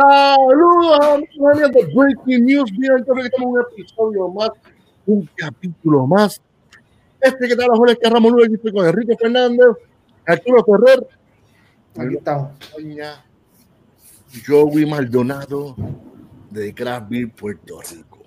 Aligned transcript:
Saludos 0.00 0.98
amigos 1.14 1.72
de 1.72 1.92
Breaking 1.94 2.46
News. 2.46 2.70
Bien, 2.72 3.04
que 3.04 3.20
estamos 3.20 3.26
en 3.36 3.48
un 3.48 3.60
episodio 3.60 4.28
más, 4.28 4.50
un 5.06 5.28
capítulo 5.36 6.06
más. 6.06 6.40
Este 7.20 7.48
que 7.48 7.54
tal, 7.56 7.68
Jorge 7.76 7.98
que 7.98 8.08
Ramón 8.08 8.32
Luis, 8.32 8.50
estoy 8.50 8.72
con 8.72 8.86
Enrique 8.86 9.14
Fernández, 9.20 9.76
Arturo 10.26 10.64
Ferrer. 10.64 11.06
Aquí 11.98 12.16
estamos. 12.16 12.52
Doña 12.74 13.24
Joey 14.46 14.86
Maldonado 14.86 15.76
de 16.50 16.74
Craft 16.74 17.10
Beer, 17.10 17.30
Puerto 17.32 17.80
Rico. 17.90 18.20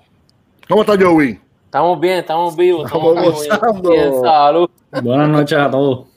¿Cómo 0.70 0.82
está 0.82 0.96
Joey? 1.00 1.40
Estamos 1.66 2.00
bien, 2.00 2.20
estamos 2.20 2.56
vivos. 2.56 2.86
Estamos 2.86 3.18
Estamos, 3.18 3.34
gozando. 3.34 3.90
bien, 3.90 4.22
salud. 4.22 4.70
Buenas 5.02 5.30
noches 5.30 5.58
a 5.58 5.72
todos. 5.72 6.08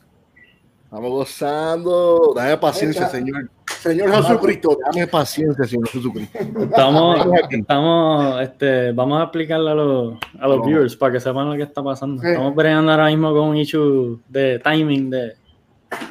Estamos 0.85 1.11
gozando. 1.11 2.33
Dame 2.35 2.59
paciencia. 2.59 3.09
Señor. 3.09 3.49
Señor 3.81 4.11
Jesucristo, 4.13 4.79
dame 4.85 5.07
paciencia, 5.07 5.65
Señor 5.65 5.89
Jesucristo. 5.89 6.39
Estamos, 6.61 7.27
Estamos 7.51 8.43
este, 8.43 8.93
vamos 8.93 9.21
a 9.21 9.25
explicarle 9.25 9.71
a 9.71 9.75
los, 9.75 10.15
a 10.41 10.49
los 10.49 10.59
No. 10.59 10.65
viewers 10.65 10.97
para 10.97 11.13
que 11.13 11.21
sepan 11.21 11.49
lo 11.51 11.57
que 11.57 11.63
está 11.63 11.83
pasando. 11.83 12.21
Sí. 12.23 12.29
Estamos 12.29 12.55
bregando 12.55 12.91
ahora 12.91 13.07
mismo 13.07 13.33
con 13.33 13.49
un 13.49 13.57
issue 13.57 14.21
de 14.29 14.59
timing, 14.61 15.11
de, 15.11 15.33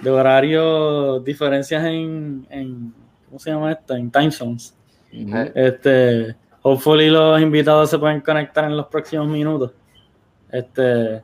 de 0.01 0.09
horario, 0.09 1.19
diferencias 1.19 1.83
en, 1.85 2.47
en, 2.49 2.93
¿cómo 3.27 3.39
se 3.39 3.51
llama 3.51 3.71
esto? 3.71 3.95
En 3.95 4.09
time 4.11 4.31
zones. 4.31 4.75
Ujú. 5.13 5.51
Este, 5.53 6.35
hopefully 6.61 7.09
los 7.09 7.41
invitados 7.41 7.89
se 7.89 7.99
pueden 7.99 8.21
conectar 8.21 8.65
en 8.65 8.77
los 8.77 8.87
próximos 8.87 9.27
minutos. 9.27 9.71
Este, 10.51 11.21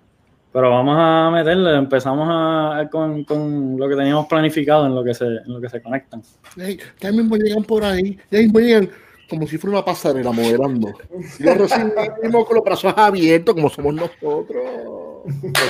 pero 0.51 0.69
vamos 0.69 0.95
a 0.99 1.31
meterle, 1.31 1.75
empezamos 1.75 2.27
a, 2.29 2.89
con, 2.91 3.23
con 3.23 3.77
lo 3.77 3.87
que 3.87 3.95
teníamos 3.95 4.27
planificado 4.27 4.85
en 4.85 4.95
lo 4.95 5.03
que 5.03 5.13
se, 5.13 5.25
en 5.25 5.53
lo 5.53 5.61
que 5.61 5.69
se 5.69 5.81
conectan. 5.81 6.21
Ey, 6.57 6.79
ya 6.99 7.11
mismo 7.11 7.37
llegan 7.37 7.63
por 7.63 7.83
ahí, 7.83 8.17
ya 8.29 8.39
mismo 8.39 8.59
llegan 8.59 8.89
como 9.29 9.47
si 9.47 9.57
fuera 9.57 9.77
una 9.77 9.85
pasarela 9.85 10.31
moderando. 10.31 10.93
Y 11.39 11.43
lo 11.43 11.53
recibimos 11.55 12.45
con 12.45 12.55
los 12.55 12.65
brazos 12.65 12.93
abiertos, 12.97 13.55
como 13.55 13.69
somos 13.69 13.95
nosotros. 13.95 14.63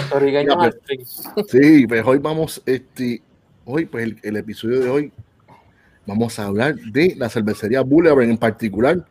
Pues. 0.09 1.29
Sí, 1.47 1.85
pues 1.85 2.03
hoy 2.05 2.17
vamos, 2.17 2.61
este, 2.65 3.21
hoy, 3.65 3.85
pues 3.85 4.05
el, 4.05 4.19
el 4.23 4.37
episodio 4.37 4.79
de 4.79 4.89
hoy, 4.89 5.11
vamos 6.07 6.39
a 6.39 6.45
hablar 6.45 6.75
de 6.75 7.15
la 7.17 7.29
cervecería 7.29 7.81
Boulevard 7.81 8.23
en 8.23 8.37
particular, 8.37 9.05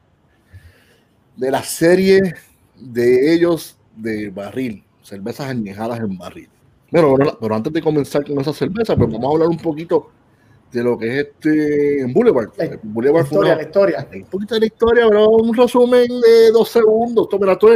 de 1.37 1.51
la 1.51 1.62
serie 1.62 2.34
de 2.77 3.34
ellos 3.34 3.77
de 3.95 4.31
barril, 4.31 4.83
cervezas 5.11 5.48
añejadas 5.48 6.00
en 6.00 6.16
barril. 6.16 6.48
Pero, 6.91 7.11
bueno, 7.11 7.36
pero 7.41 7.55
antes 7.55 7.72
de 7.72 7.83
comenzar 7.83 8.25
con 8.25 8.41
esa 8.41 8.53
cerveza, 8.53 8.97
pues 8.97 9.11
vamos 9.11 9.28
a 9.28 9.33
hablar 9.34 9.48
un 9.48 9.58
poquito 9.58 10.08
de 10.72 10.83
lo 10.84 10.97
que 10.97 11.20
es 11.20 11.27
este 11.27 12.06
Boulevard. 12.12 12.50
La- 12.56 12.78
Boulevard 12.83 13.22
La 13.22 13.28
historia, 13.28 13.53
una- 13.53 13.56
la 13.56 13.62
historia. 13.69 14.08
un 14.14 14.25
poquito 14.25 14.55
de 14.55 14.61
la 14.61 14.66
historia, 14.66 15.06
pero 15.08 15.28
un 15.28 15.55
resumen 15.55 16.06
de 16.08 16.50
dos 16.53 16.69
segundos. 16.69 17.28
Toma 17.28 17.58
tú 17.58 17.69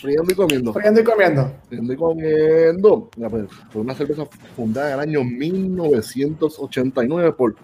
friendo 0.00 0.32
y 0.32 0.34
comiendo. 0.34 0.72
Friendo 0.72 1.00
y 1.00 1.04
comiendo. 1.04 1.52
Friendo 1.68 1.92
y 1.92 1.96
comiendo. 1.96 3.08
Pues, 3.16 3.44
Fue 3.70 3.82
una 3.82 3.94
cerveza 3.94 4.24
fundada 4.56 4.88
en 4.88 4.94
el 4.94 5.00
año 5.00 5.24
1989 5.24 7.32
por 7.32 7.54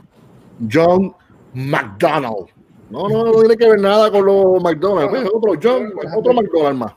John 0.73 1.13
McDonald. 1.55 2.47
No, 2.91 3.09
no, 3.09 3.25
no 3.25 3.33
tiene 3.41 3.57
que 3.57 3.69
ver 3.69 3.81
nada 3.81 4.11
con 4.11 4.27
los 4.27 4.63
McDonald's. 4.63 5.11
Pues, 5.11 5.29
otro 5.33 5.53
John, 5.63 5.93
otro 6.17 6.35
McDonald 6.35 6.79
más. 6.79 6.93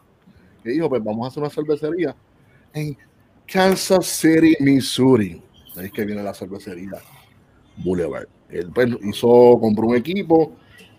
Que 0.68 0.73
dijo, 0.73 0.90
pues 0.90 1.02
vamos 1.02 1.23
a 1.23 1.28
hacer 1.30 1.42
una 1.42 1.50
cervecería 1.50 2.14
en 2.73 2.98
Kansas 3.50 4.06
City, 4.06 4.58
Missouri. 4.60 5.42
Ahí 5.78 5.86
es 5.86 5.92
que 5.94 6.04
viene 6.04 6.22
la 6.22 6.34
cervecería 6.34 6.97
Boulevard. 7.78 8.28
Él 8.50 8.69
pues, 8.75 8.90
hizo, 9.03 9.58
compró 9.62 9.88
un 9.88 9.96
equipo 9.96 10.52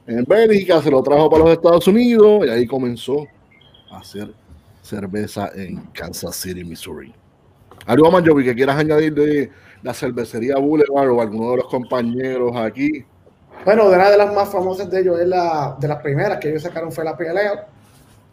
en 0.06 0.24
Bélgica, 0.24 0.80
se 0.80 0.90
lo 0.90 1.02
trajo 1.02 1.28
para 1.28 1.44
los 1.44 1.52
Estados 1.52 1.86
Unidos 1.86 2.46
y 2.46 2.48
ahí 2.48 2.66
comenzó 2.66 3.26
a 3.90 3.98
hacer 3.98 4.32
cerveza 4.80 5.50
en 5.54 5.82
Kansas 5.92 6.34
City, 6.34 6.64
Missouri. 6.64 7.12
¿Algo 7.84 8.10
más, 8.10 8.26
Joey, 8.26 8.46
que 8.46 8.54
quieras 8.54 8.78
añadir 8.78 9.12
de 9.12 9.50
la 9.82 9.92
cervecería 9.92 10.56
Boulevard 10.56 11.10
o 11.10 11.20
alguno 11.20 11.50
de 11.50 11.56
los 11.58 11.66
compañeros 11.66 12.56
aquí? 12.56 13.04
Bueno, 13.66 13.90
de 13.90 13.96
una 13.96 14.10
de 14.10 14.16
las 14.16 14.34
más 14.34 14.50
famosas 14.50 14.90
de 14.90 15.00
ellos 15.00 15.20
es 15.20 15.28
la 15.28 15.76
de 15.78 15.88
las 15.88 16.00
primeras 16.00 16.38
que 16.38 16.48
ellos 16.48 16.62
sacaron 16.62 16.90
fue 16.90 17.04
la 17.04 17.10
Ale 17.10 17.77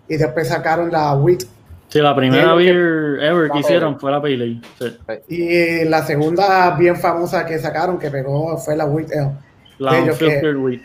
y 0.07 0.17
después 0.17 0.47
sacaron 0.47 0.91
la 0.91 1.13
Wheat 1.15 1.43
Sí, 1.89 2.01
la 2.01 2.15
primera 2.15 2.53
beer 2.55 3.19
ever 3.21 3.49
que 3.51 3.59
hicieron 3.59 3.99
fue 3.99 4.11
la 4.11 4.21
Pale 4.21 4.33
Ale. 4.35 4.61
Sí. 4.79 4.97
y 5.29 5.85
la 5.87 6.01
segunda 6.03 6.75
bien 6.77 6.95
famosa 6.95 7.45
que 7.45 7.57
sacaron 7.59 7.97
que 7.99 8.09
pegó 8.09 8.57
fue 8.57 8.75
la 8.75 8.85
Wheat 8.85 9.11
Ale, 9.11 9.31
La 9.77 9.91
Unfiltered 10.01 10.57
Wheat. 10.57 10.81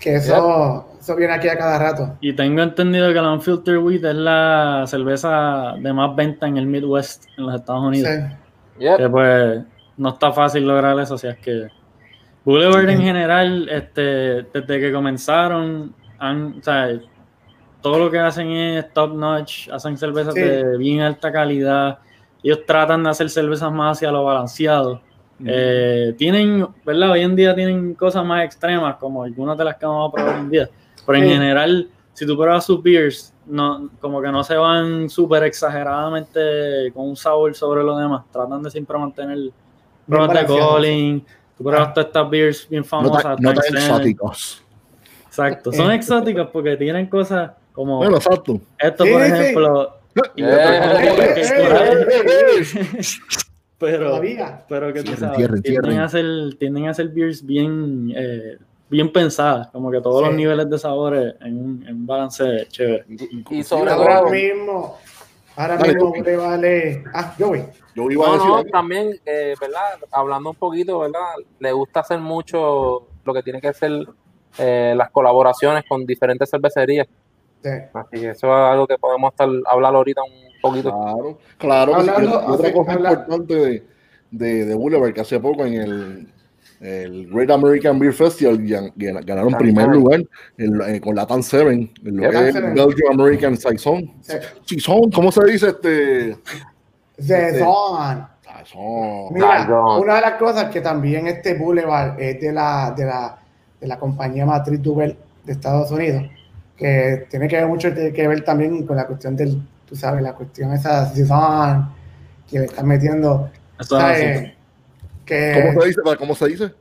que 0.00 0.16
eso, 0.16 0.88
eso 1.00 1.16
viene 1.16 1.32
aquí 1.32 1.48
a 1.48 1.56
cada 1.56 1.78
rato. 1.78 2.16
Y 2.20 2.34
tengo 2.34 2.62
entendido 2.62 3.08
que 3.08 3.14
la 3.14 3.32
Unfiltered 3.32 3.78
Wheat 3.78 4.04
es 4.04 4.14
la 4.14 4.84
cerveza 4.86 5.74
de 5.80 5.92
más 5.92 6.14
venta 6.14 6.46
en 6.46 6.58
el 6.58 6.66
Midwest, 6.66 7.24
en 7.38 7.46
los 7.46 7.54
Estados 7.54 7.84
Unidos. 7.84 8.10
Sí. 8.10 8.80
Yep. 8.80 8.96
Que 8.98 9.08
pues 9.08 9.62
no 9.96 10.08
está 10.10 10.32
fácil 10.32 10.66
lograr 10.66 10.98
eso, 11.00 11.16
si 11.16 11.28
es 11.28 11.38
que 11.38 11.68
Boulevard 12.44 12.88
en 12.90 13.00
general, 13.00 13.68
este, 13.70 14.42
desde 14.52 14.80
que 14.80 14.92
comenzaron, 14.92 15.94
han, 16.18 16.58
o 16.58 16.62
sea, 16.62 16.90
todo 17.86 17.98
lo 18.00 18.10
que 18.10 18.18
hacen 18.18 18.50
es 18.50 18.92
top 18.92 19.14
notch, 19.14 19.68
hacen 19.70 19.96
cervezas 19.96 20.34
Sí. 20.34 20.40
de 20.40 20.76
bien 20.76 21.00
alta 21.02 21.30
calidad, 21.30 21.98
ellos 22.42 22.66
tratan 22.66 23.04
de 23.04 23.10
hacer 23.10 23.30
cervezas 23.30 23.70
más 23.72 23.96
hacia 23.98 24.10
lo 24.10 24.24
balanceado. 24.24 25.00
Eh, 25.44 26.14
tienen, 26.18 26.66
¿verdad? 26.84 27.10
Hoy 27.12 27.20
en 27.20 27.36
día 27.36 27.54
tienen 27.54 27.94
cosas 27.94 28.24
más 28.24 28.44
extremas, 28.44 28.96
como 28.96 29.22
algunas 29.22 29.56
de 29.56 29.64
las 29.64 29.76
que 29.76 29.86
vamos 29.86 30.08
a 30.08 30.12
probar 30.14 30.34
hoy 30.34 30.40
en 30.40 30.50
día, 30.50 30.68
pero 31.06 31.18
en 31.18 31.24
Sí. 31.24 31.30
general, 31.30 31.88
si 32.12 32.26
tú 32.26 32.36
pruebas 32.36 32.64
sus 32.64 32.82
beers, 32.82 33.32
no, 33.46 33.88
como 34.00 34.20
que 34.20 34.32
no 34.32 34.42
se 34.42 34.56
van 34.56 35.08
súper 35.08 35.44
exageradamente 35.44 36.90
con 36.92 37.08
un 37.10 37.16
sabor 37.16 37.54
sobre 37.54 37.84
lo 37.84 37.96
demás, 37.96 38.24
tratan 38.32 38.62
de 38.62 38.70
siempre 38.70 38.98
mantener 38.98 39.38
pruebas 40.08 40.32
de 40.32 40.46
Colin, 40.46 41.24
tú 41.56 41.62
pruebas 41.64 41.88
Ah. 41.88 41.94
todas 41.94 42.06
estas 42.08 42.30
beers 42.30 42.68
bien 42.68 42.82
No 42.82 42.88
famosas. 42.88 43.24
no 43.40 43.48
tan 43.52 43.54
Tank 43.54 43.62
Senate. 43.64 43.86
exóticos. 43.86 44.62
Exacto, 45.26 45.72
son 45.72 45.90
exóticas 45.92 46.48
porque 46.52 46.76
tienen 46.76 47.06
cosas 47.08 47.50
como 47.76 47.98
Bueno, 47.98 48.16
exacto. 48.16 48.60
esto, 48.78 49.04
Sí, 49.04 49.12
por 49.12 49.22
sí. 49.22 49.32
ejemplo, 49.32 49.96
y 50.34 50.42
eh, 50.42 50.48
pero 53.78 54.20
pero 54.68 54.92
que 54.92 55.02
tú 55.02 55.12
sabes, 55.14 55.36
cierren, 55.36 55.62
tienden, 55.62 55.82
cierren. 55.84 55.98
A 55.98 56.04
hacer, 56.04 56.24
tienden 56.58 56.86
a 56.88 56.90
hacer 56.92 57.08
beers 57.10 57.44
bien, 57.44 58.10
eh, 58.16 58.56
bien 58.88 59.12
pensadas, 59.12 59.68
como 59.68 59.90
que 59.90 60.00
todos 60.00 60.20
Sí. 60.22 60.26
los 60.28 60.34
niveles 60.34 60.70
de 60.70 60.78
sabores 60.78 61.34
en 61.42 61.58
un, 61.88 62.06
balance 62.06 62.66
chévere. 62.68 63.04
Y 63.50 63.62
sobre 63.62 63.90
Ahora 63.90 64.20
todo, 64.20 64.30
mismo, 64.30 64.96
ahora 65.56 65.76
Dale, 65.76 65.94
mismo 65.94 66.14
le 66.24 66.36
vale. 66.36 67.04
Ah, 67.12 67.34
Joey. 67.38 67.64
Yo 67.94 68.10
iba 68.10 68.24
a 68.24 68.28
no, 68.28 68.32
decir 68.34 68.48
no, 68.48 68.64
también, 68.72 69.20
eh, 69.26 69.54
¿verdad? 69.60 69.98
Hablando 70.10 70.50
un 70.50 70.56
poquito, 70.56 71.00
¿verdad? 71.00 71.20
Le 71.58 71.72
gusta 71.72 72.00
hacer 72.00 72.18
mucho 72.18 73.08
lo 73.24 73.34
que 73.34 73.42
tiene 73.42 73.60
que 73.60 73.72
ser 73.74 73.92
eh, 74.58 74.94
las 74.96 75.10
colaboraciones 75.10 75.84
con 75.86 76.06
diferentes 76.06 76.50
cervecerías. 76.50 77.06
Sí. 77.66 77.82
Así 77.94 78.20
que 78.20 78.30
eso 78.30 78.46
es 78.46 78.72
algo 78.72 78.86
que 78.86 78.96
podemos 78.98 79.32
estar 79.32 79.48
hablar 79.70 79.94
ahorita 79.94 80.20
un 80.22 80.60
poquito. 80.62 80.90
Claro, 80.90 81.38
claro. 81.58 81.94
Hablando- 81.96 82.46
otra 82.46 82.72
cosa 82.72 82.92
importante 82.94 83.54
de, 83.54 83.82
de, 84.30 84.64
de 84.66 84.74
Boulevard, 84.74 85.12
que 85.12 85.20
hace 85.22 85.40
poco 85.40 85.64
en 85.66 85.74
el, 85.74 86.28
el 86.80 87.26
Great 87.28 87.50
American 87.50 87.98
Beer 87.98 88.12
Festival 88.12 88.58
gan- 88.60 88.92
gan- 88.94 89.24
ganaron 89.24 89.50
Tan 89.52 89.58
primer 89.60 89.88
lugar 89.88 90.22
en, 90.58 90.78
la- 90.78 90.90
eh, 90.94 91.00
con 91.00 91.14
la 91.16 91.26
Tan 91.26 91.42
Seven, 91.42 91.90
en 92.04 92.16
lo 92.16 92.30
que 92.30 92.48
es. 92.48 92.54
Belgian 92.54 93.12
American 93.20 93.56
Saison. 93.56 94.12
Sí. 94.20 94.34
Saison, 94.66 95.10
¿cómo 95.10 95.32
se 95.32 95.44
dice 95.46 95.68
este? 95.68 96.36
Saison. 97.18 98.26
Saison. 98.42 99.32
Mira, 99.34 99.62
Saison. 99.62 100.00
una 100.02 100.14
de 100.16 100.20
las 100.20 100.32
cosas 100.34 100.70
que 100.70 100.80
también 100.80 101.26
este 101.26 101.54
Boulevard 101.54 102.20
es 102.20 102.40
de 102.40 102.52
la, 102.52 102.92
de 102.96 103.04
la, 103.06 103.38
de 103.80 103.86
la 103.86 103.98
compañía 103.98 104.44
matriz 104.46 104.82
Duvel 104.82 105.16
de 105.44 105.52
Estados 105.52 105.90
Unidos, 105.90 106.24
que 106.76 107.26
tiene 107.30 107.48
que 107.48 107.56
ver 107.56 107.66
mucho 107.66 107.88
que 107.94 108.28
ver 108.28 108.44
también 108.44 108.86
con 108.86 108.96
la 108.96 109.06
cuestión 109.06 109.34
del, 109.36 109.60
tú 109.88 109.96
sabes, 109.96 110.22
la 110.22 110.34
cuestión 110.34 110.72
esa 110.72 111.06
Saison, 111.06 111.88
que 112.50 112.58
le 112.60 112.64
están 112.66 112.86
metiendo. 112.86 113.50
Que 115.24 115.72
¿Cómo 115.72 115.80
se 115.82 115.88
dice? 115.88 116.00
¿Cómo 116.18 116.34
se 116.34 116.46
dice? 116.46 116.72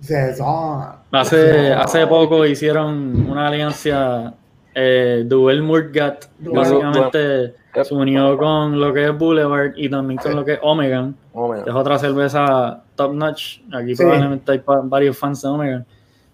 Saison. 0.00 0.86
Hace, 1.10 1.72
hace 1.72 2.06
poco 2.06 2.46
hicieron 2.46 3.28
una 3.28 3.48
alianza 3.48 4.34
eh, 4.74 5.24
Duel 5.26 5.62
Murgat, 5.62 6.26
básicamente 6.38 7.54
se 7.82 7.94
unió 7.94 8.36
con 8.38 8.78
lo 8.80 8.92
que 8.92 9.06
es 9.06 9.16
Boulevard 9.18 9.72
y 9.76 9.88
también 9.88 10.18
con 10.18 10.30
Sí. 10.32 10.36
lo 10.36 10.44
que 10.44 10.54
es 10.54 10.58
Omegan, 10.62 11.16
Oh, 11.32 11.52
que 11.52 11.68
es 11.70 11.74
otra 11.76 11.98
cerveza 11.98 12.82
top 12.94 13.14
notch. 13.14 13.60
Aquí 13.72 13.94
Sí. 13.96 14.02
probablemente 14.02 14.52
hay 14.52 14.62
varios 14.84 15.16
fans 15.18 15.42
de 15.42 15.48
Omegan. 15.48 15.86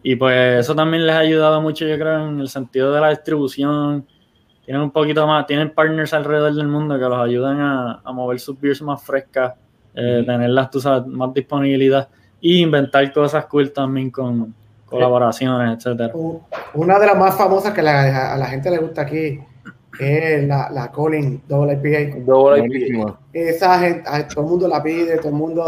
Y 0.04 0.16
pues 0.16 0.60
eso 0.60 0.74
también 0.74 1.06
les 1.06 1.16
ha 1.16 1.20
ayudado 1.20 1.60
mucho, 1.62 1.86
yo 1.86 1.96
creo, 1.98 2.28
en 2.28 2.38
el 2.38 2.48
sentido 2.48 2.92
de 2.92 3.00
la 3.00 3.08
distribución. 3.08 4.06
Tienen 4.64 4.82
un 4.82 4.90
poquito 4.90 5.26
más, 5.26 5.46
tienen 5.46 5.74
partners 5.74 6.12
alrededor 6.12 6.54
del 6.54 6.68
mundo 6.68 6.94
que 6.98 7.04
los 7.04 7.18
ayudan 7.18 7.58
a, 7.60 8.00
a 8.04 8.12
mover 8.12 8.38
sus 8.38 8.60
beers 8.60 8.80
más 8.82 9.02
frescas, 9.02 9.54
eh, 9.94 10.22
tenerlas, 10.26 10.70
tú 10.70 10.78
sabes, 10.80 11.06
más 11.06 11.32
disponibilidad 11.34 12.06
y 12.40 12.60
inventar 12.62 13.10
cosas 13.12 13.46
cool 13.46 13.72
también 13.72 14.10
con, 14.10 14.54
colaboraciones, 14.84 15.78
etcétera. 15.78 16.12
U- 16.14 16.40
Una 16.74 16.98
de 16.98 17.06
las 17.06 17.16
más 17.16 17.34
famosas 17.36 17.72
que 17.72 17.82
la- 17.82 18.34
a 18.34 18.36
la 18.36 18.46
gente 18.46 18.70
le 18.70 18.78
gusta 18.78 19.02
aquí 19.02 19.40
es 19.98 20.46
la, 20.46 20.68
la 20.70 20.90
Colin 20.90 21.42
Double 21.48 21.72
IPA. 21.72 22.18
Double 22.26 22.58
IPA. 22.58 22.68
Buenísima. 22.68 23.20
Esa 23.32 23.78
gente, 23.78 24.02
todo 24.34 24.44
el 24.44 24.50
mundo 24.50 24.68
la 24.68 24.82
pide, 24.82 25.16
todo 25.16 25.28
el 25.28 25.34
mundo, 25.34 25.62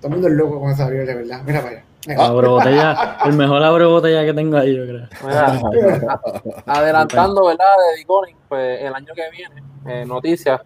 todo 0.00 0.08
el 0.08 0.10
mundo 0.10 0.28
es 0.28 0.34
loco 0.34 0.60
con 0.60 0.70
esa 0.72 0.88
beer, 0.88 1.06
de 1.06 1.14
verdad. 1.14 1.42
Mira 1.46 1.60
para 1.60 1.72
allá. 1.76 1.84
Mira. 2.06 2.22
La 2.22 2.30
botella, 2.30 3.16
el 3.26 3.32
mejor 3.34 3.62
abre 3.62 3.84
botella 3.84 4.24
que 4.24 4.34
tengo 4.34 4.56
ahí, 4.56 4.76
yo 4.76 4.84
creo. 4.84 5.08
Mira, 5.24 6.20
adelantando, 6.66 7.46
¿verdad? 7.46 7.64
De 7.92 7.98
Diconing, 7.98 8.36
pues 8.48 8.80
el 8.82 8.94
año 8.94 9.14
que 9.14 9.22
viene, 9.30 9.62
eh, 9.86 10.04
noticias, 10.04 10.60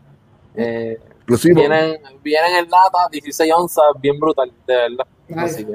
eh, 0.55 0.99
vienen, 1.27 1.99
vienen 2.23 2.57
en 2.65 2.71
lata 2.71 3.09
16 3.11 3.53
onzas, 3.55 3.85
bien 4.01 4.19
brutal, 4.19 4.51
de 4.67 4.75
verdad. 4.77 5.07
Así 5.37 5.65
que, 5.65 5.73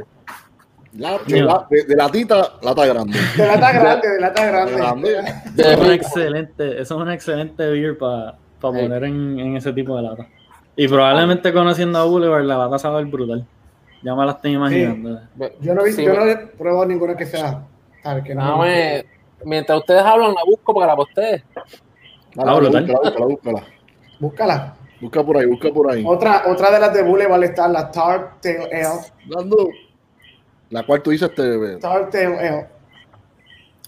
La- 0.94 1.18
de, 1.20 1.42
la- 1.42 1.68
de- 1.70 1.84
de 1.84 1.96
latita, 1.96 2.54
lata 2.62 2.86
grande. 2.86 3.18
De 3.38 3.46
lata 3.48 3.72
grande, 3.72 4.10
de 4.10 4.20
lata 4.20 4.46
Grande. 4.46 4.76
grande. 4.76 5.10
de 5.54 5.62
Eso 5.62 5.72
es 5.72 5.78
una 5.80 5.94
excelente, 5.94 6.82
eso 6.82 6.96
es 6.96 7.02
una 7.02 7.14
excelente 7.14 7.70
beer 7.70 7.98
para 7.98 8.32
Sí. 8.32 8.38
poner 8.68 9.04
en, 9.06 9.40
en 9.40 9.58
ese 9.58 9.74
tipo 9.74 9.96
de 9.96 10.04
lata. 10.04 10.28
Y 10.76 10.88
probablemente 10.88 11.52
conociendo 11.54 11.98
a 12.00 12.04
Boulevard, 12.06 12.44
la 12.44 12.58
lata 12.58 12.78
sabe 12.80 13.04
brutal. 13.06 13.46
Ya 14.04 14.16
me 14.16 14.26
la 14.26 14.32
estoy 14.32 14.54
imaginando. 14.54 15.22
Yo 15.60 15.76
no, 15.76 15.84
vi- 15.84 15.92
Sí, 15.92 16.06
no 16.06 16.26
he 16.26 16.36
probado 16.38 16.86
ninguna 16.86 17.16
que 17.16 17.26
sea. 17.26 17.64
¿sabes? 18.04 18.24
Que 18.24 18.34
no 18.34 18.58
me- 18.58 19.04
más, 19.04 19.06
mientras 19.46 19.78
ustedes 19.80 20.02
hablan, 20.02 20.34
la 20.34 20.44
busco 20.44 20.74
para 20.74 20.88
que 20.88 20.90
la 20.92 20.96
postee. 20.96 21.44
Dale, 22.34 22.52
Ah, 22.52 22.56
brutal. 22.56 22.86
búscala, 22.88 23.00
búscala, 23.10 23.26
búscala. 23.28 23.64
Búscala. 24.20 24.76
Busca 25.02 25.24
por 25.24 25.38
ahí, 25.38 25.46
busca 25.48 25.70
por 25.72 25.92
ahí. 25.92 26.04
Otra, 26.06 26.44
otra 26.48 26.72
de 26.72 26.80
las 26.80 26.94
de 26.94 27.02
Boulevard 27.04 27.44
está 27.44 27.68
la 27.68 27.90
Tart 27.92 28.40
Tail 28.42 28.62
Ale. 28.72 28.88
Dando. 29.28 29.70
La 30.70 30.84
cual 30.84 31.02
tú 31.02 31.10
dices, 31.12 31.30
este. 31.30 31.78
Tart 31.78 32.12
Tail 32.12 32.34
Ale. 32.34 32.68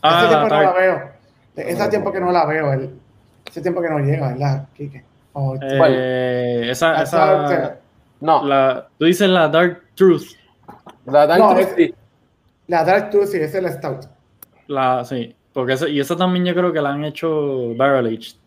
Ah, 0.02 0.20
hace 0.20 0.28
tiempo 0.30 0.50
que 0.50 0.60
no 0.60 0.62
la 0.62 0.74
veo. 0.74 1.10
Ese 1.56 1.90
tiempo 1.90 2.12
que 2.12 2.20
no 2.20 2.32
la 2.32 2.46
veo. 2.46 2.74
El, 2.74 3.00
ese 3.46 3.62
tiempo 3.62 3.82
que 3.82 3.90
no 3.90 4.00
llega, 4.00 4.30
¿verdad, 4.30 4.68
Kike? 4.76 5.04
Oh, 5.34 5.56
Eh, 5.62 6.68
esa, 6.70 7.02
esa, 7.02 7.78
No, 8.24 8.46
la, 8.46 8.88
tú 8.98 9.04
dices 9.04 9.30
la 9.30 9.50
Dark 9.50 9.84
Truth. 9.96 10.24
la 11.06 11.28
Dark 11.28 11.42
No, 11.42 11.50
Truth, 11.50 11.60
es- 11.60 11.76
sí. 11.76 11.94
La 12.68 12.86
Dark 12.86 13.10
Truth, 13.10 13.26
sí, 13.28 13.38
esa 13.38 13.58
es 13.58 13.64
la 13.64 13.72
Stout. 13.74 14.06
La, 14.68 15.04
sí, 15.04 15.36
porque 15.52 15.74
esa, 15.74 15.90
y 15.90 16.00
esa 16.00 16.16
también 16.16 16.46
yo 16.46 16.56
creo 16.56 16.72
que 16.72 16.80
la 16.82 16.92
han 16.94 17.04
hecho 17.04 17.76
Barrel 17.76 18.08
Aged. 18.08 18.38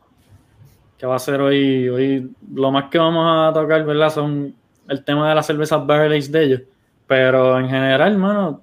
Que 0.96 1.04
va 1.06 1.16
a 1.16 1.18
ser 1.18 1.42
hoy, 1.42 1.90
hoy, 1.90 2.30
lo 2.54 2.70
más 2.72 2.84
que 2.90 2.96
vamos 2.96 3.26
a 3.28 3.52
tocar, 3.52 3.84
¿verdad? 3.84 4.08
Son 4.10 4.54
el 4.88 5.04
tema 5.04 5.28
de 5.28 5.34
las 5.34 5.44
cervezas 5.46 5.86
Barrel 5.86 6.12
Aged 6.14 6.30
de 6.30 6.42
ellos. 6.44 6.60
Pero 7.06 7.58
en 7.60 7.68
general, 7.68 8.12
hermano, 8.12 8.62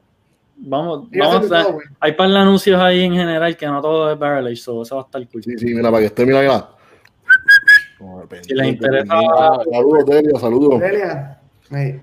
vamos, 0.57 1.07
vamos 1.11 1.51
a, 1.51 1.63
todo, 1.63 1.77
hay 1.99 2.13
par 2.13 2.27
de 2.29 2.37
anuncios 2.39 2.81
ahí 2.81 3.01
en 3.03 3.13
general 3.13 3.55
que 3.55 3.67
no 3.67 3.79
todo 3.83 4.11
es 4.11 4.17
Barrel 4.17 4.47
Aged, 4.47 4.55
so 4.57 4.81
eso 4.81 4.95
va 4.95 5.03
a 5.03 5.05
estar 5.05 5.27
cool. 5.29 5.43
Sí, 5.43 5.55
sí, 5.59 5.65
mira, 5.75 5.91
para 5.91 5.99
que 5.99 6.05
esté, 6.07 6.25
mira, 6.25 6.41
mira. 6.41 6.69
Si 8.41 8.53
les 8.53 8.67
interesa- 8.67 9.13
pendiente. 9.13 9.71
Saludos, 9.71 10.05
Delia, 10.05 10.39
saludos. 10.39 10.79
Delia, 10.79 11.41
hey, 11.71 12.01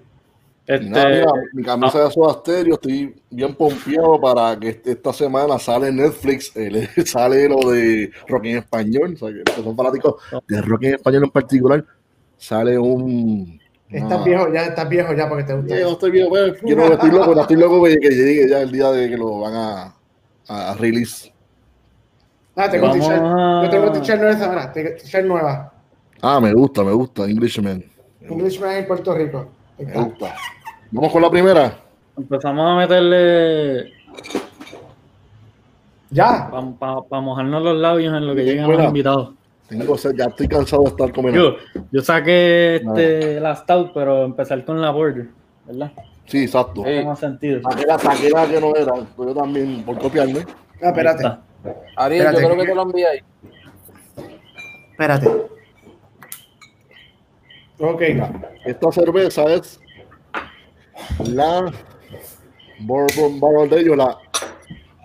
Este, 0.66 0.88
Nada, 0.88 1.08
mira, 1.08 1.26
mi 1.52 1.62
camisa 1.64 2.04
de 2.04 2.10
Soda 2.12 2.34
Stereo, 2.34 2.74
estoy 2.74 3.20
bien 3.28 3.56
pompeado 3.56 4.20
para 4.20 4.56
que 4.56 4.68
este- 4.68 4.92
esta 4.92 5.12
semana 5.12 5.58
sale 5.58 5.88
en 5.88 5.96
Netflix, 5.96 6.52
eh, 6.54 6.88
sale 7.06 7.48
lo 7.48 7.70
de 7.72 8.12
rock 8.28 8.44
en 8.44 8.58
español, 8.58 9.14
o 9.14 9.16
sea, 9.16 9.28
que 9.30 9.42
los 9.44 9.56
que 9.56 9.62
son 9.64 9.76
fanáticos 9.76 10.14
de 10.46 10.62
rock 10.62 10.84
en 10.84 10.94
español 10.94 11.24
en 11.24 11.30
particular, 11.30 11.84
sale 12.36 12.78
un... 12.78 13.58
estás 13.88 14.24
viejo 14.24 14.52
ya, 14.52 14.66
estás 14.66 14.88
viejo 14.88 15.12
ya 15.12 15.28
porque 15.28 15.42
te 15.42 15.54
gusta. 15.54 15.76
Yo 15.80 15.90
estoy 15.90 16.10
bien, 16.12 16.28
pues, 16.28 16.52
quiero, 16.62 16.92
estoy 16.92 17.10
loco, 17.10 17.40
estoy 17.40 17.56
loco 17.56 17.82
que, 17.82 17.98
que 17.98 18.10
llegue 18.10 18.48
ya 18.48 18.60
el 18.60 18.70
día 18.70 18.92
de 18.92 19.10
que 19.10 19.16
lo 19.16 19.40
van 19.40 19.54
a, 20.46 20.74
release. 20.74 21.32
Ah, 22.54 22.70
tengo 22.70 22.86
Vamos 22.88 23.08
t-shirt. 23.08 23.22
Yo 23.64 23.70
tengo 23.70 23.92
t-shirt 23.92 24.20
nueva, 24.20 24.72
t-shirt 24.72 25.26
nueva. 25.26 25.72
Ah, 26.22 26.40
me 26.40 26.52
gusta, 26.52 26.82
me 26.84 26.92
gusta, 26.92 27.24
Englishman. 27.24 27.84
Englishman 28.20 28.76
en 28.76 28.86
Puerto 28.86 29.14
Rico. 29.14 29.48
Me 29.78 29.92
gusta. 29.92 30.34
Vamos 30.90 31.12
con 31.12 31.22
la 31.22 31.30
primera. 31.30 31.72
empezamos 32.16 32.70
a 32.70 32.76
meterle 32.76 33.92
Ya. 36.10 36.50
para 36.50 37.20
mojarnos 37.22 37.62
los 37.62 37.76
labios 37.78 38.14
en 38.14 38.26
lo 38.26 38.34
que 38.34 38.44
llegan 38.44 38.70
los 38.70 38.84
invitados. 38.84 39.30
Tengo 39.68 39.96
sed, 39.96 40.14
ya 40.16 40.24
estoy 40.24 40.48
cansado 40.48 40.82
de 40.82 40.88
estar 40.90 41.12
comiendo. 41.12 41.56
Yo, 41.56 41.82
yo 41.92 42.00
saqué 42.02 42.76
este, 42.84 43.38
la 43.40 43.54
Stout, 43.54 43.92
pero 43.94 44.24
empezar 44.24 44.64
con 44.64 44.80
la 44.82 44.90
Border, 44.90 45.28
¿verdad? 45.64 45.92
Sí, 46.26 46.42
exacto. 46.42 46.82
Más 47.04 47.18
sentido. 47.20 47.60
Saqué 47.62 47.86
la, 47.86 47.98
saqué 47.98 48.30
la 48.30 48.46
que 48.48 48.60
no 48.60 48.74
era, 48.74 48.92
pues 49.16 49.28
yo 49.28 49.34
también, 49.34 49.82
por 49.84 49.96
copiarme. 49.98 50.44
Ah, 50.82 50.88
espérate. 50.88 51.24
Ariel, 51.96 52.26
Espérate, 52.26 52.42
yo 52.42 52.48
creo 52.48 52.56
que- 52.58 52.62
que 52.64 52.68
te 52.68 52.74
lo 52.74 52.82
envié 52.82 53.06
ahí. 53.06 53.18
Espérate. 54.90 55.30
Ok. 57.80 58.02
Esta 58.66 58.92
cerveza 58.92 59.44
es 59.44 59.80
la 61.24 61.72
Bourbon 62.80 63.40
Barrel 63.40 63.70
de 63.70 63.80
ellos, 63.80 63.96
la 63.96 64.18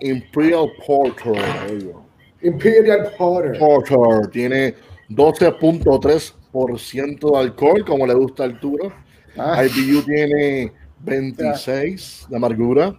Imperial 0.00 0.70
Porter. 0.86 1.32
de 1.32 1.72
ellos. 1.74 1.96
Imperial 2.42 3.12
Porter. 3.16 3.58
Porter 3.58 4.28
tiene 4.30 4.74
12.3% 5.08 7.32
de 7.32 7.38
alcohol, 7.38 7.82
como 7.84 8.06
le 8.06 8.12
gusta 8.14 8.44
a 8.44 8.46
Arturo. 8.46 8.92
Ah, 9.38 9.64
IBU 9.64 10.02
tiene 10.02 10.72
26 11.00 12.26
de 12.28 12.36
amargura. 12.36 12.94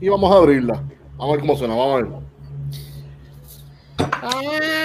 Y 0.00 0.08
vamos 0.10 0.30
a 0.30 0.36
abrirla. 0.36 0.84
Vamos 1.16 1.28
a 1.28 1.30
ver 1.32 1.40
cómo 1.40 1.56
suena, 1.56 1.74
vamos 1.74 1.94
a 1.94 1.96
ver. 2.02 2.08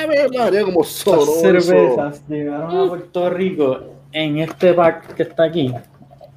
¡Ah, 0.09 0.27
María, 0.45 0.63
como 0.63 0.83
sonó 0.83 1.21
eso! 1.23 1.31
cervezas 1.41 2.27
llegaron 2.27 2.77
a 2.77 2.87
Puerto 2.87 3.29
Rico 3.29 3.79
en 4.11 4.39
este 4.39 4.73
pack 4.73 5.13
que 5.13 5.23
está 5.23 5.43
aquí, 5.43 5.73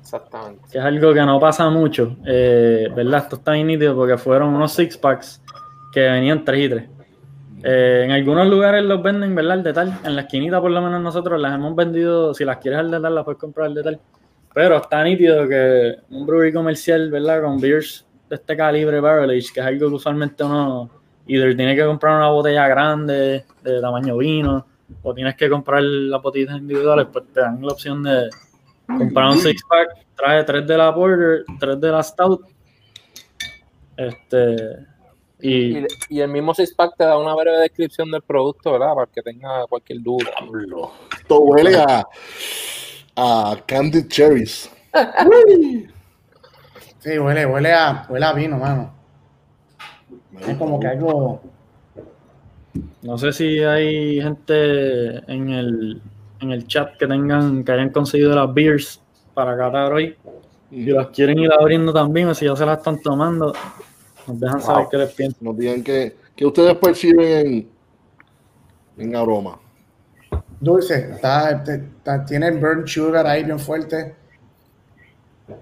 Exactamente. 0.01 0.63
que 0.71 0.79
es 0.79 0.85
algo 0.85 1.15
que 1.15 1.23
no 1.23 1.41
pasa 1.41 1.69
mucho, 1.71 2.17
eh, 2.27 2.89
¿verdad? 2.95 3.21
Esto 3.23 3.37
está 3.37 3.53
bien 3.53 3.67
nítido 3.69 3.95
porque 3.97 4.19
fueron 4.19 4.55
unos 4.55 4.73
six 4.73 4.97
packs 4.99 5.43
que 5.93 6.01
venían 6.01 6.45
3 6.45 6.61
y 6.65 6.69
3. 6.69 6.85
en 7.65 8.11
algunos 8.11 8.49
lugares 8.49 8.83
los 8.85 9.03
venden, 9.03 9.35
¿verdad? 9.35 9.53
Al 9.53 9.63
detal. 9.63 9.99
En 10.05 10.17
la 10.17 10.23
esquinita, 10.23 10.61
por 10.61 10.71
lo 10.71 10.81
menos, 10.83 11.01
nosotros 11.01 11.41
las 11.41 11.55
hemos 11.55 11.77
vendido. 11.77 12.35
Si 12.35 12.45
las 12.45 12.57
quieres 12.59 12.81
al 12.81 12.91
detal, 12.91 13.15
las 13.15 13.25
puedes 13.25 13.39
comprar 13.39 13.67
al 13.67 13.75
detal. 13.75 14.01
Pero 14.55 14.77
está 14.79 15.05
nítido 15.05 15.47
que 15.49 15.97
un 16.11 16.27
brewery 16.27 16.53
comercial, 16.53 17.11
¿verdad? 17.11 17.43
Con 17.43 17.61
beers 17.61 18.05
de 18.29 18.37
este 18.37 18.57
calibre 18.57 19.01
barrel 19.01 19.31
age, 19.31 19.49
que 19.55 19.61
es 19.61 19.67
algo 19.67 19.89
que 19.91 19.95
usualmente 19.95 20.43
uno 20.45 20.91
either 21.27 21.57
tiene 21.57 21.75
que 21.77 21.85
comprar 21.85 22.17
una 22.17 22.31
botella 22.31 22.69
grande 22.69 23.45
de 23.63 23.81
tamaño 23.81 24.17
vino 24.19 24.67
o 25.03 25.15
tienes 25.15 25.37
que 25.37 25.49
comprar 25.49 25.83
las 25.83 26.21
botellitas 26.21 26.59
individuales, 26.59 27.07
pues 27.13 27.25
te 27.33 27.41
dan 27.41 27.61
la 27.61 27.73
opción 27.73 28.03
de 28.03 28.29
comprar 28.87 29.31
un 29.31 29.39
six 29.39 29.63
pack, 29.69 30.07
trae 30.17 30.45
tres 30.45 30.67
de 30.67 30.77
la 30.77 30.95
Porter, 30.95 31.45
tres 31.59 31.81
de 31.81 31.91
la 31.91 32.03
Stout. 32.03 32.47
Este 33.97 34.57
y 35.41 35.79
Y, 35.79 35.87
y 36.09 36.21
el 36.21 36.29
mismo 36.29 36.55
six 36.55 36.75
pack 36.75 36.97
te 36.97 37.05
da 37.05 37.19
una 37.19 37.35
breve 37.35 37.59
descripción 37.59 38.11
del 38.11 38.23
producto, 38.23 38.73
¿verdad? 38.73 38.95
Para 38.95 39.07
que 39.07 39.23
tenga 39.23 39.67
cualquier 39.67 40.01
duda. 40.03 40.31
Esto 41.19 41.41
huele 41.41 41.77
a, 41.77 42.07
a 43.17 43.57
candied 43.67 44.09
cherries. 44.09 44.71
Sí, 47.03 47.19
huele, 47.19 47.45
huele 47.45 47.73
a, 47.73 48.07
huele 48.09 48.25
a 48.25 48.33
vino, 48.33 48.59
mano. 48.59 48.95
Es 50.47 50.57
como 50.57 50.79
que 50.81 50.87
algo. 50.87 51.41
No 53.03 53.19
sé 53.19 53.33
si 53.33 53.59
hay 53.61 54.21
gente 54.21 55.19
en 55.33 55.51
el, 55.51 56.03
en 56.41 56.53
el 56.53 56.67
chat 56.67 56.97
que 56.97 57.07
tengan, 57.07 57.65
que 57.65 57.73
hayan 57.73 57.91
conseguido 57.91 58.35
las 58.35 58.53
beers 58.53 59.01
para 59.35 59.57
catar 59.57 59.93
hoy 59.93 60.17
y 60.71 60.87
las 60.87 61.09
quieren 61.09 61.39
ir 61.39 61.53
abriendo 61.53 61.93
también, 61.93 62.29
o 62.29 62.35
si 62.35 62.47
ya 62.47 62.57
se 62.57 62.65
las 62.65 62.79
están 62.79 63.01
tomando, 63.03 63.53
nos 64.27 64.41
dejan 64.41 64.61
saber 64.61 64.87
qué 64.91 64.97
les 64.99 65.13
piensan. 65.13 65.39
Nos 65.45 65.57
digan 65.59 65.83
que, 65.83 66.17
que 66.35 66.47
ustedes 66.47 66.75
perciben 66.77 67.47
en, 68.97 69.09
en 69.09 69.17
aroma. 69.17 69.59
Dulce. 70.61 71.11
Está, 71.13 71.51
está- 71.63 72.25
tiene 72.25 72.49
el 72.49 72.59
burn 72.59 72.87
sugar 72.87 73.27
ahí 73.27 73.45
bien 73.45 73.59
fuerte. 73.59 74.15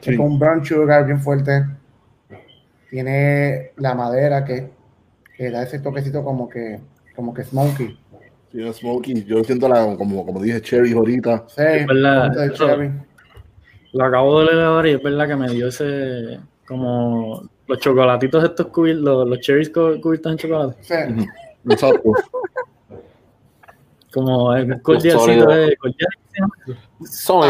Sí. 0.01 0.17
Con 0.17 0.39
burn 0.39 0.65
sugar 0.65 1.07
bien 1.07 1.21
fuerte. 1.21 1.65
Tiene 2.91 3.71
la 3.77 3.95
madera 3.95 4.45
que, 4.45 4.71
que 5.37 5.51
da 5.51 5.63
ese 5.63 5.79
toquecito 5.79 6.25
como 6.25 6.49
que, 6.49 6.81
como 7.15 7.33
que 7.33 7.45
smoky. 7.45 7.99
Tiene 8.51 8.73
smoky. 8.73 9.25
Yo 9.25 9.45
siento 9.45 9.69
la, 9.69 9.97
como, 9.97 10.27
como 10.27 10.43
dije, 10.43 10.61
cherries 10.61 10.95
ahorita. 10.97 11.45
Sí, 11.49 11.63
verdad, 11.87 12.31
de 12.33 12.47
eso- 12.47 12.67
cherry. 12.67 12.91
Lo 13.93 14.05
acabo 14.05 14.41
de 14.41 14.47
leer 14.47 14.61
ahora 14.65 14.89
y 14.89 14.93
es 14.95 15.03
verdad 15.03 15.27
que 15.29 15.37
me 15.37 15.49
dio 15.51 15.69
ese, 15.69 16.39
como 16.67 17.43
los 17.67 17.79
chocolatitos 17.81 18.43
estos 18.45 18.67
cubiertos, 18.69 19.05
los, 19.05 19.29
los 19.29 19.39
cherries 19.41 19.71
cu- 19.71 20.01
cubiertos 20.01 20.33
en 20.33 20.39
chocolate, 20.39 20.77
Sí. 20.83 20.95
Exacto. 21.69 22.13
como 24.13 24.53
el 24.55 24.81
cordialcito 24.83 25.47
de 25.47 25.77
cordial. 25.77 26.09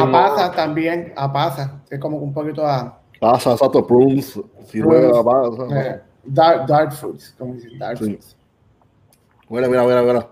A 0.02 0.11
pasa 0.12 0.52
también, 0.52 1.12
a 1.16 1.32
pasa. 1.32 1.82
Es 1.90 1.99
como 1.99 2.18
un 2.18 2.32
poquito 2.32 2.66
a, 2.66 3.00
Pasa, 3.20 3.52
exacto, 3.52 3.86
prunes, 3.86 4.38
ciruela, 4.66 5.22
pasa. 5.22 5.80
Eh, 5.80 6.00
dark, 6.24 6.66
dark 6.66 6.92
fruits, 6.92 7.34
como 7.38 7.54
dicen, 7.54 7.78
dark 7.78 7.98
Sí. 7.98 8.04
fruits. 8.04 8.36
Mira, 9.48 9.68
mira, 9.68 9.82
mira, 9.84 10.02
mira. 10.02 10.26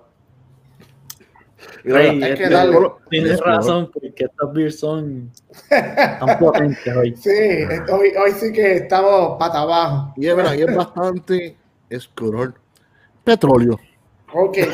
Mira, 1.84 1.98
Rey, 1.98 2.12
mira. 2.14 2.26
hay 2.28 2.34
que 2.34 2.48
darle. 2.48 2.78
Tienes 3.10 3.40
razón, 3.40 3.90
porque 3.92 4.24
estas 4.24 4.52
beers 4.52 4.78
son 4.80 5.30
tan 5.68 6.38
potentes 6.38 6.96
hoy. 6.96 7.14
Sí, 7.16 7.30
hoy, 7.90 8.12
hoy 8.16 8.32
sí 8.32 8.52
que 8.52 8.76
estamos 8.76 9.36
pata 9.38 9.60
abajo. 9.60 10.12
Y 10.16 10.26
es, 10.26 10.36
mira, 10.36 10.56
y 10.56 10.62
es 10.62 10.74
bastante, 10.74 11.56
es 11.90 12.08
color 12.08 12.54
petróleo. 13.24 13.78
Ok. 14.32 14.58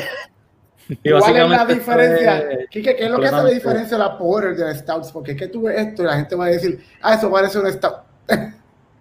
Y 0.87 1.09
¿Cuál 1.09 1.35
es 1.35 1.49
la 1.49 1.65
diferencia? 1.65 2.37
es- 2.47 2.69
Kike, 2.69 2.95
¿qué 2.95 3.05
es 3.05 3.09
lo 3.09 3.19
que 3.19 3.25
hace 3.25 3.37
la 3.43 3.49
diferencia 3.49 3.97
de 3.97 4.03
la 4.03 4.15
porter 4.19 4.55
de 4.55 4.65
la 4.65 4.75
stouts? 4.75 5.11
Porque 5.11 5.31
es 5.31 5.37
que 5.39 5.47
tú 5.47 5.63
ves 5.63 5.79
esto 5.79 6.03
y 6.03 6.05
la 6.05 6.13
gente 6.13 6.35
va 6.35 6.45
a 6.45 6.49
decir, 6.49 6.79
ah, 7.01 7.15
eso 7.15 7.31
parece 7.31 7.57
un 7.57 7.71
stout. 7.73 7.95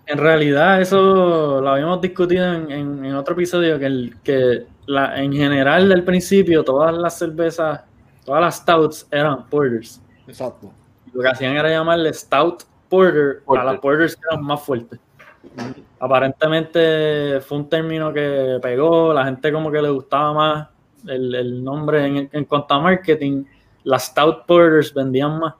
En 0.06 0.18
realidad, 0.18 0.80
eso 0.82 1.60
lo 1.62 1.68
habíamos 1.70 2.00
discutido 2.00 2.52
en, 2.52 2.70
en- 2.70 3.04
en 3.04 3.14
otro 3.14 3.32
episodio, 3.34 3.78
que, 3.78 3.86
el, 3.86 4.16
que 4.22 4.66
la, 4.86 5.20
en 5.22 5.32
general 5.32 5.88
del 5.88 6.04
principio 6.04 6.62
todas 6.62 6.94
las 6.94 7.18
cervezas, 7.18 7.80
todas 8.24 8.40
las 8.42 8.56
stouts 8.56 9.06
eran 9.10 9.46
porters. 9.48 10.02
Exacto. 10.26 10.70
Lo 11.12 11.22
que 11.22 11.28
hacían 11.28 11.56
era 11.56 11.70
llamarle 11.70 12.12
stout 12.12 12.64
porter, 12.88 13.42
Porter. 13.44 13.62
a 13.62 13.72
las 13.72 13.80
porters 13.80 14.14
que 14.16 14.22
eran 14.30 14.44
más 14.44 14.60
fuertes. 14.62 15.00
Aparentemente 16.00 17.40
fue 17.40 17.58
un 17.58 17.68
término 17.68 18.12
que 18.12 18.58
pegó, 18.62 19.12
la 19.14 19.24
gente 19.24 19.52
como 19.52 19.70
que 19.70 19.80
le 19.80 19.88
gustaba 19.90 20.32
más 20.34 20.68
el, 21.06 21.34
el 21.34 21.64
nombre 21.64 22.06
en, 22.06 22.28
en 22.30 22.44
cuanto 22.44 22.74
a 22.74 22.80
marketing, 22.80 23.44
las 23.84 24.04
stout 24.06 24.44
porters 24.46 24.92
vendían 24.92 25.38
más. 25.38 25.54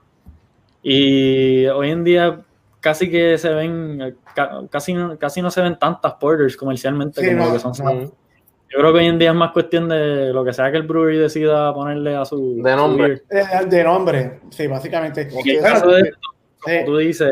Y 0.83 1.65
hoy 1.67 1.89
en 1.89 2.03
día 2.03 2.39
casi 2.85 3.09
que 3.09 3.35
se 3.39 3.49
ven, 3.49 3.99
eh, 3.99 4.13
ca- 4.35 4.61
casi, 4.69 4.93
no- 4.93 5.17
casi 5.17 5.41
no 5.41 5.49
se 5.49 5.59
ven 5.59 5.75
tantas 5.79 6.13
porters 6.13 6.55
comercialmente 6.55 7.19
Sí, 7.19 7.25
como 7.27 7.39
no, 7.39 7.45
lo 7.47 7.53
que 7.53 7.59
son. 7.59 7.71
no. 7.83 7.91
Yo 8.03 8.79
creo 8.79 8.93
que 8.93 8.99
hoy 8.99 9.05
en 9.07 9.17
día 9.17 9.31
es 9.31 9.35
más 9.35 9.51
cuestión 9.53 9.89
de 9.89 10.31
lo 10.31 10.45
que 10.45 10.53
sea 10.53 10.69
que 10.69 10.77
el 10.77 10.83
brewery 10.83 11.17
decida 11.17 11.73
ponerle 11.73 12.15
a 12.15 12.25
su, 12.25 12.61
De 12.61 12.71
su 12.71 12.77
nombre. 12.77 13.07
beer. 13.07 13.23
Eh, 13.63 13.65
de 13.65 13.83
nombre, 13.83 14.39
sí, 14.51 14.67
básicamente. 14.67 15.27
Y 15.43 15.49
el 15.49 15.61
Bueno, 15.61 15.73
caso 15.75 15.87
de 15.87 16.01
esto, 16.01 16.19
como 16.61 16.75
sí. 16.77 16.85
tú 16.85 16.97
dices, 16.97 17.31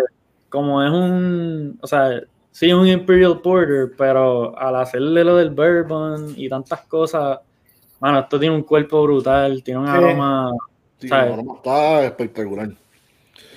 como 0.49 0.81
es 0.83 0.89
un, 0.89 1.77
o 1.81 1.85
sea, 1.85 2.19
sí 2.49 2.69
es 2.69 2.73
un 2.73 2.87
Imperial 2.87 3.39
Porter, 3.41 3.91
pero 3.95 4.57
al 4.57 4.75
hacerle 4.77 5.23
lo 5.23 5.35
del 5.37 5.51
bourbon 5.51 6.33
y 6.35 6.49
tantas 6.49 6.81
cosas, 6.87 7.37
mano, 7.99 8.21
esto 8.21 8.39
tiene 8.39 8.55
un 8.55 8.63
cuerpo 8.63 9.03
brutal, 9.03 9.61
tiene 9.63 9.81
un 9.81 9.85
Sí. 9.87 9.93
aroma, 9.93 10.51
Sí, 10.97 11.09
¿Sabes? 11.09 11.27
el 11.27 11.33
aroma 11.33 11.53
está 11.57 12.05
espectacular. 12.05 12.69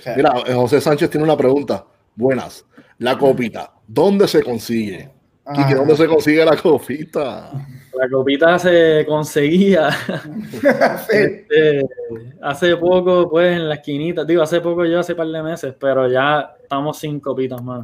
Sea, 0.01 0.15
Mira, 0.15 0.33
eh, 0.47 0.53
José 0.53 0.81
Sánchez 0.81 1.09
tiene 1.09 1.23
una 1.25 1.37
pregunta. 1.37 1.85
Buenas. 2.15 2.65
La 2.99 3.17
copita, 3.17 3.71
¿dónde 3.87 4.27
se 4.27 4.41
consigue? 4.43 5.09
ah, 5.45 5.53
Kike, 5.53 5.75
¿dónde 5.75 5.95
se 5.95 6.07
consigue 6.07 6.43
la 6.43 6.55
copita? 6.57 7.51
la 7.93 8.09
copita 8.11 8.59
se 8.59 9.05
conseguía 9.07 9.89
sí. 10.51 10.57
este, 11.17 11.81
hace 12.41 12.75
poco, 12.77 13.27
pues 13.29 13.55
en 13.55 13.67
la 13.69 13.75
esquinita, 13.75 14.23
digo, 14.23 14.41
hace 14.43 14.61
poco 14.61 14.85
yo, 14.85 14.99
hace 14.99 15.15
par 15.15 15.27
de 15.27 15.41
meses, 15.41 15.73
pero 15.79 16.07
ya 16.07 16.55
estamos 16.61 16.97
sin 16.99 17.19
copitas 17.19 17.61
más. 17.63 17.83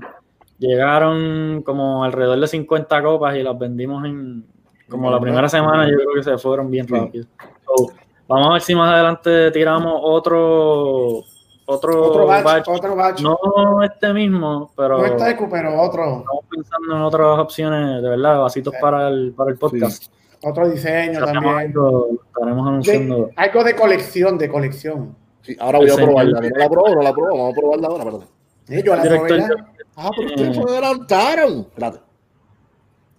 Llegaron 0.59 1.61
como 1.63 2.03
alrededor 2.03 2.39
de 2.39 2.47
50 2.47 3.01
copas 3.03 3.35
y 3.35 3.43
las 3.43 3.57
vendimos 3.57 4.05
en 4.05 4.45
como 4.89 5.09
la 5.09 5.19
primera 5.19 5.49
semana, 5.49 5.89
yo 5.89 5.95
creo 5.95 6.13
que 6.15 6.23
se 6.23 6.37
fueron 6.37 6.69
bien 6.69 6.87
Sí. 6.87 6.93
rápido. 6.93 7.25
So, 7.65 7.87
vamos 8.27 8.49
a 8.49 8.53
ver 8.53 8.61
si 8.61 8.75
más 8.75 8.93
adelante 8.93 9.49
tiramos 9.51 9.93
otro 10.03 11.23
otro, 11.65 12.07
Otro 12.07 12.25
batch, 12.27 12.43
batch. 12.43 12.67
otro 12.67 12.95
batch. 12.95 13.21
No 13.21 13.37
este 13.83 14.13
mismo, 14.13 14.71
pero 14.75 14.97
No 14.99 15.05
está 15.05 15.29
Ecu, 15.31 15.47
pero 15.49 15.81
otro, 15.81 16.03
estamos 16.19 16.45
pensando 16.49 16.95
en 16.95 17.01
otras 17.01 17.39
opciones, 17.39 18.01
de 18.01 18.09
verdad, 18.09 18.39
vasitos 18.41 18.73
Sí. 18.73 18.79
para 18.81 19.07
el, 19.07 19.33
para 19.33 19.51
el 19.51 19.57
podcast. 19.57 20.11
otro 20.43 20.67
diseño 20.69 21.23
también. 21.23 21.55
algo, 21.55 22.07
lo 22.11 22.23
estaremos 22.25 22.67
anunciando. 22.67 23.15
De- 23.27 23.33
algo 23.37 23.63
de 23.63 23.75
colección, 23.75 24.37
de 24.37 24.49
colección. 24.49 25.15
Sí, 25.41 25.55
ahora 25.59 25.77
voy 25.79 25.89
a 25.89 25.93
El 25.93 26.03
probarla. 26.03 26.39
¿No 26.41 26.49
la 26.57 26.69
probó? 26.69 26.89
¿No 26.95 27.01
la 27.01 27.13
probó? 27.13 27.27
Vamos 27.29 27.51
a 27.53 27.55
probarla 27.59 27.87
ahora. 27.87 28.25
Sí, 28.67 28.81
yo 28.83 28.95
la 28.95 29.03
Director, 29.03 29.27
probé 29.27 29.41
ya. 29.41 29.47
Ah, 29.95 30.09
pero 30.15 30.27
ustedes 30.27 30.49
Eh. 30.49 30.53
se 30.53 30.61
adelantaron. 30.61 31.59
Espérate. 31.61 31.99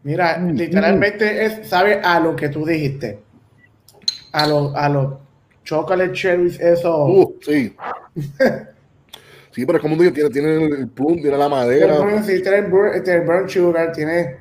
Mira, 0.03 0.37
literalmente 0.39 1.47
es, 1.47 1.67
sabe 1.69 2.01
a 2.03 2.21
lo 2.21 2.37
que 2.37 2.49
tú 2.51 2.65
dijiste. 2.67 3.23
A 4.33 4.47
los 4.47 4.75
a 4.75 4.89
los 4.89 5.15
chocolate 5.65 6.13
cherries, 6.13 6.61
eso. 6.61 7.07
Uh, 7.07 7.35
sí. 7.41 7.75
Sí, 9.51 9.65
pero 9.65 9.79
es 9.79 9.83
como 9.83 9.97
dices, 9.97 10.13
tiene, 10.15 10.31
tiene 10.31 10.65
el 10.67 10.89
plum, 10.89 11.15
tiene 11.21 11.37
la 11.39 11.49
madera. 11.49 11.99
burn- 12.01 12.23
sí, 12.25 12.43
tiene 12.43 12.59
el 12.59 12.67
burn, 12.67 13.03
tiene 13.05 13.21
el 13.21 13.27
burn 13.27 13.49
sugar, 13.49 13.93
tiene. 13.93 14.37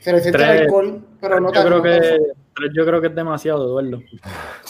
Se 0.00 0.12
le 0.12 0.20
siente 0.20 0.40
el 0.42 0.48
Tres. 0.48 0.60
alcohol, 0.62 1.02
pero 1.20 1.40
no 1.40 1.52
yo 1.52 1.64
creo 1.64 1.82
que 1.82 2.18
yo 2.74 2.84
creo 2.84 3.00
que 3.00 3.06
es 3.06 3.14
demasiado, 3.14 3.64
Eduardo. 3.66 4.02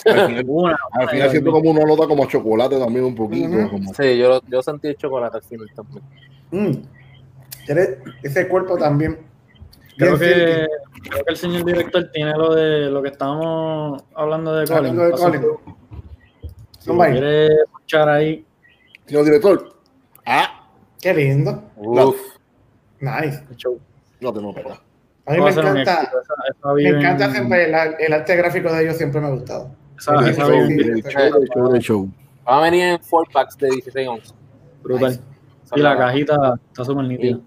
Al 0.05 0.27
final, 0.27 0.43
Una, 0.47 0.71
al 0.91 1.01
una, 1.03 1.07
final 1.09 1.29
siento 1.31 1.51
como 1.51 1.71
una 1.71 1.83
nota 1.85 2.07
como 2.07 2.23
a 2.23 2.27
chocolate 2.27 2.77
también 2.79 3.05
un 3.05 3.15
poquito. 3.15 3.69
Como- 3.69 3.93
Sí, 3.93 4.17
yo, 4.17 4.41
yo 4.47 4.61
sentí 4.61 4.87
el 4.89 4.95
chocolate 4.97 5.37
al 5.37 5.43
final 5.43 5.67
también. 5.75 6.03
Mm. 6.51 6.81
Tiene 7.65 7.81
ese 8.23 8.47
cuerpo 8.47 8.77
también. 8.77 9.17
Creo 9.99 10.17
que, 10.19 10.67
creo 11.09 11.23
que 11.25 11.31
el 11.31 11.37
señor 11.37 11.65
director 11.65 12.09
tiene 12.11 12.31
lo 12.35 12.53
de 12.55 12.89
lo 12.89 13.01
que 13.03 13.09
estábamos 13.09 14.03
hablando 14.15 14.55
de 14.55 14.65
Colin. 14.65 14.77
Hablando 14.77 15.03
de 15.05 15.13
Así 15.13 15.23
Colin. 15.23 15.41
que, 15.41 15.47
si 16.79 16.91
quiere 16.91 17.47
escuchar 17.63 18.09
ahí, 18.09 18.45
Señor 19.05 19.25
director. 19.25 19.73
Ah, 20.25 20.67
Qué 21.01 21.13
lindo. 21.13 21.63
Uf. 21.77 22.17
Nice. 22.99 23.43
no 24.19 24.33
te 24.33 24.41
no, 24.41 24.53
papá. 24.53 24.81
A 25.25 25.31
mí 25.33 25.39
me 25.41 25.49
encanta. 25.49 25.81
éxito. 25.81 26.21
Esa- 26.21 26.33
esa 26.59 26.73
Me 26.73 26.89
encanta 26.89 27.25
en- 27.25 27.31
siempre 27.31 27.63
el, 27.65 27.75
el 27.99 28.13
arte 28.13 28.35
gráfico 28.35 28.73
de 28.73 28.83
ellos, 28.83 28.97
siempre 28.97 29.21
me 29.21 29.27
ha 29.27 29.29
gustado. 29.31 29.71
esa- 29.97 30.15
en- 30.15 30.27
El 30.27 30.35
show, 30.35 31.41
el 31.41 31.49
show, 31.49 31.77
show. 31.79 32.09
Va 32.47 32.57
a 32.59 32.61
venir 32.63 32.83
en 32.83 32.99
4 33.09 33.31
packs 33.31 33.57
de 33.57 33.69
16 33.69 34.07
onzas. 34.07 34.35
brutal. 34.83 35.11
Nice. 35.11 35.21
Y 35.75 35.79
la 35.81 35.97
cajita 35.97 36.55
está 36.67 36.83
súper 36.85 37.05
nítida. 37.05 37.37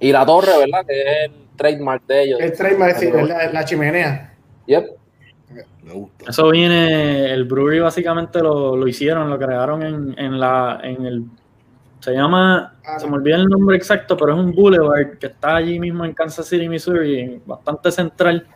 Y, 0.00 0.08
y 0.08 0.12
la 0.12 0.24
torre, 0.24 0.52
¿verdad? 0.58 0.86
Que 0.86 1.00
es 1.00 1.06
el 1.30 1.41
trademark 1.62 2.06
de 2.06 2.22
ellos. 2.22 2.40
El 2.40 2.52
trademark, 2.52 2.96
sí, 2.96 3.10
la, 3.12 3.52
la 3.52 3.64
chimenea. 3.64 4.34
Yep. 4.66 4.86
Me 5.82 5.92
gusta. 5.92 6.30
Eso 6.30 6.50
viene, 6.50 7.30
el 7.32 7.44
brewery 7.44 7.80
básicamente 7.80 8.40
lo, 8.40 8.76
lo 8.76 8.86
hicieron, 8.88 9.28
lo 9.28 9.38
crearon 9.38 9.82
en, 9.82 10.14
en 10.18 10.38
la, 10.40 10.80
en 10.82 11.04
el, 11.06 11.24
se 12.00 12.12
llama, 12.12 12.74
Ah, 12.84 12.98
se 12.98 13.06
me 13.06 13.14
olvida 13.16 13.36
el 13.36 13.46
nombre 13.46 13.76
exacto, 13.76 14.16
pero 14.16 14.32
es 14.32 14.38
un 14.38 14.52
boulevard 14.52 15.18
que 15.18 15.26
está 15.26 15.56
allí 15.56 15.78
mismo 15.78 16.04
en 16.04 16.12
Kansas 16.14 16.46
City, 16.46 16.68
Missouri, 16.68 17.40
bastante 17.46 17.90
central, 17.92 18.46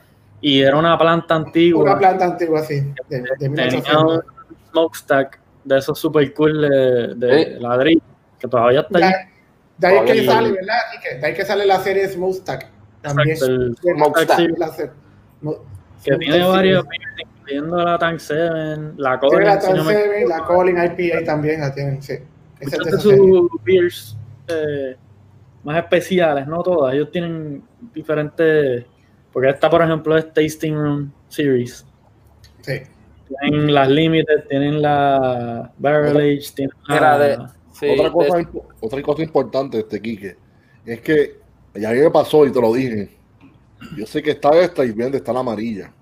y 0.40 0.60
era 0.62 0.76
una 0.76 0.96
planta 0.98 1.34
antigua, 1.34 1.82
Una 1.84 1.98
planta 1.98 2.24
antigua 2.24 2.60
así, 2.60 2.80
de, 3.08 3.20
de 3.22 3.28
tenía 3.38 3.64
1800. 3.66 4.02
un 4.04 4.22
smokestack 4.70 5.40
de 5.64 5.78
esos 5.78 5.98
super 5.98 6.32
cool 6.34 6.60
de, 6.62 7.14
de 7.14 7.44
Sí. 7.44 7.60
ladrillo, 7.60 8.00
que 8.38 8.48
todavía 8.48 8.80
está 8.80 8.98
allí. 8.98 9.14
De 9.78 9.86
ahí 9.88 9.96
es 9.98 10.12
que 10.12 10.24
sale, 10.26 10.52
¿verdad? 10.52 10.78
Y 10.96 11.00
que- 11.02 11.14
de 11.20 11.26
ahí 11.26 11.34
que 11.34 11.44
sale 11.44 11.66
la 11.66 11.78
serie 11.80 12.08
Smokestack. 12.08 12.68
También. 13.02 13.36
El 13.42 13.74
De- 13.74 13.94
Smokestack. 13.94 14.38
que 16.04 16.16
tiene 16.18 16.44
varios, 16.48 16.84
sí. 16.84 17.22
incluyendo 17.40 17.76
la 17.84 17.98
Tank 17.98 18.18
7, 18.18 18.92
la 18.96 19.18
Colin, 19.18 19.44
la 19.44 19.54
la 20.28 20.44
Colin 20.44 20.76
IPA 20.76 21.24
también 21.24 21.60
la 21.60 21.72
tienen, 21.74 22.02
sí. 22.02 22.14
De 22.14 22.24
Muchas 22.66 22.84
de 22.92 22.98
sus 22.98 23.48
beers 23.64 24.16
eh, 24.48 24.96
más 25.64 25.76
especiales, 25.78 26.46
no 26.46 26.62
todas, 26.62 26.94
ellos 26.94 27.10
tienen 27.10 27.62
diferentes, 27.92 28.84
porque 29.32 29.50
esta 29.50 29.68
por 29.68 29.82
ejemplo 29.82 30.16
es 30.16 30.32
Tasting 30.32 30.74
Room 30.74 31.12
Series, 31.28 31.84
Sí. 32.62 32.80
tienen 33.40 33.74
las 33.74 33.88
Limited, 33.88 34.44
tienen 34.48 34.80
la 34.80 35.72
Barrel 35.78 36.16
Age, 36.16 36.52
tienen 36.54 36.74
la- 36.88 36.94
Mira, 36.94 37.18
de- 37.18 37.38
Sí, 37.72 37.88
otra, 37.90 38.04
de- 38.04 38.12
cosa, 38.12 38.38
impo- 38.40 38.64
otra 38.80 39.02
cosa 39.02 39.22
importante, 39.22 39.78
este 39.80 40.00
Quique, 40.00 40.36
es 40.86 41.00
que 41.00 41.40
ya 41.78 41.90
a 41.90 41.92
mí 41.92 42.00
me 42.00 42.10
pasó 42.10 42.46
y 42.46 42.52
te 42.52 42.60
lo 42.60 42.72
dije. 42.72 43.10
Yo 43.96 44.06
sé 44.06 44.22
que 44.22 44.30
está 44.30 44.50
esta 44.58 44.84
y 44.84 44.92
bien 44.92 45.14
está 45.14 45.32
la 45.32 45.40
amarilla. 45.40 45.92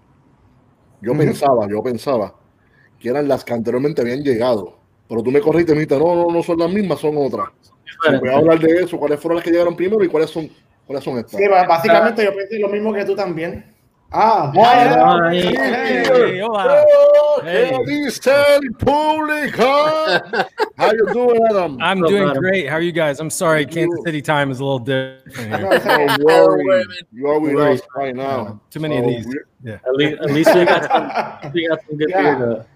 Yo 1.01 1.17
pensaba, 1.17 1.69
yo 1.69 1.83
pensaba 1.83 2.35
que 2.99 3.11
eran 3.11 3.29
las 3.29 3.45
que 3.45 3.53
anteriormente 3.53 4.01
habían 4.01 4.23
llegado. 4.23 4.79
Pero 5.09 5.23
tú 5.23 5.31
me 5.31 5.41
corriste 5.41 5.73
y 5.73 5.75
me 5.75 5.81
dijiste, 5.83 5.99
no, 5.99 6.15
no, 6.15 6.31
no 6.31 6.43
son 6.43 6.59
las 6.59 6.71
mismas, 6.71 6.99
son 6.99 7.17
otras. 7.19 7.49
Voy 8.21 8.29
a 8.29 8.37
hablar 8.37 8.59
de 8.59 8.83
eso, 8.83 8.99
cuáles 8.99 9.21
fueron 9.21 9.37
las 9.37 9.45
que 9.45 9.51
llegaron 9.51 9.77
primero 9.77 10.03
y 10.03 10.09
cuáles 10.09 10.31
son, 10.31 10.49
cuáles 10.87 11.05
son 11.05 11.19
estas. 11.19 11.39
Sí, 11.39 11.47
básicamente 11.49 12.25
yo 12.25 12.35
pensé 12.35 12.59
lo 12.59 12.69
mismo 12.69 12.93
que 12.93 13.05
tú 13.05 13.15
también. 13.15 13.74
Ah, 14.13 14.53
Ah, 14.57 15.29
ahí. 15.29 15.43
hey, 15.43 16.05
Hey, 16.07 16.41
hola. 16.41 16.85
Oh, 16.87 17.41
¿Qué 17.43 17.49
Hey. 17.51 17.79
dice 17.85 18.31
el 18.57 18.71
público? 18.73 19.65
How 20.77 20.93
you 20.93 21.07
doing, 21.13 21.41
Adam? 21.51 21.79
I'm 21.81 21.99
Hello, 21.99 22.09
doing 22.11 22.29
Adam. 22.31 22.37
great. 22.41 22.69
How 22.69 22.77
are 22.77 22.81
you 22.81 22.93
guys? 22.93 23.19
I'm 23.19 23.29
sorry, 23.31 23.65
Thank 23.65 23.75
Kansas 23.75 23.99
you. 23.99 24.05
City 24.07 24.23
time 24.23 24.53
is 24.53 24.61
a 24.61 24.65
little 24.65 24.79
different 24.79 25.35
here. 25.35 25.69
it's 25.73 25.85
okay. 25.87 26.17
Worry, 26.23 26.85
you 27.13 27.27
are 27.29 27.41
with 27.41 27.59
us 27.59 27.81
right 27.97 28.15
now. 28.15 28.61
Too 28.71 28.79
many 28.81 28.99
of 28.99 29.05
these. 29.07 29.27
Yeah. 29.65 29.79
At 29.85 29.95
least, 29.95 30.21
at 30.23 30.31
least 30.31 30.55
we 30.55 30.65
got 30.65 30.85
some, 31.43 31.53
we 31.55 31.69
got 31.69 31.79
some 31.89 31.97
good 31.99 32.11
Yeah. 32.11 32.23
beer 32.23 32.35
to- 32.47 32.67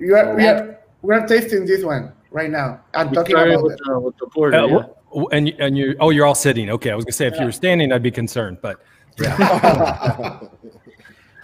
You 0.00 0.16
are, 0.16 0.34
we, 0.34 0.46
are, 0.48 0.78
we 1.02 1.14
are 1.14 1.26
tasting 1.26 1.66
this 1.66 1.84
one 1.84 2.10
right 2.32 2.50
now. 2.50 2.80
I'm 2.94 3.10
we 3.10 3.14
talking 3.14 3.36
about 3.36 3.62
with 3.62 3.74
it. 3.74 3.80
the, 3.86 4.00
with 4.00 4.16
the 4.18 4.26
porter, 4.26 4.56
Uh, 4.58 4.66
yeah. 4.66 4.74
what, 4.74 4.96
Oh, 5.16 5.28
And 5.30 5.46
you- 5.46 5.54
and 5.60 5.78
you 5.78 5.94
oh 6.00 6.10
you're 6.10 6.26
all 6.26 6.34
sitting. 6.34 6.68
Okay, 6.68 6.90
I 6.90 6.96
was 6.96 7.04
gonna 7.04 7.12
say 7.12 7.28
if 7.28 7.38
you 7.38 7.44
were 7.46 7.52
standing, 7.52 7.92
I'd 7.92 8.02
be 8.02 8.10
concerned, 8.10 8.58
but 8.60 8.80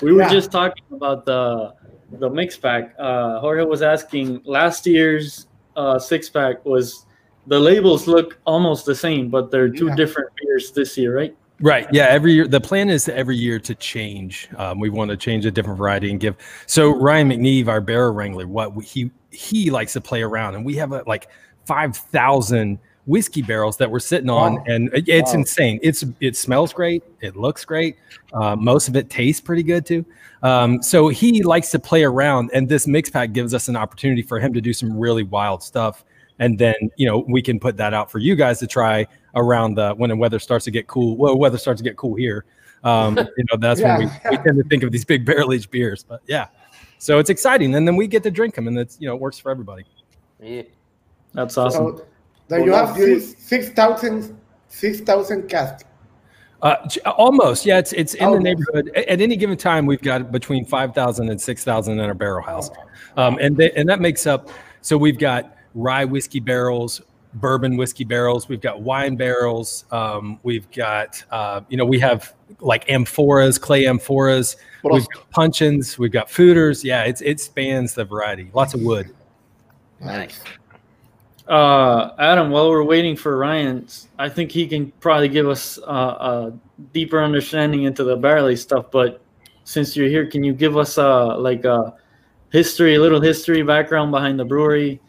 We 0.02 0.12
were 0.12 0.22
Yeah. 0.22 0.30
just 0.30 0.50
talking 0.50 0.82
about 0.92 1.26
the 1.26 1.74
the 2.18 2.28
mix 2.30 2.56
pack. 2.56 2.94
Uh, 2.98 3.38
Jorge 3.40 3.64
was 3.64 3.82
asking 3.82 4.40
last 4.44 4.86
year's 4.86 5.46
uh, 5.76 5.98
six 5.98 6.28
pack 6.30 6.64
was 6.64 7.06
the 7.46 7.58
labels 7.60 8.08
look 8.08 8.38
almost 8.46 8.84
the 8.86 8.94
same, 8.94 9.28
but 9.28 9.50
they're 9.50 9.68
two 9.68 9.88
Yeah. 9.88 9.94
different 9.96 10.30
beers 10.40 10.72
this 10.72 10.96
year, 10.98 11.14
right? 11.16 11.36
Right. 11.60 11.86
Yeah. 11.92 12.06
Every 12.08 12.32
year, 12.32 12.48
the 12.48 12.60
plan 12.60 12.88
is 12.88 13.08
every 13.10 13.36
year 13.36 13.58
to 13.60 13.74
change. 13.74 14.48
Um, 14.56 14.80
we 14.80 14.88
want 14.88 15.10
to 15.10 15.16
change 15.16 15.44
a 15.44 15.50
different 15.50 15.78
variety 15.78 16.10
and 16.10 16.18
give. 16.18 16.34
So 16.66 16.90
Ryan 16.98 17.28
McNeve, 17.28 17.68
our 17.68 17.82
barrel 17.82 18.12
wrangler, 18.12 18.46
what 18.46 18.74
we, 18.74 18.84
he 18.84 19.10
he 19.30 19.70
likes 19.70 19.92
to 19.92 20.00
play 20.00 20.22
around, 20.22 20.54
and 20.54 20.64
we 20.64 20.74
have 20.76 20.92
uh, 20.94 21.04
like 21.06 21.28
five 21.66 21.94
thousand 21.96 22.78
whiskey 23.06 23.42
barrels 23.42 23.76
that 23.78 23.90
we're 23.90 23.98
sitting 23.98 24.30
on, 24.30 24.56
Wow. 24.56 24.64
and 24.66 24.88
it- 24.94 25.08
it's 25.08 25.32
Wow. 25.32 25.40
insane. 25.40 25.80
It's 25.82 26.04
it 26.20 26.36
smells 26.36 26.72
great. 26.72 27.02
It 27.20 27.36
looks 27.36 27.64
great. 27.64 27.96
Uh, 28.32 28.56
most 28.56 28.88
of 28.88 28.96
it 28.96 29.10
tastes 29.10 29.40
pretty 29.40 29.62
good 29.62 29.84
too. 29.86 30.04
Um, 30.42 30.82
so 30.82 31.08
he 31.08 31.42
likes 31.42 31.70
to 31.70 31.78
play 31.78 32.02
around, 32.04 32.50
and 32.54 32.68
this 32.68 32.86
mix 32.86 33.10
pack 33.10 33.32
gives 33.32 33.52
us 33.54 33.68
an 33.68 33.76
opportunity 33.76 34.22
for 34.22 34.38
him 34.38 34.52
to 34.54 34.60
do 34.60 34.72
some 34.72 34.96
really 34.98 35.22
wild 35.22 35.62
stuff. 35.62 36.04
And 36.38 36.58
then 36.58 36.74
you 36.96 37.06
know 37.06 37.24
we 37.28 37.42
can 37.42 37.58
put 37.60 37.76
that 37.78 37.92
out 37.94 38.10
for 38.10 38.18
you 38.18 38.34
guys 38.36 38.58
to 38.60 38.66
try 38.66 39.06
around 39.34 39.74
the 39.74 39.92
when 39.94 40.10
the 40.10 40.16
weather 40.16 40.38
starts 40.38 40.64
to 40.66 40.70
get 40.70 40.86
cool. 40.86 41.16
Well, 41.16 41.36
weather 41.38 41.58
starts 41.58 41.80
to 41.80 41.84
get 41.84 41.96
cool 41.96 42.14
here. 42.14 42.44
Um, 42.84 43.16
you 43.36 43.44
know 43.50 43.56
that's 43.58 43.80
when 43.80 43.98
we, 43.98 44.04
we 44.30 44.36
tend 44.38 44.56
to 44.56 44.64
think 44.70 44.82
of 44.82 44.92
these 44.92 45.04
big 45.04 45.24
barrel 45.26 45.52
aged 45.52 45.70
beers. 45.70 46.02
But 46.02 46.20
yeah, 46.26 46.46
so 46.98 47.18
it's 47.18 47.28
exciting, 47.30 47.74
and 47.74 47.86
then 47.86 47.96
we 47.96 48.06
get 48.06 48.22
to 48.22 48.30
drink 48.30 48.54
them, 48.54 48.68
and 48.68 48.78
it's 48.78 48.96
you 49.00 49.08
know 49.08 49.14
it 49.14 49.20
works 49.20 49.38
for 49.38 49.50
everybody. 49.50 49.84
Yeah. 50.42 50.62
That's 51.34 51.56
awesome. 51.58 51.98
So, 51.98 52.04
then 52.50 52.64
you 52.64 52.72
have 52.72 52.96
six 52.96 53.34
six 53.38 53.68
thousand 53.70 54.38
six 54.68 55.00
thousand 55.00 55.48
casks. 55.48 55.84
Uh, 56.62 56.76
almost, 57.06 57.64
yeah. 57.64 57.78
It's 57.78 57.92
it's 57.94 58.14
in 58.14 58.30
the 58.32 58.38
neighborhood. 58.38 58.90
At 58.94 59.20
any 59.20 59.36
given 59.36 59.56
time, 59.56 59.86
we've 59.86 60.02
got 60.02 60.30
between 60.30 60.66
5,000 60.66 61.30
and 61.30 61.40
6,000 61.40 61.98
in 61.98 62.04
our 62.04 62.12
barrel 62.12 62.42
house, 62.42 62.68
um, 63.16 63.38
and 63.40 63.56
they, 63.56 63.70
and 63.72 63.88
that 63.88 64.00
makes 64.00 64.26
up. 64.26 64.50
So 64.82 64.98
we've 64.98 65.18
got 65.18 65.56
rye 65.74 66.04
whiskey 66.04 66.40
barrels, 66.40 67.00
bourbon 67.34 67.78
whiskey 67.78 68.04
barrels. 68.04 68.48
We've 68.48 68.60
got 68.60 68.82
wine 68.82 69.16
barrels. 69.16 69.86
Um, 69.90 70.38
we've 70.42 70.70
got 70.70 71.22
uh, 71.30 71.62
you 71.70 71.78
know 71.78 71.86
we 71.86 71.98
have 72.00 72.34
like 72.60 72.86
amphoras, 72.88 73.58
clay 73.58 73.84
amphoras. 73.84 74.56
What 74.82 74.92
We've 74.92 75.02
else? 75.02 75.08
got 75.14 75.30
puncheons. 75.30 75.98
We've 75.98 76.12
got 76.12 76.28
foeders. 76.28 76.84
Yeah, 76.84 77.04
it's 77.04 77.22
it 77.22 77.40
spans 77.40 77.94
the 77.94 78.04
variety. 78.04 78.50
Lots 78.52 78.74
of 78.74 78.82
wood. 78.82 79.14
Nice. 80.00 80.40
Uh, 81.50 82.14
Adam, 82.20 82.50
while 82.50 82.70
we're 82.70 82.84
waiting 82.84 83.16
for 83.16 83.36
Ryan, 83.36 83.84
I 84.20 84.28
think 84.28 84.52
he 84.52 84.68
can 84.68 84.92
probably 85.00 85.28
give 85.28 85.48
us 85.48 85.80
uh, 85.84 85.90
a 85.90 86.52
deeper 86.92 87.20
understanding 87.20 87.82
into 87.82 88.04
the 88.04 88.16
barley 88.16 88.54
stuff. 88.54 88.92
But 88.92 89.20
since 89.64 89.96
you're 89.96 90.08
here, 90.08 90.26
can 90.26 90.44
you 90.44 90.52
give 90.52 90.76
us 90.76 90.96
uh, 90.96 91.36
like 91.36 91.64
a 91.64 91.92
history, 92.52 92.94
a 92.94 93.00
little 93.00 93.20
history 93.20 93.62
background 93.62 94.12
behind 94.12 94.38
the 94.38 94.44
brewery? 94.44 95.00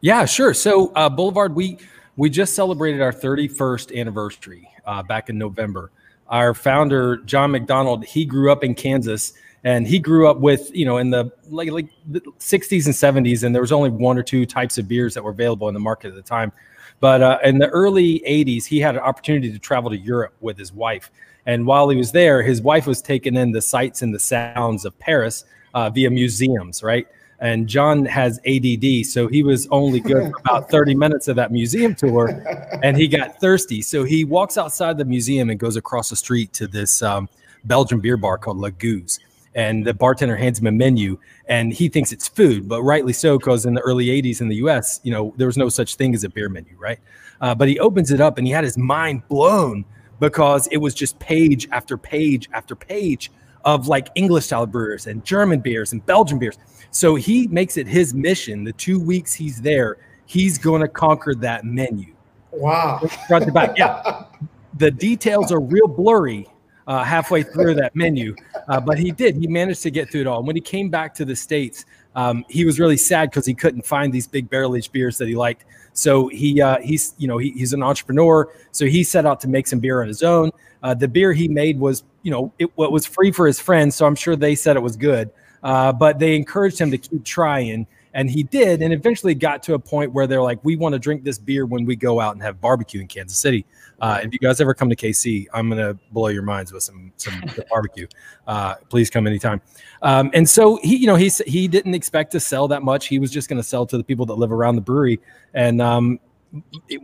Yeah, 0.00 0.24
sure. 0.24 0.54
So 0.54 0.90
uh, 0.94 1.10
Boulevard, 1.10 1.54
we 1.54 1.76
we 2.16 2.30
just 2.30 2.54
celebrated 2.54 3.02
our 3.02 3.12
31st 3.12 3.94
anniversary 3.94 4.66
uh, 4.86 5.02
back 5.02 5.28
in 5.28 5.36
November. 5.36 5.92
Our 6.28 6.54
founder 6.54 7.18
John 7.18 7.50
McDonald, 7.50 8.06
he 8.06 8.24
grew 8.24 8.50
up 8.50 8.64
in 8.64 8.74
Kansas, 8.74 9.34
and 9.64 9.86
he 9.86 9.98
grew 9.98 10.28
up 10.28 10.38
with 10.38 10.70
you 10.74 10.84
know 10.84 10.98
in 10.98 11.10
the 11.10 11.30
like 11.48 11.70
like 11.70 11.88
the 12.06 12.20
60s 12.20 12.86
and 12.86 13.26
70s, 13.26 13.42
and 13.42 13.54
there 13.54 13.62
was 13.62 13.72
only 13.72 13.90
one 13.90 14.18
or 14.18 14.22
two 14.22 14.46
types 14.46 14.78
of 14.78 14.88
beers 14.88 15.14
that 15.14 15.22
were 15.22 15.30
available 15.30 15.68
in 15.68 15.74
the 15.74 15.80
market 15.80 16.08
at 16.08 16.14
the 16.14 16.22
time. 16.22 16.52
But 17.00 17.22
uh, 17.22 17.38
in 17.44 17.58
the 17.58 17.68
early 17.68 18.20
80s, 18.26 18.64
he 18.64 18.80
had 18.80 18.96
an 18.96 19.02
opportunity 19.02 19.52
to 19.52 19.58
travel 19.58 19.90
to 19.90 19.96
Europe 19.96 20.34
with 20.40 20.58
his 20.58 20.72
wife. 20.72 21.10
And 21.46 21.64
while 21.66 21.88
he 21.88 21.96
was 21.96 22.12
there, 22.12 22.42
his 22.42 22.60
wife 22.60 22.86
was 22.86 23.00
taking 23.00 23.36
in 23.36 23.52
the 23.52 23.62
sights 23.62 24.02
and 24.02 24.12
the 24.12 24.18
sounds 24.18 24.84
of 24.84 24.98
Paris 24.98 25.44
uh, 25.74 25.90
via 25.90 26.10
museums, 26.10 26.82
right? 26.82 27.06
And 27.40 27.68
John 27.68 28.04
has 28.06 28.40
ADD, 28.46 29.06
so 29.06 29.28
he 29.28 29.44
was 29.44 29.68
only 29.70 30.00
good 30.00 30.32
for 30.32 30.38
about 30.40 30.70
30 30.72 30.96
minutes 30.96 31.28
of 31.28 31.36
that 31.36 31.52
museum 31.52 31.94
tour, 31.94 32.42
and 32.82 32.96
he 32.96 33.06
got 33.06 33.40
thirsty. 33.40 33.80
So 33.80 34.02
he 34.02 34.24
walks 34.24 34.58
outside 34.58 34.98
the 34.98 35.04
museum 35.04 35.48
and 35.48 35.58
goes 35.58 35.76
across 35.76 36.10
the 36.10 36.16
street 36.16 36.52
to 36.54 36.66
this 36.66 37.00
um, 37.00 37.28
Belgian 37.64 38.00
beer 38.00 38.16
bar 38.16 38.38
called 38.38 38.58
La 38.58 38.70
Gueuze. 38.70 39.20
And 39.58 39.84
the 39.84 39.92
bartender 39.92 40.36
hands 40.36 40.60
him 40.60 40.68
a 40.68 40.70
menu, 40.70 41.18
and 41.48 41.72
he 41.72 41.88
thinks 41.88 42.12
it's 42.12 42.28
food, 42.28 42.68
but 42.68 42.80
rightly 42.84 43.12
so, 43.12 43.38
because 43.38 43.66
in 43.66 43.74
the 43.74 43.80
early 43.80 44.06
80s 44.06 44.40
in 44.40 44.46
the 44.46 44.54
US, 44.66 45.00
you 45.02 45.10
know, 45.10 45.34
there 45.36 45.48
was 45.48 45.56
no 45.56 45.68
such 45.68 45.96
thing 45.96 46.14
as 46.14 46.22
a 46.22 46.28
beer 46.28 46.48
menu, 46.48 46.76
right? 46.78 47.00
Uh, 47.40 47.56
but 47.56 47.66
he 47.66 47.76
opens 47.80 48.12
it 48.12 48.20
up 48.20 48.38
and 48.38 48.46
he 48.46 48.52
had 48.52 48.62
his 48.62 48.78
mind 48.78 49.26
blown 49.26 49.84
because 50.20 50.68
it 50.68 50.76
was 50.76 50.94
just 50.94 51.18
page 51.18 51.66
after 51.72 51.98
page 51.98 52.48
after 52.52 52.76
page 52.76 53.32
of 53.64 53.88
like 53.88 54.10
English 54.14 54.44
style 54.44 54.64
brewers 54.64 55.08
and 55.08 55.24
German 55.24 55.58
beers 55.58 55.92
and 55.92 56.06
Belgian 56.06 56.38
beers. 56.38 56.56
So 56.92 57.16
he 57.16 57.48
makes 57.48 57.76
it 57.76 57.88
his 57.88 58.14
mission 58.14 58.62
the 58.62 58.72
two 58.74 59.00
weeks 59.00 59.34
he's 59.34 59.60
there, 59.60 59.96
he's 60.26 60.56
going 60.56 60.82
to 60.82 60.88
conquer 60.88 61.34
that 61.34 61.64
menu 61.64 62.14
Wow. 62.52 63.00
front 63.26 63.44
to 63.46 63.52
back. 63.52 63.76
Yeah. 63.76 64.22
The 64.74 64.92
details 64.92 65.50
are 65.50 65.58
real 65.58 65.88
blurry 65.88 66.46
uh, 66.88 67.04
halfway 67.04 67.42
through 67.42 67.74
that 67.74 67.94
menu, 67.94 68.34
uh, 68.66 68.80
but 68.80 68.98
he 68.98 69.12
did. 69.12 69.36
He 69.36 69.46
managed 69.46 69.82
to 69.82 69.90
get 69.90 70.10
through 70.10 70.22
it 70.22 70.26
all. 70.26 70.38
And 70.38 70.46
when 70.46 70.56
he 70.56 70.62
came 70.62 70.88
back 70.88 71.14
to 71.16 71.24
the 71.26 71.36
States, 71.36 71.84
um, 72.16 72.44
he 72.48 72.64
was 72.64 72.80
really 72.80 72.96
sad 72.96 73.30
because 73.30 73.44
he 73.44 73.54
couldn't 73.54 73.84
find 73.86 74.12
these 74.12 74.26
big 74.26 74.48
barrel 74.48 74.74
aged 74.74 74.90
beers 74.90 75.18
that 75.18 75.28
he 75.28 75.36
liked. 75.36 75.66
So 75.92 76.28
he 76.28 76.60
uh, 76.60 76.78
he's 76.80 77.14
you 77.18 77.28
know 77.28 77.36
he, 77.36 77.50
he's 77.50 77.74
an 77.74 77.82
entrepreneur. 77.82 78.50
So 78.72 78.86
he 78.86 79.04
set 79.04 79.26
out 79.26 79.38
to 79.40 79.48
make 79.48 79.66
some 79.66 79.80
beer 79.80 80.00
on 80.00 80.08
his 80.08 80.22
own. 80.22 80.50
Uh, 80.82 80.94
the 80.94 81.08
beer 81.08 81.32
he 81.34 81.46
made 81.46 81.78
was 81.78 82.04
you 82.22 82.30
know 82.30 82.52
it, 82.58 82.64
it 82.66 82.90
was 82.90 83.04
free 83.04 83.32
for 83.32 83.46
his 83.46 83.60
friends, 83.60 83.94
so 83.94 84.06
I'm 84.06 84.14
sure 84.14 84.34
they 84.34 84.54
said 84.54 84.76
it 84.76 84.82
was 84.82 84.96
good. 84.96 85.30
Uh, 85.62 85.92
but 85.92 86.18
they 86.18 86.36
encouraged 86.36 86.78
him 86.78 86.90
to 86.90 86.98
keep 86.98 87.22
trying, 87.24 87.86
and 88.14 88.30
he 88.30 88.42
did. 88.42 88.82
And 88.82 88.92
eventually 88.92 89.34
got 89.34 89.62
to 89.64 89.74
a 89.74 89.78
point 89.78 90.12
where 90.12 90.26
they're 90.26 90.42
like, 90.42 90.58
"We 90.64 90.76
want 90.76 90.94
to 90.94 90.98
drink 90.98 91.24
this 91.24 91.38
beer 91.38 91.66
when 91.66 91.84
we 91.84 91.96
go 91.96 92.20
out 92.20 92.34
and 92.34 92.42
have 92.42 92.60
barbecue 92.60 93.00
in 93.00 93.06
Kansas 93.06 93.38
City." 93.38 93.64
Uh, 94.00 94.20
if 94.22 94.32
you 94.32 94.38
guys 94.38 94.60
ever 94.60 94.74
come 94.74 94.88
to 94.88 94.96
KC, 94.96 95.46
I'm 95.52 95.68
gonna 95.68 95.94
blow 96.12 96.28
your 96.28 96.42
minds 96.42 96.72
with 96.72 96.82
some 96.82 97.12
some 97.16 97.42
barbecue. 97.70 98.06
Uh, 98.46 98.74
please 98.88 99.10
come 99.10 99.26
anytime. 99.26 99.60
Um, 100.02 100.30
and 100.34 100.48
so 100.48 100.78
he, 100.82 100.96
you 100.96 101.06
know, 101.06 101.16
he 101.16 101.30
he 101.46 101.68
didn't 101.68 101.94
expect 101.94 102.32
to 102.32 102.40
sell 102.40 102.68
that 102.68 102.82
much. 102.82 103.06
He 103.06 103.18
was 103.18 103.30
just 103.30 103.48
going 103.48 103.60
to 103.60 103.66
sell 103.66 103.86
to 103.86 103.96
the 103.96 104.04
people 104.04 104.26
that 104.26 104.34
live 104.34 104.52
around 104.52 104.76
the 104.76 104.80
brewery, 104.80 105.20
and 105.54 105.82
um, 105.82 106.20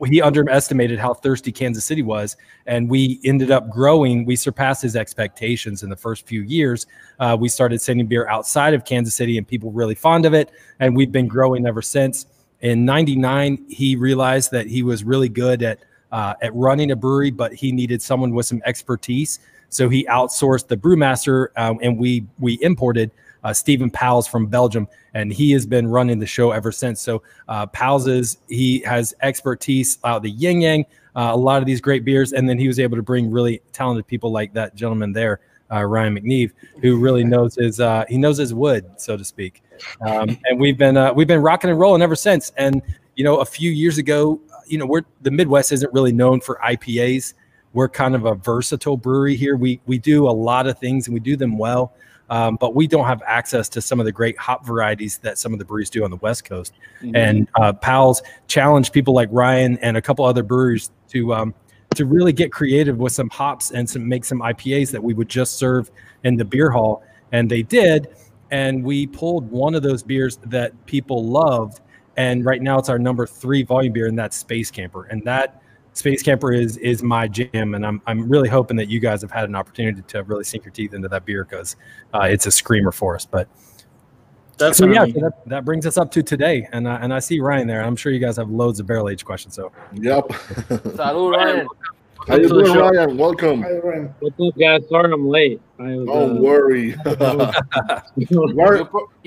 he 0.06 0.22
underestimated 0.22 0.98
how 0.98 1.14
thirsty 1.14 1.52
Kansas 1.52 1.84
City 1.84 2.02
was, 2.02 2.36
and 2.66 2.88
we 2.88 3.20
ended 3.24 3.50
up 3.50 3.70
growing. 3.70 4.24
We 4.24 4.36
surpassed 4.36 4.82
his 4.82 4.96
expectations 4.96 5.82
in 5.82 5.90
the 5.90 5.96
first 5.96 6.26
few 6.26 6.42
years. 6.42 6.86
Uh, 7.18 7.36
we 7.38 7.48
started 7.48 7.80
sending 7.80 8.06
beer 8.06 8.26
outside 8.28 8.74
of 8.74 8.84
Kansas 8.84 9.14
City, 9.14 9.36
and 9.36 9.46
people 9.46 9.70
really 9.70 9.94
fond 9.94 10.24
of 10.24 10.34
it, 10.34 10.50
and 10.80 10.96
we've 10.96 11.12
been 11.12 11.28
growing 11.28 11.66
ever 11.66 11.82
since. 11.82 12.26
In 12.60 12.84
'99, 12.84 13.66
he 13.68 13.96
realized 13.96 14.50
that 14.52 14.66
he 14.66 14.82
was 14.82 15.04
really 15.04 15.28
good 15.28 15.62
at 15.62 15.80
uh, 16.12 16.34
at 16.40 16.54
running 16.54 16.90
a 16.90 16.96
brewery, 16.96 17.30
but 17.30 17.52
he 17.52 17.72
needed 17.72 18.00
someone 18.00 18.32
with 18.32 18.46
some 18.46 18.62
expertise. 18.64 19.40
So 19.68 19.88
he 19.88 20.04
outsourced 20.06 20.68
the 20.68 20.76
brewmaster, 20.76 21.48
um, 21.56 21.78
and 21.82 21.98
we 21.98 22.24
we 22.38 22.58
imported 22.62 23.10
uh, 23.44 23.52
Steven 23.52 23.90
Pauwels 23.90 24.28
from 24.28 24.46
Belgium, 24.46 24.88
and 25.12 25.32
he 25.32 25.52
has 25.52 25.66
been 25.66 25.86
running 25.86 26.18
the 26.18 26.26
show 26.26 26.50
ever 26.50 26.72
since. 26.72 27.00
So 27.00 27.22
uh, 27.48 27.66
is 28.06 28.38
he 28.48 28.80
has 28.80 29.14
expertise 29.22 29.98
out 30.02 30.22
the 30.22 30.30
Yin 30.30 30.62
Yang, 30.62 30.86
uh, 31.14 31.30
a 31.32 31.36
lot 31.36 31.62
of 31.62 31.66
these 31.66 31.80
great 31.80 32.04
beers, 32.04 32.32
and 32.32 32.48
then 32.48 32.58
he 32.58 32.66
was 32.66 32.80
able 32.80 32.96
to 32.96 33.02
bring 33.02 33.30
really 33.30 33.62
talented 33.72 34.06
people 34.06 34.32
like 34.32 34.52
that 34.54 34.74
gentleman 34.74 35.12
there, 35.12 35.40
uh, 35.70 35.82
Ryan 35.84 36.18
McNeve, 36.18 36.52
who 36.80 36.98
really 36.98 37.24
knows 37.24 37.54
his 37.54 37.78
uh, 37.80 38.04
he 38.08 38.18
knows 38.18 38.38
his 38.38 38.52
wood, 38.52 38.90
so 38.96 39.16
to 39.16 39.24
speak. 39.24 39.62
Um, 40.00 40.38
and 40.44 40.58
we've 40.58 40.78
been 40.78 40.96
uh, 40.96 41.12
we've 41.12 41.28
been 41.28 41.42
rocking 41.42 41.70
and 41.70 41.78
rolling 41.78 42.02
ever 42.02 42.16
since. 42.16 42.52
And 42.56 42.82
you 43.14 43.24
know, 43.24 43.36
a 43.36 43.44
few 43.44 43.70
years 43.70 43.98
ago, 43.98 44.40
you 44.66 44.78
know, 44.78 44.86
we're 44.86 45.02
the 45.22 45.30
Midwest 45.30 45.72
isn't 45.72 45.92
really 45.92 46.12
known 46.12 46.40
for 46.40 46.58
IPAs. 46.64 47.34
We're 47.72 47.88
kind 47.88 48.14
of 48.14 48.24
a 48.24 48.34
versatile 48.34 48.96
brewery 48.96 49.36
here. 49.36 49.56
We 49.56 49.80
we 49.86 49.98
do 49.98 50.28
a 50.28 50.30
lot 50.30 50.66
of 50.66 50.78
things 50.78 51.06
and 51.06 51.14
we 51.14 51.20
do 51.20 51.36
them 51.36 51.58
well, 51.58 51.94
um, 52.30 52.56
but 52.58 52.74
we 52.74 52.86
don't 52.86 53.06
have 53.06 53.22
access 53.26 53.68
to 53.70 53.80
some 53.80 54.00
of 54.00 54.06
the 54.06 54.12
great 54.12 54.38
hop 54.38 54.64
varieties 54.64 55.18
that 55.18 55.38
some 55.38 55.52
of 55.52 55.58
the 55.58 55.64
breweries 55.64 55.90
do 55.90 56.04
on 56.04 56.10
the 56.10 56.16
West 56.16 56.44
Coast. 56.44 56.74
And 57.14 57.48
uh, 57.60 57.72
Pauwels 57.74 58.22
challenged 58.48 58.92
people 58.92 59.14
like 59.14 59.28
Ryan 59.30 59.78
and 59.78 59.96
a 59.96 60.02
couple 60.02 60.24
other 60.24 60.42
breweries 60.42 60.90
to 61.08 61.34
um, 61.34 61.54
to 61.94 62.06
really 62.06 62.32
get 62.32 62.50
creative 62.50 62.98
with 62.98 63.12
some 63.12 63.28
hops 63.30 63.70
and 63.70 63.88
some 63.88 64.08
make 64.08 64.24
some 64.24 64.40
IPAs 64.40 64.90
that 64.90 65.02
we 65.02 65.14
would 65.14 65.28
just 65.28 65.56
serve 65.56 65.90
in 66.24 66.36
the 66.36 66.44
beer 66.44 66.70
hall, 66.70 67.02
and 67.32 67.50
they 67.50 67.62
did. 67.62 68.08
And 68.50 68.84
we 68.84 69.06
pulled 69.06 69.50
one 69.50 69.74
of 69.74 69.82
those 69.82 70.02
beers 70.02 70.36
that 70.46 70.72
people 70.86 71.24
loved, 71.26 71.80
and 72.16 72.44
right 72.44 72.62
now 72.62 72.78
it's 72.78 72.88
our 72.88 72.98
number 72.98 73.26
three 73.26 73.62
volume 73.62 73.92
beer, 73.92 74.06
and 74.06 74.18
that's 74.18 74.36
Space 74.36 74.70
Camper. 74.70 75.04
And 75.04 75.22
that 75.24 75.60
Space 75.94 76.22
Camper 76.22 76.52
is 76.52 76.76
is 76.78 77.02
my 77.02 77.28
jam, 77.28 77.74
and 77.74 77.86
I'm 77.86 78.02
I'm 78.06 78.28
really 78.28 78.48
hoping 78.48 78.76
that 78.76 78.88
you 78.88 79.00
guys 79.00 79.22
have 79.22 79.30
had 79.30 79.48
an 79.48 79.54
opportunity 79.54 80.02
to 80.02 80.22
really 80.24 80.44
sink 80.44 80.64
your 80.64 80.72
teeth 80.72 80.92
into 80.92 81.08
that 81.08 81.24
beer 81.24 81.44
because 81.44 81.76
uh, 82.12 82.22
it's 82.22 82.46
a 82.46 82.50
screamer 82.50 82.92
for 82.92 83.14
us. 83.14 83.24
But 83.24 83.48
So 84.58 84.66
yeah, 84.66 84.70
definitely. 84.70 85.12
so 85.12 85.20
that, 85.20 85.48
that 85.48 85.64
brings 85.64 85.86
us 85.86 85.96
up 85.96 86.10
to 86.12 86.22
today, 86.22 86.68
and 86.72 86.88
uh, 86.88 86.98
and 87.00 87.14
I 87.14 87.20
see 87.20 87.38
Ryan 87.40 87.68
there. 87.68 87.82
I'm 87.82 87.96
sure 87.96 88.12
you 88.12 88.18
guys 88.18 88.36
have 88.36 88.50
loads 88.50 88.80
of 88.80 88.86
barrel 88.86 89.08
age 89.08 89.24
questions. 89.24 89.54
So 89.54 89.72
Yep. 89.94 90.28
Salud, 90.98 91.32
Ryan. 91.32 91.68
How 92.26 92.36
you 92.36 92.48
doing. 92.48 92.72
Ryan? 92.74 93.16
Welcome. 93.18 93.62
Hi, 93.62 93.72
Ryan. 93.78 94.14
What's 94.20 94.40
up, 94.40 94.58
guys? 94.58 94.88
Sorry 94.88 95.12
I'm 95.12 95.28
late. 95.28 95.60
I 95.78 95.82
was, 95.96 96.06
Don't 96.06 96.38
uh, 96.38 96.40
worry. 96.40 96.88
You're, 98.16 98.52
You're- 98.54 98.84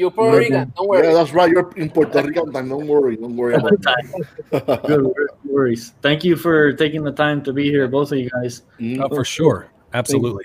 Puerto 0.10 0.38
Rican. 0.38 0.73
Don't 0.75 0.88
worry. 0.88 1.07
yeah, 1.07 1.13
that's 1.13 1.31
right. 1.31 1.49
You're 1.49 1.71
in 1.77 1.89
Puerto 1.91 2.21
Rican 2.23 2.51
time. 2.51 2.69
Don't 2.69 2.88
worry. 2.88 3.15
Don't 3.17 3.36
worry 3.38 3.53
about 3.55 3.79
that. 3.81 4.79
Good, 4.88 5.03
no 5.03 5.13
worries. 5.45 5.93
Thank 6.01 6.23
you 6.23 6.36
for 6.36 6.73
taking 6.73 7.03
the 7.03 7.12
time 7.12 7.43
to 7.43 7.53
be 7.53 7.69
here, 7.69 7.88
both 7.88 8.12
of 8.12 8.17
you 8.17 8.29
guys. 8.31 8.63
Mm, 8.79 9.01
oh, 9.03 9.13
for 9.15 9.23
sure, 9.25 9.69
absolutely. 9.93 10.43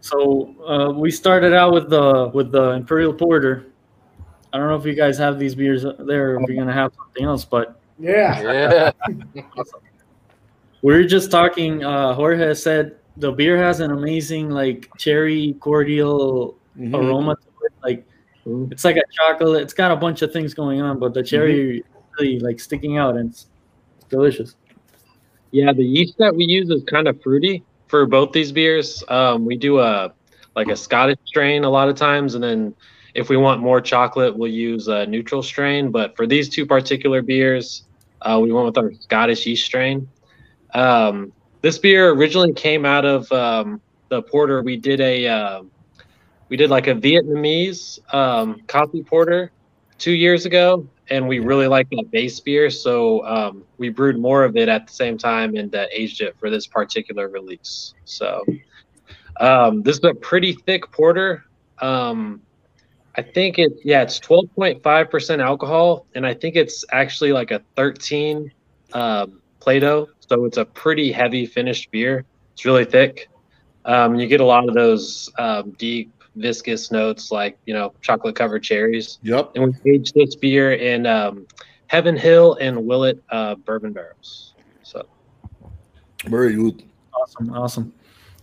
So 0.00 0.54
uh, 0.66 0.92
we 0.92 1.10
started 1.10 1.54
out 1.54 1.72
with 1.72 1.88
the 1.90 2.30
with 2.34 2.52
the 2.52 2.70
Imperial 2.72 3.12
Porter. 3.14 3.66
I 4.52 4.58
don't 4.58 4.68
know 4.68 4.76
if 4.76 4.84
you 4.86 4.94
guys 4.94 5.16
have 5.18 5.38
these 5.38 5.54
beers 5.54 5.84
there, 6.00 6.32
or 6.36 6.42
if 6.42 6.48
you're 6.48 6.56
gonna 6.58 6.72
have 6.72 6.92
something 6.96 7.24
else, 7.24 7.44
but 7.44 7.80
Yeah. 7.98 8.92
Yeah. 9.34 9.42
We 10.82 10.94
were 10.94 11.04
just 11.04 11.30
talking. 11.30 11.84
Uh, 11.84 12.14
Jorge 12.14 12.54
said 12.54 12.96
the 13.16 13.32
beer 13.32 13.56
has 13.56 13.80
an 13.80 13.90
amazing 13.90 14.50
like 14.50 14.88
cherry 14.96 15.56
cordial 15.60 16.56
mhm. 16.78 16.94
aroma 16.94 17.36
to 17.36 17.66
it. 17.66 17.72
Like 17.82 18.06
it's 18.70 18.84
like 18.84 18.96
a 18.96 19.02
chocolate. 19.10 19.62
It's 19.62 19.74
got 19.74 19.90
a 19.90 19.96
bunch 19.96 20.22
of 20.22 20.32
things 20.32 20.54
going 20.54 20.80
on, 20.80 20.98
but 20.98 21.14
the 21.14 21.22
cherry 21.22 21.82
really 22.18 22.40
like 22.40 22.60
sticking 22.60 22.96
out 22.96 23.16
and 23.16 23.30
it's 23.30 23.46
delicious. 24.08 24.54
yeah, 25.50 25.72
the 25.72 25.84
yeast 25.84 26.16
that 26.18 26.34
we 26.34 26.44
use 26.44 26.70
is 26.70 26.82
kind 26.84 27.08
of 27.08 27.20
fruity 27.22 27.64
for 27.88 28.06
both 28.06 28.32
these 28.32 28.52
beers. 28.52 29.02
Um, 29.08 29.44
we 29.44 29.56
do 29.56 29.80
a 29.80 30.12
like 30.54 30.68
a 30.68 30.76
Scottish 30.76 31.18
strain 31.24 31.64
a 31.64 31.70
lot 31.70 31.88
of 31.88 31.96
times, 31.96 32.34
and 32.34 32.42
then 32.42 32.74
if 33.14 33.28
we 33.28 33.36
want 33.36 33.60
more 33.60 33.80
chocolate, 33.80 34.36
we'll 34.36 34.50
use 34.50 34.88
a 34.88 35.06
neutral 35.06 35.42
strain. 35.42 35.90
But 35.90 36.16
for 36.16 36.26
these 36.26 36.48
two 36.48 36.66
particular 36.66 37.22
beers, 37.22 37.84
uh, 38.22 38.38
we 38.42 38.52
went 38.52 38.66
with 38.66 38.78
our 38.78 38.92
Scottish 38.94 39.46
yeast 39.46 39.64
strain. 39.64 40.08
Um, 40.78 41.32
this 41.60 41.76
beer 41.76 42.10
originally 42.10 42.52
came 42.52 42.84
out 42.86 43.04
of 43.04 43.30
um, 43.32 43.80
the 44.10 44.22
porter. 44.22 44.62
We 44.62 44.76
did 44.76 45.00
a 45.00 45.26
uh, 45.26 45.62
we 46.48 46.56
did 46.56 46.70
like 46.70 46.86
a 46.86 46.94
Vietnamese 46.94 47.98
um, 48.14 48.62
coffee 48.68 49.02
porter 49.02 49.50
two 49.98 50.12
years 50.12 50.46
ago, 50.46 50.86
and 51.10 51.26
we 51.26 51.40
really 51.40 51.66
liked 51.66 51.90
that 51.90 52.10
base 52.12 52.38
beer, 52.38 52.70
so 52.70 53.26
um, 53.26 53.64
we 53.78 53.88
brewed 53.88 54.18
more 54.20 54.44
of 54.44 54.56
it 54.56 54.68
at 54.68 54.86
the 54.86 54.92
same 54.92 55.18
time 55.18 55.56
and 55.56 55.74
uh, 55.74 55.86
aged 55.90 56.20
it 56.20 56.36
for 56.38 56.48
this 56.48 56.68
particular 56.68 57.28
release. 57.28 57.94
So 58.04 58.44
um, 59.40 59.82
this 59.82 59.96
is 59.96 60.04
a 60.04 60.14
pretty 60.14 60.52
thick 60.52 60.90
porter. 60.92 61.44
Um, 61.80 62.40
I 63.16 63.22
think 63.22 63.58
it 63.58 63.72
yeah 63.82 64.02
it's 64.02 64.20
twelve 64.20 64.46
point 64.54 64.80
five 64.84 65.10
percent 65.10 65.42
alcohol, 65.42 66.06
and 66.14 66.24
I 66.24 66.34
think 66.34 66.54
it's 66.54 66.84
actually 66.92 67.32
like 67.32 67.50
a 67.50 67.62
thirteen 67.74 68.52
um, 68.92 69.42
Plato, 69.58 70.06
so 70.28 70.44
it's 70.44 70.58
a 70.58 70.64
pretty 70.64 71.10
heavy 71.12 71.46
finished 71.46 71.90
beer. 71.90 72.24
It's 72.52 72.64
really 72.64 72.84
thick. 72.84 73.28
Um, 73.84 74.16
you 74.16 74.26
get 74.26 74.40
a 74.40 74.44
lot 74.44 74.68
of 74.68 74.74
those 74.74 75.30
um, 75.38 75.70
deep 75.72 76.12
viscous 76.36 76.90
notes 76.92 77.32
like 77.32 77.58
you 77.66 77.74
know 77.74 77.92
chocolate 78.00 78.36
covered 78.36 78.62
cherries 78.62 79.18
Yep. 79.22 79.52
and 79.56 79.74
we 79.82 79.92
aged 79.94 80.14
this 80.14 80.36
beer 80.36 80.72
in 80.74 81.04
um, 81.06 81.46
Heaven 81.88 82.16
Hill 82.16 82.56
and 82.60 82.86
Willet 82.86 83.22
uh, 83.30 83.54
bourbon 83.56 83.92
barrels. 83.92 84.54
So 84.82 85.06
Very 86.26 86.54
good. 86.54 86.84
Awesome, 87.14 87.52
awesome. 87.54 87.92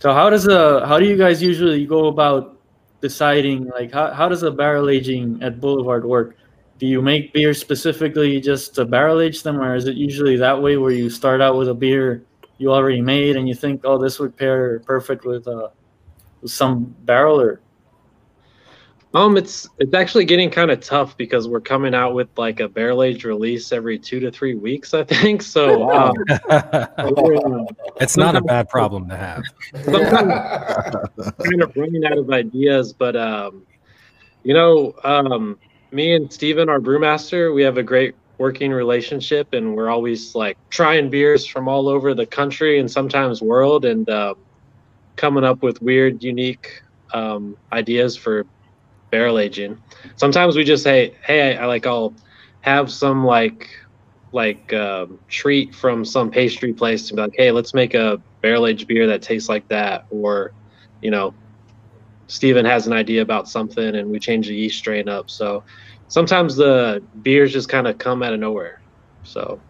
So 0.00 0.12
how 0.12 0.28
does 0.30 0.46
a 0.46 0.86
how 0.86 0.98
do 0.98 1.06
you 1.06 1.16
guys 1.16 1.42
usually 1.42 1.86
go 1.86 2.06
about 2.08 2.58
deciding 3.00 3.66
like 3.68 3.92
how, 3.92 4.12
how 4.12 4.28
does 4.28 4.42
a 4.42 4.50
barrel 4.50 4.90
aging 4.90 5.42
at 5.42 5.60
Boulevard 5.60 6.04
work? 6.04 6.36
Do 6.78 6.86
you 6.86 7.00
make 7.00 7.32
beer 7.32 7.54
specifically 7.54 8.40
just 8.40 8.74
to 8.74 8.84
barrel 8.84 9.20
age 9.20 9.42
them, 9.42 9.58
or 9.60 9.74
is 9.74 9.86
it 9.86 9.96
usually 9.96 10.36
that 10.36 10.60
way 10.60 10.76
where 10.76 10.92
you 10.92 11.08
start 11.08 11.40
out 11.40 11.56
with 11.56 11.68
a 11.68 11.74
beer 11.74 12.24
you 12.58 12.72
already 12.72 13.00
made 13.00 13.36
and 13.36 13.48
you 13.48 13.54
think, 13.54 13.82
oh, 13.84 13.98
this 13.98 14.18
would 14.18 14.36
pair 14.36 14.80
perfect 14.80 15.24
with 15.24 15.46
uh 15.48 15.68
with 16.42 16.50
some 16.50 16.94
barrel 17.04 17.40
or 17.40 17.60
um, 19.16 19.38
it's 19.38 19.66
it's 19.78 19.94
actually 19.94 20.26
getting 20.26 20.50
kind 20.50 20.70
of 20.70 20.80
tough 20.80 21.16
because 21.16 21.48
we're 21.48 21.60
coming 21.60 21.94
out 21.94 22.12
with 22.12 22.28
like 22.36 22.60
a 22.60 22.68
barrel 22.68 23.02
aged 23.02 23.24
release 23.24 23.72
every 23.72 23.98
two 23.98 24.20
to 24.20 24.30
three 24.30 24.54
weeks, 24.54 24.92
I 24.92 25.04
think. 25.04 25.40
So 25.40 25.90
um, 25.90 26.12
uh, 26.50 26.86
it's 27.98 28.18
not 28.18 28.36
a 28.36 28.42
bad 28.42 28.68
problem 28.68 29.08
to 29.08 29.16
have. 29.16 29.42
kind 29.72 31.62
of 31.62 31.74
running 31.74 32.04
out 32.04 32.18
of 32.18 32.30
ideas, 32.30 32.92
but 32.92 33.16
um, 33.16 33.64
you 34.42 34.52
know, 34.52 34.94
um, 35.02 35.58
me 35.92 36.14
and 36.14 36.32
Steven, 36.32 36.68
our 36.68 36.80
brewmaster, 36.80 37.54
we 37.54 37.62
have 37.62 37.78
a 37.78 37.82
great 37.82 38.14
working 38.38 38.72
relationship, 38.72 39.48
and 39.52 39.74
we're 39.74 39.90
always 39.90 40.34
like 40.34 40.58
trying 40.70 41.10
beers 41.10 41.46
from 41.46 41.68
all 41.68 41.88
over 41.88 42.14
the 42.14 42.26
country 42.26 42.78
and 42.78 42.90
sometimes 42.90 43.40
world, 43.42 43.84
and 43.84 44.08
um, 44.10 44.34
coming 45.16 45.44
up 45.44 45.62
with 45.62 45.80
weird, 45.82 46.22
unique 46.22 46.68
um, 47.14 47.56
ideas 47.72 48.16
for 48.16 48.44
barrel 49.10 49.38
aging. 49.38 49.78
Sometimes 50.16 50.56
we 50.56 50.64
just 50.64 50.82
say, 50.82 51.16
"Hey, 51.24 51.56
I, 51.56 51.62
I 51.62 51.66
like 51.66 51.86
I'll 51.86 52.14
have 52.60 52.90
some 52.90 53.24
like." 53.24 53.68
like 54.32 54.72
um, 54.74 55.18
treat 55.28 55.74
from 55.74 56.04
some 56.04 56.30
pastry 56.30 56.74
place 56.74 57.08
to 57.08 57.14
be 57.14 57.22
like, 57.22 57.32
hey, 57.36 57.50
let's 57.52 57.72
make 57.72 57.94
a 57.94 58.18
barrel 58.42 58.66
aged 58.66 58.86
beer 58.86 59.06
that 59.06 59.22
tastes 59.22 59.48
like 59.48 59.66
that, 59.68 60.04
or 60.10 60.52
you 61.00 61.10
know, 61.10 61.34
Steven 62.28 62.64
has 62.64 62.86
an 62.86 62.92
idea 62.92 63.22
about 63.22 63.48
something 63.48 63.94
and 63.96 64.10
we 64.10 64.18
change 64.18 64.48
the 64.48 64.54
yeast 64.54 64.78
strain 64.78 65.08
up. 65.08 65.30
So 65.30 65.62
sometimes 66.08 66.56
the 66.56 67.02
beers 67.22 67.52
just 67.52 67.68
kind 67.68 67.86
of 67.86 67.98
come 67.98 68.22
out 68.22 68.32
of 68.32 68.40
nowhere. 68.40 68.80
So 69.22 69.60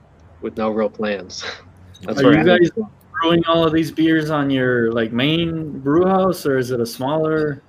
with 0.41 0.57
no 0.57 0.71
real 0.71 0.91
plans. 0.91 1.45
That's 2.03 2.23
Are 2.23 2.33
you 2.33 2.41
I- 2.41 2.59
guys 2.59 2.71
brewing 3.23 3.45
all 3.47 3.65
of 3.67 3.73
these 3.73 3.91
beers 3.91 4.29
on 4.31 4.51
your 4.51 4.93
like 4.93 5.11
main 5.13 5.79
brew 5.81 6.05
house 6.07 6.45
or 6.45 6.59
is 6.59 6.71
it 6.71 6.81
a 6.81 6.87
smaller 6.87 7.63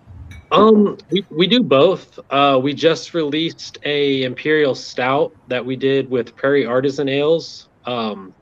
Um, 0.51 0.97
we, 1.09 1.25
we 1.29 1.47
do 1.47 1.61
both. 1.63 2.19
Uh, 2.29 2.59
we 2.61 2.73
just 2.73 3.13
released 3.13 3.77
a 3.83 4.23
imperial 4.23 4.75
stout 4.75 5.33
that 5.49 5.65
we 5.65 5.75
did 5.75 6.09
with 6.09 6.35
Prairie 6.37 6.65
Artisan 6.65 7.09
Ales. 7.09 7.67
Um, 7.85 8.33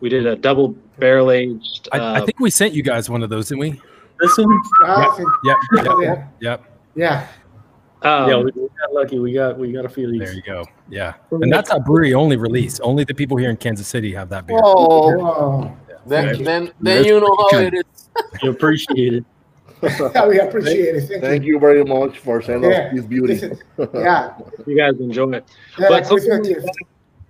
we 0.00 0.08
did 0.08 0.26
a 0.26 0.34
double 0.36 0.68
barrel 0.98 1.30
aged. 1.30 1.88
I, 1.92 1.98
Uh, 1.98 2.12
I 2.14 2.24
think 2.24 2.40
we 2.40 2.50
sent 2.50 2.74
you 2.74 2.82
guys 2.82 3.08
one 3.08 3.22
of 3.22 3.30
those, 3.30 3.48
didn't 3.48 3.60
we? 3.60 3.80
This 4.20 4.36
one? 4.38 4.60
Ah, 4.84 5.14
sí. 5.16 5.24
Yep. 5.44 5.56
Yep. 5.84 5.86
Yeah. 6.00 6.26
Yep. 6.40 6.64
Yeah. 6.96 7.28
um, 8.02 8.28
yeah, 8.28 8.36
we, 8.36 8.50
we 8.54 8.68
got 8.68 8.92
lucky. 8.92 9.18
We 9.18 9.32
got 9.32 9.58
we 9.58 9.72
got 9.72 9.84
a 9.84 9.88
few 9.88 10.06
of 10.06 10.12
these. 10.12 10.20
There 10.20 10.32
you 10.34 10.42
go. 10.42 10.64
Yeah. 10.88 11.14
And 11.30 11.52
that's 11.52 11.70
a 11.70 11.80
brewery 11.80 12.14
only 12.14 12.36
release. 12.36 12.78
Only 12.80 13.04
the 13.04 13.14
people 13.14 13.36
here 13.36 13.50
in 13.50 13.56
Kansas 13.56 13.88
City 13.88 14.12
have 14.14 14.28
that 14.30 14.46
beer. 14.46 14.58
Oh, 14.62 15.20
Oh, 15.20 15.76
Then, 16.06 16.36
Yeah. 16.36 16.44
then, 16.44 16.72
then 16.80 17.04
you 17.04 17.18
know 17.20 17.48
how 17.50 17.58
it 17.58 17.74
is. 17.74 17.84
We 18.42 18.48
appreciate 18.50 19.14
it. 19.14 19.24
yeah, 19.82 20.26
we 20.28 20.38
appreciate 20.38 20.94
it. 20.94 21.08
Thank, 21.08 21.22
thank 21.22 21.44
you. 21.44 21.54
you 21.54 21.58
very 21.58 21.84
much 21.84 22.18
for 22.18 22.40
sending 22.40 22.70
Yeah. 22.70 22.86
us 22.88 22.94
this 22.94 23.04
beauty. 23.06 23.34
This 23.34 23.42
is- 23.42 23.58
Yeah. 23.94 24.34
you 24.66 24.76
guys 24.76 25.00
enjoy 25.00 25.32
it. 25.32 25.44
yeah 25.78 25.88
But 25.88 26.06
Christmas 26.06 26.46
something, 26.46 26.64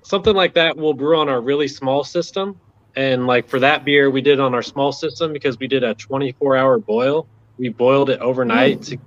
something 0.03 0.35
like 0.37 0.55
that 0.55 0.77
we'll 0.77 0.93
brew 0.95 1.17
on 1.19 1.29
our 1.29 1.41
really 1.41 1.69
small 1.69 2.05
system. 2.05 2.61
And 2.97 3.27
like 3.27 3.49
for 3.49 3.59
that 3.61 3.85
beer, 3.85 4.11
we 4.11 4.21
did 4.21 4.41
on 4.41 4.55
our 4.55 4.63
small 4.63 4.93
system 4.93 5.33
because 5.33 5.59
we 5.59 5.67
did 5.67 5.83
a 5.83 5.95
24 5.95 6.57
hour 6.57 6.79
boil. 6.79 7.27
We 7.59 7.69
boiled 7.69 8.11
it 8.11 8.21
overnight 8.21 8.83
to 8.83 8.99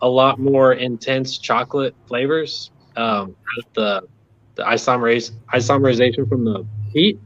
a 0.00 0.08
lot 0.08 0.38
more 0.38 0.74
intense 0.74 1.38
chocolate 1.38 1.94
flavors. 2.06 2.70
Um, 2.96 3.36
the 3.74 4.02
the 4.54 4.62
isomeriz- 4.64 5.32
isomerization 5.54 6.28
from 6.28 6.44
the 6.44 6.66
heat. 6.92 7.18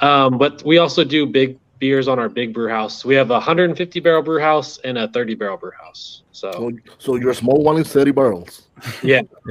Um, 0.00 0.38
but 0.38 0.62
we 0.64 0.78
also 0.78 1.04
do 1.04 1.26
big 1.26 1.58
beers 1.78 2.08
on 2.08 2.18
our 2.18 2.28
big 2.28 2.54
brew 2.54 2.68
house. 2.68 3.04
We 3.04 3.14
have 3.16 3.30
a 3.30 3.34
150 3.34 4.00
barrel 4.00 4.22
brew 4.22 4.40
house 4.40 4.78
and 4.78 4.98
a 4.98 5.08
30 5.08 5.34
barrel 5.34 5.56
brew 5.56 5.72
house. 5.82 6.22
So 6.32 6.52
So, 6.52 6.70
so 6.98 7.16
your 7.16 7.34
small 7.34 7.62
one 7.62 7.78
is 7.78 7.88
30 7.88 8.12
barrels. 8.12 8.68
yeah, 9.02 9.22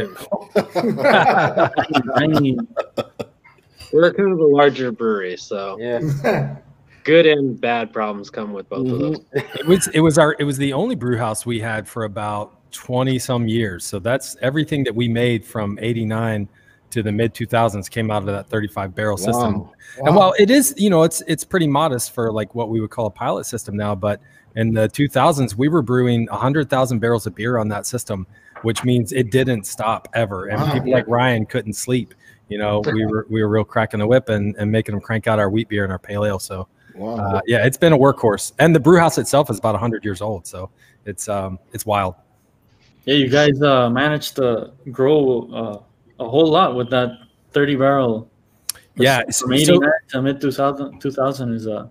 I 2.15 2.27
mean, 2.27 2.67
we're 3.91 4.13
kind 4.13 4.31
of 4.31 4.39
a 4.39 4.45
larger 4.45 4.91
brewery. 4.91 5.37
So 5.37 5.77
Yeah. 5.79 6.55
good 7.03 7.25
and 7.25 7.59
bad 7.59 7.91
problems 7.93 8.29
come 8.29 8.53
with 8.53 8.67
both 8.69 8.87
of 8.87 8.93
Mhm. 8.93 8.99
those. 8.99 9.43
It 9.59 9.65
was 9.65 9.87
it 9.93 9.99
was 10.01 10.17
our 10.17 10.35
it 10.39 10.43
was 10.43 10.57
the 10.57 10.73
only 10.73 10.95
brew 10.95 11.17
house 11.17 11.45
we 11.45 11.59
had 11.59 11.87
for 11.87 12.03
about 12.03 12.55
20 12.71 13.17
some 13.19 13.47
years. 13.47 13.83
So 13.85 13.99
that's 13.99 14.35
everything 14.41 14.83
that 14.83 14.95
we 14.95 15.07
made 15.07 15.43
from 15.45 15.77
89 15.81 16.47
to 16.91 17.03
the 17.03 17.11
mid 17.11 17.33
2000s 17.33 17.89
came 17.89 18.09
out 18.11 18.21
of 18.23 18.27
that 18.27 18.47
35 18.49 18.93
barrel 18.95 19.17
system. 19.17 19.59
Wow. 19.59 19.71
And 20.05 20.15
while 20.15 20.33
it 20.39 20.49
is, 20.51 20.73
you 20.77 20.89
know, 20.89 21.03
it's 21.03 21.21
it's 21.27 21.43
pretty 21.43 21.67
modest 21.67 22.13
for 22.13 22.31
like 22.31 22.53
what 22.55 22.69
we 22.69 22.79
would 22.81 22.89
call 22.91 23.05
a 23.07 23.11
pilot 23.11 23.45
system 23.45 23.75
now, 23.77 23.95
but 23.95 24.19
in 24.55 24.73
the 24.73 24.87
2000s 24.89 25.55
we 25.55 25.67
were 25.67 25.81
brewing 25.83 26.27
100,000 26.31 26.99
barrels 26.99 27.25
of 27.27 27.35
beer 27.35 27.57
on 27.57 27.67
that 27.69 27.85
system, 27.85 28.25
which 28.63 28.83
means 28.83 29.13
it 29.13 29.31
didn't 29.31 29.65
stop 29.65 30.07
ever. 30.13 30.47
And 30.47 30.59
Wow. 30.61 30.73
people 30.73 30.91
like 30.91 31.07
Ryan 31.07 31.45
couldn't 31.45 31.73
sleep. 31.73 32.13
You 32.49 32.57
know, 32.57 32.81
we 32.91 33.05
were 33.05 33.25
we 33.29 33.41
were 33.43 33.47
real 33.49 33.63
cracking 33.63 33.99
the 33.99 34.07
whip 34.07 34.27
and, 34.29 34.55
and 34.57 34.71
making 34.71 34.93
them 34.95 35.01
crank 35.01 35.27
out 35.27 35.39
our 35.39 35.49
wheat 35.49 35.69
beer 35.69 35.83
and 35.83 35.91
our 35.93 35.99
pale 35.99 36.25
ale. 36.25 36.39
So 36.39 36.67
Wow. 36.95 37.15
uh, 37.15 37.41
yeah, 37.47 37.65
it's 37.65 37.77
been 37.77 37.93
a 37.93 37.97
workhorse, 37.97 38.51
and 38.59 38.75
the 38.75 38.79
brew 38.79 38.97
house 38.99 39.17
itself 39.19 39.49
is 39.49 39.59
about 39.59 39.73
100 39.75 40.03
years 40.03 40.21
old, 40.21 40.45
so 40.47 40.69
it's 41.05 41.29
um 41.29 41.59
it's 41.71 41.85
wild. 41.85 42.15
Yeah, 43.05 43.15
you 43.15 43.29
guys 43.29 43.61
uh, 43.61 43.89
managed 43.89 44.35
to 44.37 44.71
grow 44.91 45.49
uh, 46.19 46.23
a 46.23 46.27
whole 46.27 46.47
lot 46.49 46.75
with 46.75 46.89
that 46.89 47.11
30 47.51 47.75
barrel. 47.75 48.29
Yeah, 48.95 49.21
from 49.39 49.57
so- 49.59 49.79
to 50.09 50.21
mid 50.21 50.41
2000, 50.41 50.99
2000 50.99 51.53
is 51.53 51.67
uh, 51.67 51.87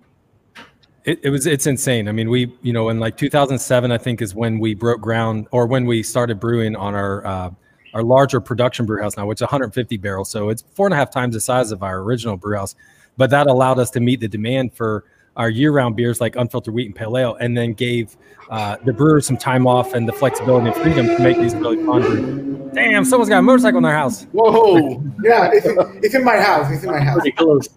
It, 1.04 1.20
it 1.22 1.30
was 1.30 1.46
it's 1.46 1.66
insane. 1.66 2.08
I 2.08 2.12
mean, 2.12 2.28
we 2.28 2.52
you 2.62 2.72
know 2.72 2.88
in 2.90 2.98
like 3.00 3.16
2007, 3.16 3.90
I 3.92 3.96
think 3.98 4.20
is 4.20 4.34
when 4.34 4.58
we 4.58 4.74
broke 4.74 5.00
ground 5.00 5.46
or 5.52 5.66
when 5.66 5.86
we 5.86 6.02
started 6.02 6.38
brewing 6.40 6.76
on 6.76 6.94
our 6.94 7.24
uh, 7.24 7.50
our 7.94 8.02
larger 8.02 8.40
production 8.40 8.86
brew 8.86 9.00
house 9.02 9.16
now, 9.16 9.26
which 9.26 9.38
is 9.38 9.42
150 9.42 9.96
barrels. 9.98 10.30
So 10.30 10.48
it's 10.50 10.62
four 10.74 10.86
and 10.86 10.94
a 10.94 10.96
half 10.96 11.10
times 11.10 11.34
the 11.34 11.40
size 11.40 11.72
of 11.72 11.82
our 11.82 11.98
original 12.00 12.36
brew 12.36 12.56
house. 12.56 12.74
But 13.16 13.30
that 13.30 13.46
allowed 13.46 13.78
us 13.78 13.90
to 13.92 14.00
meet 14.00 14.20
the 14.20 14.28
demand 14.28 14.74
for 14.74 15.04
our 15.36 15.48
year-round 15.50 15.94
beers 15.96 16.20
like 16.20 16.34
unfiltered 16.36 16.74
wheat 16.74 16.86
and 16.86 16.94
pale 16.96 17.16
ale, 17.16 17.36
and 17.36 17.56
then 17.56 17.72
gave 17.72 18.16
uh, 18.50 18.76
the 18.84 18.92
brewers 18.92 19.24
some 19.26 19.36
time 19.36 19.66
off 19.68 19.94
and 19.94 20.08
the 20.08 20.12
flexibility 20.12 20.66
and 20.66 20.76
freedom 20.76 21.06
to 21.06 21.18
make 21.22 21.36
these 21.36 21.54
really 21.54 21.76
fun. 21.84 22.02
brews. 22.02 22.72
Damn, 22.74 23.04
someone's 23.04 23.28
got 23.28 23.38
a 23.38 23.42
motorcycle 23.42 23.78
in 23.78 23.84
their 23.84 23.94
house. 23.94 24.24
Whoa! 24.32 25.02
Yeah, 25.22 25.50
it's, 25.52 25.66
it's 26.04 26.14
in 26.14 26.24
my 26.24 26.38
house. 26.40 26.70
It's 26.72 26.82
in 26.84 26.90
my 26.90 26.98
house. 27.00 27.14
pretty 27.20 27.32
close. 27.32 27.68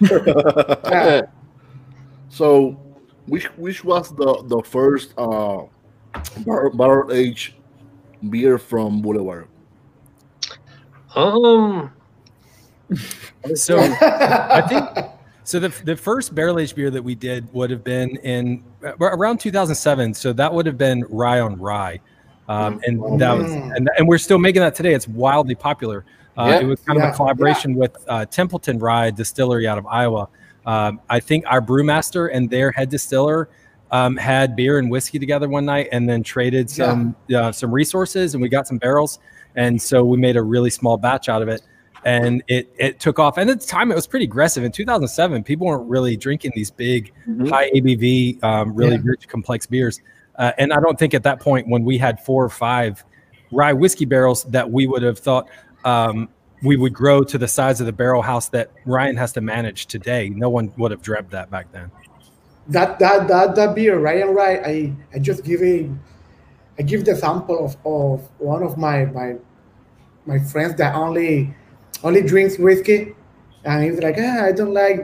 Yeah. 0.10 1.22
so, 2.28 2.70
which 3.26 3.44
which 3.56 3.84
was 3.84 4.14
the 4.16 4.42
the 4.46 4.62
first 4.62 5.12
uh 5.18 5.64
bar- 6.46 6.70
barrel 6.70 7.12
aged 7.12 7.54
beer 8.28 8.58
from 8.58 9.00
Boulevard? 9.00 9.48
Um, 11.16 11.90
So 13.54 13.78
I 14.00 14.60
think 14.68 15.06
so. 15.44 15.58
The, 15.60 15.68
the 15.84 15.96
first 15.96 16.34
barrel 16.34 16.58
aged 16.58 16.76
beer 16.76 16.90
that 16.90 17.02
we 17.02 17.14
did 17.14 17.52
would 17.54 17.70
have 17.70 17.82
been 17.84 18.16
in 18.18 18.62
uh, 18.84 18.92
around 18.98 19.38
2007. 19.38 20.14
So 20.14 20.32
that 20.32 20.52
would 20.52 20.66
have 20.66 20.76
been 20.78 21.04
rye 21.08 21.40
on 21.40 21.58
rye, 21.58 22.00
um, 22.48 22.80
and 22.84 22.98
that 23.20 23.32
was 23.36 23.46
Mm. 23.50 23.76
and, 23.76 23.90
and 23.98 24.08
we're 24.08 24.18
still 24.18 24.38
making 24.38 24.60
that 24.62 24.74
today. 24.74 24.92
It's 24.94 25.08
wildly 25.08 25.54
popular. 25.54 26.04
Uh, 26.36 26.46
Yeah. 26.48 26.60
It 26.60 26.66
was 26.66 26.80
kind 26.80 27.00
of 27.02 27.08
a 27.08 27.12
collaboration 27.12 27.74
with 27.74 27.96
uh, 28.08 28.26
Templeton 28.26 28.78
Rye 28.78 29.10
Distillery 29.10 29.66
out 29.66 29.78
of 29.78 29.86
Iowa. 29.86 30.28
Um, 30.66 31.00
I 31.08 31.18
think 31.20 31.44
our 31.48 31.60
brewmaster 31.60 32.30
and 32.32 32.48
their 32.50 32.70
head 32.70 32.88
distiller 32.90 33.48
um, 33.92 34.16
had 34.16 34.54
beer 34.56 34.78
and 34.78 34.90
whiskey 34.90 35.18
together 35.18 35.48
one 35.48 35.64
night, 35.64 35.88
and 35.92 36.08
then 36.08 36.22
traded 36.22 36.68
Yeah. 36.76 36.86
some 36.86 37.16
uh, 37.34 37.52
some 37.52 37.72
resources, 37.72 38.34
and 38.34 38.42
we 38.42 38.48
got 38.48 38.66
some 38.66 38.78
barrels, 38.78 39.18
and 39.56 39.80
so 39.80 40.04
we 40.04 40.16
made 40.16 40.36
a 40.36 40.42
really 40.42 40.70
small 40.70 40.96
batch 40.96 41.28
out 41.28 41.42
of 41.42 41.48
it 41.48 41.62
and 42.06 42.42
it 42.48 42.72
it 42.78 42.98
took 42.98 43.18
off. 43.18 43.36
And 43.36 43.50
at 43.50 43.60
the 43.60 43.66
time, 43.66 43.90
it 43.92 43.94
was 43.94 44.06
pretty 44.06 44.24
aggressive. 44.24 44.64
In 44.64 44.72
2007, 44.72 45.44
people 45.44 45.66
weren't 45.66 45.86
really 45.86 46.16
drinking 46.16 46.52
these 46.54 46.70
big, 46.70 47.12
high 47.48 47.70
ABV, 47.74 48.42
um, 48.42 48.74
really 48.74 48.94
Yeah. 48.94 49.02
rich, 49.04 49.28
complex 49.28 49.66
beers. 49.66 50.00
Uh, 50.38 50.52
and 50.56 50.72
I 50.72 50.80
don't 50.80 50.98
think 50.98 51.12
at 51.12 51.22
that 51.24 51.40
point, 51.40 51.68
when 51.68 51.84
we 51.84 51.98
had 51.98 52.18
four 52.20 52.42
or 52.42 52.48
five 52.48 53.04
rye 53.52 53.74
whiskey 53.74 54.06
barrels, 54.06 54.44
that 54.44 54.70
we 54.70 54.86
would 54.86 55.02
have 55.02 55.18
thought 55.18 55.48
um, 55.84 56.30
we 56.62 56.76
would 56.76 56.94
grow 56.94 57.22
to 57.22 57.36
the 57.36 57.48
size 57.48 57.80
of 57.80 57.86
the 57.86 57.92
barrel 57.92 58.22
house 58.22 58.48
that 58.48 58.70
Ryan 58.86 59.16
has 59.18 59.32
to 59.32 59.42
manage 59.42 59.84
today. 59.86 60.30
No 60.30 60.48
one 60.48 60.72
would 60.78 60.92
have 60.92 61.02
dreamt 61.02 61.28
that 61.32 61.50
back 61.50 61.70
then. 61.72 61.90
That 62.70 62.98
that 62.98 63.28
that 63.28 63.54
that 63.56 63.74
beer, 63.74 63.98
right 63.98 64.22
and 64.22 64.34
right. 64.34 64.60
I 64.64 64.92
I 65.14 65.18
just 65.18 65.44
give 65.44 65.62
a 65.62 65.90
I 66.78 66.82
give 66.82 67.04
the 67.04 67.14
sample 67.14 67.64
of, 67.64 67.76
of 67.84 68.28
one 68.38 68.62
of 68.62 68.78
my 68.78 69.06
my 69.06 69.36
my 70.26 70.38
friends 70.38 70.76
that 70.76 70.94
only 70.94 71.54
only 72.02 72.22
drinks 72.22 72.58
whiskey, 72.58 73.14
and 73.64 73.84
he's 73.84 74.00
like, 74.00 74.16
ah, 74.18 74.44
I 74.44 74.52
don't 74.52 74.72
like 74.72 75.00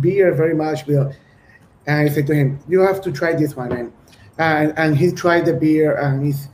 beer 0.00 0.32
very 0.34 0.54
much, 0.54 0.86
Bill. 0.86 1.12
And 1.86 2.08
I 2.08 2.12
said 2.12 2.26
to 2.26 2.34
him, 2.34 2.60
you 2.68 2.80
have 2.80 3.00
to 3.02 3.10
try 3.10 3.34
this 3.34 3.56
one, 3.56 3.72
and 3.72 3.92
and, 4.38 4.78
and 4.78 4.96
he 4.96 5.10
tried 5.10 5.46
the 5.46 5.54
beer, 5.54 5.96
and 5.96 6.24
he's 6.24 6.48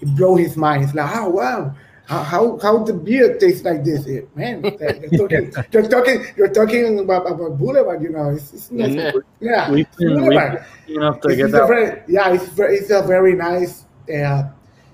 it 0.00 0.14
blew 0.16 0.36
his 0.36 0.56
mind. 0.56 0.84
He's 0.84 0.94
like, 0.94 1.10
oh 1.14 1.28
wow. 1.28 1.74
How, 2.10 2.24
how, 2.24 2.58
how 2.58 2.78
the 2.82 2.92
beer 2.92 3.38
tastes 3.38 3.64
like 3.64 3.84
this, 3.84 4.04
Eh, 4.08 4.22
man? 4.34 4.64
You're 5.12 5.28
talking, 5.28 5.52
you're 5.70 5.86
talking, 5.88 6.24
you're 6.36 6.52
talking 6.52 6.98
about, 6.98 7.30
about 7.30 7.56
Boulevard, 7.56 8.02
you 8.02 8.10
know. 8.10 8.30
It's, 8.30 8.52
it's 8.52 8.68
nice. 8.72 8.90
Yeah. 8.96 9.12
Yeah, 9.40 9.70
We've 9.70 9.96
been, 9.96 10.26
we've 10.26 10.30
been 10.30 10.58
enough 10.88 11.20
to 11.20 11.28
It's, 11.28 11.36
get 11.36 11.44
it's 11.46 11.54
a 11.54 11.58
that. 11.58 11.68
very, 11.68 12.02
yeah, 12.08 12.34
it's 12.34 12.48
very, 12.48 12.74
it's 12.78 12.90
a 12.90 13.02
very 13.06 13.34
nice. 13.34 13.86
Uh, 14.12 14.42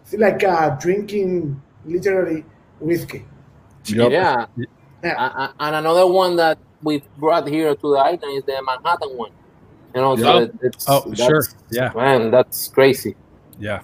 it's 0.02 0.12
like 0.12 0.44
uh, 0.44 0.76
drinking 0.76 1.58
literally 1.86 2.44
whiskey. 2.80 3.24
Yep. 3.86 4.10
Yeah. 4.12 4.44
Yeah. 4.58 5.14
A- 5.16 5.40
a- 5.44 5.54
and 5.60 5.76
another 5.76 6.06
one 6.06 6.36
that 6.36 6.58
we 6.82 7.02
brought 7.16 7.48
here 7.48 7.74
to 7.74 7.80
the 7.92 7.96
island 7.96 8.24
is 8.36 8.44
the 8.44 8.60
Manhattan 8.62 9.16
one. 9.16 9.30
You 9.94 10.02
know, 10.02 10.16
so 10.16 10.22
Yeah. 10.22 10.44
it- 10.44 10.54
it's 10.60 10.84
Oh, 10.86 11.00
sure. 11.14 11.44
Yeah. 11.70 11.92
man, 11.96 12.30
that's 12.30 12.68
crazy. 12.68 13.16
Yeah. 13.58 13.80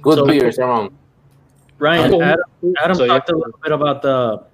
Good 0.00 0.16
So- 0.16 0.24
beers 0.26 0.58
around. 0.58 0.96
Ryan, 1.80 2.14
Oh, 2.14 2.22
Adam, 2.22 2.44
Adam 2.82 2.96
so 2.96 3.06
talked 3.06 3.30
a 3.30 3.36
little 3.36 3.58
bit 3.62 3.72
about 3.72 4.02
the 4.02 4.44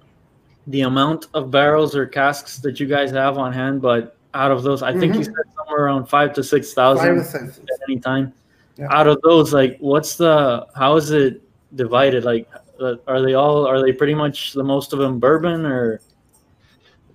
the 0.67 0.81
amount 0.81 1.27
of 1.33 1.49
barrels 1.49 1.95
or 1.95 2.05
casks 2.05 2.57
that 2.59 2.77
you 2.79 2.87
guys 2.87 3.09
have 3.11 3.37
on 3.37 3.53
hand, 3.53 3.81
but 3.81 4.17
out 4.33 4.51
of 4.51 4.63
those, 4.63 4.83
I 4.83 4.91
think 4.91 5.13
you 5.15 5.21
Mhm. 5.21 5.25
said 5.25 5.33
somewhere 5.55 5.85
around 5.85 6.07
five 6.07 6.33
to 6.33 6.43
six 6.43 6.73
Five 6.73 6.97
thousand 6.97 7.23
cents. 7.23 7.59
at 7.59 7.79
any 7.87 7.99
time. 7.99 8.33
Yeah. 8.75 8.87
Out 8.91 9.07
of 9.07 9.21
those, 9.21 9.53
like, 9.53 9.77
what's 9.79 10.17
the 10.17 10.65
how 10.75 10.97
is 10.97 11.11
it 11.11 11.41
divided? 11.75 12.25
Like, 12.25 12.49
uh, 12.81 12.95
are 13.07 13.21
they 13.21 13.33
all 13.33 13.65
are 13.65 13.81
they 13.81 13.93
pretty 13.93 14.13
much 14.13 14.53
the 14.53 14.63
most 14.63 14.91
of 14.93 14.99
them 14.99 15.19
bourbon 15.19 15.65
or? 15.65 16.01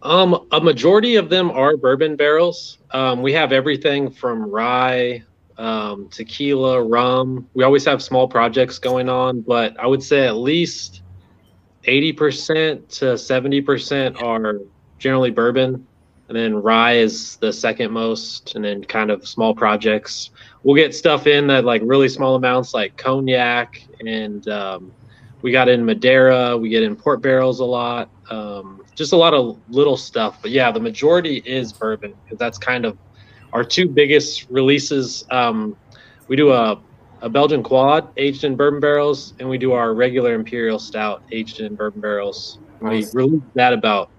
Um, 0.02 0.46
a 0.50 0.60
majority 0.60 1.14
of 1.16 1.28
them 1.28 1.50
are 1.52 1.76
bourbon 1.76 2.16
barrels. 2.16 2.78
Um, 2.90 3.22
we 3.22 3.32
have 3.34 3.52
everything 3.52 4.10
from 4.10 4.42
rye, 4.50 5.22
um, 5.58 6.08
tequila, 6.08 6.82
rum. 6.82 7.48
We 7.54 7.64
always 7.64 7.84
have 7.84 8.02
small 8.02 8.28
projects 8.28 8.78
going 8.78 9.08
on, 9.08 9.40
but 9.40 9.78
I 9.78 9.86
would 9.86 10.02
say 10.02 10.26
at 10.26 10.36
least 10.36 11.02
80% 11.84 12.88
to 12.98 13.04
70% 13.04 14.22
are 14.22 14.60
generally 14.98 15.30
bourbon. 15.30 15.86
And 16.28 16.36
then 16.36 16.62
rye 16.62 16.94
is 16.94 17.36
the 17.36 17.52
second 17.52 17.90
most, 17.90 18.54
and 18.54 18.64
then 18.64 18.84
kind 18.84 19.10
of 19.10 19.28
small 19.28 19.54
projects. 19.54 20.30
We'll 20.62 20.76
get 20.76 20.94
stuff 20.94 21.26
in 21.26 21.46
that 21.48 21.64
like 21.64 21.82
really 21.84 22.08
small 22.08 22.36
amounts, 22.36 22.72
like 22.72 22.96
cognac, 22.96 23.82
and 24.00 24.48
um, 24.48 24.92
we 25.42 25.52
got 25.52 25.68
in 25.68 25.84
Madeira. 25.84 26.56
We 26.56 26.70
get 26.70 26.84
in 26.84 26.96
port 26.96 27.20
barrels 27.20 27.60
a 27.60 27.64
lot. 27.64 28.08
Um, 28.30 28.82
just 28.94 29.12
a 29.12 29.16
lot 29.16 29.34
of 29.34 29.58
little 29.68 29.96
stuff. 29.96 30.40
But 30.40 30.52
yeah, 30.52 30.70
the 30.70 30.80
majority 30.80 31.42
is 31.44 31.72
bourbon 31.72 32.14
because 32.24 32.38
that's 32.38 32.56
kind 32.56 32.86
of 32.86 32.96
our 33.52 33.64
two 33.64 33.88
biggest 33.88 34.46
releases. 34.50 35.24
Um, 35.30 35.76
we 36.28 36.36
do 36.36 36.50
a, 36.52 36.80
a 37.20 37.28
Belgian 37.28 37.62
quad 37.62 38.08
aged 38.16 38.44
in 38.44 38.56
bourbon 38.56 38.80
barrels, 38.80 39.34
and 39.38 39.48
we 39.48 39.58
do 39.58 39.72
our 39.72 39.94
regular 39.94 40.34
imperial 40.34 40.78
stout 40.78 41.22
aged 41.32 41.60
in 41.60 41.74
bourbon 41.74 42.00
barrels. 42.00 42.58
Nice. 42.80 43.14
We 43.14 43.22
release 43.22 43.42
that 43.54 43.72
about. 43.72 44.10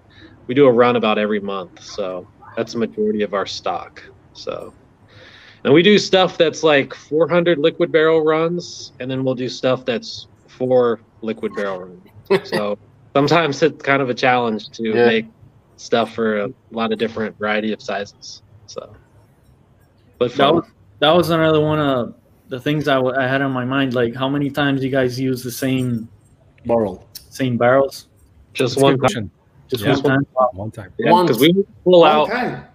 We 0.48 0.54
do 0.54 0.66
a 0.68 0.72
run 0.72 0.96
about 0.96 1.18
every 1.18 1.40
month, 1.40 1.82
so 1.82 2.28
that's 2.56 2.74
the 2.74 2.80
majority 2.80 3.24
of 3.24 3.34
our 3.34 3.46
stock. 3.46 4.04
So, 4.34 4.74
and 5.64 5.74
we 5.74 5.82
do 5.82 5.98
stuff 5.98 6.38
that's 6.38 6.64
like 6.64 6.94
400 6.94 7.58
liquid 7.58 7.92
barrel 7.92 8.24
runs, 8.24 8.92
and 9.00 9.10
then 9.10 9.24
we'll 9.24 9.36
do 9.36 9.48
stuff 9.50 9.86
that's 9.86 10.28
four 10.48 11.00
liquid 11.22 11.54
barrel 11.56 11.80
runs. 11.80 12.02
So 12.46 12.78
sometimes 13.16 13.62
it's 13.62 13.82
kind 13.84 14.02
of 14.02 14.10
a 14.10 14.14
challenge 14.14 14.70
to 14.72 14.84
Yeah. 14.90 15.06
make 15.06 15.26
stuff 15.78 16.14
for 16.14 16.40
a 16.40 16.50
lot 16.72 16.92
of 16.92 16.98
different 17.00 17.38
variety 17.38 17.72
of 17.72 17.82
sizes. 17.82 18.42
So, 18.66 18.96
but 20.30 20.38
That 20.38 20.38
fun. 20.38 20.56
was 20.56 20.66
that 21.00 21.12
was 21.12 21.30
another 21.30 21.60
one 21.60 21.80
of 21.80 22.14
the 22.50 22.60
things 22.60 22.88
I, 22.88 22.96
w- 22.96 23.16
I 23.16 23.28
had 23.28 23.42
on 23.42 23.52
my 23.52 23.66
mind. 23.66 23.94
Like, 23.94 24.16
how 24.16 24.30
many 24.30 24.50
times 24.50 24.84
you 24.84 24.90
guys 24.90 25.20
use 25.20 25.44
the 25.44 25.52
same 25.52 26.08
Barrel. 26.66 27.08
same 27.30 27.58
barrels? 27.58 28.08
just 28.54 28.76
That's 28.76 28.84
one 28.84 28.94
time. 28.94 29.00
question. 29.00 29.32
Just 29.70 29.84
Yeah. 29.84 29.94
one 29.96 30.04
time. 30.04 30.26
One 30.54 30.72
time. 30.72 30.92
Yeah, 31.00 31.22
because 31.24 31.40
we 31.40 31.66
pull 31.84 32.04
out. 32.04 32.30
time. 32.30 32.66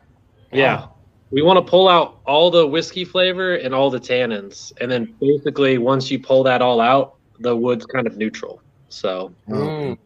Yeah. 0.53 0.87
We 1.31 1.43
want 1.43 1.65
to 1.65 1.71
pull 1.71 1.89
out 1.89 2.19
all 2.27 2.51
the 2.51 2.67
whiskey 2.67 3.05
flavor 3.05 3.55
and 3.57 3.75
all 3.75 3.91
the 3.91 4.01
tannins. 4.01 4.73
And 4.81 4.91
then 4.91 5.15
basically, 5.21 5.79
once 5.79 6.11
you 6.11 6.19
pull 6.19 6.43
that 6.45 6.61
all 6.63 6.81
out, 6.81 7.15
the 7.41 7.55
wood's 7.55 7.87
kind 7.87 8.07
of 8.07 8.17
neutral. 8.17 8.61
So 8.89 9.33
Mm. 9.49 9.97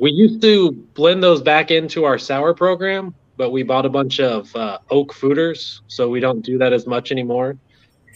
we 0.00 0.10
used 0.10 0.40
to 0.42 0.72
blend 0.94 1.22
those 1.22 1.42
back 1.42 1.70
into 1.70 2.04
our 2.04 2.18
sour 2.18 2.52
program, 2.54 3.14
but 3.36 3.50
we 3.50 3.62
bought 3.62 3.86
a 3.86 3.90
bunch 3.90 4.20
of 4.20 4.54
uh, 4.56 4.78
oak 4.90 5.12
foeders. 5.12 5.80
So 5.88 6.08
we 6.08 6.20
don't 6.20 6.42
do 6.44 6.58
that 6.58 6.72
as 6.72 6.86
much 6.86 7.12
anymore. 7.12 7.56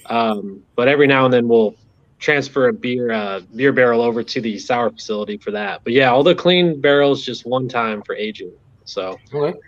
Um, 0.07 0.63
but 0.77 0.89
every 0.89 1.07
now 1.07 1.25
and 1.25 1.33
then 1.33 1.47
we'll 1.49 1.75
transfer 2.19 2.69
a 2.69 2.73
beer 2.73 3.11
uh, 3.11 3.41
beer 3.55 3.73
barrel 3.73 4.03
over 4.03 4.23
to 4.23 4.41
the 4.41 4.59
sour 4.59 4.91
facility 4.91 5.39
for 5.39 5.51
that. 5.53 5.83
But 5.85 5.93
yeah, 5.93 6.11
all 6.11 6.23
the 6.23 6.35
clean 6.35 6.81
barrels 6.81 7.25
just 7.25 7.47
one 7.47 7.69
time 7.69 8.03
for 8.03 8.15
aging. 8.15 8.53
So 8.85 9.19
Okay. 9.33 9.59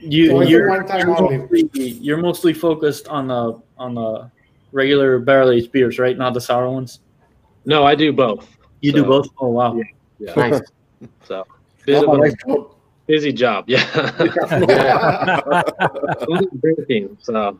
you 0.00 0.28
so 0.28 0.40
you're, 0.42 0.68
one-time 0.68 1.00
you're 1.00 1.08
mostly, 1.08 1.70
you're 2.00 2.16
mostly 2.16 2.54
focused 2.54 3.08
on 3.08 3.28
the 3.28 3.60
on 3.76 3.94
the 3.94 4.30
regular 4.72 5.18
barrel 5.18 5.50
aged 5.50 5.72
beers, 5.72 5.98
right? 5.98 6.16
Not 6.16 6.34
the 6.34 6.40
sour 6.40 6.70
ones. 6.70 7.00
no, 7.64 7.84
I 7.84 7.94
do 7.94 8.12
both. 8.12 8.48
You 8.80 8.92
do 8.92 9.04
both. 9.04 9.28
Oh 9.40 9.48
wow. 9.48 9.76
Yeah. 9.76 9.84
Yeah. 10.18 10.34
Nice. 10.36 10.60
So 11.22 11.44
bit 11.86 12.02
Oh, 12.04 12.77
of 13.08 13.22
a 13.22 13.26
nice 13.26 13.32
job. 13.34 13.66
busy 13.66 13.68
job. 13.68 13.68
Yeah. 13.68 13.84
Yeah. 14.68 16.42
drinking. 16.60 17.16
So 17.20 17.58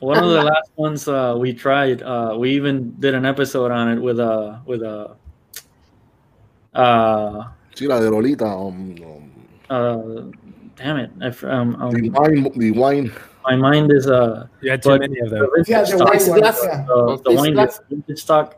one 0.00 0.18
of 0.22 0.30
the 0.30 0.42
last 0.42 0.70
ones 0.76 1.08
uh, 1.08 1.36
we 1.38 1.52
tried. 1.52 2.02
Uh, 2.02 2.34
we 2.38 2.50
even 2.52 2.94
did 3.00 3.14
an 3.14 3.24
episode 3.24 3.70
on 3.70 3.88
it 3.88 4.00
with 4.00 4.18
a 4.20 4.60
with 4.66 4.82
a. 4.82 5.16
Uh, 6.74 7.48
Sí, 7.74 7.86
la 7.88 7.98
de 8.00 8.10
Lolita. 8.10 8.44
Um, 8.44 8.94
um, 9.02 9.30
uh, 9.70 10.36
damn 10.76 10.98
it! 10.98 11.10
I, 11.22 11.28
f- 11.28 11.44
um, 11.44 11.74
um, 11.80 11.90
the 11.92 12.10
wine, 12.10 12.50
the 12.54 12.70
wine. 12.72 13.10
my 13.44 13.56
mind 13.56 13.90
is 13.90 14.06
uh, 14.06 14.46
Yeah, 14.60 14.72
had 14.72 14.82
too 14.82 14.90
But- 14.90 15.00
many 15.00 15.18
of 15.20 15.30
them. 15.30 15.48
Yeah, 15.66 15.80
the 15.80 15.86
stock, 15.86 16.08
white 16.08 16.16
It's 16.16 16.28
one. 16.28 16.40
glass. 16.40 16.60
Yeah. 16.62 16.86
uh, 16.92 17.16
the 17.16 17.30
It's 17.30 17.40
wine 17.40 17.54
glass. 17.54 17.80
vintage 17.88 18.18
stock 18.20 18.56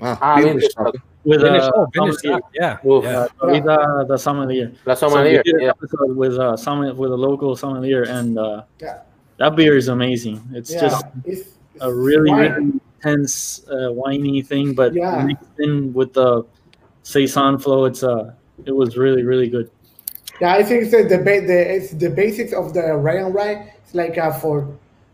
Ah, 0.00 0.18
Ah, 0.22 0.36
vintage 0.36 0.52
vintage 0.54 0.70
stock. 0.70 0.88
stock. 0.94 1.02
With 1.24 1.40
Vintage- 1.42 1.62
uh, 1.62 1.70
Oh, 1.76 1.86
vintage 1.94 2.16
stock. 2.16 2.42
Yeah. 2.54 2.78
Oof. 2.86 3.04
yeah. 3.04 3.26
With, 3.42 3.66
uh, 3.66 4.04
the 4.04 4.16
sommelier. 4.16 4.72
La 4.86 4.94
So 4.94 5.06
we 5.06 5.12
sommelier. 5.12 5.42
did 5.44 5.54
an 5.54 5.60
Yeah. 5.60 5.72
with 6.14 6.38
uh, 6.38 6.56
sommelier, 6.56 6.94
with 6.94 7.12
a 7.12 7.16
local 7.16 7.54
sommelier, 7.56 8.02
and 8.02 8.38
uh, 8.38 8.62
Yeah. 8.80 8.98
that 9.38 9.54
beer 9.56 9.76
is 9.76 9.88
amazing. 9.88 10.40
It's 10.52 10.72
Yeah, 10.72 10.80
just 10.80 11.04
it's, 11.24 11.48
a 11.80 11.92
really, 11.92 12.30
wine. 12.30 12.52
really 12.52 12.80
intense, 13.04 13.62
uh, 13.70 13.92
whiny 13.92 14.42
thing, 14.42 14.74
but 14.74 14.94
Yeah. 14.94 15.24
mixed 15.24 15.58
in 15.60 15.92
with 15.92 16.12
the 16.12 16.42
saison 17.04 17.58
flow. 17.58 17.84
It's 17.84 18.02
uh, 18.02 18.32
it 18.66 18.74
was 18.74 18.96
really, 18.96 19.22
really 19.22 19.48
good. 19.48 19.70
Yeah, 20.40 20.54
I 20.54 20.62
think 20.64 20.82
it's 20.84 20.90
the, 20.90 21.02
the, 21.04 21.18
the 21.18 21.74
it's 21.76 21.90
the 21.92 22.10
basics 22.10 22.52
of 22.52 22.74
the 22.74 22.94
Rye 22.96 23.22
on 23.22 23.32
Rye. 23.32 23.72
It's 23.84 23.94
like 23.94 24.18
uh, 24.18 24.32
for 24.32 24.66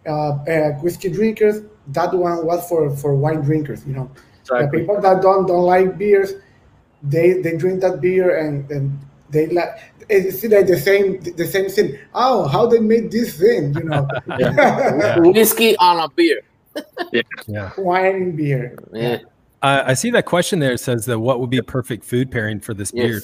uh, 0.06 0.10
uh, 0.10 0.72
whiskey 0.82 1.10
drinkers. 1.10 1.62
That 1.88 2.12
one 2.14 2.44
was 2.46 2.66
for, 2.68 2.88
for 2.90 3.14
wine 3.14 3.40
drinkers. 3.42 3.86
You 3.86 3.94
know, 3.94 4.10
the 4.48 4.54
Exactly. 4.56 4.80
people 4.80 5.00
that 5.00 5.22
don't 5.22 5.46
don't 5.46 5.64
like 5.64 5.98
beers, 5.98 6.32
they 7.02 7.40
they 7.42 7.56
drink 7.56 7.80
that 7.80 8.00
beer 8.00 8.36
and, 8.38 8.70
and 8.70 8.98
they 9.30 9.46
like 9.48 9.68
it's 10.08 10.42
like 10.44 10.66
the 10.66 10.78
same 10.78 11.20
the 11.20 11.46
same 11.46 11.68
thing. 11.68 11.98
Oh, 12.14 12.46
how 12.48 12.66
they 12.66 12.80
made 12.80 13.10
this 13.10 13.38
thing? 13.38 13.74
You 13.74 13.84
know, 13.84 14.08
Yeah. 14.38 15.18
Whiskey 15.18 15.76
on 15.78 15.98
a 16.00 16.08
beer. 16.08 16.40
Yeah. 17.46 17.70
wine 17.76 18.14
and 18.14 18.36
beer. 18.36 18.78
Yeah. 18.92 19.18
Uh, 19.62 19.82
I 19.86 19.94
see 19.94 20.10
that 20.10 20.26
question 20.26 20.60
there. 20.60 20.72
It 20.72 20.78
says 20.78 21.06
that 21.06 21.18
what 21.18 21.40
would 21.40 21.50
be 21.50 21.58
a 21.58 21.62
perfect 21.62 22.04
food 22.04 22.30
pairing 22.30 22.60
for 22.60 22.74
this 22.74 22.92
beer? 22.92 23.20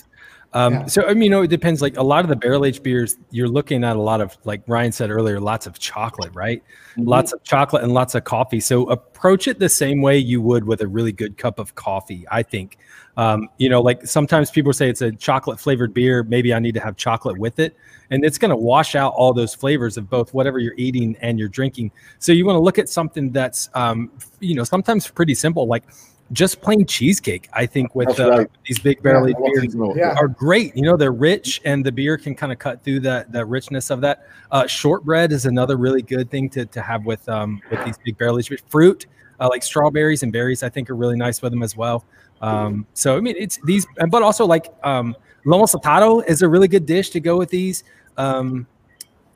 Yes. 0.55 0.61
Um, 0.61 0.73
Yeah. 0.73 0.87
So 0.87 1.07
I 1.07 1.15
mean, 1.15 1.25
you 1.25 1.31
know, 1.31 1.43
it 1.43 1.49
depends. 1.49 1.83
Like 1.83 1.97
a 1.97 2.03
lot 2.03 2.25
of 2.25 2.29
the 2.29 2.37
barrel 2.37 2.65
aged 2.65 2.83
beers, 2.83 3.17
you're 3.31 3.49
looking 3.49 3.83
at 3.85 3.97
a 3.97 4.01
lot 4.01 4.21
of, 4.21 4.37
like 4.45 4.63
Ryan 4.69 4.93
said 4.93 5.11
earlier, 5.11 5.41
lots 5.41 5.67
of 5.67 5.79
chocolate, 5.79 6.31
right? 6.35 6.63
Lots 6.97 7.33
of 7.33 7.43
chocolate 7.43 7.83
and 7.83 7.93
lots 7.93 8.15
of 8.15 8.23
coffee. 8.23 8.61
So 8.61 8.89
approach 8.89 9.49
it 9.49 9.59
the 9.59 9.69
same 9.69 10.01
way 10.01 10.17
you 10.17 10.41
would 10.41 10.65
with 10.65 10.81
a 10.81 10.87
really 10.87 11.13
good 11.13 11.37
cup 11.37 11.59
of 11.59 11.75
coffee. 11.75 12.25
I 12.31 12.43
think. 12.43 12.79
Um, 13.17 13.49
you 13.59 13.69
know, 13.69 13.81
like 13.81 14.05
sometimes 14.07 14.51
people 14.51 14.73
say 14.73 14.89
it's 14.89 15.01
a 15.01 15.13
chocolate 15.13 15.61
flavored 15.61 15.95
beer. 15.95 16.25
Maybe 16.25 16.53
I 16.53 16.59
need 16.59 16.75
to 16.75 16.81
have 16.81 16.97
chocolate 16.97 17.39
with 17.39 17.61
it, 17.61 17.77
and 18.11 18.25
it's 18.25 18.39
going 18.39 18.51
to 18.51 18.57
wash 18.57 18.97
out 18.97 19.13
all 19.15 19.33
those 19.33 19.55
flavors 19.55 19.97
of 19.97 20.11
both 20.11 20.35
whatever 20.35 20.59
you're 20.59 20.75
eating 20.77 21.17
and 21.21 21.39
you're 21.39 21.49
drinking. 21.49 21.93
So 22.19 22.33
you 22.33 22.45
want 22.45 22.57
to 22.57 22.61
look 22.61 22.79
at 22.79 22.89
something 22.89 23.31
that's, 23.31 23.71
um, 23.75 24.11
you 24.41 24.57
know, 24.57 24.65
sometimes 24.65 25.09
pretty 25.09 25.35
simple, 25.35 25.67
like 25.69 25.85
just 26.33 26.61
plain 26.61 26.87
cheesecake. 26.87 27.49
I 27.53 27.67
think 27.67 27.95
with 27.95 28.19
uh, 28.19 28.31
right. 28.31 28.51
these 28.67 28.79
big 28.79 29.03
barrel 29.03 29.27
aged 29.27 29.37
I 29.37 29.61
beers. 29.61 29.97
Yeah. 29.97 30.15
are 30.17 30.29
great. 30.29 30.75
You 30.77 30.83
know, 30.83 30.97
they're 30.97 31.13
rich 31.13 31.61
and 31.65 31.85
the 31.85 31.93
beer 31.93 32.17
can 32.17 32.35
kind 32.35 32.53
of 32.53 32.59
cut 32.59 32.83
through 32.83 33.01
that 33.01 33.33
the 33.33 33.45
richness 33.45 33.91
of 33.91 34.01
that. 34.03 34.27
Uh, 34.51 34.67
shortbread 34.67 35.33
is 35.33 35.47
another 35.47 35.77
really 35.77 36.03
good 36.03 36.31
thing 36.31 36.49
to, 36.51 36.65
to 36.67 36.81
have 36.81 37.05
with 37.05 37.29
um 37.29 37.61
with 37.71 37.85
these 37.85 37.99
big 38.05 38.17
barrel 38.19 38.39
aged 38.39 38.49
beers. 38.49 38.63
fruit. 38.69 39.07
Uh, 39.41 39.49
like 39.51 39.65
strawberries 39.65 40.23
and 40.23 40.33
berries, 40.33 40.63
I 40.63 40.69
think 40.69 40.89
are 40.89 40.95
really 40.95 41.17
nice 41.17 41.43
with 41.43 41.51
them 41.51 41.65
as 41.65 41.77
well. 41.77 42.05
Um, 42.41 42.87
so 42.95 43.17
I 43.17 43.21
mean, 43.21 43.35
it's 43.37 43.59
these, 43.65 43.85
but 44.11 44.23
also 44.23 44.47
like 44.47 44.73
um, 44.85 45.17
lomo 45.45 45.65
saltado 45.65 46.25
is 46.27 46.43
a 46.43 46.49
really 46.49 46.69
good 46.69 46.87
dish 46.87 47.11
to 47.11 47.21
go 47.21 47.37
with 47.37 47.51
these. 47.51 47.85
Um, 48.17 48.67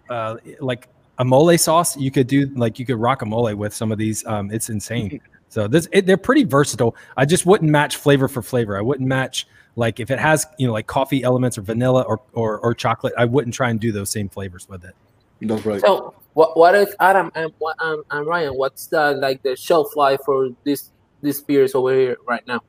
uh, 0.08 0.36
like 0.60 0.88
a 1.18 1.24
mole 1.24 1.56
sauce, 1.58 1.96
you 1.96 2.10
could 2.10 2.26
do 2.26 2.46
like 2.54 2.78
you 2.78 2.86
could 2.86 2.96
rock 2.96 3.22
a 3.22 3.26
mole 3.26 3.54
with 3.56 3.74
some 3.74 3.90
of 3.90 3.98
these. 3.98 4.24
Um, 4.26 4.50
it's 4.50 4.68
insane. 4.68 5.20
So 5.48 5.66
this 5.66 5.88
it, 5.92 6.06
they're 6.06 6.16
pretty 6.16 6.44
versatile. 6.44 6.94
I 7.16 7.24
just 7.24 7.46
wouldn't 7.46 7.70
match 7.70 7.96
flavor 7.96 8.28
for 8.28 8.42
flavor. 8.42 8.76
I 8.76 8.82
wouldn't 8.82 9.08
match 9.08 9.46
like 9.76 10.00
if 10.00 10.10
it 10.10 10.18
has 10.18 10.46
you 10.58 10.66
know 10.66 10.72
like 10.72 10.86
coffee 10.86 11.22
elements 11.22 11.56
or 11.58 11.62
vanilla 11.62 12.02
or 12.02 12.20
or, 12.32 12.58
or 12.58 12.74
chocolate. 12.74 13.14
I 13.16 13.24
wouldn't 13.24 13.54
try 13.54 13.70
and 13.70 13.80
do 13.80 13.92
those 13.92 14.10
same 14.10 14.28
flavors 14.28 14.68
with 14.68 14.84
it. 14.84 14.94
That's 15.40 15.64
right. 15.64 15.80
So 15.80 16.14
what 16.34 16.56
what 16.56 16.74
is 16.74 16.94
Adam 17.00 17.30
and 17.34 17.52
what 17.58 17.76
um, 17.80 18.02
and 18.10 18.26
Ryan? 18.26 18.54
What's 18.54 18.86
the 18.88 19.12
like 19.12 19.42
the 19.42 19.56
shelf 19.56 19.96
life 19.96 20.20
for 20.24 20.50
this 20.64 20.90
these 21.22 21.40
beers 21.40 21.74
over 21.74 21.94
here 21.94 22.16
right 22.26 22.46
now? 22.46 22.60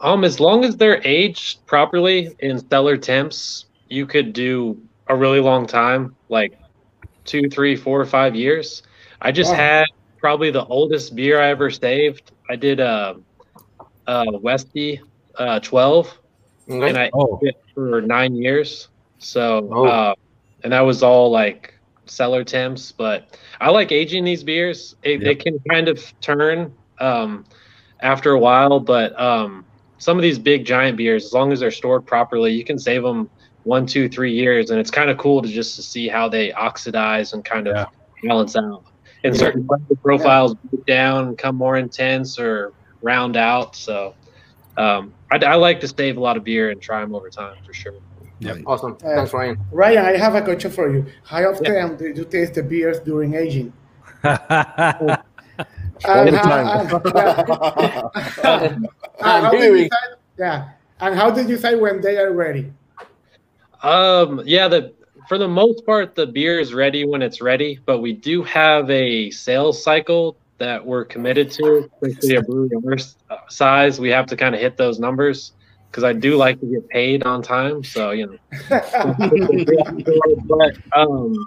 Um, 0.00 0.24
as 0.24 0.38
long 0.38 0.64
as 0.64 0.76
they're 0.76 1.00
aged 1.04 1.66
properly 1.66 2.34
in 2.38 2.66
cellar 2.68 2.96
temps, 2.96 3.66
you 3.88 4.06
could 4.06 4.32
do 4.32 4.80
a 5.08 5.16
really 5.16 5.40
long 5.40 5.66
time, 5.66 6.14
like 6.28 6.56
two, 7.24 7.48
three, 7.50 7.74
four, 7.74 8.04
five 8.04 8.36
years. 8.36 8.82
I 9.20 9.32
just 9.32 9.50
Wow. 9.50 9.56
had 9.56 9.84
probably 10.18 10.50
the 10.50 10.64
oldest 10.66 11.14
beer 11.14 11.40
I 11.40 11.48
ever 11.48 11.70
saved. 11.70 12.32
I 12.50 12.56
did 12.56 12.80
a, 12.80 13.16
uh 14.06 14.24
Westy 14.40 15.00
uh, 15.38 15.60
12, 15.60 16.18
Okay. 16.70 16.88
and 16.88 16.98
I 16.98 17.10
Oh, 17.14 17.38
it 17.42 17.54
for 17.74 18.00
nine 18.02 18.34
years. 18.34 18.88
So, 19.18 19.68
Oh. 19.72 19.86
uh, 19.86 20.14
and 20.64 20.72
that 20.72 20.80
was 20.80 21.02
all 21.02 21.30
like 21.30 21.74
cellar 22.06 22.44
temps. 22.44 22.92
But 22.92 23.38
I 23.60 23.70
like 23.70 23.92
aging 23.92 24.24
these 24.24 24.42
beers. 24.44 24.94
It, 25.02 25.22
Yep. 25.22 25.30
it 25.32 25.40
can 25.40 25.58
kind 25.70 25.88
of 25.88 26.02
turn 26.20 26.74
um, 27.00 27.44
after 28.02 28.32
a 28.32 28.38
while, 28.38 28.80
but 28.80 29.18
um, 29.20 29.64
some 29.98 30.16
of 30.16 30.22
these 30.22 30.38
big 30.38 30.64
giant 30.64 30.96
beers, 30.96 31.26
as 31.26 31.32
long 31.32 31.52
as 31.52 31.60
they're 31.60 31.70
stored 31.70 32.06
properly, 32.06 32.52
you 32.52 32.64
can 32.64 32.78
save 32.78 33.02
them 33.02 33.30
one, 33.64 33.86
two, 33.86 34.08
three 34.08 34.32
years, 34.32 34.70
and 34.70 34.80
it's 34.80 34.90
kind 34.90 35.10
of 35.10 35.18
cool 35.18 35.42
to 35.42 35.48
just 35.48 35.76
to 35.76 35.82
see 35.82 36.08
how 36.08 36.28
they 36.28 36.52
oxidize 36.52 37.32
and 37.32 37.44
kind 37.44 37.66
of 37.68 37.76
Yeah. 37.76 37.86
balance 38.24 38.56
out. 38.56 38.84
And 39.24 39.36
certain 39.36 39.66
flavor 39.66 39.96
profiles 40.02 40.54
break 40.54 40.86
down, 40.86 41.36
come 41.36 41.56
more 41.56 41.76
intense, 41.76 42.38
or 42.38 42.72
round 43.02 43.36
out. 43.36 43.74
So. 43.76 44.14
Um, 44.76 45.12
I, 45.32 45.38
I 45.38 45.54
like 45.56 45.80
to 45.80 45.88
save 45.88 46.16
a 46.18 46.20
lot 46.20 46.36
of 46.36 46.44
beer 46.44 46.70
and 46.70 46.80
try 46.80 47.00
them 47.00 47.12
over 47.12 47.28
time 47.28 47.56
for 47.66 47.72
sure. 47.74 47.94
Yeah, 48.38 48.54
Awesome. 48.64 48.92
Uh, 49.02 49.16
Thanks, 49.16 49.32
Ryan. 49.32 49.58
Ryan, 49.72 49.98
I 50.06 50.16
have 50.16 50.36
a 50.36 50.40
question 50.42 50.70
for 50.70 50.88
you. 50.94 51.04
How 51.24 51.50
often 51.50 51.96
do 51.96 52.06
you 52.14 52.24
taste 52.24 52.54
the 52.54 52.62
beers 52.62 53.00
during 53.00 53.34
aging? 53.34 53.72
All 54.22 54.30
And 56.04 56.36
how- 56.36 56.42
time. 56.62 57.02
and- 57.02 57.12
yeah. 57.16 58.78
And 59.20 59.44
how 59.44 59.50
do 59.50 59.56
you 59.56 59.62
hearing. 59.62 59.82
decide- 59.84 60.16
yeah. 60.38 60.68
And 61.00 61.14
how 61.16 61.30
do 61.32 61.40
you 61.42 61.48
decide 61.48 61.80
when 61.80 62.00
they 62.00 62.16
are 62.16 62.32
ready? 62.32 62.72
Um, 63.82 64.42
yeah, 64.46 64.68
the 64.68 64.92
for 65.28 65.36
the 65.38 65.48
most 65.48 65.84
part, 65.84 66.14
the 66.14 66.26
beer 66.26 66.58
is 66.58 66.72
ready 66.72 67.04
when 67.04 67.20
it's 67.20 67.42
ready, 67.42 67.78
but 67.84 68.00
we 68.00 68.14
do 68.14 68.42
have 68.44 68.90
a 68.90 69.30
sales 69.30 69.82
cycle 69.82 70.38
that 70.56 70.84
we're 70.84 71.04
committed 71.04 71.50
to, 71.50 71.88
especially 72.02 72.36
a 72.36 72.42
brewery 72.42 72.70
of 72.74 72.84
our 72.84 72.96
uh, 73.30 73.40
size. 73.48 74.00
We 74.00 74.08
have 74.08 74.26
to 74.26 74.36
kind 74.36 74.54
of 74.54 74.60
hit 74.60 74.78
those 74.78 74.98
numbers 74.98 75.52
because 75.90 76.02
I 76.02 76.14
do 76.14 76.36
like 76.36 76.58
to 76.60 76.66
get 76.66 76.88
paid 76.88 77.24
on 77.24 77.42
time. 77.42 77.84
So 77.84 78.12
you 78.12 78.26
know, 78.26 78.38
but 80.48 80.76
um, 80.96 81.46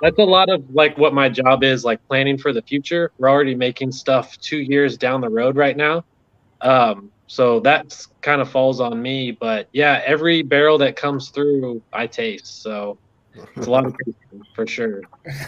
that's 0.00 0.18
a 0.18 0.24
lot 0.24 0.48
of 0.48 0.62
like 0.70 0.96
what 0.96 1.12
my 1.12 1.28
job 1.28 1.64
is, 1.64 1.84
like 1.84 2.00
planning 2.06 2.38
for 2.38 2.52
the 2.52 2.62
future. 2.62 3.10
We're 3.18 3.28
already 3.28 3.56
making 3.56 3.90
stuff 3.90 4.38
two 4.38 4.58
years 4.58 4.96
down 4.96 5.20
the 5.20 5.30
road 5.30 5.56
right 5.56 5.76
now. 5.76 6.04
Um, 6.60 7.10
so 7.26 7.58
that's 7.58 8.06
kind 8.22 8.40
of 8.40 8.48
falls 8.48 8.80
on 8.80 9.02
me. 9.02 9.32
But 9.32 9.68
yeah, 9.72 10.00
every 10.06 10.42
barrel 10.42 10.78
that 10.78 10.94
comes 10.94 11.30
through, 11.30 11.82
I 11.92 12.06
taste. 12.06 12.62
So 12.62 12.98
it's 13.56 13.66
a 13.66 13.70
lot 13.70 13.86
of 13.86 13.94
tasting 14.04 14.42
for 14.54 14.66
sure. 14.66 15.02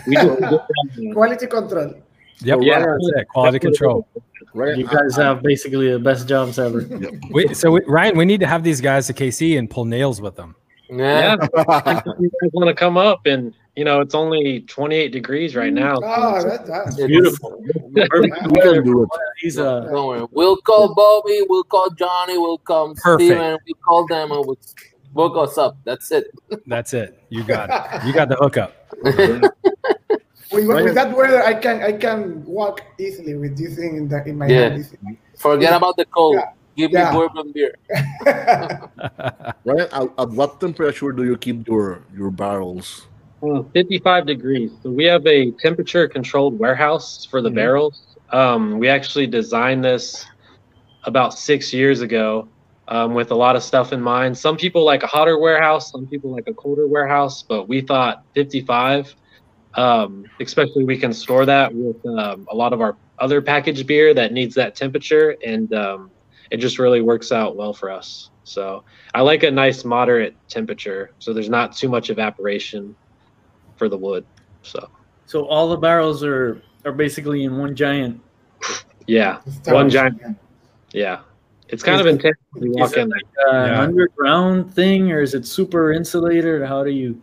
We 0.07 0.17
do, 0.17 0.29
we 0.31 0.37
do 0.37 0.61
have, 1.07 1.13
Quality 1.15 1.47
control. 1.47 1.95
yep, 2.41 2.59
Yeah. 2.63 2.79
that's 2.81 3.11
it. 3.17 3.29
Quality 3.29 3.59
control. 3.59 4.09
Right. 4.55 4.77
You 4.79 4.87
guys 4.87 5.15
have 5.17 5.43
basically 5.43 5.91
the 5.93 5.99
best 5.99 6.27
jobs 6.29 6.59
ever. 6.59 6.81
We, 7.31 7.53
so 7.55 7.71
we, 7.73 7.81
Ryan, 7.87 8.17
we 8.17 8.25
need 8.25 8.41
to 8.41 8.47
have 8.47 8.63
these 8.65 8.81
guys 8.81 9.07
to 9.09 9.13
KC 9.13 9.59
and 9.59 9.69
pull 9.69 9.85
nails 9.85 10.21
with 10.21 10.37
them. 10.37 10.55
Yeah. 10.91 11.37
yeah, 11.55 12.03
you 12.19 12.31
guys 12.41 12.51
want 12.55 12.69
to 12.69 12.75
come 12.75 12.97
up 12.97 13.27
and 13.27 13.53
you 13.77 13.85
know 13.85 14.01
it's 14.01 14.15
only 14.15 14.61
28 14.63 15.13
degrees 15.13 15.55
right 15.55 15.73
now. 15.73 15.97
so 15.97 16.01
Oh, 16.07 16.37
it's- 16.39 16.45
that, 16.45 16.67
that's 16.67 16.97
Beautiful. 16.97 17.63
Perfect 17.95 18.35
We 18.51 18.61
can 18.63 18.85
do 18.85 19.03
it. 19.03 19.09
He's 19.41 19.59
uh, 19.59 19.81
Don't 19.81 20.07
worry. 20.09 20.27
We'll 20.31 20.57
call 20.57 20.95
Bobby. 20.95 21.43
We'll 21.49 21.65
call 21.65 21.91
Johnny. 21.91 22.39
We'll 22.39 22.57
call 22.59 22.95
Perfect. 22.95 23.27
Steven. 23.29 23.59
We'll 23.67 23.75
call 23.85 24.07
them 24.07 24.33
and 24.33 24.47
we'll 24.47 24.59
book 25.19 25.35
us 25.37 25.59
up. 25.59 25.75
That's 25.85 26.13
it. 26.13 26.31
That's 26.67 26.95
it. 26.95 27.11
You 27.29 27.43
got 27.43 27.67
it. 27.75 28.07
You 28.07 28.13
got 28.15 28.29
the 28.31 28.37
hookup. 28.39 28.71
with, 29.03 30.65
Ryan- 30.71 30.85
with 30.85 30.95
that 30.95 31.11
weather, 31.17 31.43
I 31.43 31.55
can 31.55 31.83
I 31.83 31.93
can 31.93 32.45
walk 32.47 32.77
easily 32.99 33.35
with 33.35 33.59
this 33.59 33.75
thing 33.75 33.97
in 33.97 34.05
the 34.09 34.23
in 34.31 34.39
my 34.39 34.47
Yeah. 34.47 34.71
hand. 34.79 34.87
Forget 35.37 35.75
about 35.75 35.97
the 35.99 36.07
cold. 36.07 36.37
Yeah. 36.39 36.55
Give 36.79 36.91
Yeah. 36.95 37.11
me 37.11 37.17
bourbon 37.19 37.47
beer. 37.53 37.75
Right. 39.69 39.89
At, 39.93 40.07
at 40.23 40.29
what 40.39 40.61
temperature 40.61 41.11
do 41.13 41.25
you 41.31 41.37
keep 41.37 41.67
your 41.67 41.87
your 42.15 42.31
barrels? 42.31 42.87
Uh, 43.43 43.63
55 43.75 44.27
degrees. 44.27 44.71
So 44.83 44.91
we 44.91 45.05
have 45.05 45.25
a 45.27 45.51
temperature 45.65 46.09
controlled 46.09 46.59
warehouse 46.59 47.27
for 47.31 47.39
the 47.43 47.51
Mhm. 47.51 47.55
barrels. 47.61 47.97
Um, 48.31 48.79
we 48.81 48.87
actually 48.89 49.27
designed 49.27 49.83
this 49.85 50.27
about 51.11 51.31
six 51.39 51.73
years 51.73 52.01
ago 52.09 52.47
um, 52.89 53.15
with 53.15 53.31
a 53.31 53.35
lot 53.35 53.57
of 53.57 53.63
stuff 53.63 53.93
in 53.93 54.01
mind. 54.01 54.37
Some 54.37 54.57
people 54.57 54.85
like 54.85 55.03
a 55.03 55.07
hotter 55.07 55.39
warehouse, 55.39 55.91
some 55.93 56.07
people 56.07 56.31
like 56.33 56.49
a 56.49 56.55
colder 56.55 56.87
warehouse, 56.89 57.43
but 57.49 57.69
we 57.69 57.81
thought 57.83 58.25
55 58.35 59.15
Um, 59.75 60.31
especially 60.41 60.85
we 60.85 60.99
can 60.99 61.13
store 61.13 61.47
that 61.47 61.73
with 61.75 61.97
um, 62.19 62.47
a 62.51 62.55
lot 62.57 62.73
of 62.73 62.81
our 62.81 62.97
other 63.19 63.41
packaged 63.43 63.87
beer 63.87 64.15
that 64.15 64.33
needs 64.33 64.55
that 64.57 64.75
temperature, 64.75 65.37
and 65.45 65.73
um, 65.75 66.11
it 66.51 66.59
just 66.59 66.79
really 66.79 67.01
works 67.03 67.33
out 67.33 67.57
well 67.57 67.73
for 67.75 67.91
us. 67.91 68.31
So 68.45 68.85
I 69.15 69.23
like 69.23 69.43
a 69.45 69.51
nice 69.51 69.85
moderate 69.85 70.37
temperature, 70.49 71.13
so 71.19 71.33
there's 71.35 71.51
not 71.51 71.77
too 71.77 71.89
much 71.89 72.11
evaporation 72.11 72.97
for 73.77 73.89
the 73.89 73.99
wood. 73.99 74.27
So 74.63 74.89
So 75.27 75.47
all 75.47 75.69
the 75.69 75.77
barrels 75.77 76.23
are 76.25 76.63
are 76.85 76.93
basically 76.93 77.45
in 77.45 77.57
one 77.59 77.75
giant. 77.75 78.21
yeah, 79.07 79.41
one 79.67 79.89
giant. 79.91 80.21
Yeah, 80.93 81.21
it's 81.69 81.83
kind 81.83 82.01
of 82.01 82.07
intense. 82.07 82.37
when 82.53 82.65
You 82.65 82.73
walk 82.73 82.91
Is 82.91 82.93
it 82.95 83.01
in. 83.01 83.09
like 83.11 83.23
uh, 83.47 83.51
an 83.51 83.67
Yeah. 83.69 83.81
underground 83.83 84.73
thing, 84.75 85.13
or 85.13 85.21
is 85.23 85.35
it 85.35 85.47
super 85.47 85.93
insulated? 85.93 86.63
How 86.63 86.83
do 86.85 86.91
you? 86.91 87.21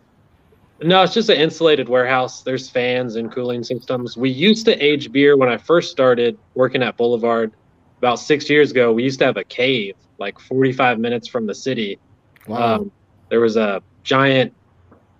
No, 0.82 1.04
it's 1.04 1.14
just 1.14 1.30
an 1.30 1.38
insulated 1.38 1.88
warehouse. 1.88 2.42
There's 2.42 2.70
fans 2.70 3.16
and 3.16 3.32
cooling 3.32 3.64
systems. 3.64 4.18
We 4.18 4.30
used 4.30 4.66
to 4.66 4.78
age 4.84 5.12
beer 5.12 5.38
when 5.38 5.48
I 5.50 5.58
first 5.58 5.90
started 5.90 6.38
working 6.54 6.84
at 6.84 6.98
Boulevard 6.98 7.54
about 8.00 8.20
six 8.20 8.50
years 8.50 8.72
ago. 8.72 8.92
We 8.92 9.04
used 9.04 9.20
to 9.20 9.26
have 9.26 9.38
a 9.38 9.44
cave 9.46 9.96
like 10.18 10.40
45 10.40 11.00
minutes 11.00 11.28
from 11.28 11.46
the 11.48 11.56
city. 11.56 11.98
Wow. 12.48 12.76
Um, 12.76 12.92
there 13.30 13.40
was 13.40 13.56
a 13.58 13.82
giant 14.04 14.54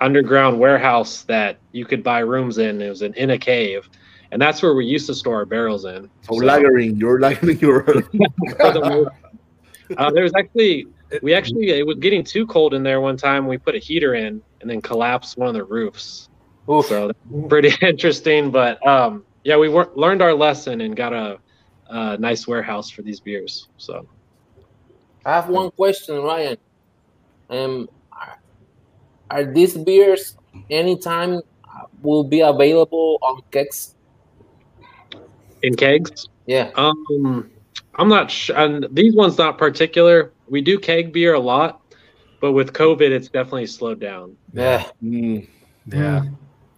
underground 0.02 0.60
warehouse 0.60 1.24
that 1.24 1.58
you 1.72 1.86
could 1.86 2.04
buy 2.04 2.20
rooms 2.20 2.58
in. 2.58 2.82
It 2.82 2.90
was 2.90 3.02
in, 3.02 3.14
in 3.16 3.30
a 3.32 3.38
cave. 3.38 3.90
And 4.36 4.42
that's 4.42 4.62
where 4.62 4.74
we 4.74 4.86
used 4.86 5.08
to 5.08 5.16
store 5.16 5.36
our 5.36 5.46
barrels 5.46 5.86
in. 5.86 6.10
so 6.24 6.34
lagering, 6.34 7.00
you're 7.00 7.22
lagering 7.22 7.62
your. 7.62 7.86
for 8.60 9.14
uh, 9.98 10.12
there 10.12 10.24
was 10.24 10.34
actually 10.38 10.88
we 11.22 11.34
actually 11.34 11.70
it 11.70 11.88
was 11.88 11.96
getting 12.00 12.22
too 12.22 12.46
cold 12.46 12.74
in 12.74 12.84
there 12.84 13.00
one 13.00 13.16
time. 13.16 13.48
We 13.48 13.58
put 13.58 13.76
a 13.76 13.78
heater 13.78 14.14
in 14.14 14.42
and 14.60 14.70
then 14.70 14.82
collapsed 14.82 15.38
one 15.38 15.48
of 15.48 15.54
the 15.54 15.64
roofs. 15.64 16.28
Oof. 16.70 16.86
So 16.88 17.14
pretty 17.48 17.72
interesting. 17.82 18.52
But 18.52 18.86
um, 18.86 19.24
yeah, 19.46 19.56
we 19.56 19.70
wor- 19.70 19.94
learned 19.96 20.22
our 20.22 20.34
lesson 20.34 20.82
and 20.82 20.98
got 20.98 21.14
a, 21.14 21.40
a 21.88 22.18
nice 22.18 22.46
warehouse 22.46 22.90
for 22.90 23.04
these 23.04 23.22
beers. 23.22 23.70
So 23.78 24.06
I 25.26 25.32
have 25.32 25.48
one 25.48 25.72
question, 25.72 26.18
Ryan. 26.18 26.58
Um, 27.50 27.88
are- 28.12 28.40
are 29.32 29.46
these 29.46 29.78
beers 29.78 30.36
anytime 30.70 31.40
will 32.02 32.26
be 32.26 32.42
available 32.42 33.18
on 33.22 33.40
kegs? 33.50 33.95
In 35.62 35.76
kegs, 35.76 36.28
Yeah. 36.46 36.72
um, 36.76 37.50
I'm 37.96 38.10
not 38.10 38.30
sure. 38.32 38.56
And 38.58 38.88
these 38.92 39.16
ones 39.16 39.38
not 39.38 39.58
particular. 39.58 40.32
We 40.50 40.62
do 40.62 40.78
keg 40.80 41.12
beer 41.12 41.34
a 41.34 41.40
lot, 41.40 41.82
but 42.42 42.52
with 42.52 42.74
COVID, 42.74 43.10
it's 43.10 43.30
definitely 43.30 43.68
slowed 43.68 44.00
down. 44.00 44.36
Yeah. 44.54 44.86
Mm. 45.04 45.48
Yeah. 45.92 46.26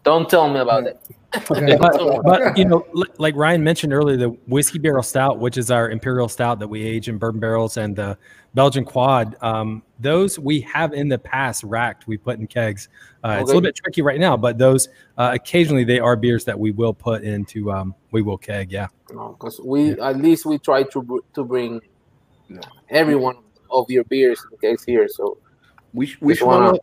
Don't 0.03 0.29
tell 0.29 0.49
me 0.49 0.59
about 0.59 0.85
that. 0.85 1.01
Okay. 1.49 1.75
but, 1.77 2.23
but 2.23 2.57
you 2.57 2.65
know, 2.65 2.85
like 3.17 3.35
Ryan 3.35 3.63
mentioned 3.63 3.93
earlier, 3.93 4.17
the 4.17 4.29
whiskey 4.47 4.79
barrel 4.79 5.03
stout, 5.03 5.39
which 5.39 5.57
is 5.57 5.71
our 5.71 5.89
imperial 5.89 6.27
stout 6.29 6.59
that 6.59 6.67
we 6.67 6.83
age 6.83 7.09
in 7.09 7.17
bourbon 7.17 7.39
barrels, 7.39 7.77
and 7.77 7.95
the 7.95 8.17
Belgian 8.53 8.85
quad, 8.85 9.35
um, 9.41 9.83
those 9.99 10.39
we 10.39 10.61
have 10.61 10.93
in 10.93 11.07
the 11.09 11.17
past 11.17 11.63
racked. 11.63 12.07
We 12.07 12.17
put 12.17 12.39
in 12.39 12.47
kegs. 12.47 12.89
Uh, 13.23 13.37
It's 13.39 13.43
a 13.43 13.45
little 13.45 13.61
bit 13.61 13.75
tricky 13.75 14.01
right 14.01 14.19
now, 14.19 14.35
but 14.37 14.57
those 14.57 14.89
uh, 15.17 15.31
occasionally 15.33 15.83
they 15.83 15.99
are 15.99 16.15
beers 16.15 16.45
that 16.45 16.59
we 16.59 16.71
will 16.71 16.93
put 16.93 17.23
into. 17.23 17.71
Um, 17.71 17.93
we 18.11 18.21
will 18.21 18.37
keg. 18.37 18.71
Yeah. 18.71 18.87
No, 19.11 19.35
because 19.39 19.59
we 19.59 19.91
at 19.99 20.17
least 20.17 20.45
we 20.45 20.57
try 20.57 20.83
to 20.83 21.01
br- 21.01 21.25
to 21.33 21.43
bring 21.43 21.81
every 22.89 23.15
one 23.15 23.37
of 23.69 23.89
your 23.89 24.03
beers 24.05 24.43
in 24.51 24.57
kegs 24.57 24.83
here. 24.83 25.07
So 25.07 25.37
Which 25.93 26.19
which 26.21 26.41
one 26.41 26.61
one? 26.61 26.67
up. 26.69 26.73
Of, 26.75 26.79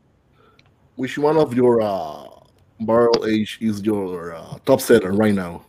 which 0.97 1.19
one 1.19 1.37
of 1.37 1.55
your 1.55 1.81
uh, 1.81 2.29
barrel 2.85 3.27
age 3.27 3.59
is 3.61 3.83
your 3.83 4.35
uh, 4.35 4.59
top 4.65 4.81
seller 4.81 5.13
right 5.13 5.35
now? 5.35 5.65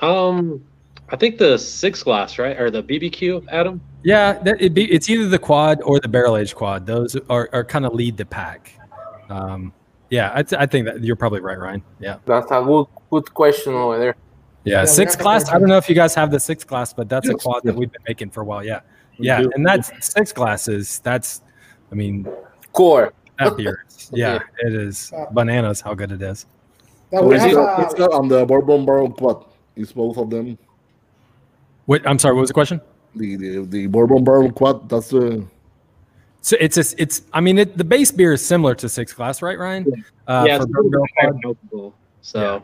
Um, 0.00 0.64
I 1.10 1.16
think 1.16 1.38
the 1.38 1.58
six 1.58 2.02
glass, 2.02 2.38
right, 2.38 2.58
or 2.58 2.70
the 2.70 2.82
BBQ, 2.82 3.46
Adam. 3.50 3.80
Yeah, 4.02 4.34
that, 4.40 4.56
it'd 4.56 4.74
be, 4.74 4.90
it's 4.90 5.08
either 5.08 5.28
the 5.28 5.38
quad 5.38 5.80
or 5.82 6.00
the 6.00 6.08
barrel 6.08 6.36
age 6.36 6.54
quad. 6.54 6.86
Those 6.86 7.16
are, 7.28 7.48
are 7.52 7.64
kind 7.64 7.86
of 7.86 7.94
lead 7.94 8.16
the 8.16 8.26
pack. 8.26 8.78
Um, 9.28 9.72
yeah, 10.10 10.32
I, 10.34 10.42
th- 10.42 10.60
I 10.60 10.66
think 10.66 10.86
that 10.86 11.02
you're 11.02 11.16
probably 11.16 11.40
right, 11.40 11.58
Ryan. 11.58 11.82
Yeah. 12.00 12.18
that's 12.26 12.50
a 12.50 12.62
good 12.62 12.86
good 13.10 13.34
question 13.34 13.74
over 13.74 13.98
there. 13.98 14.16
Yeah, 14.64 14.82
we 14.82 14.86
six 14.86 15.14
have 15.14 15.22
class. 15.22 15.48
I 15.48 15.58
don't 15.58 15.68
know 15.68 15.76
if 15.76 15.88
you 15.88 15.94
guys 15.94 16.14
have 16.14 16.30
the 16.30 16.40
six 16.40 16.64
class, 16.64 16.92
but 16.92 17.08
that's 17.08 17.28
a 17.28 17.34
quad 17.34 17.62
yes. 17.64 17.72
that 17.72 17.78
we've 17.78 17.92
been 17.92 18.02
making 18.08 18.30
for 18.30 18.40
a 18.40 18.44
while. 18.44 18.64
Yeah, 18.64 18.80
We 19.18 19.26
yeah, 19.26 19.42
do. 19.42 19.50
and 19.54 19.66
that's 19.66 19.90
six 20.00 20.32
glasses. 20.32 21.00
That's, 21.00 21.42
I 21.92 21.94
mean, 21.94 22.26
Core. 22.72 23.12
That 23.38 23.56
beer. 23.56 23.84
is- 23.88 24.10
Yeah, 24.12 24.34
Yeah. 24.34 24.68
it 24.68 24.74
is 24.74 25.12
bananas. 25.32 25.80
How 25.80 25.94
good 25.94 26.12
it 26.12 26.22
is. 26.22 26.46
Now, 27.12 27.20
So 27.20 27.26
we 27.28 27.34
it's 27.36 27.44
have, 27.44 27.52
not, 27.54 27.78
uh, 27.78 27.82
it's 27.82 27.98
not 27.98 28.12
on 28.12 28.28
the 28.28 28.44
bourbon 28.46 28.84
barrel 28.84 29.10
quad. 29.10 29.44
It's 29.76 29.92
both 29.92 30.16
of 30.18 30.30
them. 30.30 30.56
Wait, 31.86 32.02
I'm 32.06 32.18
sorry. 32.18 32.34
What 32.34 32.40
was 32.42 32.50
the 32.50 32.54
question? 32.54 32.80
The 33.14 33.36
the, 33.36 33.58
the 33.64 33.86
bourbon 33.86 34.24
barrel 34.24 34.50
quad. 34.50 34.88
That's 34.88 35.08
the 35.08 35.44
So 36.42 36.56
it's 36.60 36.76
a, 36.76 36.84
it's. 37.00 37.22
I 37.32 37.40
mean, 37.40 37.58
it, 37.58 37.76
the 37.78 37.84
base 37.84 38.10
beer 38.12 38.32
is 38.34 38.44
similar 38.44 38.74
to 38.76 38.88
six 38.88 39.12
glass, 39.12 39.42
right, 39.42 39.58
Ryan? 39.58 40.04
Uh, 40.26 40.44
yeah, 40.46 40.56
it's 40.56 40.66
quad. 40.66 41.40
notable. 41.42 41.94
So 42.22 42.62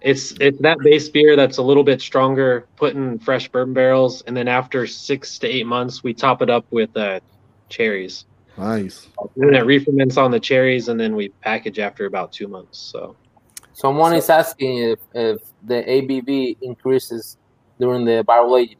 it's 0.00 0.32
it's 0.40 0.58
that 0.60 0.78
base 0.80 1.08
beer 1.08 1.36
that's 1.36 1.58
a 1.58 1.62
little 1.62 1.84
bit 1.84 2.00
stronger, 2.00 2.66
put 2.76 2.94
in 2.94 3.18
fresh 3.18 3.48
bourbon 3.48 3.74
barrels, 3.74 4.22
and 4.26 4.36
then 4.36 4.48
after 4.48 4.86
six 4.86 5.38
to 5.40 5.46
eight 5.48 5.66
months, 5.66 6.02
we 6.02 6.12
top 6.14 6.42
it 6.42 6.50
up 6.50 6.64
with 6.70 6.94
uh, 6.96 7.20
cherries. 7.68 8.24
Nice. 8.58 9.08
And 9.36 9.48
then 9.48 9.54
it 9.54 9.64
re-ferments 9.66 10.16
on 10.16 10.30
the 10.30 10.40
cherries, 10.40 10.88
and 10.88 10.98
then 10.98 11.14
we 11.16 11.28
package 11.42 11.78
after 11.78 12.06
about 12.06 12.32
two 12.32 12.48
months. 12.48 12.78
So 12.78 13.16
Someone 13.74 14.14
is 14.14 14.28
asking 14.28 14.78
if, 14.78 14.98
if 15.14 15.40
the 15.64 15.82
ABV 15.82 16.58
increases 16.60 17.38
during 17.80 18.04
the 18.04 18.22
barrel 18.26 18.56
aging. 18.58 18.76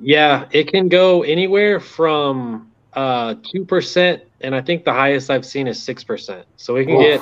yeah, 0.00 0.46
it 0.52 0.68
can 0.68 0.88
go 0.88 1.22
anywhere 1.22 1.80
from 1.80 2.70
uh 2.94 3.34
two 3.50 3.64
percent, 3.64 4.22
and 4.40 4.54
I 4.54 4.60
think 4.60 4.84
the 4.84 4.92
highest 4.92 5.30
I've 5.30 5.44
seen 5.46 5.66
is 5.66 5.82
six 5.82 6.04
percent. 6.04 6.46
So 6.56 6.74
we 6.74 6.86
can 6.86 6.98
get 7.00 7.20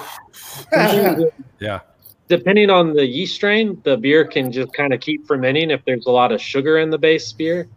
Yeah. 1.60 1.80
depending 2.28 2.70
on 2.70 2.92
the 2.92 3.06
yeast 3.06 3.34
strain, 3.34 3.80
the 3.84 3.96
beer 3.96 4.24
can 4.24 4.52
just 4.52 4.72
kind 4.74 4.92
of 4.92 5.00
keep 5.00 5.26
fermenting 5.26 5.70
if 5.70 5.84
there's 5.84 6.06
a 6.06 6.10
lot 6.10 6.30
of 6.32 6.40
sugar 6.40 6.78
in 6.78 6.90
the 6.90 6.98
base 6.98 7.32
beer. 7.32 7.68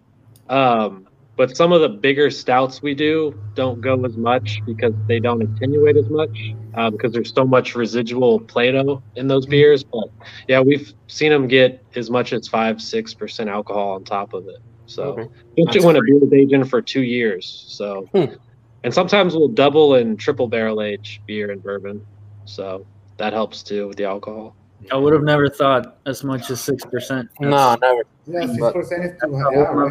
Um, 0.49 1.07
but 1.37 1.55
some 1.55 1.71
of 1.71 1.81
the 1.81 1.89
bigger 1.89 2.29
stouts 2.29 2.81
we 2.81 2.93
do 2.93 3.33
don't 3.55 3.81
go 3.81 4.03
as 4.05 4.17
much 4.17 4.61
because 4.65 4.93
they 5.07 5.19
don't 5.19 5.41
attenuate 5.41 5.97
as 5.97 6.09
much 6.09 6.29
uh, 6.75 6.89
because 6.89 7.11
there's 7.11 7.33
so 7.33 7.45
much 7.45 7.75
residual 7.75 8.39
Plato 8.39 9.03
in 9.15 9.27
those 9.27 9.45
beers. 9.45 9.83
But 9.83 10.09
yeah, 10.47 10.59
we've 10.59 10.93
seen 11.07 11.31
them 11.31 11.47
get 11.47 11.85
as 11.95 12.09
much 12.09 12.33
as 12.33 12.47
five, 12.47 12.81
six 12.81 13.13
percent 13.13 13.49
alcohol 13.49 13.91
on 13.93 14.03
top 14.03 14.33
of 14.33 14.45
it. 14.47 14.57
So 14.85 15.03
Okay. 15.03 15.21
especially 15.57 15.79
That's 15.79 15.85
when 15.85 15.95
a 15.95 16.01
beer 16.01 16.23
is 16.23 16.33
aging 16.33 16.63
for 16.65 16.81
two 16.81 17.03
years. 17.03 17.65
So 17.67 18.07
Hmm. 18.13 18.35
and 18.83 18.93
sometimes 18.93 19.35
we'll 19.35 19.47
double 19.47 19.95
and 19.95 20.19
triple 20.19 20.47
barrel 20.47 20.81
age 20.81 21.21
beer 21.25 21.51
and 21.51 21.63
bourbon. 21.63 22.05
So 22.45 22.85
that 23.17 23.33
helps 23.33 23.63
too 23.63 23.87
with 23.87 23.97
the 23.97 24.05
alcohol. 24.05 24.55
I 24.91 24.97
would 24.97 25.13
have 25.13 25.23
never 25.23 25.47
thought 25.49 25.99
as 26.05 26.23
much 26.23 26.49
as 26.51 26.59
six 26.59 26.83
percent. 26.85 27.29
No, 27.39 27.75
never. 27.81 28.03
yeah, 28.25 28.45
six 28.45 28.73
percent 28.73 29.05
is 29.05 29.11
too 29.23 29.35
high. 29.35 29.89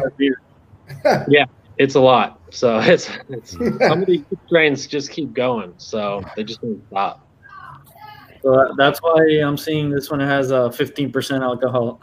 Yeah, 1.27 1.45
It's 1.77 1.95
a 1.95 1.99
lot. 1.99 2.39
So 2.51 2.79
it's, 2.83 3.09
it's 3.29 3.51
some 3.87 4.01
of 4.01 4.05
these 4.05 4.23
strains 4.45 4.87
just 4.87 5.11
keep 5.11 5.33
going. 5.33 5.73
So 5.77 6.23
they 6.35 6.43
just 6.43 6.61
don't 6.61 6.81
stop. 6.87 7.27
So 8.41 8.73
that's 8.77 9.01
why 9.01 9.21
I'm 9.43 9.57
seeing 9.57 9.89
this 9.89 10.11
one 10.11 10.19
has 10.19 10.51
a 10.51 10.69
15% 10.69 11.41
alcohol. 11.41 12.01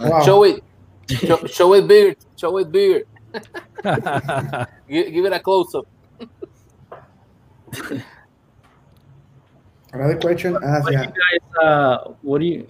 Wow. 0.00 0.24
Show 0.24 0.44
it. 0.44 0.62
Show, 1.08 1.44
show 1.46 1.74
it 1.74 1.86
beer. 1.88 2.14
Show 2.36 2.56
it 2.58 2.70
beer. 2.72 3.04
Give, 4.88 5.12
give 5.12 5.24
it 5.24 5.32
a 5.32 5.40
close 5.40 5.74
up. 5.74 5.86
Another 9.92 10.16
question? 10.16 10.56
Uh, 10.56 10.80
what 10.80 10.92
do 10.92 10.98
you 10.98 11.04
guys? 11.04 11.62
Uh, 11.62 11.98
what 12.22 12.38
do 12.38 12.46
you? 12.46 12.66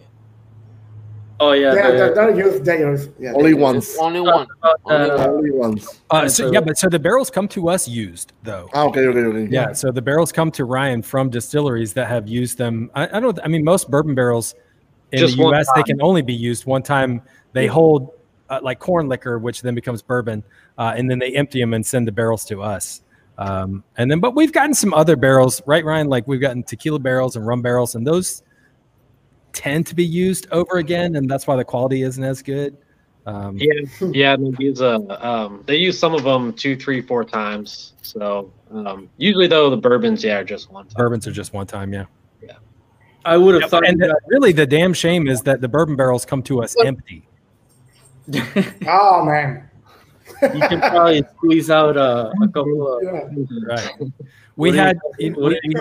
Oh 1.40 1.52
yeah. 1.52 1.74
Yeah, 1.74 1.90
the- 1.90 1.96
they're, 1.96 2.14
they're 2.14 2.36
used, 2.36 2.64
they're 2.64 2.90
used. 2.90 3.10
Yeah, 3.18 3.32
Only 3.32 3.52
they're 3.52 3.60
once. 3.62 3.96
Only 3.98 4.20
one. 4.20 4.46
about, 4.58 4.80
Only 4.84 5.10
uh. 5.10 5.28
Only 5.28 5.50
once. 5.50 6.00
Uh, 6.10 6.28
so 6.28 6.52
yeah, 6.52 6.60
but 6.60 6.76
so 6.76 6.88
the 6.88 6.98
barrels 6.98 7.30
come 7.30 7.48
to 7.48 7.70
us 7.70 7.88
used 7.88 8.34
though. 8.42 8.68
Ah, 8.74 8.84
okay, 8.84 9.06
okay, 9.06 9.20
okay. 9.20 9.48
Yeah, 9.50 9.72
so 9.72 9.90
the 9.90 10.02
barrels 10.02 10.32
come 10.32 10.50
to 10.52 10.64
Ryan 10.64 11.02
from 11.02 11.30
distilleries 11.30 11.94
that 11.94 12.08
have 12.08 12.28
used 12.28 12.58
them. 12.58 12.90
I, 12.94 13.16
I 13.16 13.20
don't. 13.20 13.38
I 13.42 13.48
mean, 13.48 13.64
most 13.64 13.90
bourbon 13.90 14.14
barrels 14.14 14.54
in 15.12 15.20
Just 15.20 15.36
the 15.36 15.42
one 15.42 15.54
U.S. 15.54 15.66
they 15.74 15.82
can 15.82 16.00
only 16.02 16.22
be 16.22 16.34
used 16.34 16.66
one 16.66 16.82
time. 16.82 17.22
They 17.52 17.66
hold 17.66 18.12
uh, 18.50 18.60
like 18.62 18.78
corn 18.78 19.08
liquor, 19.08 19.38
which 19.38 19.62
then 19.62 19.74
becomes 19.74 20.02
bourbon, 20.02 20.44
uh, 20.76 20.92
and 20.94 21.10
then 21.10 21.18
they 21.18 21.34
empty 21.36 21.60
them 21.60 21.72
and 21.72 21.84
send 21.84 22.06
the 22.06 22.12
barrels 22.12 22.44
to 22.46 22.62
us. 22.62 23.02
Um, 23.38 23.82
and 23.96 24.10
then, 24.10 24.20
but 24.20 24.34
we've 24.34 24.52
gotten 24.52 24.74
some 24.74 24.92
other 24.92 25.16
barrels, 25.16 25.62
right, 25.64 25.84
Ryan? 25.84 26.08
Like 26.08 26.28
we've 26.28 26.40
gotten 26.40 26.62
tequila 26.62 26.98
barrels 26.98 27.36
and 27.36 27.46
rum 27.46 27.62
barrels, 27.62 27.94
and 27.94 28.06
those 28.06 28.42
tend 29.52 29.86
to 29.88 29.94
be 29.94 30.04
used 30.04 30.46
over 30.50 30.78
again, 30.78 31.16
and 31.16 31.28
that's 31.30 31.46
why 31.46 31.56
the 31.56 31.64
quality 31.64 32.02
isn't 32.02 32.22
as 32.22 32.42
good. 32.42 32.76
Um, 33.26 33.58
Yeah, 33.58 34.08
yeah. 34.12 34.36
They 34.36 34.64
use 34.64 34.80
uh, 34.80 34.98
um, 35.20 35.62
they 35.66 35.76
use 35.76 35.98
some 35.98 36.14
of 36.14 36.22
them 36.24 36.52
two, 36.52 36.76
three, 36.76 37.00
four 37.00 37.24
times. 37.24 37.92
So 38.02 38.52
um, 38.72 39.08
usually 39.18 39.46
though 39.46 39.70
the 39.70 39.76
bourbons, 39.76 40.24
yeah, 40.24 40.38
are 40.38 40.44
just 40.44 40.70
one 40.70 40.86
time. 40.86 40.94
Bourbons 40.96 41.26
are 41.26 41.32
just 41.32 41.52
one 41.52 41.66
time, 41.66 41.92
yeah. 41.92 42.06
Yeah. 42.42 42.54
I 43.24 43.36
would 43.36 43.60
have 43.60 43.70
thought. 43.70 43.86
And 43.86 43.98
you 44.00 44.06
the- 44.08 44.20
really, 44.26 44.52
the 44.52 44.66
damn 44.66 44.92
shame 44.94 45.28
is 45.28 45.42
that 45.42 45.60
the 45.60 45.68
bourbon 45.68 45.96
barrels 45.96 46.24
come 46.24 46.42
to 46.44 46.62
us 46.62 46.74
empty. 46.84 47.26
Oh 48.86 49.24
man. 49.24 49.69
Guys- 50.40 50.54
you 50.54 50.60
can 50.68 50.80
probably 50.80 51.22
squeeze 51.36 51.70
out 51.70 51.96
uh, 51.96 52.32
a 52.42 52.46
couple 52.48 52.96
of. 52.96 53.02
Yeah. 53.02 53.28
Right. 53.66 53.90
We 54.56 54.68
What 54.68 54.72
do 54.72 54.76
you- 54.76 54.84
had 54.84 55.36
What 55.36 55.50
do 55.50 55.58
you 55.62 55.74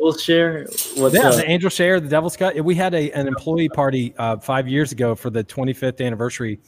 call 0.00 0.12
share? 0.16 0.64
What's 0.96 1.14
yeah, 1.14 1.28
uh, 1.28 1.36
the 1.36 1.50
Angel 1.50 1.68
Share, 1.70 2.00
the 2.00 2.08
Devil's 2.08 2.36
Cut. 2.36 2.58
We 2.64 2.74
had 2.74 2.94
a, 2.94 3.10
an 3.12 3.26
employee 3.28 3.68
party 3.68 4.14
uh, 4.18 4.38
five 4.38 4.66
years 4.68 4.92
ago 4.92 5.14
for 5.14 5.28
the 5.30 5.44
25th 5.44 6.04
anniversary, 6.04 6.58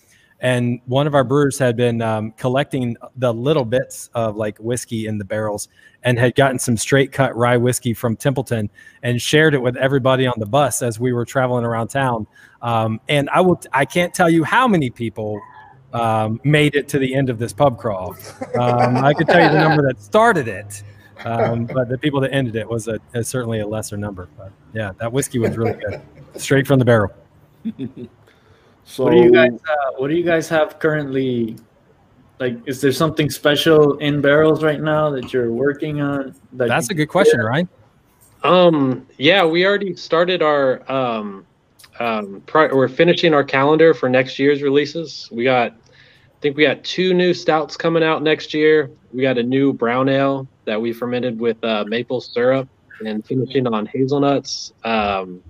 and 0.40 0.80
one 0.86 1.06
of 1.06 1.14
our 1.14 1.24
brewers 1.24 1.58
had 1.58 1.74
been 1.76 2.02
um, 2.02 2.32
collecting 2.32 2.96
the 3.16 3.32
little 3.32 3.64
bits 3.64 4.10
of 4.14 4.36
like 4.36 4.58
whiskey 4.58 5.06
in 5.06 5.16
the 5.16 5.24
barrels, 5.24 5.68
and 6.02 6.18
had 6.18 6.34
gotten 6.34 6.58
some 6.58 6.76
straight 6.76 7.12
cut 7.12 7.34
rye 7.34 7.56
whiskey 7.56 7.94
from 7.94 8.14
Templeton, 8.16 8.68
and 9.02 9.22
shared 9.22 9.54
it 9.54 9.62
with 9.62 9.76
everybody 9.76 10.26
on 10.26 10.34
the 10.38 10.46
bus 10.46 10.82
as 10.82 11.00
we 11.00 11.12
were 11.14 11.24
traveling 11.24 11.64
around 11.64 11.88
town. 11.88 12.26
Um, 12.60 13.00
and 13.08 13.30
I 13.30 13.40
will, 13.40 13.60
I 13.72 13.84
can't 13.86 14.12
tell 14.12 14.28
you 14.28 14.44
how 14.44 14.68
many 14.68 14.90
people 14.90 15.40
um, 15.94 16.40
made 16.44 16.74
it 16.74 16.88
to 16.88 16.98
the 16.98 17.14
end 17.14 17.30
of 17.30 17.38
this 17.38 17.52
pub 17.52 17.78
crawl. 17.78 18.16
Um, 18.58 18.98
I 18.98 19.14
could 19.14 19.26
tell 19.26 19.42
you 19.42 19.48
the 19.48 19.60
number 19.60 19.82
that 19.86 20.02
started 20.02 20.48
it. 20.48 20.82
Um, 21.24 21.64
but 21.64 21.88
the 21.88 21.96
people 21.96 22.20
that 22.20 22.34
ended 22.34 22.56
it 22.56 22.68
was 22.68 22.88
a, 22.88 22.98
is 23.14 23.28
certainly 23.28 23.60
a 23.60 23.66
lesser 23.66 23.96
number. 23.96 24.28
But 24.36 24.52
yeah, 24.74 24.92
that 24.98 25.10
whiskey 25.10 25.38
was 25.38 25.56
really 25.56 25.72
good, 25.72 26.02
straight 26.36 26.66
from 26.66 26.78
the 26.78 26.84
barrel. 26.84 27.12
So 28.84 29.04
What 29.04 29.12
do 29.12 29.16
you 29.18 29.32
guys? 29.32 29.52
Uh, 29.52 29.92
what 29.96 30.08
do 30.08 30.14
you 30.14 30.24
guys 30.24 30.48
have 30.50 30.78
currently? 30.78 31.56
Like, 32.38 32.58
is 32.66 32.80
there 32.80 32.92
something 32.92 33.30
special 33.30 33.96
in 33.98 34.20
barrels 34.20 34.62
right 34.62 34.80
now 34.80 35.08
that 35.10 35.32
you're 35.32 35.52
working 35.52 36.00
on? 36.00 36.34
That 36.52 36.68
That's 36.68 36.90
a 36.90 36.94
good 36.94 37.06
question, 37.06 37.40
right? 37.40 37.66
Um, 38.42 39.06
yeah, 39.16 39.44
we 39.44 39.64
already 39.64 39.96
started 39.96 40.42
our 40.42 40.90
um, 40.90 41.46
um, 42.00 42.42
pri- 42.46 42.72
we're 42.72 42.88
finishing 42.88 43.32
our 43.32 43.44
calendar 43.44 43.94
for 43.94 44.08
next 44.08 44.38
year's 44.38 44.62
releases. 44.62 45.28
We 45.32 45.44
got, 45.44 45.72
I 45.72 45.76
think 46.44 46.58
we 46.58 46.62
got 46.62 46.84
two 46.84 47.14
new 47.14 47.32
stouts 47.32 47.74
coming 47.74 48.02
out 48.02 48.22
next 48.22 48.52
year. 48.52 48.90
We 49.14 49.22
got 49.22 49.38
a 49.38 49.42
new 49.42 49.72
brown 49.72 50.10
ale 50.10 50.46
that 50.66 50.78
we 50.78 50.92
fermented 50.92 51.40
with 51.40 51.56
uh, 51.64 51.86
maple 51.88 52.20
syrup 52.20 52.68
and 53.02 53.24
finishing 53.24 53.66
on 53.66 53.86
hazelnuts. 53.86 54.74
Um, 54.84 55.42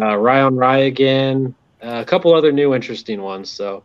uh, 0.00 0.16
rye 0.16 0.42
on 0.42 0.54
rye 0.54 0.84
again. 0.84 1.52
Uh, 1.82 2.00
a 2.00 2.04
couple 2.04 2.32
other 2.32 2.52
new 2.52 2.76
interesting 2.76 3.20
ones. 3.20 3.50
So 3.50 3.82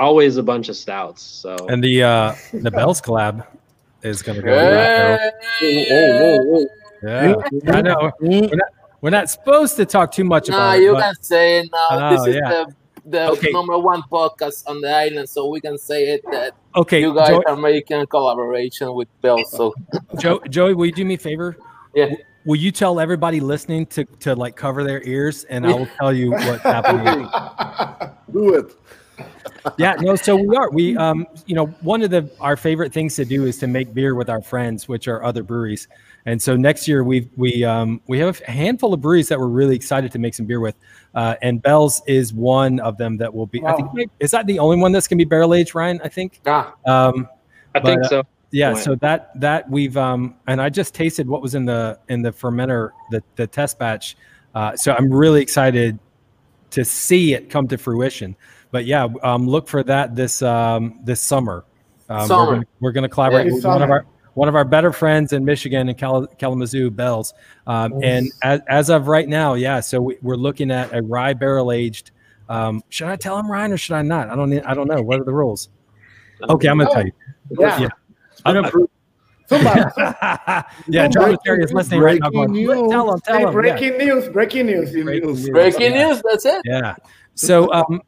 always 0.00 0.36
a 0.36 0.42
bunch 0.42 0.68
of 0.68 0.74
stouts. 0.76 1.22
So 1.22 1.54
And 1.68 1.82
the 1.82 2.02
uh, 2.02 2.34
the 2.52 2.72
Bells 2.72 3.00
collab 3.00 3.46
is 4.02 4.20
going 4.20 4.38
to 4.38 4.42
go. 4.42 4.52
in 4.52 4.58
that 4.58 5.34
Hey. 5.60 5.86
Oh, 5.92 6.18
whoa, 6.18 6.42
whoa. 6.42 6.66
Yeah, 7.04 7.72
I 7.72 7.82
know. 7.82 8.10
We're 8.20 8.40
not, 8.56 8.68
we're 9.00 9.10
not 9.10 9.30
supposed 9.30 9.76
to 9.76 9.84
talk 9.86 10.10
too 10.10 10.24
much 10.24 10.48
Nah, 10.48 10.56
about 10.56 10.80
you 10.80 10.96
it. 10.96 11.00
can 11.00 11.14
say 11.20 11.58
it 11.60 11.68
now. 11.70 11.86
Oh, 11.92 12.10
this 12.16 12.26
is 12.34 12.34
yeah. 12.34 12.48
the 12.50 12.74
the 13.04 13.30
Okay. 13.30 13.50
number 13.52 13.78
one 13.78 14.02
podcast 14.10 14.66
on 14.68 14.80
the 14.80 14.90
island, 14.90 15.28
so 15.28 15.48
we 15.48 15.60
can 15.60 15.76
say 15.78 16.08
it 16.14 16.22
that 16.32 16.54
okay, 16.76 17.00
you 17.00 17.14
guys 17.14 17.28
Jo- 17.28 17.42
are 17.46 17.56
making 17.56 18.00
a 18.00 18.06
collaboration 18.06 18.94
with 18.94 19.08
Bell. 19.20 19.44
So 19.44 19.74
Jo- 20.18 20.40
Joey, 20.48 20.74
will 20.74 20.86
you 20.86 20.92
do 20.92 21.04
me 21.04 21.14
a 21.14 21.18
favor? 21.18 21.56
Yeah. 21.94 22.10
Will 22.46 22.56
you 22.56 22.70
tell 22.72 23.00
everybody 23.00 23.40
listening 23.40 23.86
to 23.86 24.04
to 24.20 24.34
like 24.34 24.56
cover 24.56 24.84
their 24.84 25.02
ears, 25.02 25.44
and 25.44 25.66
I 25.66 25.72
will 25.74 25.88
tell 25.98 26.12
you 26.12 26.30
what's 26.32 26.62
happening. 26.76 27.28
Do 28.32 28.54
it. 28.54 28.72
yeah 29.78 29.94
no 30.00 30.16
so 30.16 30.34
we 30.34 30.56
are 30.56 30.70
we 30.72 30.96
um 30.96 31.24
you 31.46 31.54
know 31.54 31.66
one 31.82 32.02
of 32.02 32.10
the 32.10 32.28
our 32.40 32.56
favorite 32.56 32.92
things 32.92 33.14
to 33.14 33.24
do 33.24 33.46
is 33.46 33.56
to 33.58 33.66
make 33.68 33.94
beer 33.94 34.14
with 34.16 34.28
our 34.28 34.42
friends 34.42 34.88
which 34.88 35.06
are 35.08 35.22
other 35.24 35.42
breweries 35.44 35.86
and 36.26 36.40
so 36.40 36.56
next 36.56 36.88
year 36.88 37.04
we 37.04 37.28
we 37.36 37.64
um 37.64 38.00
we 38.06 38.18
have 38.18 38.40
a 38.48 38.50
handful 38.50 38.94
of 38.94 39.00
breweries 39.00 39.28
that 39.28 39.38
we're 39.38 39.46
really 39.46 39.76
excited 39.76 40.10
to 40.12 40.18
make 40.18 40.34
some 40.34 40.46
beer 40.46 40.60
with 40.60 40.74
uh 41.14 41.34
and 41.42 41.62
bell's 41.62 42.02
is 42.06 42.32
one 42.32 42.80
of 42.80 42.96
them 42.96 43.16
that 43.16 43.32
will 43.32 43.46
be 43.46 43.62
i 43.64 43.72
think 43.74 44.10
is 44.20 44.30
that 44.30 44.46
the 44.46 44.58
only 44.58 44.76
one 44.76 44.92
that's 44.92 45.06
gonna 45.06 45.18
be 45.18 45.24
barrel 45.24 45.54
aged 45.54 45.74
ryan 45.74 46.00
i 46.04 46.08
think? 46.08 46.40
Ah, 46.46 46.74
um 46.86 47.28
I 47.74 47.80
think 47.80 48.02
but, 48.02 48.06
uh, 48.06 48.08
so. 48.08 48.22
yeah 48.52 48.70
Right. 48.72 48.84
so 48.84 48.94
that 48.96 49.38
that 49.40 49.68
we've 49.68 49.96
um 49.96 50.36
and 50.46 50.60
i 50.62 50.68
just 50.68 50.94
tasted 50.94 51.28
what 51.28 51.42
was 51.42 51.54
in 51.54 51.64
the 51.64 51.98
in 52.08 52.22
the 52.22 52.30
fermenter 52.30 52.90
the 53.10 53.22
the 53.36 53.46
test 53.46 53.78
batch. 53.78 54.16
Uh 54.54 54.76
so 54.76 54.94
i'm 54.94 55.12
really 55.12 55.42
excited 55.42 55.98
to 56.70 56.84
see 56.84 57.34
it 57.34 57.50
come 57.50 57.68
to 57.68 57.78
fruition. 57.78 58.34
But 58.70 58.84
yeah 58.84 59.06
um 59.22 59.46
look 59.46 59.68
for 59.68 59.82
that 59.84 60.16
this 60.16 60.42
um 60.42 61.00
this 61.04 61.20
summer. 61.20 61.64
Um, 62.08 62.28
Summer. 62.28 62.44
We're, 62.44 62.52
gonna, 62.54 62.66
we're 62.80 62.92
gonna 62.92 63.08
collaborate 63.08 63.46
Yeah, 63.46 63.54
with 63.54 63.64
one 63.64 63.82
of 63.82 63.90
our 63.90 64.06
one 64.34 64.48
of 64.48 64.54
our 64.54 64.64
better 64.64 64.92
friends 64.92 65.32
in 65.32 65.44
michigan 65.44 65.88
and 65.88 65.96
Kal- 65.98 66.26
kalamazoo 66.38 66.90
bells 66.90 67.34
um, 67.66 67.94
and 68.02 68.30
as, 68.42 68.60
as 68.68 68.90
of 68.90 69.08
right 69.08 69.28
now 69.28 69.54
yeah 69.54 69.80
so 69.80 70.00
we, 70.00 70.18
we're 70.22 70.36
looking 70.36 70.70
at 70.70 70.92
a 70.94 71.02
rye 71.02 71.32
barrel 71.34 71.72
aged 71.72 72.10
um 72.48 72.82
should 72.88 73.08
i 73.08 73.16
tell 73.16 73.38
him 73.38 73.50
ryan 73.50 73.72
or 73.72 73.76
should 73.76 73.94
i 73.94 74.02
not 74.02 74.28
i 74.28 74.36
don't 74.36 74.50
need- 74.50 74.62
i 74.64 74.74
don't 74.74 74.88
know 74.88 75.00
what 75.02 75.20
are 75.20 75.24
the 75.24 75.32
rules 75.32 75.68
okay 76.48 76.68
i'm 76.68 76.78
gonna 76.78 76.90
tell 76.90 77.04
you 77.04 77.12
Yeah. 77.58 77.80
Yeah. 77.80 77.88
Been 78.52 78.64
approved. 78.64 78.90
Zumba. 79.50 80.64
yeah, 80.88 81.06
John 81.08 81.36
Terry 81.44 81.62
is 81.62 81.72
listening 81.72 82.00
right 82.00 82.18
now. 82.20 82.30
Going, 82.30 82.52
Breaking 82.52 82.66
news. 82.84 82.90
tell 82.90 83.12
him, 83.12 83.20
tell 83.20 83.34
Hey, 83.36 83.42
him. 83.42 83.48
Yeah. 83.48 83.52
breaking 83.52 83.98
news! 83.98 84.28
Breaking 84.30 84.66
news! 84.66 84.94
News. 84.94 85.50
breaking 85.50 85.92
news. 85.92 86.22
That's 86.28 86.46
it. 86.46 86.62
Yeah. 86.64 86.94
So 87.34 87.70
um, 87.72 88.00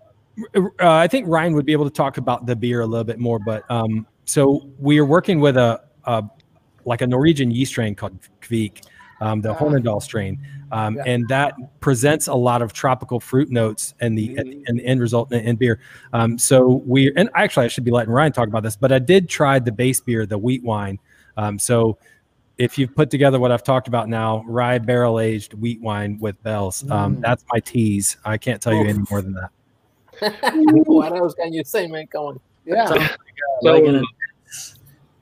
uh, 0.57 0.61
I 0.81 1.07
think 1.09 1.27
Ryan 1.29 1.53
would 1.55 1.67
be 1.67 1.73
able 1.73 1.85
to 1.85 1.91
talk 1.95 2.17
about 2.17 2.47
the 2.47 2.57
beer 2.57 2.81
a 2.81 2.87
little 2.87 3.05
bit 3.05 3.19
more, 3.19 3.39
but 3.39 3.71
um, 3.71 4.07
so 4.25 4.69
we 4.79 4.99
are 4.99 5.05
working 5.05 5.41
with 5.41 5.57
a, 5.59 5.81
a 6.07 6.25
like 6.85 7.01
a 7.03 7.07
Norwegian 7.07 7.51
yeast 7.51 7.73
strain 7.73 7.95
called 7.97 8.17
Kveik, 8.41 8.83
um, 9.21 9.41
the 9.41 9.51
Ah. 9.51 9.57
Hornindal 9.59 10.01
strain, 10.01 10.39
um, 10.71 10.95
Yeah. 10.97 11.03
and 11.07 11.29
that 11.29 11.55
presents 11.81 12.29
a 12.29 12.35
lot 12.35 12.63
of 12.63 12.73
tropical 12.73 13.19
fruit 13.19 13.51
notes 13.51 13.95
and 14.01 14.17
the 14.17 14.37
and, 14.37 14.65
and 14.69 14.79
the 14.79 14.85
end 14.87 15.01
result 15.01 15.33
in, 15.33 15.41
in 15.41 15.57
beer. 15.57 15.81
Um, 16.13 16.39
so 16.39 16.83
we 16.87 17.13
and 17.17 17.29
actually 17.35 17.65
I 17.67 17.69
should 17.69 17.85
be 17.85 17.91
letting 17.91 18.13
Ryan 18.13 18.33
talk 18.33 18.47
about 18.49 18.63
this, 18.63 18.77
but 18.77 18.93
I 18.93 18.99
did 19.01 19.29
try 19.29 19.59
the 19.59 19.73
base 19.73 20.01
beer, 20.01 20.27
the 20.27 20.39
wheat 20.39 20.63
wine. 20.63 20.99
Um, 21.37 21.59
so 21.59 21.99
if 22.59 22.79
you've 22.79 22.95
put 22.95 23.11
together 23.11 23.39
what 23.39 23.53
I've 23.53 23.63
talked 23.65 23.87
about 23.89 24.09
now, 24.09 24.43
rye 24.47 24.79
barrel 24.79 25.21
aged 25.21 25.53
wheat 25.55 25.81
wine 25.83 26.19
with 26.21 26.43
bells, 26.43 26.89
um, 26.91 27.17
Mm. 27.17 27.21
that's 27.21 27.45
my 27.53 27.59
tease. 27.61 28.17
I 28.25 28.39
can't 28.39 28.63
tell 28.63 28.73
you 28.73 28.81
any 28.87 28.99
more 29.11 29.21
than 29.23 29.35
that. 29.35 29.51
what 30.87 31.13
else 31.15 31.35
can 31.35 31.53
you 31.53 31.63
say, 31.65 31.87
man? 31.87 32.07
Come 32.07 32.25
on. 32.25 32.41
Yeah. 32.65 32.87
So 32.87 32.95
like 33.63 33.85
an 33.85 34.03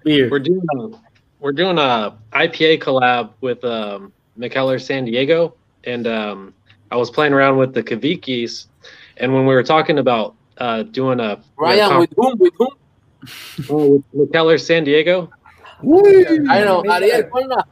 beer. 0.05 0.29
we're 0.31 0.39
doing 0.39 0.63
a, 0.79 0.89
we're 1.41 1.53
doing 1.53 1.79
a 1.79 2.17
IPA 2.33 2.83
collab 2.83 3.31
with 3.41 3.65
um, 3.65 4.13
Mikkeller 4.39 4.81
San 4.81 5.05
Diego, 5.05 5.55
and 5.85 6.07
um, 6.07 6.55
I 6.91 6.97
was 6.97 7.11
playing 7.11 7.33
around 7.33 7.57
with 7.59 7.75
the 7.75 7.83
Kveik 7.83 8.27
yeast, 8.29 8.69
and 9.17 9.33
when 9.35 9.47
we 9.47 9.55
were 9.55 9.63
talking 9.63 9.99
about 9.99 10.35
uh, 10.59 10.83
doing 10.85 11.21
a 11.21 11.41
Ryan, 11.57 11.89
com- 11.89 12.01
with 12.01 12.13
whom? 12.17 12.39
With 12.39 12.53
whom? 12.59 12.69
oh, 13.71 14.03
with 14.15 14.31
Mikkeller 14.31 14.61
San 14.61 14.85
Diego, 14.85 15.31
Uy. 15.83 16.47
I 16.49 16.65
know. 16.65 16.81
Ariel, 16.83 17.23
ponla. 17.25 17.65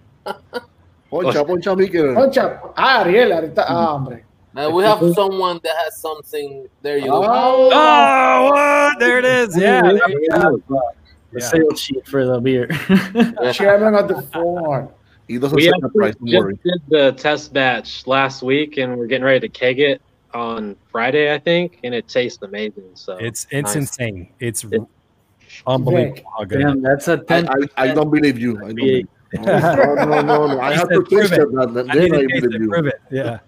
Poncha, 1.11 1.45
poncha, 1.47 1.76
Mikel. 1.76 2.14
Concha. 2.14 2.61
Ah, 2.76 3.05
Ariel. 3.05 3.30
Ahorita. 3.30 3.64
Ah, 3.68 3.87
hombre. 3.93 4.24
Uh, 4.55 4.70
we 4.70 4.83
have 4.83 4.99
someone 5.14 5.59
that 5.64 5.74
has 5.85 5.97
something. 5.99 6.66
There 6.83 6.99
you 6.99 7.07
go. 7.07 7.24
Oh, 7.24 7.70
Oh, 7.72 8.51
what? 8.51 8.99
there 8.99 9.18
it 9.18 9.24
is. 9.24 9.57
Yeah. 9.57 9.80
There 11.33 11.41
you 11.41 11.51
go. 11.51 11.59
the 11.59 11.62
Yeah. 11.62 11.68
sales 11.68 11.80
sheet 11.80 12.07
for 12.07 12.24
the 12.26 12.41
beer. 12.41 12.66
chairman 13.53 13.95
of 13.95 14.09
the 14.09 14.22
board. 14.33 14.89
He 15.28 15.39
doesn't 15.39 15.57
we 15.57 15.70
price, 15.95 16.11
actually 16.14 16.33
don't 16.33 16.45
worry. 16.45 16.55
just 16.55 16.64
did 16.64 16.80
the 16.91 17.12
test 17.12 17.53
batch 17.53 18.07
last 18.07 18.43
week, 18.43 18.76
and 18.76 18.99
we're 18.99 19.07
getting 19.07 19.24
ready 19.24 19.41
to 19.41 19.49
keg 19.49 19.78
it 19.80 20.03
on 20.35 20.76
Friday, 20.91 21.33
I 21.33 21.39
think, 21.39 21.78
and 21.85 21.95
it 21.95 22.09
tastes 22.09 22.43
amazing. 22.43 22.91
So 22.95 23.16
It's 23.18 23.47
it's 23.51 23.74
Nice. 23.74 23.76
insane. 23.76 24.28
It's 24.41 24.64
unbelievable 25.66 26.22
how. 26.39 26.45
Damn, 26.45 26.83
that's 26.83 27.09
a 27.09 27.12
I, 27.12 27.16
ten. 27.41 27.49
I, 27.49 27.55
I 27.76 27.95
don't 27.95 28.11
believe 28.11 28.39
you. 28.39 28.57
I 28.59 28.66
don't 28.66 28.74
believe 28.74 29.09
No, 29.35 29.95
no, 29.95 30.20
no, 30.20 30.47
no. 30.47 30.61
I 30.61 30.74
have 30.74 30.89
to 30.91 31.01
"Prove 31.03 31.30
taste 31.30 31.33
it." 31.35 31.41
it. 31.51 31.74
Then, 31.74 31.91
I 31.91 31.95
need 31.95 32.12
I 32.14 32.18
to 32.20 32.41
believe 32.43 32.61
you. 32.62 32.68
prove 32.68 32.87
it. 32.87 33.01
Yeah. 33.11 33.39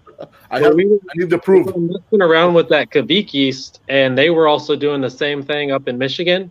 I, 0.49 0.59
So 0.59 0.65
have, 0.67 0.75
we 0.75 0.85
I 0.85 0.97
need 1.17 1.29
the 1.29 1.35
we 1.35 1.41
proof. 1.41 1.65
were 1.67 1.77
messing 1.79 2.21
around 2.21 2.53
with 2.53 2.69
that 2.69 2.89
Kveik 2.89 3.33
yeast, 3.33 3.81
and 3.89 4.17
they 4.17 4.29
were 4.29 4.47
also 4.47 4.75
doing 4.75 5.01
the 5.01 5.09
same 5.09 5.43
thing 5.43 5.71
up 5.71 5.87
in 5.89 5.97
Michigan. 5.97 6.49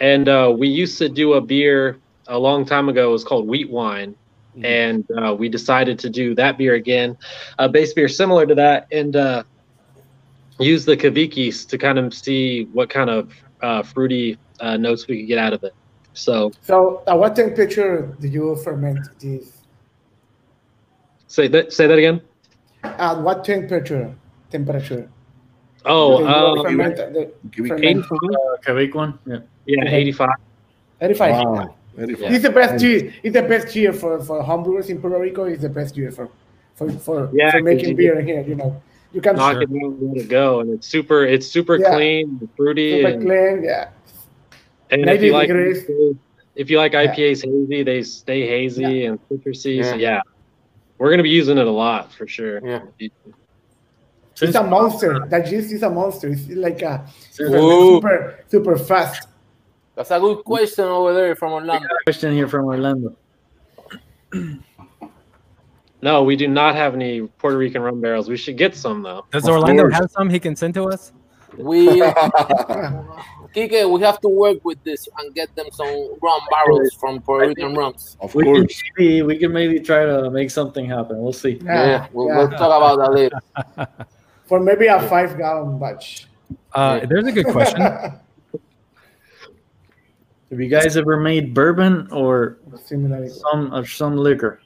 And 0.00 0.28
uh, 0.28 0.54
we 0.56 0.68
used 0.68 0.98
to 0.98 1.08
do 1.08 1.34
a 1.34 1.40
beer 1.40 1.98
a 2.28 2.38
long 2.38 2.64
time 2.64 2.88
ago. 2.88 3.08
It 3.08 3.12
was 3.12 3.24
called 3.24 3.46
Wheat 3.48 3.70
Wine, 3.70 4.14
Mhm. 4.56 4.64
and 4.64 5.04
uh, 5.18 5.34
we 5.34 5.48
decided 5.48 5.98
to 6.00 6.10
do 6.10 6.34
that 6.34 6.58
beer 6.58 6.74
again, 6.74 7.16
a 7.58 7.68
base 7.68 7.92
beer 7.92 8.08
similar 8.08 8.46
to 8.46 8.54
that, 8.54 8.86
and 8.92 9.14
uh, 9.16 9.42
use 10.58 10.84
the 10.84 10.96
Kavikis 10.96 11.66
to 11.68 11.78
kind 11.78 11.98
of 11.98 12.12
see 12.14 12.64
what 12.72 12.88
kind 12.90 13.10
of 13.10 13.32
uh, 13.62 13.82
fruity 13.82 14.38
uh, 14.60 14.76
notes 14.76 15.06
we 15.08 15.20
could 15.20 15.28
get 15.28 15.38
out 15.38 15.52
of 15.52 15.62
it. 15.64 15.74
So 16.14 16.50
So, 16.62 17.02
at 17.06 17.18
what 17.18 17.36
temperature 17.36 18.14
do 18.20 18.28
you 18.28 18.56
ferment 18.56 19.00
this? 19.20 19.52
say 21.26 21.48
that. 21.48 21.72
Say 21.72 21.86
that 21.86 21.98
again. 21.98 22.20
At 22.82 23.20
what 23.20 23.44
temperature? 23.44 24.14
Temperature. 24.50 25.10
Oh, 25.86 26.18
do 26.18 26.22
you 26.74 26.82
uh, 26.82 26.94
the 26.94 27.32
Give 27.50 27.64
me 27.64 27.70
Uh, 27.94 28.56
Quebec 28.64 28.94
one. 28.94 29.18
Yeah. 29.26 29.38
yeah, 29.66 29.84
eighty-five. 29.94 30.28
85. 31.00 31.30
Wow. 31.44 31.74
Very 31.94 32.14
Yeah. 32.18 32.32
It's 32.32 32.42
the 32.42 32.50
best 32.50 32.82
year. 32.84 33.12
It's 33.22 33.34
the 33.34 33.42
best 33.42 33.74
year 33.76 33.92
for 33.92 34.20
for 34.22 34.42
homebrewers 34.42 34.88
in 34.90 35.00
Puerto 35.00 35.18
Rico. 35.18 35.44
It's 35.44 35.62
the 35.62 35.68
best 35.68 35.96
year 35.96 36.10
for 36.10 36.28
for 36.74 36.90
for, 36.90 37.30
Yeah, 37.32 37.50
for 37.52 37.58
'cause 37.58 37.64
making 37.64 37.88
you 37.90 37.96
beer 37.96 38.20
here. 38.20 38.42
You 38.42 38.54
know, 38.56 38.82
you 39.12 39.20
can 39.20 39.36
Knock 39.36 39.52
Sure. 39.54 39.62
it 39.62 39.70
down, 39.72 39.98
let 40.00 40.16
it 40.24 40.28
go, 40.28 40.60
and 40.60 40.70
it's 40.74 40.86
super. 40.86 41.24
It's 41.24 41.46
super 41.46 41.76
Yeah. 41.78 41.94
clean, 41.94 42.38
and 42.40 42.48
fruity, 42.56 42.90
super 42.98 43.08
and, 43.08 43.22
clean. 43.22 43.64
Yeah, 43.64 43.88
and 44.90 45.08
if 45.08 45.22
you 45.22 45.32
like 45.32 45.48
degrees. 45.48 45.84
if 46.56 46.70
you 46.70 46.78
like 46.78 46.92
Yeah. 46.92 47.04
IPAs 47.06 47.44
hazy, 47.44 47.82
they 47.82 48.02
stay 48.02 48.46
hazy 48.46 49.06
and 49.06 49.18
citrusy. 49.28 49.84
So 49.84 49.94
Yeah. 49.94 50.06
yeah, 50.08 50.20
we're 50.98 51.10
gonna 51.10 51.22
be 51.22 51.30
using 51.30 51.56
it 51.58 51.66
a 51.66 51.70
lot 51.70 52.12
for 52.12 52.26
sure. 52.26 52.60
Yeah. 52.66 52.80
It's 54.44 54.54
a 54.56 54.62
monster. 54.62 55.26
That 55.26 55.46
juice 55.46 55.72
is 55.72 55.82
a 55.82 55.90
monster. 55.90 56.28
It's 56.28 56.48
like 56.48 56.82
a 56.82 57.06
Since 57.30 57.50
super 57.50 58.44
super 58.48 58.76
fast. 58.76 59.28
That's 59.94 60.10
a 60.10 60.20
good 60.20 60.44
question 60.44 60.84
over 60.84 61.14
there 61.14 61.34
from 61.34 61.52
Orlando. 61.52 61.88
question 62.04 62.34
here 62.34 62.48
from 62.48 62.66
Orlando. 62.66 63.16
No, 66.02 66.22
we 66.22 66.36
do 66.36 66.46
not 66.46 66.74
have 66.76 66.94
any 66.94 67.22
Puerto 67.22 67.56
Rican 67.56 67.80
rum 67.82 68.00
barrels. 68.00 68.28
We 68.28 68.36
should 68.36 68.56
get 68.56 68.76
some 68.76 69.02
though. 69.02 69.24
Does 69.32 69.48
Orlando 69.48 69.90
have 69.90 70.10
some 70.10 70.28
he 70.28 70.38
can 70.38 70.54
send 70.54 70.74
to 70.74 70.84
us? 70.88 71.10
We, 71.56 71.86
Kike, 73.56 73.90
we 73.90 74.00
have 74.02 74.20
to 74.20 74.28
work 74.28 74.62
with 74.62 74.82
this 74.84 75.08
and 75.18 75.34
get 75.34 75.54
them 75.56 75.66
some 75.72 75.88
rum 76.22 76.40
barrels 76.50 76.92
from 77.00 77.22
Puerto 77.22 77.48
Rican 77.48 77.74
rums. 77.74 78.16
of 78.20 78.34
We 78.34 78.44
can, 78.44 78.54
course. 78.54 78.82
maybe, 78.98 79.22
we 79.22 79.38
can 79.38 79.52
maybe 79.52 79.80
try 79.80 80.04
to 80.04 80.30
make 80.30 80.50
something 80.50 80.86
happen. 80.86 81.18
We'll 81.22 81.32
see. 81.32 81.58
Yeah, 81.64 82.06
we'll, 82.12 82.28
yeah. 82.28 82.38
we'll 82.38 82.50
talk 82.50 82.60
about 82.60 82.98
that 82.98 83.12
later. 83.12 83.40
For 84.46 84.60
maybe 84.60 84.86
a 84.86 85.00
five 85.08 85.36
gallon 85.36 85.78
batch. 85.78 86.26
Uh, 86.72 87.04
there's 87.06 87.26
a 87.26 87.32
good 87.32 87.46
question. 87.46 87.80
Have 90.50 90.60
you 90.60 90.68
guys 90.68 90.96
ever 90.96 91.16
made 91.16 91.52
bourbon 91.52 92.08
or 92.12 92.58
some 92.84 93.74
or 93.74 93.84
some 93.84 94.16
liquor? 94.16 94.60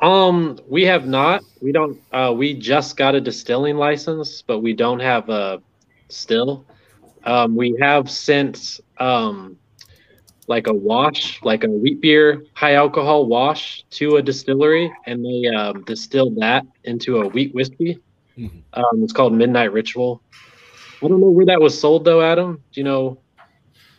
Um, 0.00 0.58
we 0.68 0.84
have 0.84 1.06
not. 1.06 1.42
We 1.62 1.72
don't. 1.72 1.98
Uh, 2.12 2.34
we 2.36 2.52
just 2.52 2.98
got 2.98 3.14
a 3.14 3.20
distilling 3.20 3.76
license, 3.76 4.42
but 4.42 4.58
we 4.60 4.74
don't 4.74 5.00
have 5.00 5.30
a 5.30 5.62
still. 6.08 6.66
Um, 7.24 7.56
we 7.56 7.76
have 7.80 8.10
since 8.10 8.78
um, 8.98 9.56
like 10.48 10.66
a 10.66 10.74
wash, 10.74 11.42
like 11.42 11.64
a 11.64 11.70
wheat 11.70 12.02
beer 12.02 12.44
high 12.52 12.74
alcohol 12.74 13.24
wash 13.26 13.84
to 13.92 14.16
a 14.16 14.22
distillery, 14.22 14.92
and 15.06 15.24
they 15.24 15.48
um, 15.48 15.82
distilled 15.84 16.36
that 16.36 16.66
into 16.84 17.22
a 17.22 17.28
wheat 17.28 17.54
whiskey. 17.54 17.98
Mhm. 18.38 18.62
Um, 18.74 19.02
it's 19.02 19.12
called 19.12 19.32
Midnight 19.32 19.72
Ritual. 19.72 20.20
I 21.02 21.08
don't 21.08 21.20
know 21.20 21.30
where 21.30 21.46
that 21.46 21.60
was 21.60 21.78
sold 21.78 22.04
though, 22.04 22.20
Adam. 22.22 22.62
Do 22.72 22.80
you 22.80 22.84
know? 22.84 23.18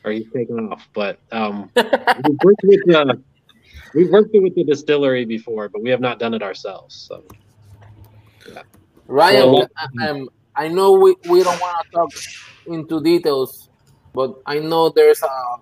Are 0.05 0.11
you 0.11 0.25
taking 0.33 0.57
off, 0.71 0.87
but 0.93 1.19
um, 1.31 1.69
we've 1.75 2.37
worked 2.43 2.61
with 2.63 2.81
the 2.85 3.21
we've 3.93 4.09
worked 4.09 4.29
with 4.33 4.55
the 4.55 4.63
distillery 4.63 5.25
before, 5.25 5.69
but 5.69 5.81
we 5.81 5.89
have 5.89 5.99
not 5.99 6.19
done 6.19 6.33
it 6.33 6.41
ourselves. 6.41 6.95
So 6.95 7.23
Ryan, 9.07 9.51
Well- 9.51 9.69
um, 10.01 10.29
I 10.55 10.67
know 10.67 10.93
we, 10.93 11.15
we 11.29 11.43
don't 11.43 11.59
want 11.59 11.85
to 11.85 11.91
talk 11.91 12.09
into 12.65 13.01
details, 13.01 13.69
but 14.13 14.35
I 14.45 14.59
know 14.59 14.89
there's 14.89 15.21
a 15.21 15.57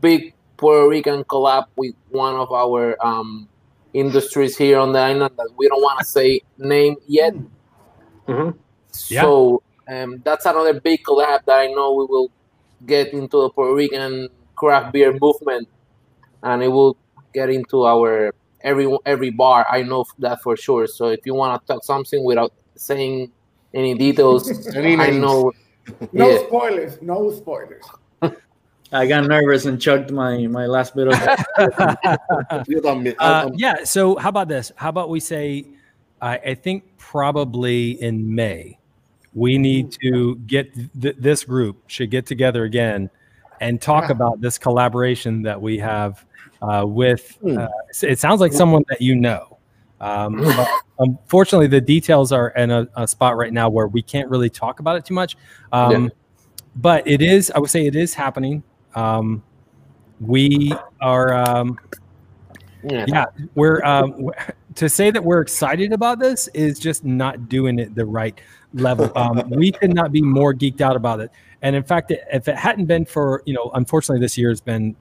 big 0.00 0.34
Puerto 0.56 0.88
Rican 0.88 1.24
collab 1.24 1.66
with 1.76 1.94
one 2.10 2.34
of 2.36 2.52
our 2.52 2.96
um, 3.04 3.48
industries 3.94 4.56
here 4.56 4.78
on 4.78 4.92
the 4.92 4.98
island 5.00 5.34
that 5.36 5.48
we 5.56 5.66
don't 5.68 5.82
want 5.82 5.98
to 5.98 6.04
say 6.04 6.40
name 6.56 6.96
yet. 7.06 7.34
Mhm. 8.28 8.54
Yeah. 9.08 9.22
So 9.22 9.62
um, 9.88 10.20
that's 10.24 10.46
another 10.46 10.78
big 10.80 11.00
collab 11.02 11.44
that 11.46 11.58
I 11.58 11.66
know 11.68 11.94
we 11.94 12.04
will 12.04 12.30
get 12.86 13.12
into 13.12 13.42
the 13.42 13.50
Puerto 13.50 13.74
Rican 13.74 14.28
craft 14.54 14.92
beer 14.92 15.16
movement, 15.20 15.68
and 16.42 16.62
it 16.62 16.68
will 16.68 16.96
get 17.32 17.48
into 17.50 17.86
our 17.86 18.32
every 18.62 18.86
every 19.06 19.30
bar. 19.30 19.66
I 19.70 19.82
know 19.82 20.04
that 20.18 20.42
for 20.42 20.56
sure. 20.56 20.86
So 20.86 21.08
if 21.08 21.20
you 21.24 21.34
want 21.34 21.60
to 21.60 21.72
talk 21.72 21.84
something 21.84 22.22
without 22.24 22.52
saying 22.76 23.32
any 23.74 23.94
details, 23.94 24.48
Any 24.76 24.96
I 24.96 25.10
know. 25.10 25.52
No 26.12 26.30
Yeah. 26.30 26.38
spoilers. 26.46 27.00
No 27.00 27.30
spoilers. 27.30 27.84
I 28.90 29.06
got 29.06 29.26
nervous 29.26 29.64
and 29.66 29.80
chugged 29.80 30.10
my 30.10 30.46
my 30.46 30.66
last 30.66 30.94
bit 30.94 31.08
of. 31.08 31.14
Uh, 33.18 33.44
Um, 33.46 33.52
yeah. 33.56 33.84
So 33.84 34.16
how 34.16 34.28
about 34.28 34.48
this? 34.48 34.72
How 34.76 34.88
about 34.90 35.08
we 35.10 35.20
say, 35.20 35.66
I, 36.20 36.36
I 36.38 36.54
think 36.54 36.84
probably 36.98 38.00
in 38.02 38.34
May, 38.34 38.78
we 39.34 39.58
need 39.58 39.92
to 40.02 40.36
get 40.46 40.72
th- 41.00 41.16
this 41.18 41.44
group 41.44 41.82
should 41.86 42.10
get 42.10 42.26
together 42.26 42.64
again 42.64 43.10
and 43.60 43.80
talk 43.80 44.04
Yeah. 44.04 44.12
about 44.12 44.40
this 44.40 44.58
collaboration 44.58 45.42
that 45.42 45.60
we 45.60 45.78
have 45.78 46.24
uh, 46.62 46.84
with. 46.86 47.36
Hmm. 47.42 47.58
Uh, 47.58 47.68
it 48.02 48.18
sounds 48.18 48.40
like 48.40 48.52
someone 48.52 48.84
that 48.88 49.00
you 49.00 49.14
know. 49.14 49.58
Um, 50.00 50.44
unfortunately, 50.98 51.66
the 51.66 51.80
details 51.80 52.32
are 52.32 52.48
in 52.50 52.70
a, 52.70 52.88
a 52.96 53.06
spot 53.06 53.36
right 53.36 53.52
now 53.52 53.68
where 53.68 53.86
we 53.88 54.02
can't 54.02 54.28
really 54.28 54.50
talk 54.50 54.80
about 54.80 54.96
it 54.96 55.04
too 55.04 55.14
much. 55.14 55.36
Um, 55.72 56.10
But 56.76 57.06
it 57.08 57.20
is, 57.22 57.50
I 57.50 57.58
would 57.58 57.70
say, 57.70 57.86
it 57.86 57.96
is 57.96 58.14
happening. 58.14 58.62
Um, 58.94 59.42
we 60.20 60.72
are. 61.00 61.34
Um, 61.34 61.78
Yeah. 62.84 63.04
yeah 63.08 63.24
we're 63.56 63.82
um 63.84 64.30
to 64.74 64.88
say 64.88 65.10
that 65.10 65.22
we're 65.24 65.40
excited 65.40 65.92
about 65.92 66.18
this 66.18 66.46
is 66.48 66.78
just 66.78 67.04
not 67.04 67.48
doing 67.48 67.78
it 67.78 67.94
the 67.94 68.04
right 68.04 68.40
level 68.74 69.10
um 69.16 69.42
we 69.50 69.72
could 69.72 69.94
not 69.94 70.12
be 70.12 70.20
more 70.22 70.52
geeked 70.52 70.80
out 70.80 70.94
about 70.96 71.20
it 71.20 71.30
and 71.62 71.74
in 71.74 71.82
fact 71.82 72.12
if 72.32 72.48
it 72.48 72.56
hadn't 72.56 72.84
been 72.86 73.04
for 73.04 73.42
you 73.46 73.54
know 73.54 73.70
unfortunately 73.74 74.20
this 74.20 74.36
year 74.36 74.50
has 74.50 74.60
been 74.60 74.94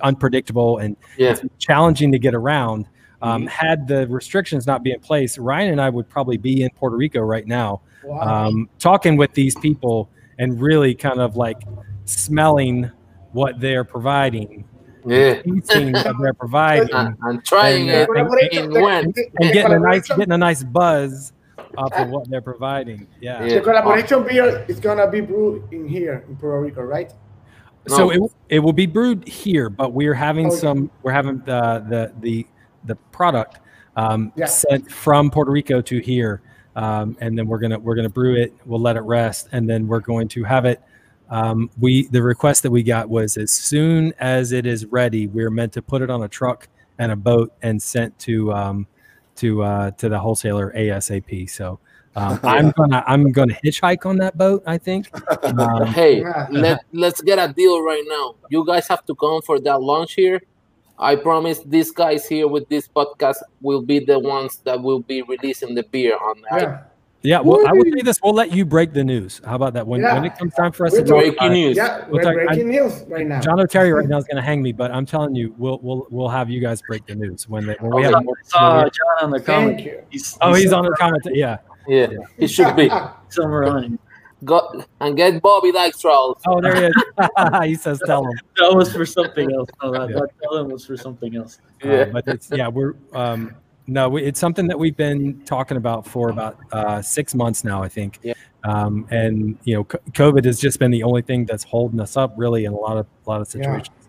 unpredictable 0.00 0.78
and 0.78 0.96
Yeah. 1.18 1.34
challenging 1.58 2.12
to 2.12 2.18
get 2.18 2.34
around 2.34 2.86
um, 3.22 3.46
had 3.48 3.86
the 3.86 4.06
restrictions 4.08 4.66
not 4.66 4.82
be 4.82 4.92
in 4.92 5.00
place 5.00 5.36
ryan 5.38 5.72
and 5.72 5.80
i 5.80 5.90
would 5.90 6.08
probably 6.08 6.36
be 6.38 6.62
in 6.62 6.70
puerto 6.70 6.96
rico 6.96 7.20
right 7.20 7.46
now 7.46 7.80
Wow. 8.02 8.46
um, 8.46 8.70
talking 8.78 9.18
with 9.18 9.34
these 9.34 9.54
people 9.56 10.08
and 10.38 10.58
really 10.58 10.94
kind 10.94 11.20
of 11.20 11.36
like 11.36 11.60
smelling 12.06 12.90
what 13.32 13.60
they're 13.60 13.84
providing 13.84 14.64
Yeah. 15.06 15.42
tasting 15.42 15.92
what 15.92 16.16
they're 16.20 16.34
providing 16.34 16.88
And, 16.94 17.16
and 17.22 17.44
trying 17.44 17.88
And, 17.90 17.98
uh, 17.98 18.02
it 18.02 18.06
Collaboration- 18.08 18.64
in 18.76 18.82
when. 18.82 19.04
and 19.40 19.52
getting 19.52 19.72
a 19.72 19.78
nice 19.78 20.08
getting 20.08 20.32
a 20.32 20.38
nice 20.38 20.62
buzz 20.62 21.32
off 21.78 21.92
of 21.92 22.08
what 22.08 22.28
they're 22.30 22.40
providing. 22.42 23.06
Yeah. 23.20 23.44
Yeah. 23.44 23.54
The 23.56 23.60
collaboration 23.60 24.24
beer 24.24 24.64
is 24.68 24.80
gonna 24.80 25.08
be 25.10 25.20
brewed 25.20 25.62
in 25.72 25.86
here 25.86 26.24
in 26.28 26.36
Puerto 26.36 26.60
Rico, 26.60 26.82
right? 26.82 27.12
So 27.86 28.10
it, 28.10 28.20
it 28.50 28.58
will 28.58 28.72
be 28.74 28.86
brewed 28.86 29.26
here, 29.26 29.70
but 29.70 29.92
we're 29.92 30.14
having 30.14 30.46
Oh, 30.48 30.54
some 30.54 30.90
we're 31.02 31.12
having 31.12 31.38
the 31.46 31.84
the 31.88 32.12
the 32.20 32.46
the 32.84 32.94
product 33.12 33.60
um, 33.96 34.32
Yeah. 34.36 34.46
sent 34.46 34.90
from 34.90 35.30
Puerto 35.30 35.50
Rico 35.50 35.80
to 35.80 35.98
here, 35.98 36.42
um, 36.76 37.16
and 37.20 37.36
then 37.38 37.46
we're 37.46 37.58
gonna 37.58 37.78
we're 37.78 37.94
gonna 37.94 38.08
brew 38.10 38.34
it. 38.36 38.52
We'll 38.66 38.80
let 38.80 38.96
it 38.96 39.00
rest, 39.02 39.48
and 39.52 39.68
then 39.68 39.86
we're 39.88 40.00
going 40.00 40.28
to 40.28 40.44
have 40.44 40.64
it. 40.66 40.80
Um, 41.30 41.70
we 41.78 42.08
the 42.08 42.22
request 42.22 42.64
that 42.64 42.70
we 42.70 42.82
got 42.82 43.08
was 43.08 43.36
as 43.36 43.52
soon 43.52 44.12
as 44.18 44.52
it 44.52 44.66
is 44.66 44.86
ready, 44.86 45.28
we're 45.28 45.50
meant 45.50 45.72
to 45.74 45.82
put 45.82 46.02
it 46.02 46.10
on 46.10 46.22
a 46.22 46.28
truck 46.28 46.68
and 46.98 47.12
a 47.12 47.16
boat 47.16 47.52
and 47.62 47.80
sent 47.80 48.18
to 48.20 48.52
um, 48.52 48.86
to 49.36 49.62
uh, 49.62 49.90
to 49.92 50.08
the 50.08 50.18
wholesaler 50.18 50.72
ASAP. 50.76 51.48
So. 51.50 51.78
Um, 52.16 52.40
I'm 52.42 52.72
gonna 52.72 53.04
I'm 53.06 53.30
gonna 53.30 53.54
hitchhike 53.64 54.04
on 54.04 54.16
that 54.16 54.36
boat. 54.36 54.64
I 54.66 54.78
think. 54.78 55.08
Um, 55.44 55.86
Hey, 55.94 56.24
let 56.50 56.80
let's 56.92 57.20
get 57.20 57.38
a 57.38 57.52
deal 57.52 57.80
right 57.82 58.02
now. 58.04 58.34
You 58.48 58.66
guys 58.66 58.88
have 58.88 59.06
to 59.06 59.14
come 59.14 59.42
for 59.42 59.60
that 59.60 59.80
launch 59.80 60.14
here. 60.14 60.42
I 60.98 61.16
promise 61.16 61.60
these 61.64 61.92
guys 61.92 62.26
here 62.26 62.46
with 62.46 62.68
this 62.68 62.86
podcast 62.86 63.36
will 63.62 63.80
be 63.80 64.00
the 64.00 64.18
ones 64.18 64.58
that 64.64 64.82
will 64.82 65.00
be 65.00 65.22
releasing 65.22 65.74
the 65.74 65.82
beer 65.84 66.14
on 66.14 66.42
that. 66.50 66.60
Yeah. 66.60 66.82
Yeah, 67.22 67.40
well, 67.40 67.66
I 67.66 67.72
would 67.72 67.86
say 67.92 68.00
this. 68.02 68.18
We'll 68.22 68.32
let 68.32 68.50
you 68.52 68.64
break 68.64 68.94
the 68.94 69.04
news. 69.04 69.42
How 69.44 69.54
about 69.56 69.74
that? 69.74 69.86
When, 69.86 70.02
when 70.02 70.24
it 70.24 70.38
comes 70.38 70.54
time 70.54 70.72
for 70.72 70.86
us 70.86 70.92
We're 70.92 71.00
to 71.00 71.04
talk 71.04 71.18
Breaking 71.18 71.34
about 71.38 71.52
news. 71.52 71.76
Yeah, 71.76 71.98
We'll 72.06 72.12
we're 72.14 72.22
talk- 72.22 72.34
breaking 72.34 72.68
news 72.70 73.04
right 73.08 73.26
now. 73.26 73.40
John 73.40 73.60
O'Terry 73.60 73.92
right 73.92 74.08
now 74.08 74.16
is 74.16 74.24
going 74.24 74.36
to 74.36 74.42
hang 74.42 74.62
me, 74.62 74.72
but 74.72 74.90
I'm 74.90 75.04
telling 75.04 75.34
you, 75.34 75.54
we'll 75.58 75.78
we'll 75.82 76.06
we'll 76.10 76.28
have 76.30 76.48
you 76.48 76.60
guys 76.60 76.80
break 76.88 77.04
the 77.06 77.14
news 77.14 77.46
when 77.48 77.66
they, 77.66 77.76
when 77.80 77.94
we 77.94 78.02
have. 78.04 78.14
I 78.14 78.22
saw 78.44 78.82
John 78.84 78.90
on 79.22 79.30
the 79.32 79.40
comment. 79.40 79.76
Thank 79.76 79.86
you. 79.86 80.02
He's, 80.10 80.38
Oh, 80.40 80.54
he's 80.54 80.72
on 80.72 80.84
the 80.84 80.92
comment. 80.98 81.22
Yeah. 81.32 81.58
Yeah, 81.88 82.06
he 82.38 82.46
should 82.46 82.74
be. 82.76 82.90
somewhere 83.30 83.64
on 83.64 83.84
it. 83.84 84.00
Go 84.44 84.82
and 85.00 85.14
get 85.16 85.42
Bobby 85.42 85.72
Dykstra. 85.72 86.34
Oh, 86.46 86.60
there 86.62 86.74
he 86.74 86.82
is. 86.86 86.94
he 87.64 87.74
says, 87.74 88.00
"Tell 88.06 88.24
him." 88.24 88.32
That 88.56 88.74
was 88.74 88.90
for 88.90 89.04
something 89.04 89.52
else. 89.52 89.68
No, 89.82 89.92
that, 89.92 90.08
Yeah. 90.08 90.16
that 90.20 90.28
tell 90.42 90.56
him 90.56 90.68
was 90.68 90.86
for 90.86 90.96
something 90.96 91.36
else. 91.36 91.58
Uh, 91.84 91.88
Yeah. 91.88 92.04
but 92.06 92.26
it's 92.28 92.50
yeah, 92.50 92.68
we're 92.68 92.94
um, 93.12 93.54
no, 93.90 94.08
we, 94.08 94.22
it's 94.22 94.38
something 94.38 94.66
that 94.68 94.78
we've 94.78 94.96
been 94.96 95.42
talking 95.44 95.76
about 95.76 96.06
for 96.06 96.30
about 96.30 96.58
uh, 96.72 97.02
six 97.02 97.34
months 97.34 97.64
now, 97.64 97.82
I 97.82 97.88
think. 97.88 98.20
Yeah. 98.22 98.34
Um, 98.64 99.06
and 99.10 99.58
you 99.64 99.74
know, 99.74 99.84
COVID 99.84 100.44
has 100.44 100.60
just 100.60 100.78
been 100.78 100.90
the 100.90 101.02
only 101.02 101.22
thing 101.22 101.44
that's 101.44 101.64
holding 101.64 102.00
us 102.00 102.16
up, 102.16 102.32
really, 102.36 102.64
in 102.66 102.72
a 102.72 102.76
lot 102.76 102.96
of 102.96 103.06
a 103.26 103.30
lot 103.30 103.40
of 103.40 103.48
Yeah. 103.48 103.62
situations. 103.62 104.08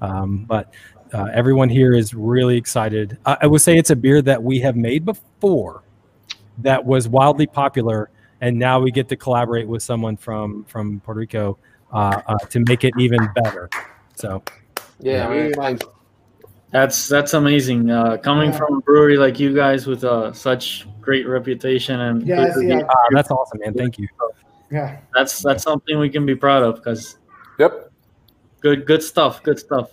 Um, 0.00 0.44
but 0.48 0.74
uh, 1.14 1.28
everyone 1.32 1.68
here 1.68 1.94
is 1.94 2.14
really 2.14 2.56
excited. 2.56 3.16
I, 3.24 3.38
I 3.42 3.46
would 3.46 3.60
say 3.60 3.78
it's 3.78 3.90
a 3.90 3.96
beer 3.96 4.20
that 4.22 4.42
we 4.42 4.60
have 4.60 4.76
made 4.76 5.04
before, 5.04 5.82
that 6.58 6.84
was 6.84 7.08
wildly 7.08 7.46
popular, 7.46 8.10
and 8.40 8.58
now 8.58 8.80
we 8.80 8.90
get 8.90 9.08
to 9.08 9.16
collaborate 9.16 9.66
with 9.66 9.82
someone 9.82 10.16
from 10.16 10.64
from 10.64 11.00
Puerto 11.00 11.20
Rico 11.20 11.58
uh, 11.92 12.20
uh, 12.26 12.38
to 12.50 12.60
make 12.66 12.84
it 12.84 12.92
even 12.98 13.28
better. 13.34 13.70
So 14.14 14.42
Yeah, 15.00 15.28
Very 15.28 15.42
man. 15.50 15.52
nice. 15.56 15.80
That's 16.72 17.06
that's 17.08 17.34
amazing. 17.34 17.90
Uh, 17.90 18.16
coming 18.16 18.50
Yeah. 18.50 18.56
from 18.58 18.78
a 18.78 18.80
brewery 18.80 19.18
like 19.18 19.38
you 19.38 19.54
guys 19.54 19.86
with 19.86 20.04
uh, 20.04 20.32
such 20.32 20.88
great 21.00 21.28
reputation 21.28 22.00
and 22.00 22.26
Yeah, 22.26 22.36
good 22.46 22.52
sí, 22.54 22.56
reviews, 22.70 22.84
Ah, 22.88 23.04
that's 23.10 23.30
awesome, 23.30 23.60
man. 23.60 23.74
Thank 23.74 23.98
you. 23.98 24.08
Yeah. 24.70 24.96
that's 25.14 25.40
that's 25.42 25.62
something 25.62 25.98
we 25.98 26.08
can 26.08 26.24
be 26.24 26.34
proud 26.34 26.62
of 26.62 26.76
because 26.76 27.18
Yep. 27.58 27.90
good 28.60 28.86
good 28.86 29.02
stuff, 29.02 29.42
good 29.42 29.58
stuff. 29.58 29.90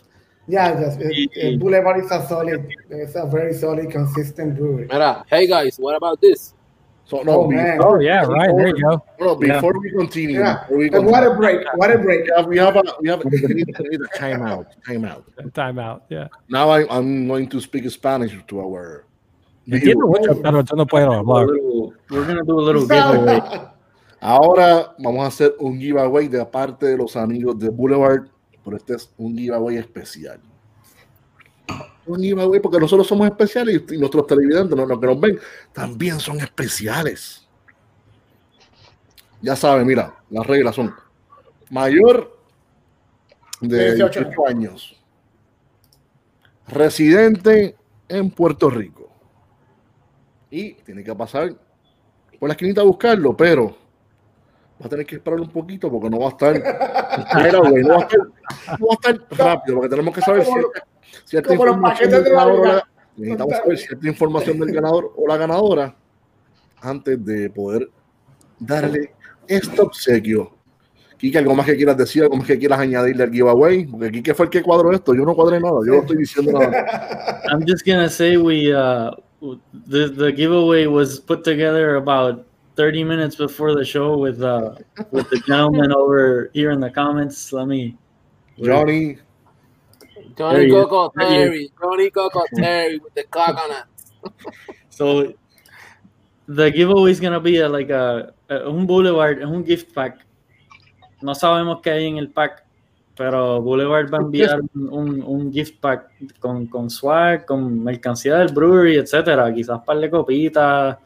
Yeah, 0.48 0.80
just, 0.82 1.00
it, 1.02 1.30
it- 1.36 1.60
Boulevard 1.60 2.04
is 2.04 2.10
a 2.12 2.26
solid, 2.28 2.66
it's 2.90 3.16
a 3.16 3.26
very 3.28 3.54
solid, 3.54 3.92
consistent 3.92 4.56
brewery. 4.58 4.88
Mira, 4.88 5.24
hey 5.30 5.46
guys, 5.48 5.78
what 5.78 5.96
about 5.96 6.22
this? 6.22 6.54
So, 7.10 7.24
no, 7.24 7.32
Oh, 7.42 7.48
be- 7.50 7.56
man. 7.56 7.80
Oh 7.82 7.98
yeah, 8.00 8.22
Ryan. 8.24 8.56
There 8.58 8.68
you 8.68 8.82
go. 8.86 9.02
no, 9.20 9.36
before 9.36 9.74
we 9.82 9.90
continue, 9.98 10.40
Yeah. 10.40 10.62
before 10.62 10.78
we 10.78 10.90
And 10.94 11.06
what 11.10 11.26
a 11.26 11.34
break! 11.34 11.66
What 11.76 11.90
a 11.90 11.98
break! 11.98 12.26
we 12.26 12.32
have, 12.38 12.46
we 12.46 12.58
have 12.60 12.76
a 12.78 12.84
we 13.02 13.10
have 13.10 13.22
a, 13.26 13.28
we 13.28 13.40
need, 13.58 13.66
we 13.82 13.90
need 13.90 14.02
a 14.06 14.18
timeout. 14.18 14.68
Timeout. 14.88 15.24
Timeout. 15.54 16.02
Yeah. 16.10 16.28
Now 16.50 16.70
I, 16.70 16.86
I'm 16.88 17.28
going 17.28 17.50
to 17.50 17.60
speak 17.60 17.90
Spanish 17.90 18.38
to 18.48 18.60
our. 18.62 19.06
Entiendo 19.68 20.06
mucho, 20.08 20.36
pero 20.42 20.62
yo 20.62 20.76
no 20.76 20.86
puedo 20.86 21.12
A 21.14 21.18
hablar. 21.18 21.48
little- 21.48 21.94
we're 22.12 22.26
gonna 22.26 22.44
do 22.46 22.60
a 22.60 22.62
little 22.62 22.82
giveaway. 22.86 23.42
Ahora 24.22 24.94
vamos 25.00 25.24
a 25.24 25.28
hacer 25.28 25.56
un 25.60 25.80
giveaway 25.80 26.28
de 26.28 26.46
parte 26.46 26.86
de 26.88 26.98
los 26.98 27.16
amigos 27.16 27.58
de 27.58 27.70
Boulevard, 27.70 28.28
pero 28.64 28.78
este 28.78 28.96
es 28.96 29.10
un 29.18 29.36
giveaway 29.38 29.78
especial. 29.78 30.40
Un 32.10 32.22
giveaway 32.22 32.60
porque 32.60 32.80
nosotros 32.80 33.06
somos 33.06 33.28
especiales 33.28 33.84
y 33.92 33.98
nuestros 33.98 34.26
televidentes, 34.26 34.76
los 34.76 34.90
los 34.90 35.00
que 35.00 35.06
nos 35.06 35.20
ven, 35.20 35.40
también 35.72 36.20
son 36.20 36.40
especiales. 36.40 37.48
Ya 39.42 39.56
saben, 39.56 39.86
mira, 39.86 40.16
las 40.32 40.46
reglas 40.48 40.74
son 40.74 40.94
mayor 41.70 42.36
de 43.62 43.94
18 43.94 44.22
18 44.22 44.48
años, 44.48 45.00
residente 46.68 47.78
en 48.08 48.32
Puerto 48.32 48.72
Rico. 48.72 49.08
Y 50.50 50.74
tiene 50.74 51.04
que 51.04 51.14
pasar 51.14 51.54
por 52.40 52.50
la 52.50 52.54
esquinita 52.54 52.82
a 52.82 52.86
buscarlo, 52.86 53.38
pero 53.38 53.78
va 54.82 54.88
a 54.88 54.90
tener 54.90 55.06
que 55.06 55.18
esperar 55.18 55.40
un 55.40 55.50
poquito 55.50 55.92
porque 55.92 56.10
no 56.10 56.22
va 56.22 56.26
a 56.26 56.30
estar, 56.30 56.54
no 57.84 57.90
va 57.90 57.98
a 57.98 58.00
estar, 58.00 58.20
no 58.80 58.88
va 58.88 58.94
a 59.04 59.10
estar 59.12 59.28
rápido 59.38 59.76
porque 59.78 59.90
tenemos 59.90 60.14
que 60.16 60.22
saber 60.22 60.44
cierta, 60.46 60.88
cierta 61.26 61.54
información 61.54 62.10
del 62.12 62.24
ganador 62.24 62.68
la- 62.68 62.88
necesitamos 63.18 63.58
saber 63.58 63.78
cierta 63.78 64.08
información 64.08 64.60
del 64.60 64.72
ganador 64.72 65.14
o 65.16 65.28
la 65.28 65.38
ganadora 65.38 65.96
antes 66.82 67.26
de 67.26 67.50
poder 67.50 67.90
darle 68.60 69.14
este 69.48 69.82
obsequio. 69.82 70.52
Kike, 71.18 71.38
¿algo 71.40 71.54
más 71.54 71.66
que 71.66 71.76
quieras 71.76 71.98
decir? 71.98 72.24
¿Algo 72.24 72.38
más 72.38 72.48
que 72.48 72.58
quieras 72.58 72.80
añadirle 72.80 73.24
al 73.24 73.32
giveaway? 73.32 73.86
Porque 73.86 74.10
Kike 74.12 74.34
fue 74.34 74.46
el 74.46 74.50
que 74.50 74.64
cuadró 74.64 74.94
esto. 74.94 75.14
Yo 75.14 75.26
no 75.26 75.36
cuadré 75.36 75.60
nada. 75.60 75.80
Yo 75.86 75.96
no 75.96 76.00
estoy 76.02 76.16
diciendo 76.18 76.54
nada. 76.58 77.42
I'm 77.52 77.66
just 77.68 77.86
gonna 77.86 78.08
say 78.08 78.38
we 78.38 78.74
uh, 78.74 79.12
the 79.90 80.08
the 80.08 80.32
giveaway 80.32 80.88
was 80.88 81.20
put 81.20 81.44
together 81.44 81.96
about 81.98 82.46
30 82.78 83.04
minutes 83.04 83.36
before 83.36 83.76
the 83.76 83.84
show 83.84 84.18
with 84.18 84.42
uh, 84.42 84.76
with 85.12 85.30
the 85.30 85.42
gentleman 85.46 85.92
over 85.92 86.50
here 86.54 86.72
in 86.72 86.80
the 86.80 86.90
comments. 86.90 87.52
Let 87.52 87.68
me. 87.68 87.98
Johnny, 88.66 89.18
Johnny. 90.38 90.70
Coco. 90.70 91.12
Terry, 91.18 91.72
Johnny 91.82 92.10
Coco 92.12 92.44
Terry 92.56 93.00
with 93.00 93.14
the 93.14 93.24
coconut. 93.26 93.86
So 94.90 95.34
the 96.48 96.72
giveaway 96.72 97.12
is 97.12 97.20
gonna 97.20 97.40
be 97.40 97.58
a, 97.58 97.70
like 97.70 97.90
a, 97.90 98.34
a- 98.50 98.70
un 98.70 98.86
Boulevard, 98.86 99.40
es 99.40 99.46
un 99.46 99.64
gift 99.66 99.94
pack. 99.94 100.26
No 101.22 101.34
sabemos 101.36 101.82
qué 101.82 101.92
hay 101.92 102.08
en 102.08 102.18
el 102.18 102.30
pack, 102.30 102.64
pero 103.16 103.62
Boulevard 103.62 104.12
va 104.14 104.18
a 104.20 104.22
enviar 104.22 104.60
un, 104.76 104.90
un- 104.92 105.22
un 105.24 105.52
gift 105.54 105.80
pack 105.80 106.10
con, 106.40 106.68
con 106.68 106.90
swag, 106.90 107.46
con 107.46 107.84
mercancía 107.84 108.38
del 108.38 108.54
brewery, 108.54 108.98
etcétera. 108.98 109.54
Quizás 109.54 109.82
par 109.86 110.00
de 110.00 110.10
copitas. 110.10 110.98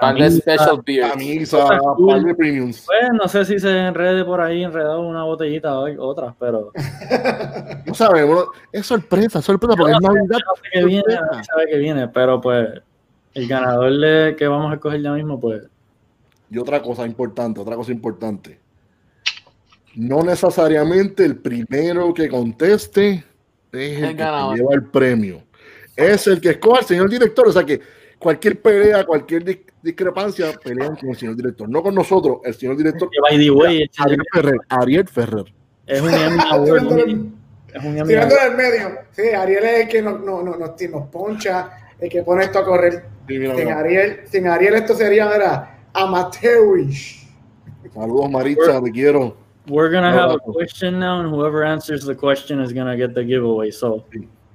Camisa. 0.00 0.30
special 0.30 0.82
beer. 0.84 1.10
camisa, 1.10 1.68
par 2.06 2.22
de 2.22 2.34
premiums. 2.34 2.84
Pues 2.86 3.10
no 3.12 3.28
sé 3.28 3.44
si 3.44 3.58
se 3.58 3.86
enrede 3.86 4.24
por 4.24 4.40
ahí 4.40 4.62
enredado 4.62 5.00
una 5.00 5.24
botellita 5.24 5.78
o 5.78 6.06
otras, 6.06 6.34
pero 6.38 6.72
No 7.86 7.94
sabemos. 7.94 8.46
Es 8.72 8.86
sorpresa, 8.86 9.42
sorpresa, 9.42 9.76
porque 9.76 9.92
es 9.92 10.00
no 10.00 10.12
sé, 10.12 10.18
Navidad. 10.18 10.38
no 10.46 10.54
sé 10.56 10.62
qué 10.72 10.84
viene, 10.84 11.14
no 11.14 11.44
sabe 11.44 11.66
qué 11.70 11.78
viene, 11.78 12.08
pero 12.08 12.40
pues 12.40 12.68
el 13.34 13.48
ganador 13.48 13.92
de, 13.98 14.36
que 14.36 14.48
vamos 14.48 14.70
a 14.70 14.74
escoger 14.74 15.02
ya 15.02 15.12
mismo, 15.12 15.40
pues 15.40 15.62
Y 16.50 16.58
otra 16.58 16.82
cosa 16.82 17.06
importante, 17.06 17.60
otra 17.60 17.76
cosa 17.76 17.92
importante. 17.92 18.58
No 19.94 20.22
necesariamente 20.22 21.24
el 21.24 21.36
primero 21.36 22.14
que 22.14 22.28
conteste 22.28 23.24
es 23.72 23.98
el, 23.98 24.04
El 24.04 24.16
que 24.16 24.24
lleva 24.24 24.74
el 24.74 24.84
premio. 24.84 25.42
Es 25.96 26.26
el 26.26 26.40
que 26.40 26.50
escoge 26.50 26.80
el 26.80 26.86
señor 26.86 27.10
director. 27.10 27.48
O 27.48 27.52
sea 27.52 27.64
que 27.64 27.80
cualquier 28.20 28.60
pelea, 28.62 29.04
cualquier 29.04 29.44
dis- 29.44 29.60
discrepancia, 29.82 30.52
pelean 30.62 30.94
con 30.94 31.08
el 31.08 31.16
señor 31.16 31.34
director. 31.34 31.68
No 31.68 31.82
con 31.82 31.94
nosotros, 31.94 32.38
el 32.44 32.54
señor 32.54 32.76
director. 32.76 33.08
que 33.10 33.18
by 33.20 33.36
the 33.38 33.50
way, 33.50 33.82
es, 33.82 33.90
Ariel 33.98 34.22
Ferrer. 34.32 34.60
Ariel 34.68 35.08
Ferrer. 35.08 35.44
es 35.86 36.00
un 36.00 36.08
winning- 36.08 37.32
es 37.74 37.84
un 37.84 37.94
medio. 38.56 38.98
Sí, 39.10 39.22
Ariel 39.30 39.64
es 39.64 39.80
el 39.82 39.88
que 39.88 40.02
nos, 40.02 40.20
nos, 40.20 40.44
nos, 40.44 40.58
nos, 40.58 40.80
nos 40.90 41.08
poncha, 41.08 41.70
el 41.98 42.08
que 42.08 42.22
pone 42.22 42.44
esto 42.44 42.58
a 42.60 42.64
correr. 42.64 43.04
Sí, 43.26 43.38
mira, 43.38 43.54
Sin 43.56 43.64
mira. 43.64 43.78
Ariel, 43.78 44.20
sin 44.26 44.46
Ariel 44.46 44.74
esto 44.74 44.94
sería, 44.94 45.30
era 45.34 45.78
amateurish. 45.92 47.26
Saludos, 47.94 48.30
Maritza, 48.30 48.80
te 48.82 48.90
quiero. 48.92 49.36
We're 49.68 49.92
gonna 49.92 50.12
have 50.12 50.32
a 50.32 50.36
No. 50.46 50.52
question 50.52 50.98
now, 50.98 51.20
and 51.20 51.30
whoever 51.32 51.64
answers 51.64 52.04
the 52.04 52.14
question 52.16 52.60
is 52.60 52.72
gonna 52.72 52.96
get 52.96 53.14
the 53.14 53.22
giveaway. 53.24 53.70
So 53.70 54.04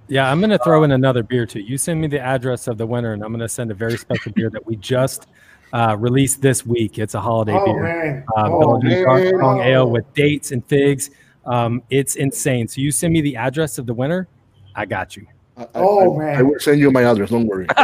Yeah, 0.07 0.29
I'm 0.31 0.39
gonna 0.39 0.59
throw 0.59 0.83
in 0.83 0.91
another 0.91 1.23
beer 1.23 1.45
too. 1.47 1.59
You 1.61 1.77
send 1.77 1.99
me 1.99 2.07
the 2.07 2.19
address 2.19 2.67
of 2.67 2.77
the 2.77 2.85
winner, 2.85 3.13
and 3.13 3.23
I'm 3.23 3.31
gonna 3.31 3.49
send 3.49 3.71
a 3.71 3.73
very 3.73 3.97
special 3.97 4.31
beer 4.33 4.49
that 4.51 4.63
we 4.65 4.75
just 4.75 5.25
uh, 5.73 5.95
released 5.99 6.41
this 6.41 6.63
week. 6.65 6.99
It's 6.99 7.15
a 7.15 7.19
holiday 7.21 7.53
Oh, 7.59 7.65
beer. 7.65 7.81
man. 7.83 8.23
Uh, 8.37 8.49
Oh, 8.51 8.79
man. 8.81 9.27
strong 9.27 9.61
ale 9.61 9.89
with 9.89 10.05
dates 10.13 10.51
and 10.51 10.63
figs. 10.67 11.09
Um, 11.45 11.81
it's 11.89 12.15
insane. 12.15 12.67
So 12.67 12.81
you 12.81 12.91
send 12.91 13.13
me 13.13 13.21
the 13.21 13.35
address 13.35 13.77
of 13.79 13.85
the 13.87 13.93
winner, 13.93 14.27
I 14.75 14.85
got 14.85 15.15
you. 15.17 15.25
I, 15.57 15.63
I- 15.63 15.67
Oh, 15.75 16.15
I- 16.15 16.17
man. 16.19 16.35
I 16.37 16.41
will 16.43 16.59
send 16.59 16.79
you 16.79 16.91
my 16.91 17.03
address, 17.03 17.29
don't 17.31 17.47
worry. 17.47 17.65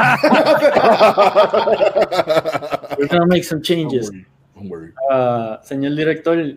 we're 2.97 3.07
gonna 3.07 3.26
make 3.28 3.43
some 3.43 3.57
Don't 3.59 3.63
changes. 3.65 4.11
worry, 4.11 4.26
don't 4.55 4.69
worry. 4.69 4.91
Uh, 5.09 5.57
señor 5.63 5.95
director, 5.95 6.55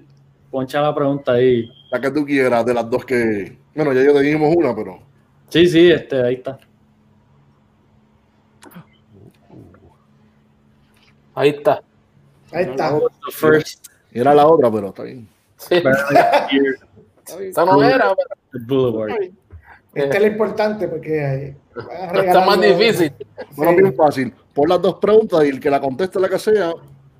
poncha 0.53 0.81
la 0.83 0.95
pregunta 0.95 1.33
ahí. 1.33 1.71
La 1.91 2.01
que 2.01 2.11
tú 2.11 2.27
quieras, 2.27 2.65
de 2.67 2.75
las 2.75 2.91
dos 2.91 3.05
que. 3.07 3.57
Bueno, 3.75 3.93
ya 3.95 4.03
yo 4.03 4.12
te 4.12 4.21
dijimos 4.21 4.55
una, 4.55 4.75
pero. 4.75 5.01
Sí, 5.55 5.69
sí, 5.69 5.89
este, 5.89 6.21
ahí 6.21 6.35
está. 6.35 6.59
Ahí 11.33 11.51
está. 11.51 11.81
Ahí 12.51 12.65
está. 12.65 12.99
The 12.99 13.31
first 13.31 13.87
Era 14.11 14.35
la 14.35 14.49
otra, 14.49 14.69
pero 14.69 14.89
está 14.89 15.05
bien. 15.05 15.29
Sí. 15.59 15.77
Esa 17.41 17.65
no 17.65 17.85
era, 17.85 18.17
pero 18.17 18.29
the 18.51 18.59
Boulevard. 18.67 19.31
Este 19.95 20.17
es 20.17 20.23
lo 20.23 20.27
importante 20.27 20.89
porque 20.89 21.23
eh, 21.23 21.57
está 22.17 22.45
más 22.45 22.61
difícil. 22.61 23.13
Bueno, 23.55 23.73
Sí. 23.77 23.83
bien 23.83 23.95
fácil. 23.95 24.35
Pon 24.53 24.69
las 24.69 24.83
dos 24.83 24.97
preguntas 24.97 25.45
y 25.45 25.51
el 25.51 25.61
que 25.61 25.71
la 25.71 25.81
conteste 25.81 26.19
la 26.19 26.29
que 26.29 26.41
sea. 26.41 26.73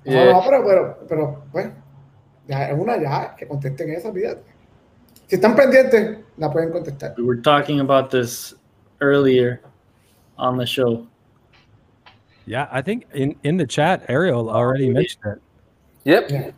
No, 0.03 0.25
no, 0.33 0.43
pero, 0.45 0.65
pero, 0.65 0.99
pero, 1.07 1.43
pues, 1.53 1.69
ya 2.49 2.67
es 2.67 2.77
una 2.77 3.01
ya, 3.01 3.33
que 3.33 3.47
contesten 3.47 3.91
esa, 3.91 4.09
olvídate. 4.09 4.54
Si 5.27 5.35
están 5.35 5.55
pendientes, 5.55 6.19
la 6.37 6.51
pueden 6.51 6.71
contestar. 6.71 7.15
We 7.17 7.23
were 7.23 7.41
talking 7.41 7.79
about 7.79 8.09
this 8.11 8.53
earlier 9.01 9.61
on 10.37 10.57
the 10.57 10.65
show. 10.65 11.07
Yeah, 12.45 12.67
I 12.71 12.81
think 12.81 13.07
in, 13.13 13.35
in 13.43 13.57
the 13.57 13.65
chat, 13.65 14.05
Ariel 14.07 14.49
already 14.49 14.89
mentioned 14.89 15.25
it. 15.25 15.41
Yep. 16.03 16.29
Yeah. 16.29 16.51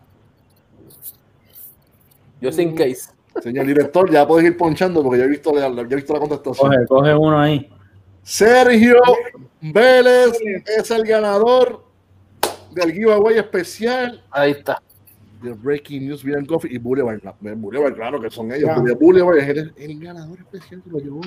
Just 2.42 2.60
in 2.60 2.76
case. 2.76 3.14
Señor 3.42 3.68
director, 3.68 4.10
ya 4.12 4.26
puedes 4.26 4.46
ir 4.46 4.58
ponchando 4.58 5.04
porque 5.04 5.20
ya 5.20 5.26
he 5.26 5.30
visto 5.30 5.52
la, 5.54 5.70
ya 5.70 5.82
he 5.90 5.96
visto 5.96 6.14
la 6.14 6.20
contestación. 6.20 6.72
Coge, 6.72 6.88
coge 6.88 7.16
uno 7.16 7.40
ahí. 7.40 7.70
Sergio 8.24 9.02
Vélez 9.62 10.38
es 10.78 10.92
el 10.92 11.04
ganador 11.06 11.86
del 12.72 12.92
giveaway 12.92 13.38
especial 13.38 14.22
Ahí 14.32 14.52
está. 14.52 14.82
De 15.42 15.54
Breaking 15.54 16.08
News 16.08 16.24
Beer 16.24 16.38
and 16.38 16.48
Coffee 16.48 16.70
y 16.74 16.78
Boulevard. 16.78 17.20
Boulevard, 17.42 17.96
claro 17.96 18.20
que 18.20 18.30
son 18.30 18.52
ellos. 18.52 18.68
Ya. 18.70 18.76
porque 18.76 18.94
Boulevard 18.94 19.38
es 19.38 19.50
el, 19.50 19.74
el 19.78 20.00
ganador 20.00 20.40
especial 20.40 20.82
que 20.84 20.90
lo 20.90 21.00
llevó. 21.00 21.22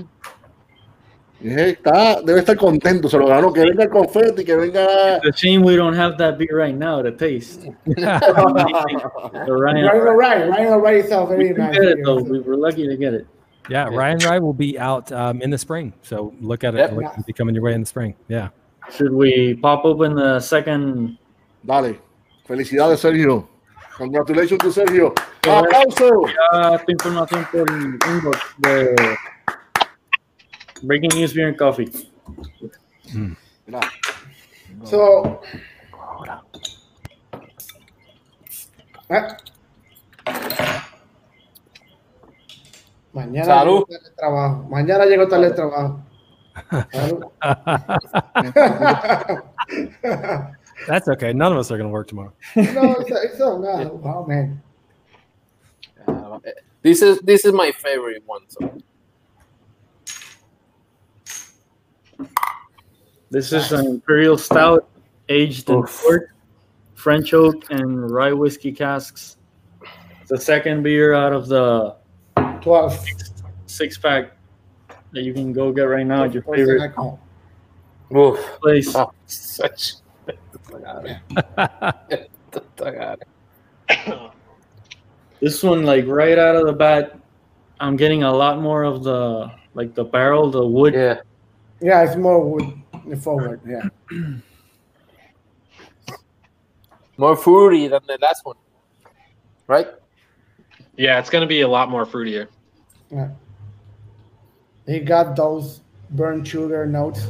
Y 1.42 1.48
es- 1.48 1.56
Está, 1.78 2.20
debe 2.20 2.40
estar 2.40 2.56
contento, 2.56 3.08
se 3.08 3.16
lo 3.18 3.26
ganó. 3.26 3.52
Que 3.52 3.60
venga 3.60 3.84
el 3.84 3.90
confeti, 3.90 4.44
que 4.44 4.54
venga. 4.56 5.16
It's 5.18 5.26
a 5.26 5.32
shame 5.32 5.64
we 5.64 5.76
don't 5.76 5.96
have 5.96 6.16
that 6.18 6.36
beer 6.38 6.56
right 6.56 6.76
now 6.76 7.02
to 7.02 7.10
taste. 7.12 7.62
The 7.86 7.94
Ryan, 9.48 9.84
Ryan 9.86 10.08
O'Reilly, 10.08 10.50
Ryan 10.50 10.72
O'Reilly 10.74 11.00
is 11.00 11.10
we 11.10 11.36
very 11.36 11.54
nice. 11.54 11.72
get 11.72 11.84
it 11.84 11.98
though. 12.04 12.22
We 12.22 12.40
were 12.40 12.56
lucky 12.56 12.86
to 12.86 12.96
get 12.96 13.14
it. 13.14 13.26
Yeah, 13.68 13.88
Rye 13.88 14.12
on 14.12 14.18
Rye 14.18 14.38
will 14.38 14.52
be 14.52 14.78
out 14.78 15.12
um, 15.12 15.40
in 15.42 15.50
the 15.50 15.58
spring. 15.58 15.92
So 16.02 16.34
look 16.40 16.64
at 16.64 16.74
it. 16.74 16.78
Yep. 16.78 16.92
It'll 16.92 17.22
be 17.24 17.32
coming 17.32 17.54
your 17.54 17.62
way 17.64 17.74
in 17.74 17.80
the 17.80 17.86
spring. 17.86 18.16
Yeah. 18.28 18.48
Should 18.90 19.12
we 19.12 19.54
pop 19.54 19.84
open 19.84 20.14
the 20.14 20.40
second? 20.40 21.16
Dale. 21.64 21.94
Felicidades, 22.48 22.98
Sergio. 22.98 23.46
Congratulations 24.00 24.58
to 24.60 24.72
Sergio. 24.72 25.12
¡Aplauso! 25.46 26.24
Ya 26.26 26.74
esta 26.76 26.90
información 26.90 27.46
por 27.52 27.70
inbox 27.70 28.38
de 28.56 28.94
Breaking 30.80 31.10
news 31.20 31.34
beer 31.34 31.48
and 31.48 31.58
coffee. 31.58 31.90
Mira. 33.66 33.80
So, 34.84 35.42
ah. 39.10 39.36
Mañana 43.12 43.44
Salud. 43.44 43.84
llego 43.86 43.98
tarde 43.98 44.06
al 44.08 44.14
trabajo. 44.16 44.66
Mañana 44.70 45.04
llego 45.04 45.28
tarde 45.28 45.46
al 45.46 45.54
trabajo. 45.54 46.00
Salud. 46.90 47.26
That's 50.86 51.08
okay. 51.08 51.32
None 51.32 51.52
of 51.52 51.58
us 51.58 51.70
are 51.70 51.76
going 51.76 51.88
to 51.88 51.92
work 51.92 52.08
tomorrow. 52.08 52.32
no, 52.56 52.96
it's, 52.98 53.10
it's 53.32 53.40
all 53.40 53.58
no. 53.58 54.00
Wow, 54.02 54.24
man. 54.26 54.62
Uh, 56.08 56.38
this 56.82 57.02
is 57.02 57.18
this 57.20 57.44
is 57.44 57.52
my 57.52 57.70
favorite 57.72 58.22
one. 58.26 58.42
So 58.48 58.80
This 63.30 63.52
is 63.52 63.70
an 63.70 63.86
imperial 63.86 64.36
stout 64.36 64.88
aged 65.28 65.70
in 65.70 65.76
Oof. 65.76 66.02
port, 66.02 66.30
French 66.94 67.32
oak, 67.32 67.70
and 67.70 68.10
rye 68.10 68.32
whiskey 68.32 68.72
casks. 68.72 69.36
The 70.26 70.36
second 70.38 70.82
beer 70.82 71.14
out 71.14 71.32
of 71.32 71.46
the 71.46 71.94
12. 72.60 73.06
six 73.66 73.96
pack 73.96 74.32
that 75.12 75.22
you 75.22 75.32
can 75.32 75.52
go 75.52 75.70
get 75.70 75.82
right 75.82 76.04
now 76.06 76.24
at 76.24 76.34
your 76.34 76.42
favorite 76.42 76.92
Oof. 78.16 78.38
place. 78.60 78.96
Oh, 78.96 79.12
such. 79.26 79.94
This 85.40 85.62
one, 85.62 85.86
like 85.86 86.06
right 86.06 86.38
out 86.38 86.56
of 86.56 86.66
the 86.66 86.72
bat, 86.74 87.18
I'm 87.80 87.96
getting 87.96 88.24
a 88.24 88.32
lot 88.32 88.60
more 88.60 88.82
of 88.84 89.02
the 89.04 89.50
like 89.72 89.94
the 89.94 90.04
barrel, 90.04 90.50
the 90.50 90.66
wood. 90.66 90.92
yeah. 90.94 91.20
Yeah, 91.80 92.02
it's 92.02 92.16
more 92.16 92.44
wood 92.44 92.74
forward. 93.22 93.60
Yeah. 93.66 93.88
More 97.16 97.36
fruity 97.36 97.86
than 97.86 98.00
the 98.06 98.16
last 98.22 98.46
one. 98.46 98.56
Right? 99.66 99.88
Yeah, 100.96 101.18
it's 101.18 101.28
gonna 101.28 101.46
be 101.46 101.60
a 101.60 101.68
lot 101.68 101.90
more 101.90 102.06
fruitier. 102.06 102.48
yeah. 103.10 103.28
He 104.86 105.00
got 105.00 105.36
those 105.36 105.82
burnt 106.10 106.46
sugar 106.46 106.86
notes. 106.86 107.26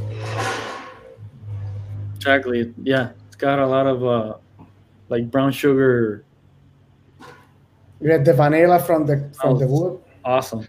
Exactly. 2.15 2.73
Yeah, 2.85 3.09
it's 3.11 3.20
got 3.41 3.59
a 3.59 3.67
lot 3.67 3.87
of 3.87 4.05
uh, 4.05 4.35
like 5.09 5.31
brown 5.31 5.51
sugar. 5.51 6.25
You 8.01 8.09
get 8.09 8.25
the 8.25 8.35
vanilla 8.35 8.79
from 8.79 9.07
the 9.07 9.31
from 9.35 9.59
the 9.59 9.67
Oh. 9.67 9.69
wood. 9.69 10.01
Awesome. 10.25 10.67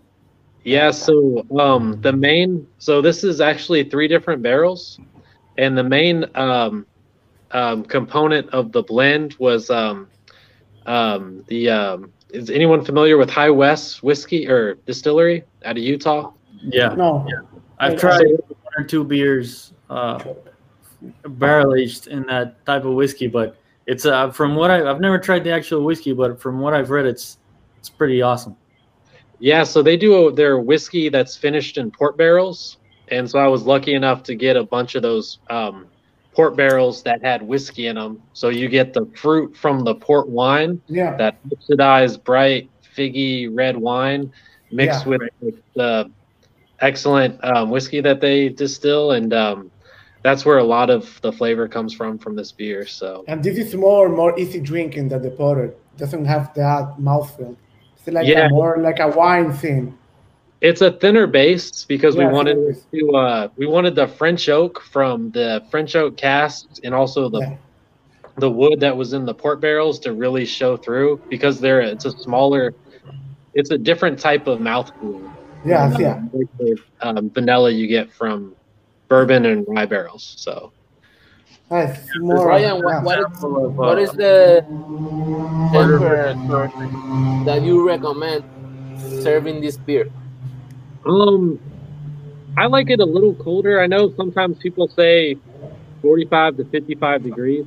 Yeah, 0.64 0.92
so 0.92 1.46
um 1.60 2.00
the 2.02 2.14
main 2.14 2.68
so 2.78 3.02
this 3.02 3.24
is 3.24 3.42
actually 3.42 3.84
three 3.84 4.08
different 4.08 4.42
barrels 4.42 5.00
and 5.58 5.78
the 5.78 5.84
main 5.84 6.26
um 6.36 6.86
um 7.52 7.84
component 7.84 8.48
of 8.50 8.72
the 8.72 8.84
blend 8.84 9.36
was 9.40 9.70
um 9.70 10.08
um 10.86 11.44
the 11.48 11.70
um 11.70 12.12
is 12.30 12.50
anyone 12.50 12.86
familiar 12.86 13.18
with 13.18 13.30
High 13.30 13.50
West 13.50 14.04
whiskey 14.04 14.48
or 14.48 14.76
distillery 14.86 15.44
out 15.66 15.78
of 15.78 15.84
Utah? 15.84 16.32
Yeah, 16.64 16.94
No. 16.96 17.28
I've 17.80 18.00
tried 18.00 18.22
one 18.24 18.76
or 18.78 18.84
two 18.86 19.04
beers 19.04 19.74
uh, 19.90 20.24
barrel 21.24 21.76
aged 21.76 22.08
in 22.08 22.24
that 22.28 22.64
type 22.66 22.86
of 22.86 22.94
whiskey, 22.94 23.28
but 23.28 23.58
it's 23.88 24.06
uh, 24.06 24.32
from 24.32 24.56
what 24.56 24.70
I, 24.72 24.90
I've 24.90 25.00
never 25.00 25.18
tried 25.18 25.44
the 25.44 25.52
actual 25.52 25.84
whiskey, 25.84 26.14
but 26.14 26.40
from 26.40 26.60
what 26.60 26.74
I've 26.74 26.90
read, 26.90 27.06
it's 27.06 27.38
it's 27.80 27.90
pretty 27.90 28.22
awesome. 28.22 28.56
Yeah, 29.40 29.64
so 29.64 29.82
they 29.82 29.98
do 29.98 30.28
a, 30.28 30.32
their 30.34 30.60
whiskey 30.60 31.10
that's 31.10 31.36
finished 31.36 31.78
in 31.80 31.90
port 31.90 32.16
barrels, 32.16 32.78
and 33.08 33.30
so 33.30 33.40
I 33.40 33.48
was 33.48 33.64
lucky 33.64 33.96
enough 33.96 34.22
to 34.24 34.36
get 34.36 34.56
a 34.56 34.64
bunch 34.64 34.94
of 34.94 35.02
those 35.02 35.40
um, 35.50 35.88
port 36.36 36.56
barrels 36.56 37.02
that 37.04 37.24
had 37.24 37.42
whiskey 37.42 37.88
in 37.88 37.96
them. 37.96 38.22
So 38.34 38.50
you 38.50 38.70
get 38.70 38.94
the 38.94 39.08
fruit 39.16 39.58
from 39.58 39.84
the 39.84 39.96
port 39.96 40.30
wine, 40.30 40.80
Yeah. 40.88 41.18
that 41.18 41.40
oxidized, 41.52 42.24
bright, 42.24 42.70
figgy 42.96 43.50
red 43.52 43.76
wine 43.76 44.32
mixed 44.72 45.08
Yeah. 45.08 45.18
with 45.42 45.56
the 45.76 46.12
excellent 46.80 47.44
um, 47.44 47.72
whiskey 47.72 48.00
that 48.02 48.22
they 48.22 48.48
distill, 48.50 49.12
and 49.12 49.34
um, 49.34 49.72
that's 50.24 50.46
where 50.46 50.58
a 50.58 50.64
lot 50.64 50.90
of 50.90 51.20
the 51.22 51.32
flavor 51.32 51.68
comes 51.68 51.94
from 51.94 52.18
from 52.18 52.36
this 52.36 52.52
beer. 52.52 52.86
So 52.86 53.24
And 53.28 53.44
this 53.44 53.58
is 53.58 53.74
more 53.76 54.10
more 54.10 54.38
easy 54.40 54.60
drinking 54.60 55.10
than 55.10 55.22
the 55.22 55.32
porter. 55.32 55.74
Doesn't 55.98 56.26
have 56.26 56.54
that 56.56 56.98
mouthfeel. 57.00 57.56
It's 57.98 58.08
like 58.08 58.28
Yeah. 58.28 58.46
a 58.48 58.50
more 58.50 58.78
like 58.78 59.00
a 59.00 59.08
wine 59.10 59.52
thing. 59.54 59.98
It's 60.62 60.82
a 60.82 60.92
thinner 60.92 61.26
base 61.26 61.86
because 61.86 62.16
Yeah, 62.16 62.28
we 62.28 62.34
wanted 62.34 62.78
to 62.94 63.16
uh, 63.16 63.48
we 63.58 63.66
wanted 63.68 63.96
the 63.96 64.08
French 64.08 64.48
oak 64.50 64.82
from 64.82 65.32
the 65.32 65.64
French 65.72 65.96
oak 65.96 66.18
casks 66.18 66.80
and 66.84 66.94
also 66.94 67.30
the 67.30 67.40
Yeah. 67.40 67.56
the 68.38 68.50
wood 68.50 68.80
that 68.80 68.96
was 68.96 69.14
in 69.14 69.26
the 69.26 69.34
port 69.34 69.60
barrels 69.60 70.00
to 70.00 70.14
really 70.14 70.46
show 70.46 70.78
through 70.78 71.20
because 71.30 71.60
they're 71.60 71.82
it's 71.82 72.06
a 72.06 72.12
smaller 72.12 72.74
it's 73.54 73.72
a 73.72 73.78
different 73.78 74.18
type 74.20 74.48
of 74.48 74.60
mouthfeel. 74.60 75.30
Yeah, 75.66 75.90
than, 75.90 76.00
yeah. 76.02 76.14
um, 77.02 77.18
um, 77.18 77.30
vanilla 77.30 77.70
you 77.70 77.86
get 77.88 78.12
from 78.12 78.56
bourbon 79.12 79.46
and 79.46 79.66
rye 79.68 79.86
barrels. 79.86 80.34
So 80.38 80.72
Nice. 81.70 82.00
More, 82.16 82.48
Ryan, 82.48 82.78
yeah. 82.78 82.84
what, 82.84 83.04
what, 83.04 83.20
is, 83.20 83.26
Example 83.26 83.66
of, 83.66 83.72
uh, 83.80 83.82
what 83.84 84.00
is 84.00 84.12
the 84.14 84.64
temperature 85.72 86.34
that 87.46 87.62
you 87.64 87.86
recommend 87.86 88.44
serving 88.96 89.62
this 89.62 89.78
beer? 89.78 90.06
um 91.06 91.60
I 92.58 92.68
like 92.68 92.90
it 92.90 93.00
a 93.00 93.06
little 93.06 93.36
colder. 93.36 93.82
I 93.82 93.88
know 93.88 94.12
sometimes 94.18 94.58
people 94.62 94.88
say 94.88 95.38
45 96.02 96.58
to 96.58 96.66
55 96.66 97.24
degrees. 97.24 97.66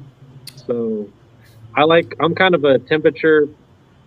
So 0.57 1.09
I 1.77 1.85
like 1.85 2.07
I'm 2.21 2.35
kind 2.35 2.55
of 2.55 2.65
a 2.65 2.79
temperature 2.79 3.47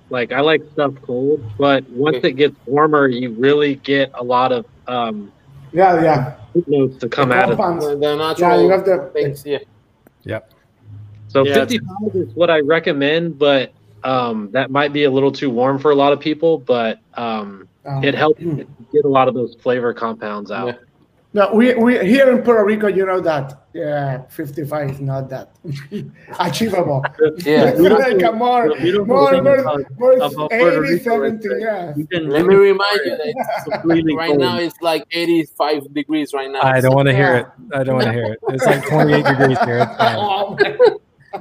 like 0.09 0.31
I 0.31 0.41
like 0.41 0.61
stuff 0.71 0.93
cold, 1.05 1.41
but 1.57 1.83
once 1.89 2.17
Okay. 2.17 2.29
it 2.29 2.33
gets 2.33 2.55
warmer, 2.65 3.07
you 3.07 3.35
really 3.37 3.75
get 3.75 4.11
a 4.17 4.23
lot 4.23 4.51
of 4.51 4.65
um 4.87 5.33
yeah, 5.73 6.01
yeah. 6.01 6.35
fruit 6.51 6.67
notes 6.67 6.97
to 6.97 7.09
come 7.09 7.31
out 7.31 7.45
of 7.45 7.51
it. 7.51 7.57
compounds. 7.57 7.85
The, 7.85 7.95
the 7.95 8.35
Yeah, 8.39 8.61
you 8.61 8.69
have 8.69 8.85
the 8.85 9.09
things, 9.13 9.45
yeah. 9.45 9.59
So 11.29 11.45
Yeah, 11.45 11.53
55 11.55 12.15
is 12.15 12.35
what 12.35 12.49
I 12.49 12.59
recommend, 12.59 13.37
but 13.37 13.73
um 14.03 14.49
that 14.51 14.71
might 14.71 14.93
be 14.93 15.05
a 15.05 15.11
little 15.11 15.31
too 15.31 15.49
warm 15.49 15.79
for 15.79 15.91
a 15.91 15.95
lot 15.95 16.13
of 16.13 16.19
people, 16.19 16.57
but 16.59 16.99
um 17.15 17.67
um, 17.85 18.03
it 18.03 18.15
helps 18.15 18.41
mm. 18.41 18.67
get 18.91 19.05
a 19.05 19.07
lot 19.07 19.27
of 19.27 19.33
those 19.33 19.55
flavor 19.55 19.93
compounds 19.93 20.51
out. 20.51 20.75
Yeah. 21.37 21.43
No, 21.45 21.53
we, 21.53 21.75
we 21.75 21.99
here 22.05 22.31
in 22.31 22.41
Puerto 22.41 22.63
Rico, 22.65 22.87
you 22.87 23.05
know 23.05 23.19
that 23.21 23.65
yeah, 23.73 24.23
55 24.29 24.91
is 24.91 24.99
not 24.99 25.29
that 25.29 25.51
achievable. 26.39 27.03
Yeah. 27.45 27.73
It's 27.75 27.79
like 27.81 28.21
a 28.23 28.31
more, 28.31 28.69
more, 29.05 29.05
more, 29.05 29.35
about- 29.35 29.85
more 29.99 30.49
Puerto 30.49 30.55
80, 30.55 30.77
Rico 30.79 31.23
is 31.23 31.43
70, 31.43 31.49
yeah. 31.59 31.93
Let 32.21 32.45
me 32.45 32.55
remind 32.55 32.99
you 33.05 33.17
that 33.17 34.13
right 34.15 34.27
cold. 34.29 34.39
now 34.39 34.57
it's 34.57 34.81
like 34.81 35.03
85 35.11 35.93
degrees 35.93 36.33
right 36.33 36.49
now. 36.49 36.61
I 36.63 36.81
don't 36.81 36.95
want 36.95 37.07
to 37.07 37.15
hear 37.15 37.35
it. 37.35 37.47
I 37.73 37.83
don't 37.83 37.95
want 37.95 38.07
to 38.07 38.13
hear 38.13 38.33
it. 38.33 38.39
It's 38.49 38.65
like 38.65 38.87
28 38.87 39.25
degrees 39.25 39.59
here. 39.59 39.79
It's 39.79 39.97
fine. 39.97 40.15
Oh, 40.17 40.57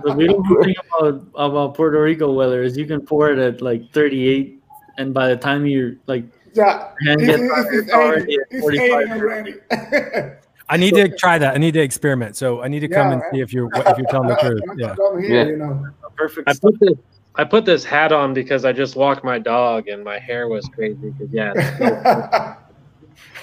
The 0.04 0.14
beautiful 0.14 0.62
thing 0.62 0.74
about 0.98 1.26
about 1.36 1.74
Puerto 1.74 2.02
Rico 2.02 2.32
weather 2.32 2.62
is 2.62 2.76
you 2.76 2.86
can 2.86 3.00
pour 3.00 3.30
it 3.30 3.38
at 3.38 3.62
like 3.62 3.92
38, 3.92 4.60
and 4.98 5.14
by 5.14 5.28
the 5.28 5.36
time 5.36 5.64
you're 5.64 5.94
like 6.06 6.24
yeah, 6.56 6.92
hand 7.06 7.20
it's, 7.20 7.40
it's, 7.40 7.52
hot, 7.52 7.66
it's, 7.66 7.76
it's 7.76 7.92
already 7.92 8.38
at 8.50 8.60
45. 8.60 10.42
I 10.68 10.76
need 10.76 10.94
to 10.94 11.08
try 11.16 11.38
that. 11.38 11.54
I 11.54 11.58
need 11.58 11.74
to 11.74 11.80
experiment. 11.80 12.36
So 12.36 12.60
I 12.62 12.68
need 12.68 12.80
to 12.80 12.88
come 12.88 13.08
Yeah, 13.08 13.12
and 13.14 13.22
see 13.32 13.40
if 13.40 13.52
you're 13.52 13.70
if 13.72 13.98
you're 13.98 14.06
telling 14.08 14.28
the 14.28 14.36
truth. 14.40 14.60
Yeah. 14.76 14.94
Here, 15.20 15.44
Yeah. 15.44 15.44
you 15.50 15.56
know. 15.56 15.86
perfect. 16.16 16.48
I 16.48 16.54
put 16.54 16.78
this 16.80 16.94
I 17.36 17.44
put 17.44 17.64
this 17.64 17.84
hat 17.84 18.12
on 18.12 18.34
because 18.34 18.64
I 18.64 18.72
just 18.72 18.96
walked 18.96 19.22
my 19.22 19.38
dog 19.38 19.88
and 19.88 20.02
my 20.02 20.18
hair 20.18 20.48
was 20.48 20.68
crazy 20.74 21.10
because 21.10 21.32
yeah, 21.32 22.56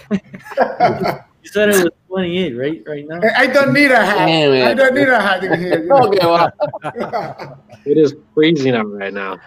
You 0.11 1.49
said 1.49 1.69
it 1.69 1.83
was 1.83 1.89
28, 2.07 2.57
right? 2.57 2.83
Right 2.87 3.05
now. 3.07 3.19
I 3.37 3.47
don't 3.47 3.73
need 3.73 3.91
a 3.91 3.97
hat. 4.05 4.25
Damn 4.25 4.53
it. 4.53 4.63
I 4.65 4.73
don't 4.73 4.93
need 4.95 5.09
a 5.09 5.19
hat 5.21 5.43
in 5.43 5.59
here. 5.59 5.83
You 5.83 5.89
know? 5.89 6.07
Okay, 6.07 6.25
well, 6.25 7.59
it 7.85 7.97
is 7.97 8.15
freezing 8.33 8.73
out 8.75 8.89
right 8.91 9.13
now. 9.13 9.37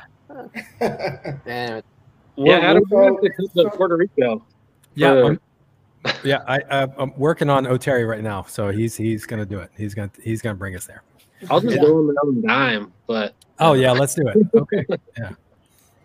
damn 0.79 1.79
it. 1.79 1.85
Yeah, 2.37 2.59
Adam, 2.59 2.83
so- 2.89 3.19
we 3.21 3.31
have 3.39 3.53
to 3.55 3.77
Puerto 3.77 3.97
Rico. 3.97 4.45
Yeah. 4.95 5.13
I'm, 5.25 5.41
yeah. 6.25 6.43
I, 6.47 6.61
I 6.71 6.87
I'm 6.99 7.13
working 7.19 7.51
on 7.51 7.65
Oteri 7.65 8.09
right 8.09 8.23
now, 8.23 8.43
so 8.45 8.71
he's 8.71 8.97
he's 8.97 9.27
gonna 9.27 9.45
do 9.47 9.59
it. 9.59 9.71
He's 9.77 9.95
gonna 9.95 10.11
he's 10.23 10.41
gonna 10.41 10.55
bring 10.55 10.75
us 10.77 10.87
there. 10.87 11.03
I'll 11.51 11.61
just 11.61 11.77
Yeah. 11.77 11.83
go 11.83 11.99
on 11.99 12.07
my 12.07 12.15
own 12.25 12.43
dime, 12.43 12.93
but 13.07 13.35
Oh 13.59 13.73
yeah, 13.75 13.93
let's 13.93 14.15
do 14.15 14.27
it. 14.29 14.37
Okay. 14.55 14.85
Yeah. 15.19 15.31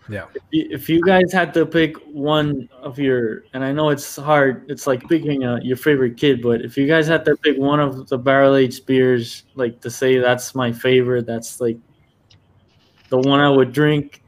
Yeah. 0.09 0.25
If 0.51 0.89
you 0.89 1.01
guys 1.03 1.31
had 1.31 1.53
to 1.53 1.65
pick 1.65 1.95
one 2.07 2.67
of 2.81 2.99
your, 2.99 3.43
and 3.53 3.63
I 3.63 3.71
know 3.71 3.89
it's 3.89 4.17
hard, 4.17 4.65
it's 4.69 4.85
like 4.87 5.07
picking 5.07 5.43
a, 5.45 5.61
your 5.61 5.77
favorite 5.77 6.17
kid, 6.17 6.41
but 6.41 6.61
if 6.61 6.75
you 6.75 6.85
guys 6.87 7.07
had 7.07 7.23
to 7.25 7.37
pick 7.37 7.57
one 7.57 7.79
of 7.79 8.09
the 8.09 8.17
barrel 8.17 8.55
aged 8.55 8.85
beers, 8.85 9.43
like 9.55 9.79
to 9.81 9.89
say 9.89 10.17
that's 10.17 10.53
my 10.53 10.71
favorite, 10.71 11.25
that's 11.27 11.61
like 11.61 11.77
the 13.09 13.19
one 13.19 13.39
I 13.39 13.49
would 13.49 13.71
drink 13.71 14.21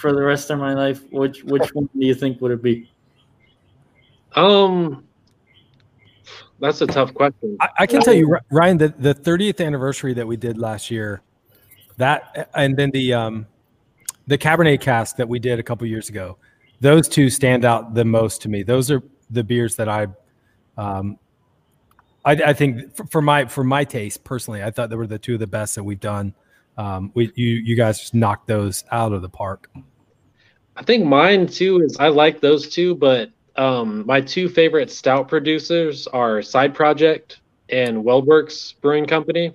for 0.00 0.12
the 0.14 0.22
rest 0.22 0.50
of 0.50 0.58
my 0.58 0.72
life, 0.72 1.02
which 1.10 1.44
which 1.44 1.74
one 1.74 1.88
do 1.94 2.06
you 2.06 2.14
think 2.14 2.40
would 2.40 2.52
it 2.52 2.62
be? 2.62 2.90
um, 4.34 5.04
that's 6.58 6.80
a 6.80 6.86
tough 6.86 7.12
question. 7.14 7.56
I, 7.60 7.68
I 7.80 7.86
can 7.86 8.00
tell 8.00 8.14
you, 8.14 8.36
Ryan, 8.50 8.78
the, 8.78 8.88
the 8.98 9.14
30th 9.14 9.64
anniversary 9.64 10.14
that 10.14 10.26
we 10.26 10.36
did 10.36 10.58
last 10.58 10.90
year, 10.90 11.22
that 11.96 12.50
and 12.54 12.76
then 12.76 12.90
the 12.92 13.12
um, 13.12 13.46
the 14.26 14.38
Cabernet 14.38 14.80
cask 14.80 15.16
that 15.16 15.28
we 15.28 15.38
did 15.38 15.58
a 15.58 15.62
couple 15.62 15.86
years 15.86 16.08
ago, 16.08 16.38
those 16.80 17.08
two 17.08 17.28
stand 17.28 17.64
out 17.64 17.94
the 17.94 18.04
most 18.04 18.42
to 18.42 18.48
me. 18.48 18.62
Those 18.62 18.90
are 18.90 19.02
the 19.30 19.44
beers 19.44 19.76
that 19.76 19.88
I, 19.88 20.06
um, 20.78 21.18
I, 22.24 22.32
I 22.32 22.52
think 22.52 22.94
for, 22.94 23.06
for 23.06 23.22
my 23.22 23.46
for 23.46 23.64
my 23.64 23.84
taste 23.84 24.24
personally, 24.24 24.62
I 24.62 24.70
thought 24.70 24.88
they 24.88 24.96
were 24.96 25.06
the 25.06 25.18
two 25.18 25.34
of 25.34 25.40
the 25.40 25.46
best 25.46 25.74
that 25.74 25.84
we've 25.84 26.00
done. 26.00 26.34
Um, 26.78 27.10
we 27.14 27.32
you 27.34 27.48
you 27.48 27.76
guys 27.76 28.00
just 28.00 28.14
knocked 28.14 28.46
those 28.46 28.84
out 28.90 29.12
of 29.12 29.20
the 29.20 29.28
park. 29.28 29.70
I 30.80 30.82
think 30.82 31.04
mine 31.04 31.46
too 31.46 31.82
is 31.82 31.98
I 31.98 32.08
like 32.08 32.40
those 32.40 32.70
two, 32.70 32.94
but 32.94 33.28
um, 33.56 34.06
my 34.06 34.18
two 34.22 34.48
favorite 34.48 34.90
stout 34.90 35.28
producers 35.28 36.06
are 36.06 36.40
Side 36.40 36.74
Project 36.74 37.40
and 37.68 38.02
WeldWerks 38.02 38.80
Brewing 38.80 39.04
Company, 39.04 39.52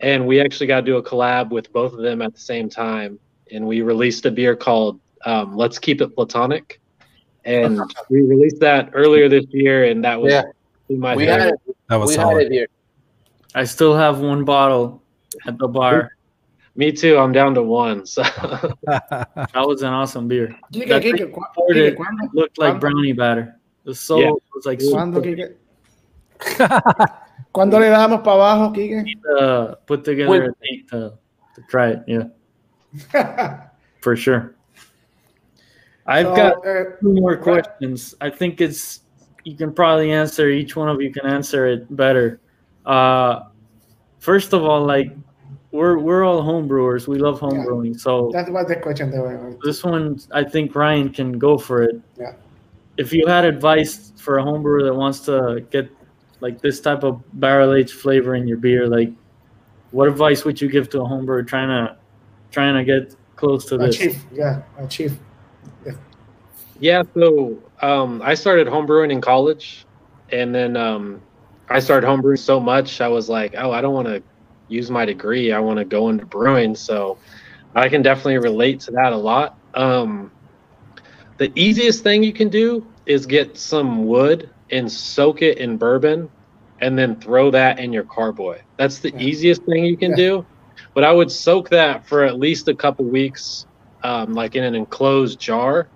and 0.00 0.26
we 0.26 0.40
actually 0.40 0.66
got 0.66 0.80
to 0.80 0.86
do 0.86 0.96
a 0.96 1.02
collab 1.02 1.50
with 1.50 1.72
both 1.72 1.92
of 1.92 2.00
them 2.00 2.20
at 2.20 2.34
the 2.34 2.40
same 2.40 2.68
time, 2.68 3.20
and 3.52 3.64
we 3.64 3.80
released 3.82 4.26
a 4.26 4.30
beer 4.32 4.56
called 4.56 4.98
um, 5.24 5.56
Let's 5.56 5.78
Keep 5.78 6.00
It 6.00 6.16
Platonic, 6.16 6.80
and 7.44 7.80
we 8.10 8.22
released 8.22 8.58
that 8.58 8.90
earlier 8.92 9.28
this 9.28 9.44
year, 9.50 9.84
and 9.84 10.04
that 10.04 10.20
was 10.20 10.32
Yeah. 10.32 10.42
my 10.88 11.14
We 11.14 11.26
had 11.26 11.42
favorite. 11.42 11.60
it. 11.68 11.76
That 11.88 11.96
was 12.00 12.08
We 12.08 12.16
had 12.16 12.22
solid. 12.22 12.46
it 12.46 12.52
here. 12.52 12.66
I 13.54 13.62
still 13.62 13.94
have 13.96 14.18
one 14.18 14.44
bottle 14.44 15.00
at 15.46 15.58
the 15.58 15.68
bar. 15.68 16.15
Me 16.76 16.92
too. 16.92 17.16
I'm 17.18 17.32
down 17.32 17.54
to 17.54 17.62
one. 17.62 18.04
So 18.06 18.22
That 18.86 19.64
was 19.66 19.82
an 19.82 19.92
awesome 19.92 20.28
beer. 20.28 20.54
Quique, 20.72 20.88
That 20.88 21.02
Quique, 21.02 21.16
thing 21.18 21.32
cu- 21.32 21.40
poured 21.54 21.76
Quique, 21.76 21.92
it, 21.92 21.96
¿cuándo, 21.98 22.28
looked 22.34 22.58
like 22.58 22.74
¿Cuándo? 22.74 22.80
brownie 22.80 23.12
batter. 23.12 23.56
The 23.84 23.94
soul 23.94 24.20
Yeah. 24.20 24.30
was 24.54 24.66
like 24.66 24.78
¿cuándo, 24.80 25.14
super 25.16 25.22
Quique? 25.22 25.56
¿Cuándo 27.52 27.80
le 27.80 27.88
damos 27.88 28.20
para 28.22 28.36
abajo, 28.36 28.72
Quique? 28.74 29.04
uh, 29.40 29.74
put 29.86 30.04
together 30.04 30.44
a 30.50 30.52
date 30.62 30.88
to, 30.90 31.18
to 31.54 31.62
try 31.70 31.90
it. 31.90 32.02
Yeah, 32.06 32.24
for 34.00 34.14
sure. 34.16 34.54
I've 36.06 36.26
So, 36.26 36.36
got 36.36 36.66
uh, 36.66 36.84
two 37.00 37.14
more 37.14 37.36
questions. 37.38 38.14
I 38.20 38.28
think 38.30 38.60
it's 38.60 39.00
you 39.44 39.56
can 39.56 39.72
probably 39.72 40.12
answer 40.12 40.50
each 40.50 40.76
one 40.76 40.88
of 40.90 41.00
you 41.00 41.10
can 41.12 41.24
answer 41.26 41.66
it 41.66 41.86
better. 41.96 42.40
Uh, 42.84 43.48
first 44.18 44.52
of 44.52 44.62
all, 44.62 44.84
like 44.84 45.16
we're 45.76 45.98
we're 45.98 46.24
all 46.24 46.42
homebrewers. 46.42 47.06
We 47.06 47.18
love 47.18 47.38
home 47.40 47.56
Yeah. 47.56 47.64
brewing. 47.64 47.96
So 47.96 48.30
that 48.32 48.50
was 48.50 48.66
the 48.66 48.76
question 48.76 49.10
they 49.10 49.18
were. 49.18 49.56
this 49.62 49.84
one, 49.84 50.18
I 50.32 50.42
think 50.44 50.74
Ryan 50.74 51.10
can 51.10 51.38
go 51.38 51.58
for 51.58 51.82
it. 51.82 52.00
Yeah. 52.18 52.32
If 52.96 53.12
you 53.12 53.26
had 53.26 53.44
advice 53.44 54.12
for 54.16 54.38
a 54.38 54.42
homebrewer 54.42 54.82
that 54.84 54.94
wants 54.94 55.20
to 55.20 55.64
get 55.70 55.90
like 56.40 56.60
this 56.60 56.80
type 56.80 57.02
of 57.04 57.22
barrel 57.40 57.74
aged 57.74 57.92
flavor 57.92 58.34
in 58.34 58.48
your 58.48 58.58
beer, 58.58 58.88
like 58.88 59.10
what 59.90 60.08
advice 60.08 60.44
would 60.44 60.60
you 60.60 60.68
give 60.68 60.88
to 60.90 61.02
a 61.02 61.04
homebrewer 61.04 61.46
trying 61.46 61.68
to 61.68 61.96
trying 62.50 62.74
to 62.74 62.84
get 62.84 63.14
close 63.36 63.66
to 63.66 63.78
this? 63.78 63.96
Achieve, 63.96 64.24
yeah, 64.32 64.62
achieve. 64.78 65.18
Yeah, 66.78 67.02
so 67.14 67.56
um, 67.80 68.20
I 68.22 68.34
started 68.34 68.66
homebrewing 68.66 69.10
in 69.10 69.20
college, 69.22 69.86
and 70.30 70.54
then 70.54 70.76
um, 70.76 71.22
I 71.70 71.80
started 71.80 72.06
homebrewing 72.06 72.38
so 72.38 72.60
much 72.60 73.00
I 73.00 73.08
was 73.08 73.30
like, 73.30 73.54
oh, 73.56 73.72
I 73.72 73.80
don't 73.80 73.94
want 73.94 74.08
to 74.08 74.22
use 74.68 74.90
my 74.90 75.04
degree. 75.04 75.52
I 75.52 75.60
want 75.60 75.78
to 75.78 75.84
go 75.84 76.08
into 76.08 76.26
brewing. 76.26 76.74
So 76.74 77.18
I 77.74 77.88
can 77.88 78.02
definitely 78.02 78.38
relate 78.38 78.80
to 78.80 78.92
that 78.92 79.12
a 79.12 79.16
lot. 79.16 79.56
Um, 79.74 80.32
the 81.38 81.52
easiest 81.58 82.02
thing 82.02 82.22
you 82.22 82.32
can 82.32 82.48
do 82.48 82.86
is 83.06 83.26
get 83.26 83.58
some 83.58 84.06
wood 84.06 84.50
and 84.70 84.90
soak 84.90 85.42
it 85.42 85.58
in 85.58 85.76
bourbon, 85.76 86.30
and 86.80 86.98
then 86.98 87.20
throw 87.20 87.50
that 87.50 87.78
in 87.78 87.92
your 87.92 88.04
carboy. 88.04 88.58
That's 88.78 89.00
the 89.00 89.14
Yeah. 89.14 89.20
easiest 89.20 89.62
thing 89.64 89.84
you 89.84 89.96
can 89.96 90.10
Yeah. 90.10 90.16
do. 90.16 90.46
But 90.94 91.04
I 91.04 91.12
would 91.12 91.30
soak 91.30 91.70
that 91.70 92.06
for 92.06 92.24
at 92.24 92.38
least 92.38 92.68
a 92.68 92.74
couple 92.74 93.04
weeks, 93.06 93.66
um, 94.02 94.34
like 94.34 94.56
in 94.56 94.64
an 94.64 94.74
enclosed 94.74 95.40
jar 95.40 95.90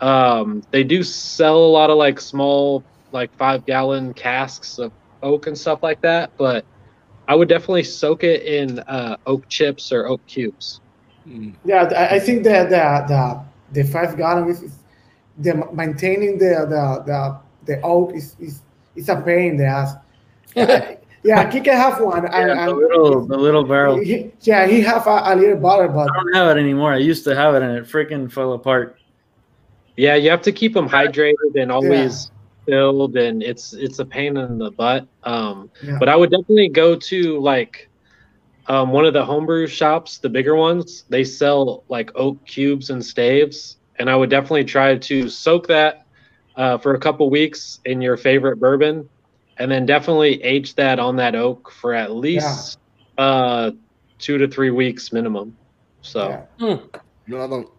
um, 0.00 0.62
they 0.72 0.84
do 0.84 1.02
sell 1.02 1.58
a 1.58 1.72
lot 1.72 1.90
of 1.90 1.96
like 1.96 2.20
small, 2.20 2.84
like 3.12 3.32
five 3.38 3.64
gallon 3.64 4.12
casks 4.12 4.78
of 4.78 4.92
oak 5.22 5.46
and 5.46 5.56
stuff 5.56 5.80
like 5.82 6.00
that, 6.02 6.32
but 6.36 6.66
I 7.32 7.34
would 7.34 7.48
definitely 7.48 7.84
soak 7.84 8.24
it 8.24 8.42
in 8.42 8.80
uh, 8.80 9.16
oak 9.26 9.48
chips 9.48 9.90
or 9.90 10.06
oak 10.06 10.20
cubes. 10.26 10.82
Yeah, 11.64 11.84
I, 11.84 12.16
I 12.16 12.20
think 12.20 12.44
that 12.44 12.68
the 12.68 12.84
the, 13.08 13.82
the 13.82 13.88
five 13.90 14.18
gallon 14.18 14.50
is, 14.50 14.62
is 14.62 14.74
the 15.38 15.54
maintaining 15.72 16.36
the 16.36 16.66
the 16.68 17.02
the, 17.06 17.38
the 17.64 17.80
oak 17.80 18.14
is, 18.14 18.36
is 18.38 18.60
is 18.96 19.08
a 19.08 19.16
pain 19.16 19.52
in 19.52 19.56
the 19.56 19.64
ass. 19.64 19.94
yeah, 21.24 21.50
he 21.50 21.60
can 21.60 21.74
have 21.74 22.02
one. 22.02 22.26
And, 22.26 22.34
Yeah, 22.34 22.54
the 22.54 22.60
and 22.60 22.76
little 22.76 23.24
the 23.24 23.38
little 23.38 23.64
barrel. 23.64 23.96
he, 23.98 24.30
yeah, 24.42 24.66
he 24.66 24.82
have 24.82 25.06
a, 25.06 25.22
a 25.24 25.34
little 25.34 25.56
bottle, 25.56 25.88
but 25.88 26.10
I 26.10 26.14
don't 26.14 26.34
have 26.34 26.54
it 26.54 26.60
anymore. 26.60 26.92
I 26.92 26.98
used 26.98 27.24
to 27.24 27.34
have 27.34 27.54
it 27.54 27.62
and 27.62 27.78
it 27.78 27.84
freaking 27.84 28.30
fell 28.30 28.52
apart. 28.52 28.98
Yeah, 29.96 30.16
you 30.16 30.28
have 30.28 30.42
to 30.42 30.52
keep 30.52 30.74
them 30.74 30.86
hydrated 30.86 31.54
and 31.56 31.72
always 31.72 32.30
filled, 32.66 33.16
and 33.16 33.42
it's 33.42 33.72
it's 33.72 33.98
a 33.98 34.04
pain 34.04 34.36
in 34.36 34.58
the 34.58 34.70
butt. 34.70 35.06
Um, 35.24 35.70
Yeah. 35.82 35.96
But 35.98 36.08
I 36.08 36.16
would 36.16 36.30
definitely 36.30 36.68
go 36.68 36.96
to 36.96 37.38
like 37.40 37.88
um, 38.66 38.92
one 38.92 39.04
of 39.04 39.12
the 39.12 39.24
homebrew 39.24 39.66
shops, 39.66 40.18
the 40.18 40.28
bigger 40.28 40.54
ones. 40.54 41.04
They 41.08 41.24
sell 41.24 41.84
like 41.88 42.10
oak 42.14 42.44
cubes 42.46 42.90
and 42.90 43.04
staves, 43.04 43.76
and 43.98 44.08
I 44.08 44.16
would 44.16 44.30
definitely 44.30 44.64
try 44.64 44.96
to 44.96 45.28
soak 45.28 45.66
that 45.68 46.06
uh, 46.56 46.78
for 46.78 46.94
a 46.94 46.98
couple 46.98 47.28
weeks 47.30 47.80
in 47.84 48.00
your 48.00 48.16
favorite 48.16 48.58
bourbon, 48.58 49.08
and 49.58 49.70
then 49.70 49.86
definitely 49.86 50.42
age 50.42 50.74
that 50.76 50.98
on 50.98 51.16
that 51.16 51.34
oak 51.34 51.70
for 51.72 51.94
at 51.94 52.12
least 52.12 52.78
uh, 53.18 53.72
two 54.18 54.38
to 54.38 54.48
three 54.48 54.70
weeks 54.70 55.12
minimum. 55.12 55.56
So. 56.02 56.28
yeah. 56.60 56.78
No, 57.26 57.46
no. 57.46 57.70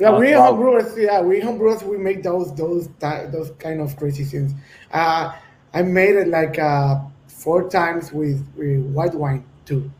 Yeah, 0.00 0.10
Uh, 0.10 0.18
we 0.18 0.28
wow. 0.28 0.52
homebrewers, 0.52 0.96
yeah, 0.96 1.20
we 1.20 1.40
homebrewers, 1.40 1.82
we 1.84 1.98
make 1.98 2.22
those 2.22 2.54
those 2.54 2.88
those 3.00 3.52
kind 3.58 3.80
of 3.80 3.96
crazy 3.96 4.24
things. 4.24 4.54
Uh, 4.92 5.32
I 5.74 5.82
made 5.82 6.16
it 6.16 6.28
like 6.28 6.58
uh, 6.58 7.00
four 7.28 7.68
times 7.70 8.12
with, 8.12 8.46
with 8.56 8.80
white 8.92 9.14
wine 9.14 9.44
too. 9.66 9.90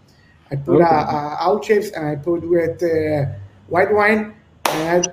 I 0.51 0.57
put 0.57 0.81
Okay. 0.81 0.83
uh, 0.83 1.07
uh, 1.09 1.37
out 1.41 1.63
chips 1.63 1.91
and 1.91 2.07
I 2.07 2.17
put 2.17 2.43
with 2.49 2.83
uh, 2.83 3.27
white 3.69 3.93
wine 3.93 4.35
and 4.73 5.07
I 5.07 5.13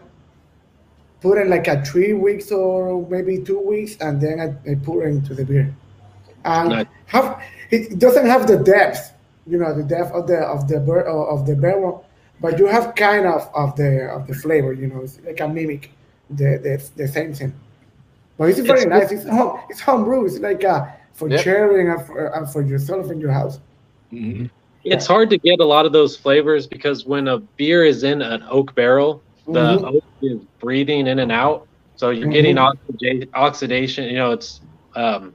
put 1.22 1.38
it 1.38 1.48
like 1.48 1.68
a 1.68 1.84
three 1.84 2.14
weeks 2.14 2.52
or 2.52 3.06
maybe 3.10 3.42
two 3.44 3.60
weeks 3.60 3.98
and 4.02 4.22
then 4.22 4.40
I, 4.40 4.72
I 4.72 4.76
put 4.76 5.02
it 5.04 5.08
into 5.10 5.36
the 5.36 5.46
beer. 5.46 5.76
And 6.46 6.74
Nice. 6.74 6.88
have 7.08 7.42
it 7.72 8.00
doesn't 8.00 8.26
have 8.28 8.48
the 8.48 8.58
depth, 8.58 9.14
you 9.48 9.58
know, 9.60 9.74
the 9.76 9.84
depth 9.84 10.12
of 10.14 10.28
the 10.28 10.40
of 10.40 10.68
the 10.68 10.78
of 10.80 11.46
the 11.46 11.56
barrel, 11.56 12.07
but 12.42 12.58
you 12.60 12.68
have 12.68 12.96
kind 12.96 13.26
of 13.26 13.50
of 13.56 13.76
the 13.76 14.10
of 14.12 14.28
the 14.28 14.34
flavor, 14.34 14.74
you 14.74 14.88
know, 14.88 15.02
it's 15.02 15.20
like 15.26 15.40
a 15.40 15.48
mimic 15.48 15.92
the 16.30 16.58
the, 16.64 16.90
the 16.96 17.08
same 17.08 17.34
thing. 17.34 17.54
But 18.38 18.50
it's 18.50 18.60
very 18.60 18.82
It's- 18.82 19.12
nice. 19.12 19.12
It's 19.12 19.30
home 19.30 19.60
it's 19.70 19.80
homebrew. 19.82 20.26
It's 20.26 20.40
like 20.40 20.64
uh, 20.64 20.86
for 21.14 21.28
Yep. 21.30 21.42
sharing 21.44 21.90
and 21.90 22.06
for, 22.06 22.28
and 22.36 22.48
for 22.50 22.62
yourself 22.62 23.10
in 23.12 23.20
your 23.20 23.32
house. 23.32 23.60
Mhm. 24.14 24.50
It's 24.84 25.06
hard 25.08 25.30
to 25.32 25.38
get 25.38 25.60
a 25.60 25.66
lot 25.66 25.86
of 25.86 25.92
those 25.92 26.16
flavors 26.16 26.66
because 26.68 27.06
when 27.06 27.28
a 27.28 27.40
beer 27.58 27.84
is 27.84 28.04
in 28.04 28.22
an 28.22 28.44
oak 28.50 28.74
barrel, 28.76 29.22
the 29.48 29.78
Mhm. 29.80 29.96
oak 29.96 30.04
is 30.22 30.40
breathing 30.60 31.08
in 31.08 31.20
and 31.20 31.32
out, 31.32 31.68
so 31.96 32.12
you're 32.12 32.30
getting 32.30 32.56
oxida- 32.58 33.28
oxidation. 33.34 34.06
You 34.06 34.16
know, 34.16 34.32
it's 34.32 34.62
um, 34.96 35.34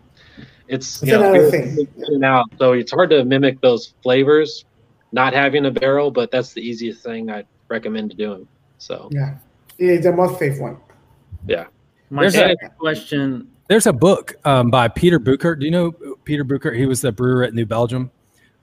it's, 0.69 1.03
It's 1.03 1.13
you 1.13 1.19
know, 1.19 1.51
thing. 1.51 1.77
in 1.99 2.05
and 2.15 2.25
out, 2.25 2.47
so 2.59 2.73
it's 2.73 2.91
hard 2.93 3.11
to 3.11 3.25
mimic 3.25 3.61
those 3.61 3.95
flavors. 4.03 4.65
Not 5.13 5.35
having 5.35 5.67
a 5.67 5.71
barrel, 5.71 6.11
but 6.11 6.31
that's 6.31 6.53
the 6.55 6.61
easiest 6.61 7.03
thing 7.03 7.31
I'd 7.31 7.47
recommend 7.69 8.17
doing. 8.17 8.49
So 8.79 9.09
Yeah, 9.13 9.37
it's 9.79 10.05
the 10.05 10.13
most 10.13 10.39
safe 10.39 10.59
one. 10.59 10.79
Yeah. 11.47 11.67
My 12.11 12.23
There's 12.23 12.37
a- 12.37 12.57
question. 12.79 13.49
There's 13.69 13.87
a 13.87 13.93
book 13.93 14.35
um, 14.45 14.71
by 14.71 14.89
Peter 14.89 15.19
Bouckaert. 15.21 15.61
Do 15.61 15.65
you 15.65 15.71
know 15.71 15.93
Peter 16.25 16.45
Bouckaert? 16.45 16.77
He 16.77 16.85
was 16.85 17.01
the 17.01 17.13
brewer 17.13 17.45
at 17.45 17.55
New 17.55 17.65
Belgium 17.65 18.11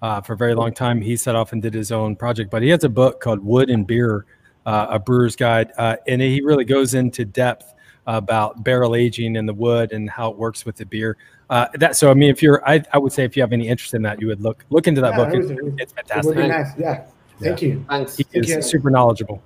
uh, 0.01 0.21
for 0.21 0.33
a 0.33 0.37
very 0.37 0.53
long 0.53 0.73
time. 0.73 1.01
He 1.01 1.15
set 1.15 1.35
off 1.35 1.51
and 1.53 1.61
did 1.61 1.73
his 1.73 1.91
own 1.91 2.15
project, 2.15 2.51
but 2.51 2.61
he 2.61 2.69
has 2.69 2.83
a 2.83 2.89
book 2.89 3.19
called 3.21 3.43
Wood 3.43 3.69
and 3.69 3.87
Beer, 3.87 4.25
uh, 4.65 4.87
a 4.89 4.99
brewer's 4.99 5.35
guide, 5.35 5.71
uh, 5.77 5.95
and 6.07 6.21
he 6.21 6.41
really 6.41 6.65
goes 6.65 6.93
into 6.93 7.25
depth 7.25 7.73
about 8.05 8.63
barrel 8.63 8.95
aging 8.95 9.37
and 9.37 9.47
the 9.49 9.53
wood 9.53 9.93
and 9.93 10.09
how 10.09 10.29
it 10.29 10.37
works 10.37 10.65
with 10.65 10.75
the 10.75 10.85
beer. 10.85 11.17
Uh, 11.49 11.67
that 11.75 11.95
so 11.95 12.11
I 12.11 12.13
mean, 12.13 12.29
if 12.29 12.43
you're, 12.43 12.61
I, 12.69 12.83
I 12.93 12.97
would 12.99 13.11
say 13.11 13.23
if 13.23 13.35
you 13.35 13.41
have 13.41 13.51
any 13.53 13.67
interest 13.67 13.93
in 13.95 14.01
that, 14.03 14.21
you 14.21 14.27
would 14.27 14.41
look 14.41 14.63
look 14.69 14.87
into 14.87 15.01
that 15.01 15.11
Yeah, 15.11 15.17
book. 15.17 15.33
it 15.33 15.39
It's, 15.39 15.47
would- 15.49 15.57
it 15.57 15.63
would- 15.63 15.81
it's 15.81 15.91
It 15.93 15.95
be 15.95 16.01
fantastic. 16.13 16.35
nice. 16.37 16.67
Yeah, 16.77 17.05
thank 17.39 17.61
you. 17.63 17.83
Thanks. 17.89 18.17
He 18.17 18.23
Thank 18.23 18.45
is 18.45 18.49
you. 18.51 18.61
super 18.61 18.89
knowledgeable. 18.91 19.41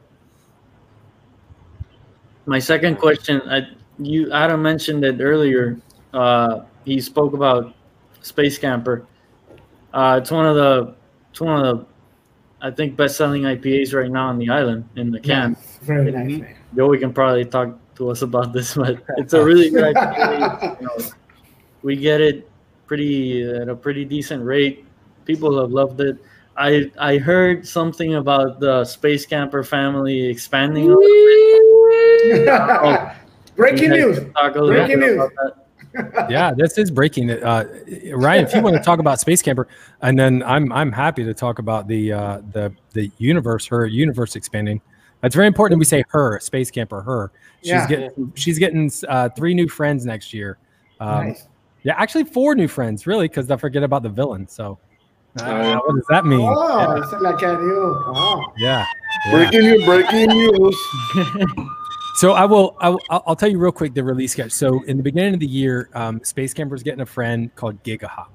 My 2.46 2.60
second 2.60 2.98
question, 2.98 3.42
I, 3.50 3.68
you 4.00 4.32
Adam 4.34 4.62
mentioned 4.62 5.04
it 5.06 5.22
earlier. 5.22 5.78
Uh, 6.14 6.62
he 6.84 7.00
spoke 7.00 7.34
about 7.34 7.74
Space 8.22 8.58
Camper. 8.58 9.06
Uh, 9.94 10.20
it's 10.22 10.30
one 10.32 10.46
of 10.46 10.56
the, 10.56 10.96
it's 11.32 11.40
one 11.40 11.66
of 11.66 11.78
the, 11.80 11.86
I 12.62 12.72
think 12.72 12.98
best-selling 12.98 13.44
IPAs 13.44 13.94
right 13.94 14.10
now 14.12 14.28
on 14.28 14.38
the 14.40 14.50
island 14.50 14.90
in 14.96 15.12
the 15.12 15.20
can. 15.20 15.52
Yes, 15.58 15.80
very 15.84 16.12
nice. 16.12 16.42
man. 16.42 16.56
Joey 16.76 16.98
can 16.98 17.14
probably 17.14 17.46
talk 17.46 17.78
to 17.96 18.10
us 18.10 18.22
about 18.24 18.52
this, 18.54 18.76
but 18.76 18.98
it's 19.18 19.34
a 19.34 19.44
really 19.44 19.70
good 19.72 19.96
IPA. 19.96 20.82
You 20.82 20.88
know, 20.88 21.12
we 21.84 21.96
get 21.96 22.22
it 22.22 22.50
pretty 22.88 23.44
at 23.44 23.70
a 23.70 23.76
pretty 23.76 24.06
decent 24.06 24.44
rate. 24.44 24.86
People 25.26 25.60
have 25.62 25.72
loved 25.72 26.02
it. 26.02 26.18
I 26.58 26.92
I 27.00 27.18
heard 27.18 27.68
something 27.68 28.16
about 28.16 28.60
the 28.60 28.86
Space 28.86 29.26
Camper 29.26 29.64
family 29.64 30.26
expanding. 30.28 30.90
a 30.92 30.96
little 30.96 31.02
bit. 32.30 33.12
Breaking 33.56 33.90
news. 33.92 34.20
can 34.20 34.34
talk 34.34 34.56
a 34.56 34.62
little 34.62 34.86
Breaking 34.86 35.00
news. 35.00 35.18
that. 35.38 35.54
yeah, 36.30 36.52
this 36.56 36.78
is 36.80 36.90
breaking. 36.90 37.30
Uh, 37.30 37.66
Ryan, 38.16 38.46
if 38.46 38.54
you 38.56 38.62
want 38.62 38.76
to 38.76 38.82
talk 38.82 38.98
about 38.98 39.20
Space 39.20 39.44
Camper, 39.44 39.68
and 40.02 40.18
then 40.18 40.42
I'm 40.44 40.72
I'm 40.72 40.92
happy 40.92 41.24
to 41.24 41.34
talk 41.36 41.60
about 41.60 41.88
the 41.88 42.12
uh, 42.14 42.42
the 42.52 42.74
the 42.94 43.12
universe, 43.20 43.68
her 43.68 43.86
universe 43.86 44.36
expanding. 44.36 44.82
It's 45.22 45.36
very 45.36 45.48
important 45.48 45.76
that 45.76 45.80
we 45.80 45.86
say 45.86 46.04
her 46.10 46.40
Space 46.40 46.72
Camper, 46.72 47.02
her. 47.02 47.32
She's 47.62 47.70
Yeah. 47.70 47.88
getting 47.88 48.34
she's 48.36 48.58
getting 48.58 48.92
uh, 49.08 49.30
three 49.38 49.54
new 49.54 49.68
friends 49.70 50.04
next 50.06 50.34
year. 50.34 50.58
Um, 51.00 51.28
Nice. 51.28 51.48
Yeah, 51.84 51.96
actually 51.98 52.24
four 52.24 52.56
new 52.56 52.68
friends, 52.68 53.06
really, 53.06 53.28
because 53.28 53.50
I 53.52 53.58
forget 53.58 53.84
about 53.84 54.04
the 54.04 54.10
villain. 54.10 54.48
So, 54.48 54.80
uh, 55.42 55.46
yeah. 55.46 55.76
what 55.76 55.96
does 55.96 56.06
that 56.10 56.26
mean? 56.26 56.42
Oh, 56.42 56.96
it's 56.96 57.12
like 57.22 57.42
a 57.42 57.58
new. 57.58 58.04
Oh. 58.08 58.46
Yeah. 58.58 58.86
yeah. 59.26 59.32
Breaking 59.32 59.62
news, 59.62 59.86
breaking 59.86 60.28
news. 60.28 60.78
So 62.16 62.34
I 62.34 62.46
will, 62.46 62.78
I 62.80 62.90
will. 62.90 63.02
I'll 63.10 63.24
I'll 63.26 63.36
tell 63.36 63.50
you 63.50 63.58
real 63.58 63.72
quick 63.72 63.96
the 63.96 64.04
release 64.04 64.34
sketch. 64.34 64.52
So 64.52 64.84
in 64.84 64.98
the 64.98 65.04
beginning 65.04 65.34
of 65.34 65.40
the 65.40 65.48
year, 65.48 65.90
um, 65.96 66.24
Space 66.24 66.54
Camper's 66.54 66.84
getting 66.84 67.02
a 67.02 67.08
friend 67.08 67.54
called 67.56 67.82
GigaHop. 67.84 68.28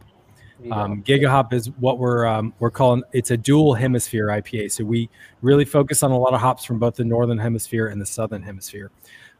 Um, 0.72 1.02
GigaHop 1.04 1.52
is 1.52 1.70
what 1.78 1.98
we're 1.98 2.26
um, 2.26 2.52
we're 2.58 2.72
calling. 2.72 3.04
It's 3.12 3.30
a 3.30 3.36
dual 3.36 3.74
hemisphere 3.74 4.26
IPA. 4.26 4.72
So 4.72 4.84
we 4.84 5.08
really 5.42 5.64
focus 5.64 6.02
on 6.02 6.10
a 6.10 6.18
lot 6.18 6.34
of 6.34 6.40
hops 6.40 6.64
from 6.64 6.80
both 6.80 6.96
the 6.96 7.04
northern 7.04 7.38
hemisphere 7.38 7.86
and 7.86 8.00
the 8.00 8.06
southern 8.06 8.42
hemisphere. 8.42 8.90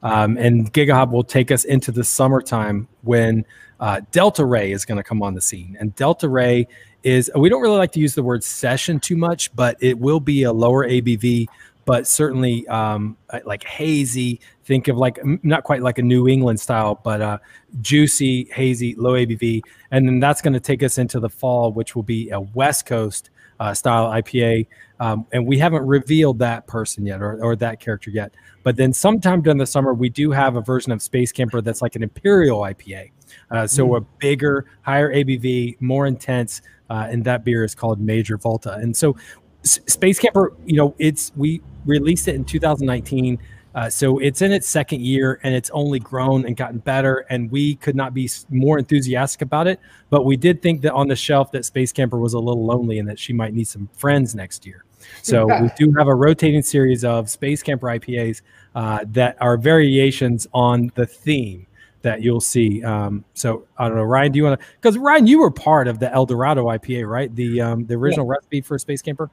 Um, 0.03 0.36
and 0.36 0.72
GigaHop 0.72 1.11
will 1.11 1.24
take 1.24 1.51
us 1.51 1.64
into 1.64 1.90
the 1.90 2.05
summertime 2.05 2.88
when 3.03 3.44
uh, 3.80 4.01
Delta 4.11 4.44
Ray 4.44 4.72
is 4.72 4.84
going 4.84 4.96
to 4.96 5.03
come 5.03 5.22
on 5.22 5.34
the 5.34 5.40
scene. 5.40 5.76
And 5.80 5.94
Delta 5.94 6.28
Ray 6.28 6.68
is 7.03 7.30
we 7.34 7.49
don't 7.49 7.62
really 7.62 7.78
like 7.78 7.92
to 7.92 8.01
use 8.01 8.14
the 8.14 8.22
word 8.22 8.42
session 8.42 9.01
too 9.01 9.16
much, 9.16 9.55
but 9.55 9.76
it 9.80 9.99
will 9.99 10.20
be 10.20 10.44
a 10.44 10.53
lower 10.53 10.86
ABV, 10.86 11.46
but 11.84 12.07
certainly 12.07 12.66
um, 12.68 13.16
like 13.44 13.64
hazy. 13.64 14.40
Think 14.64 14.88
of 14.88 14.96
like 14.96 15.18
not 15.42 15.64
quite 15.64 15.82
like 15.82 15.99
a 15.99 16.03
New 16.03 16.28
England 16.28 16.61
style, 16.61 17.01
but 17.03 17.22
uh, 17.22 17.38
juicy, 17.80 18.49
hazy, 18.53 18.94
low 18.96 19.12
ABV, 19.12 19.62
and 19.90 20.07
then 20.07 20.20
that's 20.20 20.42
going 20.42 20.53
to 20.53 20.61
take 20.61 20.82
us 20.82 20.99
into 20.99 21.20
the 21.20 21.30
fall, 21.30 21.72
which 21.72 21.96
will 21.96 22.03
be 22.03 22.30
a 22.30 22.40
West 22.40 22.84
Coast 22.84 23.30
uh, 23.61 23.74
style 23.74 24.11
IPA. 24.11 24.66
Um, 25.01 25.26
and 25.32 25.46
we 25.46 25.59
haven't 25.59 25.86
revealed 25.86 26.40
that 26.40 26.66
person 26.66 27.07
yet 27.07 27.22
or, 27.22 27.42
or 27.42 27.57
that 27.57 27.80
character 27.80 28.11
yet. 28.11 28.34
But 28.69 28.77
then 28.77 28.93
sometime 28.93 29.41
during 29.41 29.57
the 29.57 29.64
summer, 29.64 29.95
we 29.95 30.11
do 30.11 30.31
have 30.31 30.57
a 30.57 30.61
version 30.61 30.93
of 30.93 31.01
Space 31.01 31.33
Camper 31.33 31.62
that's 31.62 31.81
like 31.81 31.97
an 31.97 32.03
Imperial 32.03 32.61
IPA. 32.61 33.12
Uh, 33.51 33.66
so 33.66 33.97
a 33.97 34.03
bigger, 34.03 34.66
higher 34.83 35.11
ABV, 35.11 35.81
more 35.81 36.07
intense, 36.07 36.61
uh, 36.91 37.07
and 37.09 37.25
that 37.25 37.47
beer 37.47 37.64
is 37.64 37.75
called 37.75 37.99
Major 37.99 38.37
Volta. 38.37 38.75
And 38.75 38.95
so 38.95 39.16
S- 39.64 39.81
Space 39.87 40.19
Camper, 40.19 40.53
you 40.66 40.77
know, 40.77 40.95
it's 40.99 41.33
we 41.35 41.62
released 41.87 42.29
it 42.29 42.35
in 42.35 42.45
2019. 42.45 43.39
Uh, 43.75 43.89
so 43.89 44.19
it's 44.19 44.43
in 44.43 44.53
its 44.53 44.69
second 44.69 45.01
year 45.01 45.41
and 45.45 45.55
it's 45.55 45.71
only 45.71 45.99
grown 45.99 46.45
and 46.45 46.55
gotten 46.55 46.77
better. 46.77 47.25
And 47.31 47.51
we 47.51 47.77
could 47.77 47.97
not 47.97 48.12
be 48.12 48.29
more 48.51 48.79
enthusiastic 48.79 49.41
about 49.41 49.66
it. 49.66 49.81
But 50.11 50.27
we 50.27 50.37
did 50.37 50.61
think 50.61 50.83
that 50.83 50.93
on 50.93 51.09
the 51.09 51.16
shelf 51.16 51.53
that 51.53 51.64
Space 51.64 51.91
Camper 51.91 52.19
was 52.19 52.35
a 52.35 52.39
little 52.39 52.66
lonely 52.66 52.99
and 52.99 53.09
that 53.09 53.19
she 53.19 53.33
might 53.33 53.55
need 53.55 53.66
some 53.66 53.89
friends 53.95 54.35
next 54.35 54.66
year. 54.66 54.85
So 55.23 55.47
we 55.62 55.71
do 55.79 55.93
have 55.97 56.09
a 56.09 56.14
rotating 56.14 56.62
series 56.62 57.05
of 57.05 57.31
Space 57.31 57.62
Camper 57.62 57.87
IPAs 57.87 58.43
uh, 58.75 59.05
that 59.12 59.37
are 59.41 59.57
variations 59.57 60.47
on 60.53 60.93
the 60.95 61.07
theme 61.07 61.66
that 62.03 62.23
you'll 62.23 62.41
see. 62.41 62.83
Um, 62.85 63.25
so 63.35 63.66
I 63.77 63.89
don't 63.89 63.97
know, 63.97 64.05
Ryan, 64.05 64.33
do 64.33 64.37
you 64.39 64.45
want 64.45 64.61
to? 64.61 64.66
Because 64.81 64.97
Ryan, 64.97 65.27
you 65.27 65.41
were 65.41 65.51
part 65.51 65.89
of 65.89 65.99
the 65.99 66.12
El 66.12 66.27
Dorado 66.27 66.66
IPA, 66.66 67.09
right? 67.09 67.35
The 67.35 67.61
um, 67.61 67.87
the 67.87 67.95
original 67.95 68.27
recipe 68.27 68.61
for 68.61 68.79
Space 68.79 69.03
Camper. 69.03 69.31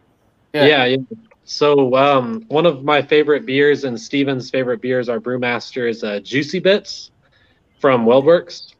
Yeah. 0.53 0.65
Yeah. 0.65 0.85
yeah, 0.85 0.97
So 1.43 1.95
um, 1.95 2.45
one 2.47 2.65
of 2.65 2.83
my 2.83 3.01
favorite 3.01 3.45
beers 3.45 3.83
and 3.83 3.99
Steven's 3.99 4.49
favorite 4.49 4.81
beers, 4.81 5.09
our 5.09 5.19
brewmaster, 5.19 5.89
is 5.89 6.03
uh, 6.03 6.19
Juicy 6.21 6.59
Bits 6.59 7.11
from 7.79 8.05
WeldWerks. 8.05 8.73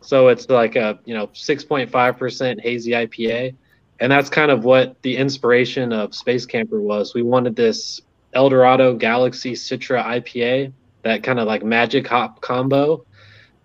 So 0.00 0.28
it's 0.28 0.48
like 0.48 0.76
a 0.76 0.98
you 1.04 1.14
know 1.14 1.28
6.5% 1.28 2.60
hazy 2.60 2.92
IPA, 2.92 3.54
and 4.00 4.10
that's 4.10 4.28
kind 4.28 4.50
of 4.50 4.64
what 4.64 5.00
the 5.02 5.16
inspiration 5.16 5.92
of 5.92 6.14
Space 6.14 6.46
Camper 6.46 6.80
was. 6.80 7.14
We 7.14 7.22
wanted 7.22 7.54
this 7.54 8.00
El 8.32 8.48
Dorado 8.48 8.94
Galaxy 8.94 9.52
Citra 9.52 10.04
IPA, 10.04 10.72
that 11.02 11.22
kind 11.22 11.38
of 11.38 11.46
like 11.46 11.62
magic 11.64 12.06
hop 12.06 12.40
combo. 12.40 13.04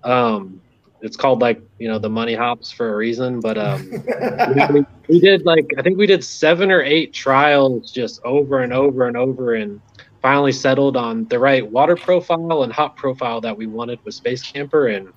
Um, 0.04 0.62
it's 1.02 1.18
called 1.18 1.42
like 1.42 1.62
you 1.78 1.88
know 1.88 2.00
the 2.00 2.10
money 2.10 2.34
hops 2.34 2.72
for 2.72 2.94
a 2.94 2.96
reason, 2.96 3.40
but 3.40 3.58
um, 3.58 3.90
we, 3.92 4.86
we- 5.10 5.20
did 5.20 5.46
like 5.46 5.70
I 5.78 5.82
think 5.82 5.98
we 5.98 6.08
did 6.08 6.24
seven 6.24 6.72
or 6.72 6.82
eight 6.82 7.14
trials 7.14 7.92
just 7.92 8.22
over 8.24 8.62
and 8.62 8.74
over 8.74 9.08
and 9.08 9.16
over, 9.16 9.54
and 9.56 9.80
finally 10.22 10.52
settled 10.52 10.98
on 10.98 11.26
the 11.26 11.38
right 11.38 11.70
water 11.70 11.96
profile 11.96 12.64
and 12.64 12.74
hop 12.74 12.98
profile 12.98 13.40
that 13.42 13.56
we 13.56 13.68
wanted 13.68 14.00
with 14.04 14.16
Space 14.16 14.42
Camper. 14.42 14.88
And 14.88 15.14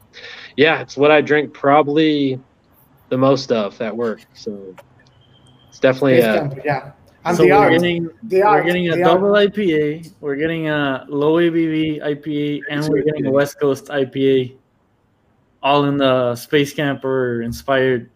yeah, 0.57 0.83
it's 0.83 0.99
what 0.99 1.11
I 1.11 1.23
drink 1.23 1.55
probably 1.55 2.39
the 3.09 3.17
most 3.17 3.51
of 3.51 3.81
at 3.81 3.97
work. 3.97 4.21
So 4.35 4.75
it's 5.71 5.79
definitely 5.79 6.21
Space 6.21 6.27
uh, 6.27 6.35
Camper, 6.41 6.63
yeah. 6.63 6.93
And 7.25 7.37
so 7.37 7.43
the 7.43 7.51
we're 7.51 7.57
art. 7.57 7.73
getting 7.73 8.11
The 8.25 8.41
we're 8.43 8.63
getting 8.65 8.89
a 8.89 8.97
the 8.97 9.03
double 9.03 9.37
art. 9.37 9.53
IPA, 9.55 10.13
we're 10.21 10.37
getting 10.37 10.69
a 10.69 11.05
low 11.09 11.35
ABV 11.35 12.01
IPA, 12.03 12.63
and 12.71 12.89
we're 12.89 13.03
getting 13.03 13.27
a 13.27 13.31
West 13.31 13.59
Coast 13.61 13.87
IPA, 13.87 14.57
all 15.63 15.85
in 15.87 15.97
the 15.99 16.35
Space 16.37 16.73
Camper 16.73 17.43
inspired. 17.43 18.11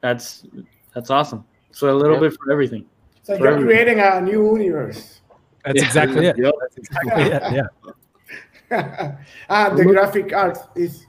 That's 0.00 0.46
that's 0.94 1.10
awesome. 1.10 1.44
So 1.72 1.90
a 1.90 1.94
little 1.94 2.14
Yeah. 2.14 2.20
bit 2.30 2.38
for 2.42 2.50
everything. 2.50 2.86
So 3.22 3.36
for 3.36 3.44
you're 3.44 3.52
everything. 3.52 3.66
creating 3.68 4.00
a 4.00 4.20
new 4.20 4.56
universe. 4.58 5.20
That's 5.64 5.78
Yeah. 5.80 5.86
exactly 5.86 6.26
it. 6.26 6.38
Yep. 6.38 6.54
That's 6.60 6.76
exactly 6.78 7.22
it. 7.24 7.42
Yeah. 7.52 7.66
and 9.50 9.78
the 9.78 9.84
graphic 9.84 10.32
art 10.32 10.58
is 10.74 11.06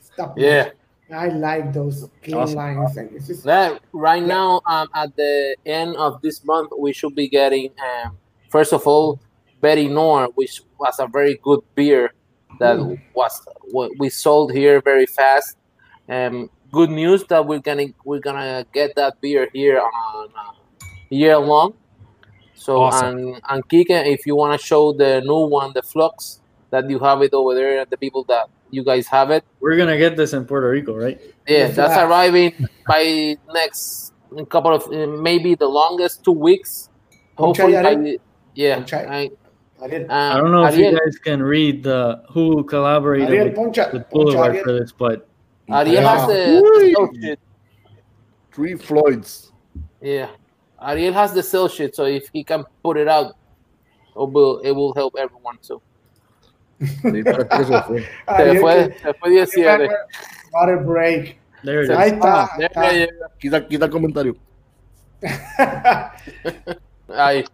stop. 0.00 0.38
Yeah. 0.38 0.70
I 1.12 1.28
like 1.28 1.72
those 1.72 2.08
clean 2.22 2.36
Awesome. 2.36 2.56
lines. 2.56 2.96
And 2.96 3.10
it's 3.14 3.26
just, 3.26 3.44
That 3.44 3.80
right 3.92 4.22
now, 4.22 4.60
um, 4.66 4.88
at 4.94 5.14
the 5.16 5.56
end 5.66 5.96
of 5.96 6.20
this 6.22 6.44
month, 6.44 6.70
we 6.78 6.92
should 6.92 7.14
be 7.14 7.28
getting, 7.28 7.70
um, 8.04 8.16
first 8.50 8.72
of 8.72 8.86
all, 8.86 9.20
Berry 9.60 9.88
Noir, 9.88 10.28
which 10.34 10.62
was 10.78 10.98
a 10.98 11.06
very 11.06 11.38
good 11.42 11.60
beer 11.74 12.12
that 12.58 12.76
Mm. 12.76 12.98
was 13.14 13.40
what 13.72 13.90
we 13.98 14.08
sold 14.08 14.52
here 14.52 14.80
very 14.80 15.06
fast. 15.06 15.56
Um, 16.08 16.50
good 16.72 16.90
news 16.90 17.24
that 17.28 17.46
we're 17.46 17.60
gonna 17.60 17.86
we're 18.04 18.20
gonna 18.20 18.64
get 18.72 18.94
that 18.96 19.20
beer 19.20 19.48
here 19.52 19.80
on 19.80 20.28
uh, 20.36 20.52
year 21.10 21.38
long. 21.38 21.74
So 22.54 22.82
Awesome. 22.82 23.18
and 23.18 23.40
and 23.48 23.68
Kike, 23.68 24.06
if 24.06 24.26
you 24.26 24.36
want 24.36 24.58
to 24.58 24.64
show 24.66 24.92
the 24.92 25.20
new 25.24 25.46
one, 25.48 25.72
the 25.74 25.82
Flux, 25.82 26.40
that 26.70 26.88
you 26.90 26.98
have 26.98 27.22
it 27.22 27.32
over 27.32 27.54
there, 27.54 27.80
and 27.80 27.90
the 27.90 27.96
people 27.96 28.24
that 28.24 28.48
you 28.74 28.84
guys 28.84 29.06
have 29.06 29.30
it. 29.30 29.44
We're 29.60 29.76
gonna 29.76 29.98
get 29.98 30.16
this 30.16 30.32
in 30.32 30.44
Puerto 30.44 30.68
Rico, 30.68 30.94
right? 30.96 31.20
Yeah, 31.46 31.68
that's 31.68 31.96
yeah. 31.96 32.06
arriving 32.06 32.52
by 32.86 33.36
next 33.52 34.12
couple 34.50 34.74
of 34.74 34.90
maybe 35.20 35.54
the 35.54 35.68
longest 35.68 36.24
two 36.24 36.32
weeks. 36.32 36.90
Poncha 37.38 37.66
Hopefully, 37.66 37.72
ya 37.72 37.82
by 37.82 38.18
yeah. 38.54 38.78
Poncha. 38.80 39.08
I, 39.08 39.30
I 39.82 39.88
did. 39.88 40.10
uh, 40.10 40.14
I 40.14 40.36
don't 40.38 40.50
know 40.52 40.64
if 40.66 40.76
you 40.76 40.90
guys 40.90 41.18
can 41.18 41.42
read 41.42 41.82
the 41.82 42.22
who 42.30 42.64
collaborated 42.64 43.28
Ariel 43.30 43.44
with, 43.46 43.56
Poncha. 43.56 43.92
with 43.92 44.02
Poncha 44.02 44.10
Boulevard 44.10 44.50
Ariel. 44.52 44.64
for 44.64 44.72
this, 44.72 44.92
but 44.92 45.28
Ariel 45.68 45.94
Yeah. 45.94 46.18
has 46.18 46.28
the, 46.28 46.60
Woo! 46.62 47.10
the. 47.20 47.38
Three 48.52 48.74
Floyds. 48.76 49.50
Yeah, 50.00 50.28
Ariel 50.80 51.12
has 51.12 51.32
the 51.34 51.42
sell 51.42 51.66
sheet, 51.66 51.96
so 51.96 52.04
if 52.04 52.28
he 52.32 52.44
can 52.44 52.64
put 52.84 52.96
it 52.96 53.08
out, 53.08 53.34
it 54.14 54.30
will 54.30 54.60
it 54.60 54.70
will 54.70 54.94
help 54.94 55.14
everyone 55.18 55.58
too. 55.60 55.80
Ni 55.80 55.82
para 55.82 55.82
que 55.82 55.92
se 56.84 57.82
fue. 57.82 58.02
Se 58.36 58.60
fue, 58.60 58.88
que- 58.88 58.98
se 58.98 59.14
fue 59.14 59.30
17. 59.30 59.66
Remember, 59.72 59.96
Water 60.52 60.78
break. 60.84 61.38
there 61.64 61.82
it 61.84 61.90
Ahí 61.90 62.06
is. 62.08 62.12
está. 62.14 62.48
There 62.56 62.68
está. 62.68 62.92
you. 62.92 63.08
Quita, 63.40 63.66
quita 63.66 63.84
el 63.86 63.90
comentario. 63.90 64.36
Ahí. 67.08 67.44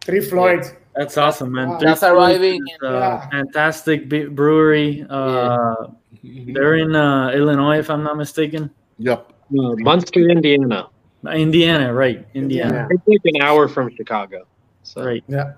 Three 0.00 0.20
Floyds. 0.20 0.74
That's 0.94 1.16
awesome, 1.16 1.52
man. 1.52 1.68
Wow. 1.70 1.78
That's 1.78 2.02
arriving 2.02 2.60
is 2.66 2.78
in- 2.82 2.88
a 2.88 2.92
Yeah. 2.92 3.28
fantastic 3.30 4.08
brewery. 4.34 5.06
Uh, 5.08 5.74
They're 6.22 6.76
in 6.76 6.94
uh, 6.94 7.30
Illinois, 7.30 7.78
if 7.78 7.88
I'm 7.90 8.02
not 8.04 8.16
mistaken. 8.16 8.70
Yep. 8.98 9.32
uh, 9.58 9.74
Munster, 9.78 10.20
Indiana. 10.28 10.88
Indiana, 11.32 11.92
right? 11.94 12.26
Indiana, 12.34 12.86
It's 12.90 13.02
like 13.06 13.20
an 13.34 13.42
hour 13.42 13.68
from 13.68 13.90
Chicago. 13.96 14.46
So 14.82 15.04
right? 15.04 15.22
Yeah. 15.28 15.52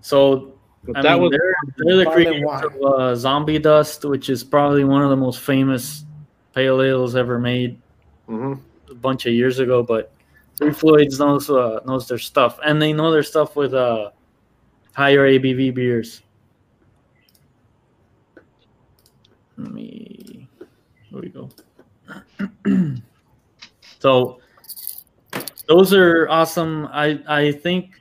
So 0.00 0.55
but 0.86 0.96
I 0.96 1.02
that 1.02 1.12
mean, 1.14 1.22
was 1.22 1.30
they're, 1.32 1.54
they're 1.78 1.96
the 1.96 2.10
creators 2.10 2.62
of 2.64 2.82
uh, 2.82 3.14
Zombie 3.16 3.58
Dust, 3.58 4.04
which 4.04 4.30
is 4.30 4.44
probably 4.44 4.84
one 4.84 5.02
of 5.02 5.10
the 5.10 5.16
most 5.16 5.40
famous 5.40 6.04
pale 6.54 6.80
ales 6.82 7.16
ever 7.16 7.38
made 7.38 7.78
mhm. 8.28 8.60
a 8.90 8.94
bunch 8.94 9.26
of 9.26 9.32
years 9.32 9.58
ago. 9.58 9.82
But 9.82 10.12
Three 10.56 10.72
Floyds 10.72 11.18
knows 11.18 11.50
uh, 11.50 11.80
knows 11.84 12.08
their 12.08 12.18
stuff, 12.18 12.58
and 12.64 12.80
they 12.80 12.92
know 12.92 13.10
their 13.10 13.22
stuff 13.22 13.56
with 13.56 13.74
uh, 13.74 14.10
higher 14.94 15.28
ABV 15.28 15.74
beers. 15.74 16.22
Let 19.58 19.72
me. 19.72 20.48
Here 21.10 21.20
we 21.20 21.28
go. 21.28 21.50
so 23.98 24.40
those 25.68 25.92
are 25.92 26.28
awesome. 26.28 26.88
I 26.90 27.20
I 27.28 27.52
think 27.52 27.95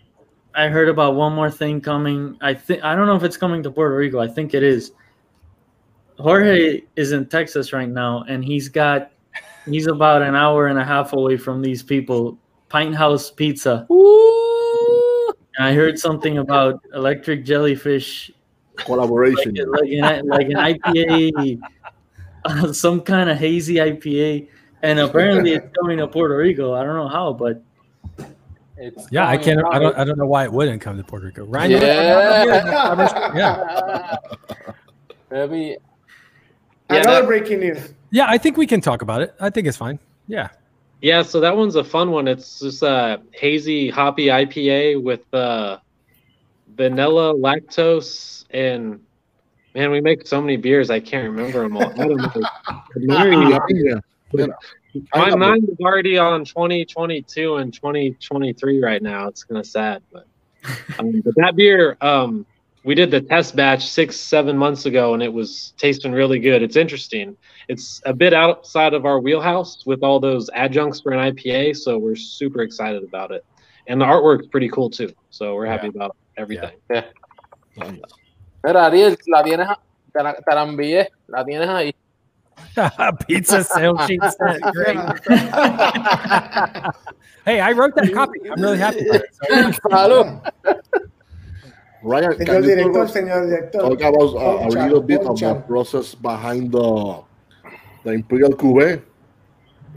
I 0.55 0.69
heard 0.69 0.87
about 0.87 1.15
one 1.15 1.33
more 1.33 1.51
thing 1.51 1.81
coming. 1.81 2.37
I 2.41 2.53
think 2.53 2.83
I 2.83 2.95
don't 2.95 3.07
know 3.07 3.15
if 3.15 3.23
it's 3.23 3.37
coming 3.37 3.61
to 3.63 3.71
Puerto 3.71 3.95
Rico. 3.95 4.19
I 4.19 4.27
think 4.27 4.53
it 4.53 4.63
is. 4.63 4.91
Jorge 6.17 6.81
is 6.95 7.11
in 7.11 7.27
Texas 7.27 7.73
right 7.73 7.89
now, 7.89 8.23
and 8.29 8.43
he's 8.43 8.69
got 8.69 9.11
he's 9.65 9.87
about 9.87 10.21
an 10.21 10.35
hour 10.35 10.67
and 10.67 10.79
a 10.79 10.85
half 10.85 11.13
away 11.13 11.35
from 11.37 11.61
these 11.61 11.83
people. 11.83 12.37
Pint 12.69 12.95
House 12.95 13.29
Pizza. 13.31 13.85
And 15.57 15.67
I 15.67 15.73
heard 15.73 15.99
something 15.99 16.39
about 16.39 16.81
electric 16.93 17.45
jellyfish, 17.45 18.31
Collaboration. 18.75 19.55
like, 19.55 19.89
an, 19.89 20.27
like 20.27 20.47
an 20.47 20.55
IPA, 20.55 21.59
uh, 22.45 22.73
some 22.73 23.01
kind 23.01 23.29
of 23.29 23.37
hazy 23.37 23.75
IPA, 23.75 24.47
and 24.81 24.99
apparently 24.99 25.53
it's 25.53 25.67
coming 25.79 25.99
to 25.99 26.07
Puerto 26.07 26.35
Rico. 26.35 26.73
I 26.73 26.83
don't 26.83 26.95
know 26.95 27.07
how, 27.07 27.33
but 27.33 27.63
It's 28.77 29.07
Yeah, 29.11 29.27
I 29.27 29.37
can't. 29.37 29.61
I 29.71 29.79
don't. 29.79 29.95
I 29.97 30.03
don't 30.03 30.17
know 30.17 30.25
why 30.25 30.43
it 30.43 30.51
wouldn't 30.51 30.81
come 30.81 30.97
to 30.97 31.03
Puerto 31.03 31.27
Rico. 31.27 31.45
Ryan, 31.45 31.71
you 31.71 31.77
wanna- 31.77 33.31
Yeah. 33.35 33.37
yeah, 33.37 34.15
Maybe 35.31 35.77
Yeah, 36.89 36.97
Another 36.97 37.21
that- 37.21 37.27
breaking 37.27 37.59
news. 37.61 37.93
yeah. 38.11 38.25
I 38.27 38.37
think 38.37 38.57
we 38.57 38.67
can 38.67 38.81
talk 38.81 39.01
about 39.01 39.21
it. 39.21 39.33
I 39.39 39.49
think 39.49 39.67
it's 39.67 39.77
fine. 39.77 39.97
Yeah. 40.27 40.49
Yeah, 41.01 41.21
so 41.21 41.39
that 41.39 41.55
one's 41.55 41.75
a 41.75 41.83
fun 41.83 42.11
one. 42.11 42.27
It's 42.27 42.59
just 42.59 42.81
a 42.83 43.21
hazy 43.31 43.89
hoppy 43.89 44.25
IPA 44.27 45.01
with 45.03 45.21
uh, 45.33 45.77
vanilla, 46.75 47.33
lactose, 47.33 48.45
and 48.51 48.99
man, 49.75 49.91
we 49.91 50.01
make 50.01 50.25
so 50.25 50.41
many 50.41 50.57
beers 50.57 50.89
I 50.89 50.99
can't 50.99 51.29
remember 51.29 51.61
them 51.61 51.77
all. 51.77 51.83
I 52.01 52.07
don't 52.07 52.17
know. 52.17 52.31
Piña, 54.95 55.03
piña. 55.03 55.07
My 55.13 55.19
Pineapple. 55.19 55.39
mind 55.39 55.69
is 55.69 55.77
already 55.81 56.17
on 56.17 56.45
2022 56.45 57.55
and 57.57 57.73
2023 57.73 58.81
right 58.81 59.01
now. 59.01 59.27
It's 59.27 59.43
kind 59.43 59.59
of 59.59 59.65
sad, 59.65 60.01
but 60.11 60.25
um, 60.99 61.21
but 61.21 61.35
that 61.35 61.55
beer, 61.55 61.97
um, 62.01 62.45
we 62.83 62.95
did 62.95 63.11
the 63.11 63.21
test 63.21 63.55
batch 63.55 63.87
six, 63.87 64.15
seven 64.15 64.57
months 64.57 64.85
ago, 64.85 65.13
and 65.13 65.21
it 65.21 65.31
was 65.31 65.73
tasting 65.77 66.11
really 66.11 66.39
good. 66.39 66.61
It's 66.61 66.75
interesting. 66.75 67.35
It's 67.67 68.01
a 68.05 68.13
bit 68.13 68.33
outside 68.33 68.93
of 68.93 69.05
our 69.05 69.19
wheelhouse 69.19 69.85
with 69.85 70.03
all 70.03 70.19
those 70.19 70.49
adjuncts 70.53 71.01
for 71.01 71.11
an 71.11 71.33
IPA, 71.33 71.77
so 71.77 71.97
we're 71.97 72.15
super 72.15 72.61
excited 72.61 73.03
about 73.03 73.31
it. 73.31 73.43
And 73.87 74.01
the 74.01 74.05
artwork's 74.05 74.47
pretty 74.47 74.69
cool 74.69 74.89
too, 74.89 75.11
so 75.29 75.55
we're 75.55 75.67
happy 75.67 75.87
about 75.87 76.15
everything. 76.37 76.71
Mira, 76.89 78.85
Ariel, 78.85 79.15
la 79.27 79.43
tienes, 79.43 79.67
te 80.15 80.23
la, 80.23 80.33
te 80.33 80.55
la 80.55 80.65
envié, 80.65 81.07
la 81.27 81.43
tienes 81.43 81.69
ahí. 81.69 81.93
Pizza 83.27 83.63
sales 83.63 83.99
sheet 84.07 84.21
set. 84.21 84.61
Great. 84.73 84.97
hey, 87.45 87.59
I 87.59 87.71
wrote 87.71 87.95
that 87.95 88.11
copy. 88.13 88.39
I'm 88.49 88.61
really 88.61 88.77
happy. 88.77 89.05
With 89.09 89.23
it. 89.23 89.35
So, 89.75 89.89
Salud. 89.89 90.41
Ryan, 92.03 92.31
Señor 92.33 92.45
can 92.45 92.63
you 92.63 92.75
director, 92.75 92.93
talk, 92.93 93.09
señor 93.09 93.49
director. 93.49 93.79
talk 93.79 94.01
about 94.01 94.35
uh, 94.35 94.67
a 94.67 94.69
little 94.69 95.01
bit 95.01 95.21
of 95.21 95.39
the 95.39 95.55
process 95.67 96.13
behind 96.13 96.71
the 96.71 97.23
the 98.03 98.11
Imperial 98.11 98.51
Cuvée? 98.51 99.01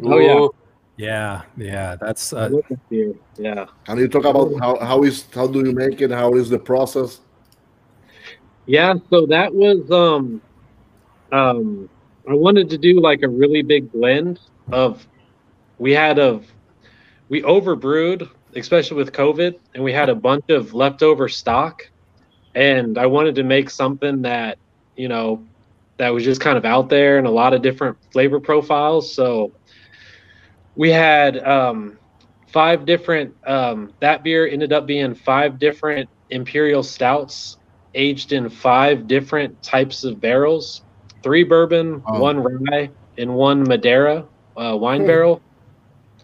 Oh, 0.02 0.18
yeah. 0.18 0.48
Yeah, 0.98 1.42
yeah. 1.56 1.96
That's 1.96 2.32
uh, 2.32 2.48
love 2.50 2.64
this 2.68 2.78
beer. 2.90 3.14
Yeah. 3.36 3.66
Can 3.84 3.98
you 3.98 4.08
talk 4.08 4.24
about 4.24 4.50
how, 4.58 4.78
how 4.80 5.04
is 5.04 5.26
how 5.32 5.46
do 5.46 5.60
you 5.60 5.72
make 5.72 6.00
it? 6.00 6.10
How 6.10 6.34
is 6.34 6.50
the 6.50 6.58
process? 6.58 7.20
Yeah, 8.66 8.94
so 9.08 9.24
that 9.26 9.54
was 9.54 9.88
um 9.92 10.42
um 11.30 11.88
I 12.28 12.34
wanted 12.34 12.68
to 12.70 12.78
do 12.78 13.00
like 13.00 13.22
a 13.22 13.28
really 13.28 13.62
big 13.62 13.90
blend 13.90 14.38
of 14.70 15.06
we 15.78 15.92
had 15.92 16.18
of 16.18 16.46
we 17.30 17.42
overbrewed, 17.42 18.28
especially 18.54 18.98
with 18.98 19.12
COVID, 19.12 19.58
and 19.74 19.82
we 19.82 19.92
had 19.92 20.10
a 20.10 20.14
bunch 20.14 20.44
of 20.50 20.74
leftover 20.74 21.28
stock. 21.28 21.88
And 22.54 22.98
I 22.98 23.06
wanted 23.06 23.36
to 23.36 23.44
make 23.44 23.70
something 23.70 24.22
that, 24.22 24.58
you 24.96 25.08
know, 25.08 25.42
that 25.96 26.10
was 26.10 26.22
just 26.24 26.40
kind 26.40 26.58
of 26.58 26.64
out 26.64 26.90
there 26.90 27.18
and 27.18 27.26
a 27.26 27.30
lot 27.30 27.54
of 27.54 27.62
different 27.62 27.96
flavor 28.12 28.40
profiles. 28.40 29.14
So 29.14 29.52
we 30.76 30.90
had 30.90 31.38
um 31.46 31.98
five 32.48 32.84
different 32.84 33.34
um 33.46 33.92
that 34.00 34.22
beer 34.22 34.46
ended 34.46 34.72
up 34.72 34.86
being 34.86 35.14
five 35.14 35.58
different 35.58 36.10
imperial 36.30 36.82
stouts 36.82 37.56
aged 37.94 38.32
in 38.32 38.50
five 38.50 39.06
different 39.06 39.62
types 39.62 40.04
of 40.04 40.20
barrels 40.20 40.82
three 41.22 41.44
bourbon 41.44 42.02
Oh. 42.06 42.20
one 42.20 42.38
rye 42.42 42.90
and 43.16 43.34
one 43.34 43.62
madeira 43.64 44.26
uh, 44.56 44.76
wine 44.76 45.00
Hmm. 45.02 45.06
barrel 45.06 45.42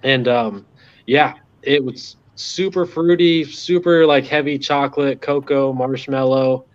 and 0.03 0.29
um 0.29 0.67
yeah 1.07 1.35
it 1.63 1.83
was 1.85 2.17
super 2.37 2.85
fruity 2.85 3.45
super 3.45 4.07
like 4.07 4.25
heavy 4.27 4.59
chocolate 4.59 5.21
cocoa 5.21 5.73
marshmallow 5.73 6.67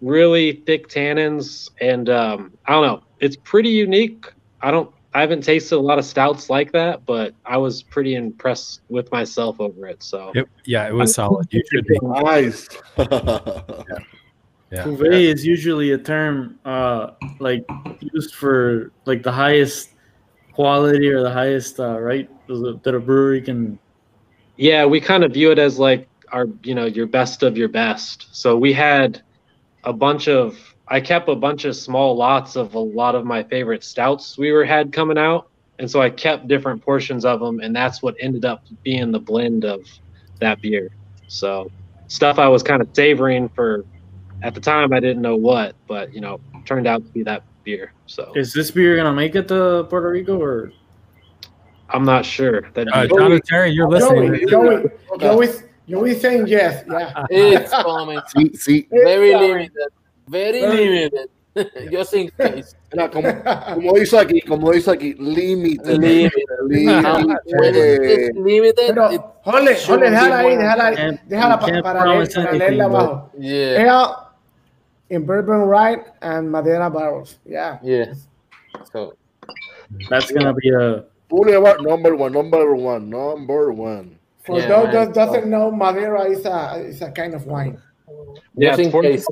really 0.00 0.62
thick 0.66 0.88
tannins 0.88 1.68
and 1.80 2.08
um 2.08 2.52
i 2.66 2.72
don't 2.72 2.86
know 2.86 3.00
it's 3.20 3.36
pretty 3.36 3.68
unique 3.68 4.24
i 4.62 4.70
don't 4.70 4.90
i 5.14 5.20
haven't 5.20 5.42
tasted 5.42 5.76
a 5.76 5.78
lot 5.78 5.98
of 5.98 6.04
stouts 6.04 6.48
like 6.50 6.72
that 6.72 7.04
but 7.06 7.34
i 7.44 7.56
was 7.56 7.82
pretty 7.82 8.14
impressed 8.14 8.80
with 8.88 9.10
myself 9.12 9.60
over 9.60 9.86
it 9.86 10.02
so 10.02 10.32
it, 10.34 10.46
yeah, 10.66 10.88
it 10.88 10.94
was 10.94 11.14
solid. 11.14 11.46
You 11.50 11.62
should 11.70 11.86
be. 11.86 11.98
Nice. 12.02 12.68
Yeah. 12.98 13.98
Cuvée 14.72 15.32
is 15.32 15.44
usually 15.44 15.92
a 15.92 15.98
term 15.98 16.58
uh, 16.64 17.10
like 17.40 17.64
used 18.00 18.34
for 18.34 18.92
like 19.04 19.22
the 19.22 19.32
highest 19.32 19.90
quality 20.52 21.08
or 21.08 21.22
the 21.22 21.30
highest 21.30 21.80
uh, 21.80 21.98
right 21.98 22.28
that 22.48 22.94
a 22.94 23.00
brewery 23.00 23.40
can. 23.42 23.78
Yeah, 24.56 24.84
we 24.84 25.00
kind 25.00 25.24
of 25.24 25.32
view 25.32 25.50
it 25.50 25.58
as 25.58 25.78
like 25.78 26.08
our, 26.32 26.46
you 26.62 26.74
know, 26.74 26.86
your 26.86 27.06
best 27.06 27.42
of 27.42 27.56
your 27.56 27.68
best. 27.68 28.28
So 28.32 28.56
we 28.56 28.72
had 28.72 29.22
a 29.84 29.92
bunch 29.92 30.28
of 30.28 30.58
I 30.86 31.00
kept 31.00 31.28
a 31.28 31.36
bunch 31.36 31.64
of 31.64 31.76
small 31.76 32.16
lots 32.16 32.56
of 32.56 32.74
a 32.74 32.78
lot 32.78 33.14
of 33.14 33.24
my 33.24 33.42
favorite 33.44 33.84
stouts 33.84 34.36
we 34.36 34.52
were 34.52 34.64
had 34.64 34.92
coming 34.92 35.18
out. 35.18 35.48
And 35.78 35.90
so 35.90 36.02
I 36.02 36.10
kept 36.10 36.46
different 36.46 36.82
portions 36.82 37.24
of 37.24 37.40
them 37.40 37.60
and 37.60 37.74
that's 37.74 38.02
what 38.02 38.14
ended 38.20 38.44
up 38.44 38.64
being 38.82 39.10
the 39.10 39.20
blend 39.20 39.64
of 39.64 39.80
that 40.40 40.60
beer. 40.60 40.90
So 41.28 41.70
stuff 42.08 42.38
I 42.38 42.48
was 42.48 42.62
kind 42.62 42.82
of 42.82 42.88
savoring 42.92 43.48
for 43.48 43.84
at 44.42 44.54
the 44.54 44.60
time 44.60 44.92
I 44.92 45.00
didn't 45.00 45.22
know 45.22 45.36
what, 45.36 45.74
but 45.86 46.12
you 46.14 46.20
know, 46.20 46.40
turned 46.64 46.86
out 46.86 47.04
to 47.04 47.12
be 47.12 47.22
that 47.24 47.42
beer. 47.64 47.92
So 48.06 48.32
Is 48.34 48.52
this 48.52 48.70
beer 48.70 48.96
gonna 48.96 49.12
make 49.12 49.34
it 49.34 49.48
to 49.48 49.86
Puerto 49.88 50.10
Rico 50.10 50.40
or? 50.40 50.72
I'm 51.90 52.04
not 52.04 52.24
sure. 52.24 52.70
That 52.74 52.86
Uh, 52.94 53.06
John 53.06 53.32
and 53.32 53.44
Terry, 53.44 53.70
you're 53.70 53.88
listening. 53.88 54.46
Joey, 54.48 54.84
Joey, 55.18 55.18
Joey, 55.18 55.48
Joey 55.88 56.14
saying 56.14 56.46
yes. 56.46 56.84
Yeah. 56.88 57.26
it's 57.30 57.72
coming. 57.72 58.20
Sí, 58.36 58.50
sí. 58.56 58.86
Very 58.90 59.30
It's 59.32 59.40
limited. 59.40 59.88
Very 60.28 60.60
limited. 60.62 61.28
Just 61.90 62.14
in 62.14 62.30
case. 62.38 62.76
Mira, 62.94 63.08
como, 63.10 63.26
como 63.74 63.92
dice 63.98 64.14
aquí, 64.18 64.40
como 64.46 64.70
dice 64.72 64.86
aquí, 64.92 65.14
límite. 65.18 65.98
Limited. 65.98 66.30
When 67.48 68.44
limited, 68.44 68.94
Pero, 68.94 69.10
it- 69.10 69.20
jole, 69.44 69.74
should 69.74 69.98
jole, 70.00 70.10
déjala 70.10 70.38
ahí, 70.38 70.56
déjala 70.56 70.86
ahí. 70.86 71.18
Déjala 71.28 71.54
you 71.76 71.82
para, 71.82 72.04
leer, 72.06 72.28
para 72.32 72.52
leerla 72.52 72.88
but- 72.88 72.94
abajo. 72.94 73.30
yeah. 73.38 74.29
Ale 75.10 75.16
in 75.16 75.26
bourbon 75.26 75.60
rye 75.68 75.96
and 76.22 76.50
Madeira 76.50 76.90
barrels. 76.90 77.38
Yeah. 77.44 77.78
Yeah. 77.82 78.14
So 78.92 79.14
That's 80.08 80.30
gonna 80.30 80.54
be 80.54 80.70
a 80.70 81.04
Boulevard 81.28 81.82
number 81.82 82.16
one, 82.16 82.32
number 82.32 82.74
one, 82.74 83.08
number 83.10 83.72
one. 83.72 84.18
For 84.42 84.58
Yeah, 84.58 84.68
those 84.68 84.92
that 84.92 85.14
doesn't 85.14 85.46
know, 85.48 85.70
Madeira 85.70 86.24
is 86.24 86.44
a 86.44 86.74
is 86.86 87.02
a 87.02 87.10
kind 87.12 87.34
of 87.34 87.46
wine. 87.46 87.80
yeah, 88.56 88.70
just 88.76 88.80
it's 88.80 88.94
in 88.94 89.02
case. 89.02 89.26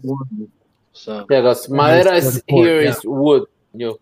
So 0.93 1.27
Yeah, 1.31 1.41
because 1.43 1.69
Madera 1.69 2.17
it's 2.17 2.27
is 2.27 2.43
for 2.49 2.65
here 2.65 2.83
yeah. 2.83 2.91
is 2.91 3.01
wood. 3.05 3.45
Yo. 3.75 3.99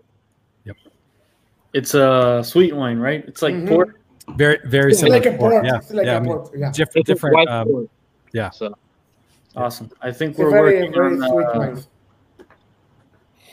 it's 1.72 1.92
a 1.94 2.40
sweet 2.44 2.74
wine, 2.74 2.98
right? 2.98 3.24
It's 3.28 3.42
like 3.42 3.54
Mhm. 3.54 3.68
port. 3.68 4.00
Very, 4.36 4.58
very 4.64 4.90
It's 4.92 5.00
similar. 5.00 5.18
like 5.18 5.26
a 5.26 5.32
to 5.32 5.38
port. 5.38 5.52
port. 5.52 5.64
Yeah, 5.66 5.76
It's 5.76 5.92
like 5.92 6.06
yeah. 6.06 6.12
I 6.14 6.16
a 6.16 6.20
mean, 6.20 6.32
port. 6.32 6.50
Yeah. 6.56 6.72
different, 6.72 7.06
different. 7.06 7.48
Um, 7.48 7.68
port. 7.68 7.86
yeah. 8.32 8.48
So 8.50 8.72
Awesome. 9.56 9.90
I 10.02 10.12
think 10.12 10.30
It's 10.32 10.38
we're 10.38 10.50
very 10.50 10.78
working 10.80 10.92
very 10.92 11.14
on, 11.14 11.28
sweet 11.28 11.46
uh, 11.46 11.58
wine. 11.58 11.84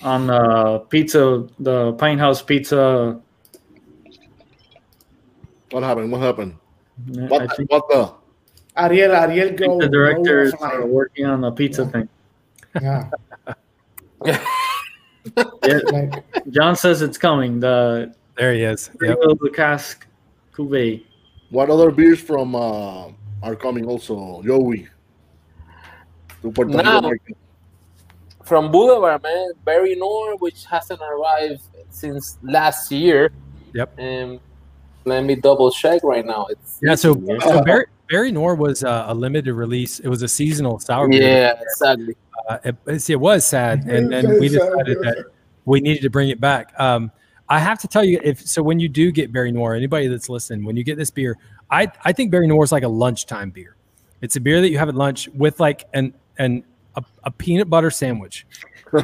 on 0.03 0.27
the 0.27 0.79
pizza, 0.89 1.47
the 1.59 1.93
Pint 1.93 2.19
House 2.19 2.41
Pizza. 2.41 3.21
What 5.71 5.83
happened? 5.83 6.11
What 6.11 6.21
happened? 6.21 6.55
I 7.17 7.21
What, 7.27 7.55
think, 7.55 7.71
what 7.71 7.87
the? 7.89 8.13
Ariel, 8.75 9.11
Ariel, 9.13 9.47
I 9.47 9.51
go. 9.51 9.57
think 9.79 9.81
the 9.81 9.89
directors 9.89 10.51
go 10.53 10.65
are 10.65 10.85
working 10.85 11.25
on 11.25 11.41
the 11.41 11.51
pizza 11.51 11.85
thing. 11.87 12.09
Yeah. 12.81 13.09
Yeah, 15.65 15.79
Like, 15.93 16.21
John 16.51 16.75
says 16.75 17.01
it's 17.01 17.17
coming. 17.17 17.61
The 17.61 18.13
there 18.35 18.53
he 18.53 18.63
is. 18.63 18.89
Yep. 19.01 19.19
the 19.39 19.49
cask 19.55 20.05
cuvee. 20.53 21.05
What 21.49 21.69
other 21.69 21.91
beers 21.91 22.19
from 22.19 22.55
uh, 22.55 23.07
are 23.41 23.55
coming 23.55 23.85
also? 23.85 24.41
Joey. 24.43 24.89
To 26.43 26.51
Puerto 26.51 26.71
Now. 26.71 27.01
market. 27.01 27.37
From 28.43 28.71
Boulevard, 28.71 29.23
man, 29.23 29.51
Berry 29.63 29.95
Noir, 29.95 30.35
which 30.37 30.65
hasn't 30.65 30.99
arrived 31.01 31.61
since 31.89 32.37
last 32.43 32.91
year. 32.91 33.31
Yep. 33.73 33.97
Um, 33.97 34.39
let 35.05 35.23
me 35.23 35.35
double 35.35 35.71
check 35.71 36.03
right 36.03 36.25
now. 36.25 36.47
It's 36.49 36.79
Yeah. 36.81 36.95
So, 36.95 37.13
so 37.39 37.63
Barry, 37.63 37.85
Berry 38.09 38.31
Noir 38.31 38.55
was 38.55 38.83
uh, 38.83 39.05
a 39.07 39.13
limited 39.13 39.53
release. 39.53 39.99
It 39.99 40.09
was 40.09 40.21
a 40.21 40.27
seasonal 40.27 40.79
sour 40.79 41.07
beer. 41.07 41.21
yeah, 41.21 41.61
exactly. 41.61 42.15
Uh, 42.49 42.57
it, 42.65 43.09
it 43.09 43.15
was 43.15 43.45
sad, 43.45 43.85
and 43.85 44.11
then 44.11 44.37
we 44.39 44.49
decided 44.49 44.97
that 44.99 45.25
we 45.63 45.79
needed 45.79 46.01
to 46.03 46.09
bring 46.09 46.27
it 46.27 46.41
back. 46.41 46.77
Um, 46.77 47.09
I 47.47 47.59
have 47.59 47.79
to 47.79 47.87
tell 47.87 48.03
you, 48.03 48.19
if 48.21 48.45
so, 48.45 48.61
when 48.61 48.81
you 48.81 48.89
do 48.89 49.11
get 49.13 49.31
Berry 49.31 49.53
Noir, 49.53 49.73
anybody 49.75 50.07
that's 50.07 50.27
listening, 50.27 50.65
when 50.65 50.75
you 50.75 50.83
get 50.83 50.97
this 50.97 51.09
beer, 51.09 51.37
I 51.71 51.89
I 52.03 52.11
think 52.11 52.31
Berry 52.31 52.47
Noir 52.47 52.65
is 52.65 52.73
like 52.73 52.83
a 52.83 52.89
lunchtime 52.89 53.51
beer. 53.51 53.77
It's 54.21 54.35
a 54.35 54.41
beer 54.41 54.59
that 54.59 54.69
you 54.69 54.77
have 54.77 54.89
at 54.89 54.95
lunch 54.95 55.29
with 55.29 55.61
like 55.61 55.85
an 55.93 56.13
an 56.37 56.63
a, 56.95 57.03
a 57.23 57.31
peanut 57.31 57.69
butter 57.69 57.89
sandwich. 57.91 58.45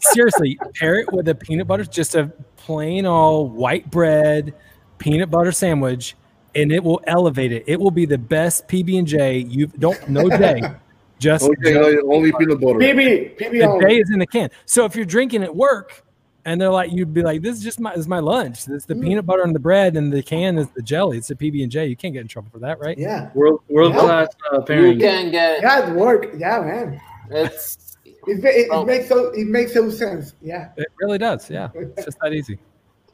Seriously, 0.00 0.58
pair 0.74 0.96
it 1.00 1.12
with 1.12 1.28
a 1.28 1.34
peanut 1.34 1.66
butter, 1.66 1.84
just 1.84 2.14
a 2.14 2.26
plain 2.56 3.06
all 3.06 3.48
white 3.48 3.90
bread 3.90 4.54
peanut 4.98 5.30
butter 5.30 5.52
sandwich, 5.52 6.14
and 6.54 6.72
it 6.72 6.82
will 6.82 7.00
elevate 7.06 7.52
it. 7.52 7.64
It 7.66 7.78
will 7.80 7.90
be 7.90 8.04
the 8.06 8.18
best 8.18 8.68
PB 8.68 8.98
and 8.98 9.06
J. 9.06 9.38
You 9.38 9.66
don't 9.66 10.08
no 10.08 10.28
J, 10.28 10.60
just 11.18 11.44
Okay, 11.44 11.76
only- 11.76 11.98
only 12.16 12.32
peanut 12.32 12.60
butter. 12.60 12.78
PB, 12.78 13.36
PB 13.38 13.50
the 13.52 13.62
only. 13.64 13.84
J 13.86 14.00
is 14.00 14.10
in 14.10 14.18
the 14.18 14.26
can. 14.26 14.50
So 14.66 14.84
if 14.84 14.94
you're 14.96 15.04
drinking 15.04 15.42
at 15.42 15.54
work, 15.54 16.04
and 16.50 16.60
they're 16.60 16.70
like, 16.70 16.92
you'd 16.92 17.12
be 17.14 17.22
like, 17.22 17.42
this 17.42 17.56
is 17.56 17.62
just 17.62 17.78
my 17.80 17.90
this 17.90 18.00
is 18.00 18.08
my 18.08 18.18
lunch. 18.20 18.66
It's 18.68 18.84
the 18.86 18.94
peanut 18.96 19.26
butter 19.26 19.42
and 19.42 19.54
the 19.54 19.58
bread, 19.60 19.96
and 19.96 20.12
the 20.12 20.22
can 20.22 20.58
is 20.58 20.68
the 20.70 20.82
jelly. 20.82 21.18
It's 21.18 21.30
a 21.30 21.34
PB 21.34 21.62
and 21.62 21.70
J. 21.70 21.86
You 21.86 21.96
can't 21.96 22.14
get 22.14 22.20
in 22.22 22.28
trouble 22.28 22.48
for 22.50 22.58
that, 22.60 22.78
right? 22.80 22.96
Yeah. 22.98 23.30
World 23.34 23.60
world 23.68 23.94
class 23.94 24.28
uh, 24.52 24.58
You 24.58 24.62
pairing. 24.64 24.98
can 24.98 25.30
get 25.30 25.56
it. 25.58 25.62
Yeah, 25.62 25.90
it 25.90 25.94
work. 25.94 26.26
Yeah, 26.36 26.60
man. 26.60 27.00
it's 27.30 27.96
It, 28.04 28.44
it, 28.44 28.68
Oh. 28.70 28.82
it 28.82 28.86
makes 28.86 29.08
so 29.08 29.28
it 29.32 29.46
makes 29.46 29.72
so 29.74 29.88
sense. 29.90 30.34
Yeah. 30.42 30.70
It 30.76 30.88
really 31.00 31.18
does. 31.18 31.48
Yeah, 31.50 31.68
it's 31.74 32.04
just 32.04 32.18
that 32.20 32.32
easy. 32.32 32.58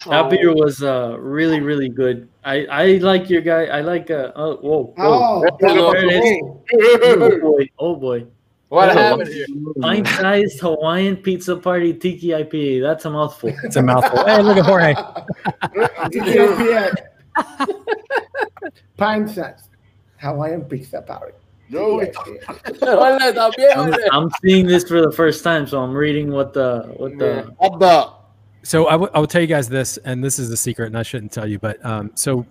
That 0.07 0.29
beer 0.29 0.53
was 0.55 0.83
uh, 0.83 1.17
really 1.19 1.61
really 1.61 1.89
good. 1.89 2.29
I 2.45 2.67
I 2.67 2.87
like 2.99 3.31
your 3.31 3.41
guy. 3.41 3.67
I 3.67 3.81
like 3.81 4.11
uh 4.11 4.33
oh 4.37 4.57
whoa, 4.57 4.93
whoa. 4.97 5.45
Oh, 5.45 5.57
There 5.61 5.97
it 5.97 6.25
is. 6.25 6.43
oh. 6.43 6.63
oh 6.75 7.41
boy 7.41 7.69
oh 7.79 7.97
boy. 7.97 8.27
What 8.69 8.93
happened 8.93 9.29
here? 9.29 9.47
Pint 9.81 10.07
sized 10.09 10.61
Hawaiian 10.61 11.17
pizza 11.17 11.57
party 11.57 11.95
tiki 11.95 12.29
IPA. 12.29 12.83
That's 12.83 13.05
a 13.05 13.11
mouthful. 13.11 13.53
It's 13.65 13.77
a 13.77 13.83
mouthful. 13.83 14.25
hey, 14.27 14.43
look 14.43 14.57
at 14.57 14.65
Jorge. 14.67 14.95
TGIPA. 16.11 16.97
Pine 18.97 19.29
size. 19.29 19.69
Hawaiian 20.19 20.63
pizza 20.63 21.03
party. 21.03 21.35
Yo, 21.69 21.99
Hola, 22.81 23.33
también, 23.33 23.77
I'm. 23.77 23.95
I'm 24.13 24.31
seeing 24.43 24.67
this 24.67 24.85
for 24.85 25.01
the 25.01 25.11
first 25.11 25.43
time, 25.43 25.67
so 25.67 25.81
I'm 25.81 25.95
reading 25.95 26.31
what 26.31 26.53
the 26.53 26.93
what 26.97 27.19
the 27.19 27.55
what 27.59 27.81
the? 27.81 28.13
So 28.63 28.87
I, 28.87 28.93
w- 28.93 29.11
I 29.15 29.19
will 29.19 29.27
tell 29.27 29.41
you 29.41 29.47
guys 29.47 29.69
this, 29.69 29.99
and 30.05 30.23
this 30.23 30.39
is 30.39 30.51
a 30.51 30.57
secret, 30.57 30.87
and 30.87 30.99
I 30.99 31.03
shouldn't 31.03 31.33
tell 31.33 31.47
you, 31.47 31.59
but 31.59 31.85
um, 31.85 32.11
so 32.15 32.47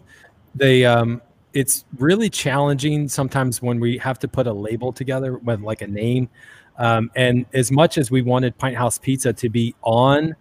they 0.56 0.84
um, 0.84 1.22
it's 1.54 1.86
really 1.98 2.30
challenging 2.30 3.08
sometimes 3.08 3.62
when 3.62 3.80
we 3.80 3.98
have 4.00 4.20
to 4.20 4.28
put 4.28 4.48
a 4.48 4.54
label 4.54 4.92
together 4.92 5.38
with 5.38 5.62
like 5.62 5.82
a 5.82 5.88
name. 5.88 6.30
Um, 6.78 7.12
and 7.16 7.46
as 7.54 7.72
much 7.72 7.98
as 7.98 8.10
we 8.10 8.22
wanted 8.24 8.58
Pint 8.58 8.76
House 8.76 8.98
Pizza 8.98 9.32
to 9.34 9.50
be 9.50 9.76
on 9.84 10.36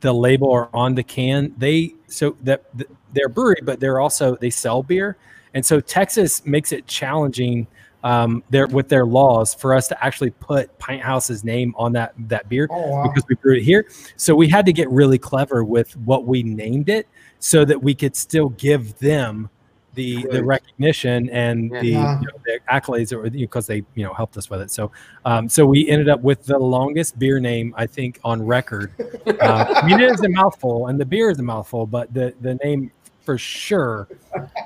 the 0.00 0.12
label 0.12 0.48
or 0.48 0.68
on 0.74 0.94
the 0.94 1.02
can, 1.02 1.54
they 1.56 1.94
so 2.08 2.36
that 2.42 2.64
th- 2.76 2.90
they're 3.12 3.28
brewery, 3.28 3.60
but 3.62 3.78
they're 3.78 4.00
also 4.00 4.36
they 4.36 4.50
sell 4.50 4.82
beer, 4.82 5.16
and 5.54 5.64
so 5.64 5.80
Texas 5.80 6.44
makes 6.44 6.72
it 6.72 6.86
challenging 6.88 7.66
um, 8.02 8.42
there 8.50 8.66
with 8.66 8.88
their 8.88 9.06
laws 9.06 9.54
for 9.54 9.74
us 9.74 9.88
to 9.88 10.04
actually 10.04 10.30
put 10.30 10.76
Pint 10.78 11.02
House's 11.02 11.44
name 11.44 11.72
on 11.76 11.92
that 11.92 12.14
that 12.28 12.48
beer 12.48 12.66
Oh 12.70 12.88
wow. 12.88 13.02
because 13.04 13.24
we 13.28 13.36
brewed 13.36 13.58
it 13.58 13.64
here. 13.64 13.86
So 14.16 14.34
we 14.34 14.48
had 14.48 14.66
to 14.66 14.72
get 14.72 14.90
really 14.90 15.18
clever 15.18 15.64
with 15.64 15.96
what 15.98 16.24
we 16.26 16.42
named 16.42 16.88
it 16.88 17.08
so 17.38 17.64
that 17.64 17.82
we 17.82 17.94
could 17.94 18.16
still 18.16 18.50
give 18.50 18.98
them 18.98 19.50
the 19.96 20.24
the 20.30 20.44
recognition 20.44 21.28
and 21.30 21.70
Yeah. 21.72 21.80
the, 21.80 21.88
Yeah. 21.88 22.20
you 22.20 22.26
know, 22.28 22.38
the 22.44 22.60
accolades 22.72 23.12
or 23.12 23.28
because 23.28 23.66
they 23.66 23.82
you 23.96 24.04
know 24.04 24.14
helped 24.14 24.36
us 24.36 24.48
with 24.48 24.60
it. 24.60 24.70
So 24.70 24.92
um, 25.24 25.48
so 25.48 25.66
we 25.66 25.88
ended 25.88 26.08
up 26.08 26.20
with 26.22 26.44
the 26.44 26.58
longest 26.58 27.18
beer 27.18 27.40
name 27.40 27.74
I 27.76 27.86
think 27.86 28.20
on 28.24 28.40
record. 28.46 28.92
Uh, 29.26 29.80
I 29.82 29.86
mean 29.86 29.98
it 30.00 30.10
is 30.12 30.20
a 30.22 30.28
mouthful 30.28 30.86
and 30.86 30.98
the 31.00 31.04
beer 31.04 31.30
is 31.30 31.38
a 31.40 31.42
mouthful, 31.42 31.84
but 31.86 32.14
the 32.14 32.32
the 32.42 32.54
name 32.64 32.92
for 33.24 33.36
sure 33.36 34.06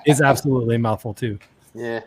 is 0.06 0.20
absolutely 0.20 0.76
a 0.76 0.78
mouthful 0.78 1.14
too. 1.14 1.38
Yeah. 1.74 2.00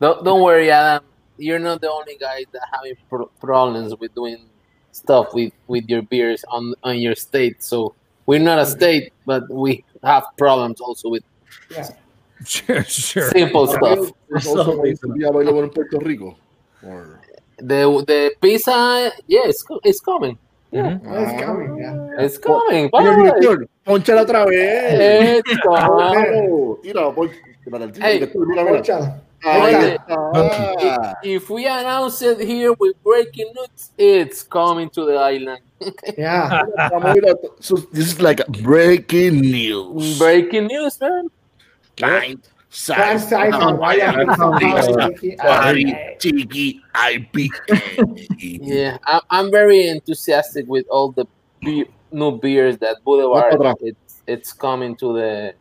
Don't 0.00 0.22
don't 0.24 0.42
worry, 0.42 0.70
Adam. 0.70 1.04
You're 1.38 1.58
not 1.58 1.80
the 1.80 1.90
only 1.90 2.16
guy 2.20 2.44
that 2.52 2.62
having 2.72 2.94
pro- 3.08 3.30
problems 3.40 3.94
with 3.96 4.14
doing 4.14 4.48
stuff 4.92 5.32
with 5.34 5.52
with 5.66 5.88
your 5.88 6.02
beers 6.02 6.44
on 6.48 6.74
on 6.82 6.98
your 6.98 7.14
state. 7.14 7.62
So 7.62 7.94
we're 8.26 8.38
not 8.50 8.58
a 8.58 8.66
state, 8.66 9.12
but 9.24 9.48
we 9.50 9.84
have 10.02 10.24
problems 10.36 10.80
also 10.80 11.08
with 11.08 11.24
Yeah. 11.70 11.88
Sure, 12.44 12.82
sure. 12.84 13.30
simple 13.30 13.66
stuff. 13.66 14.12
It's 14.30 14.46
also 14.46 14.76
going 14.76 14.96
to 14.98 15.08
be 15.08 15.24
available 15.24 15.62
in 15.64 15.70
Puerto 15.70 15.98
Rico. 15.98 16.36
Or, 16.82 17.20
The 17.58 17.88
the 18.06 18.34
pizza, 18.40 19.10
yeah, 19.26 19.48
it's 19.48 19.64
it's 19.84 20.00
coming. 20.00 20.36
Yeah, 20.70 20.98
mm-hmm. 21.00 21.08
Oh, 21.08 21.22
it's 21.24 21.36
coming. 21.42 21.70
Yeah. 21.80 22.24
it's 22.24 22.36
coming. 22.38 22.90
Mira, 22.92 23.32
bye. 23.32 23.66
Pónchala 23.86 24.20
otra 24.28 24.44
vez. 24.44 25.40
It's 25.40 25.60
coming. 25.64 25.88
Vamos. 25.88 26.78
Mira, 26.84 27.10
pon- 27.12 27.30
espérate, 27.64 27.96
Hey. 28.02 28.18
director, 28.20 28.44
mira, 28.46 28.62
mira. 28.64 28.76
Pónchala. 28.82 29.20
Ahí 29.44 29.62
Oye. 29.74 29.94
está. 29.96 31.18
If 31.22 31.48
we 31.50 31.66
announce 31.66 32.20
it 32.20 32.40
here 32.40 32.72
with 32.78 32.96
breaking 33.02 33.52
news, 33.54 33.90
it's 33.96 34.42
coming 34.42 34.90
to 34.90 35.06
the 35.06 35.16
island. 35.16 35.60
Yeah. 36.18 36.64
So 37.60 37.76
this 37.92 38.12
is 38.12 38.20
like 38.20 38.44
breaking 38.62 39.40
news. 39.40 40.18
Breaking 40.18 40.66
news, 40.68 41.00
man. 41.00 41.28
Pint 41.96 42.48
size 42.68 43.28
size 43.28 43.54
Hawaiian 43.54 44.28
Hawaiian 44.28 44.58
pizza 44.58 45.10
pizza 45.20 45.42
party 45.42 45.84
party. 45.92 46.16
tiki 46.18 46.80
IPA. 46.94 47.48
Yeah, 48.38 48.98
I'm, 49.06 49.20
I'm 49.30 49.50
very 49.50 49.88
enthusiastic 49.88 50.66
with 50.66 50.86
all 50.90 51.12
the 51.12 51.26
be- 51.60 51.86
new 52.12 52.38
beers 52.38 52.76
that 52.78 52.96
Boulevard 53.04 53.54
Otra. 53.54 53.74
it's 53.80 54.22
it's 54.26 54.52
coming 54.52 54.96
to 54.96 55.12
the 55.14 55.54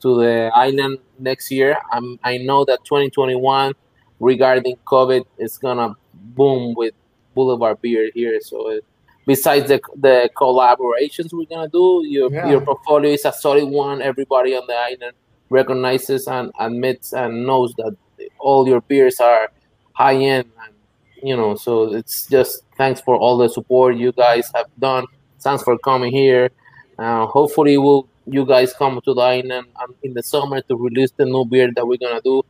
to 0.00 0.16
the 0.20 0.50
island 0.54 0.98
next 1.18 1.50
year. 1.50 1.78
I'm 1.92 2.18
I 2.24 2.38
know 2.38 2.64
that 2.66 2.84
2021 2.84 3.72
regarding 4.20 4.76
COVID 4.86 5.24
is 5.38 5.56
gonna 5.58 5.94
boom 6.12 6.74
with 6.74 6.94
Boulevard 7.34 7.80
beer 7.80 8.10
here. 8.14 8.40
So 8.42 8.70
it, 8.70 8.84
besides 9.26 9.68
the 9.68 9.80
the 9.96 10.28
collaborations 10.36 11.32
we're 11.32 11.46
gonna 11.46 11.68
do, 11.68 12.02
your 12.06 12.30
Yeah. 12.32 12.50
your 12.50 12.60
portfolio 12.60 13.12
is 13.12 13.24
a 13.24 13.32
solid 13.32 13.66
one. 13.68 14.02
Everybody 14.02 14.54
on 14.54 14.64
the 14.66 14.74
island 14.76 15.14
recognizes 15.52 16.26
and 16.26 16.50
admits 16.58 17.12
and 17.12 17.46
knows 17.46 17.74
that 17.74 17.94
all 18.38 18.66
your 18.66 18.80
beers 18.80 19.20
are 19.20 19.52
high 19.92 20.16
end 20.16 20.50
and 20.64 20.74
you 21.22 21.36
know 21.36 21.54
so 21.54 21.92
it's 21.92 22.26
just 22.26 22.62
thanks 22.76 23.00
for 23.00 23.14
all 23.16 23.36
the 23.36 23.48
support 23.48 23.96
you 23.96 24.12
guys 24.12 24.50
have 24.54 24.66
done. 24.78 25.04
Thanks 25.40 25.62
for 25.62 25.76
coming 25.78 26.12
here. 26.12 26.50
Uh, 26.98 27.26
hopefully 27.26 27.76
will 27.78 28.08
you 28.26 28.46
guys 28.46 28.72
come 28.72 29.00
to 29.04 29.14
the 29.14 29.20
island 29.20 29.66
in 30.02 30.14
the 30.14 30.22
summer 30.22 30.60
to 30.62 30.76
release 30.76 31.10
the 31.16 31.24
new 31.24 31.44
beer 31.44 31.70
that 31.74 31.86
we're 31.86 31.98
gonna 31.98 32.20
do. 32.22 32.42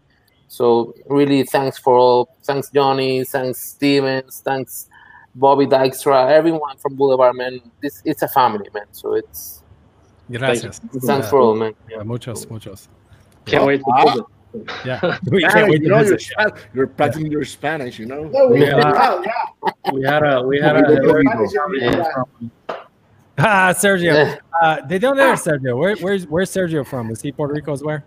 So 0.48 0.94
really 1.08 1.42
thanks 1.44 1.78
for 1.78 1.96
all 1.96 2.36
thanks 2.42 2.70
johnny 2.70 3.24
thanks 3.24 3.58
stevens 3.58 4.42
thanks 4.44 4.88
bobby 5.34 5.64
dykstra 5.64 6.30
everyone 6.30 6.76
from 6.76 6.94
boulevard 6.94 7.36
man. 7.36 7.60
This 7.82 8.02
it's 8.04 8.22
a 8.22 8.28
family 8.28 8.68
man. 8.74 8.86
So 8.92 9.14
it's 9.14 9.61
Gracias. 10.30 10.80
thanks 11.04 11.28
for 11.28 11.40
all 11.40 11.54
man 11.54 11.74
Yeah, 11.90 12.02
muchos, 12.02 12.48
muchos. 12.48 12.88
Can't 13.44 13.64
wait 13.66 13.78
to 13.78 13.84
Ah. 13.92 14.04
visit. 14.14 14.24
Yeah, 14.84 15.18
we 15.30 15.40
can't 15.40 15.52
Spanish, 15.52 15.70
wait 15.70 15.82
you 15.82 15.88
to 15.88 15.94
know, 15.94 16.02
you're, 16.02 16.58
you're 16.74 16.86
practicing 16.86 17.32
your 17.32 17.44
Spanish, 17.44 17.98
you 17.98 18.04
know? 18.06 18.24
No, 18.24 18.48
we, 18.48 18.60
Yeah. 18.66 18.76
yeah. 18.76 19.22
yeah. 19.24 19.92
we 19.92 20.02
had 20.04 20.22
a 20.22 20.42
we 20.42 20.60
had 20.60 20.76
Yeah. 20.76 20.90
a 20.90 21.72
Yeah. 21.80 22.04
Ah, 23.38 23.72
Sergio. 23.74 24.12
Yeah. 24.14 24.36
Uh, 24.60 24.76
they 24.86 24.98
don't 24.98 25.16
know 25.16 25.32
Sergio. 25.32 25.76
Where, 25.78 25.96
where's 25.96 26.26
where's 26.26 26.50
Sergio 26.50 26.86
from? 26.86 27.10
Is 27.10 27.22
he 27.22 27.32
Puerto 27.32 27.54
Rico's 27.54 27.82
where? 27.82 28.04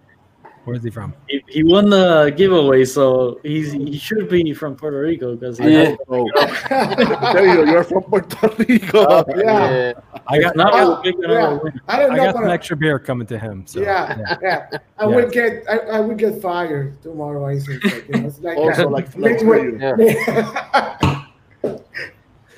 Where's 0.65 0.83
he 0.83 0.89
from? 0.89 1.13
he, 1.29 1.43
he 1.47 1.63
won 1.63 1.89
the 1.89 2.33
giveaway, 2.35 2.85
so 2.85 3.39
he's 3.43 3.71
he 3.71 3.97
should 3.97 4.27
be 4.29 4.53
from 4.53 4.75
Puerto 4.75 4.99
Rico 4.99 5.35
because 5.35 5.59
Yeah. 5.59 5.95
Oh, 6.09 6.27
Sergio, 6.35 7.67
you're 7.71 7.83
from 7.83 8.03
Puerto 8.03 8.49
Rico. 8.57 9.23
Yeah. 9.37 9.69
yeah 9.69 9.93
I 10.27 10.39
got, 10.39 10.55
not 10.55 10.73
I 10.73 10.79
Yeah. 10.81 11.01
big 11.03 11.15
Yeah. 11.19 11.59
I 11.87 11.99
don't 11.99 12.11
I 12.11 12.15
know. 12.15 12.25
got 12.25 12.35
some 12.35 12.43
but- 12.45 12.51
extra 12.51 12.75
beer 12.75 12.97
coming 12.99 13.27
to 13.27 13.37
him. 13.37 13.63
So 13.67 13.79
yeah, 13.81 14.37
yeah. 14.41 14.67
I 14.97 15.07
Yeah. 15.07 15.15
would 15.15 15.31
get, 15.31 15.63
I, 15.69 15.77
I 15.77 15.99
would 15.99 16.17
get 16.17 16.41
fired 16.41 16.99
tomorrow. 17.03 17.45
I 17.45 17.59
think. 17.59 17.83
Like, 17.83 18.07
you 18.09 18.21
know, 18.21 18.27
it's 18.27 18.39
like 18.39 18.57
Also, 18.57 18.87
uh, 18.87 18.89
like, 18.89 19.15
like 19.15 19.41
midway- 19.43 19.63
you. 19.63 19.77
yeah 19.79 19.95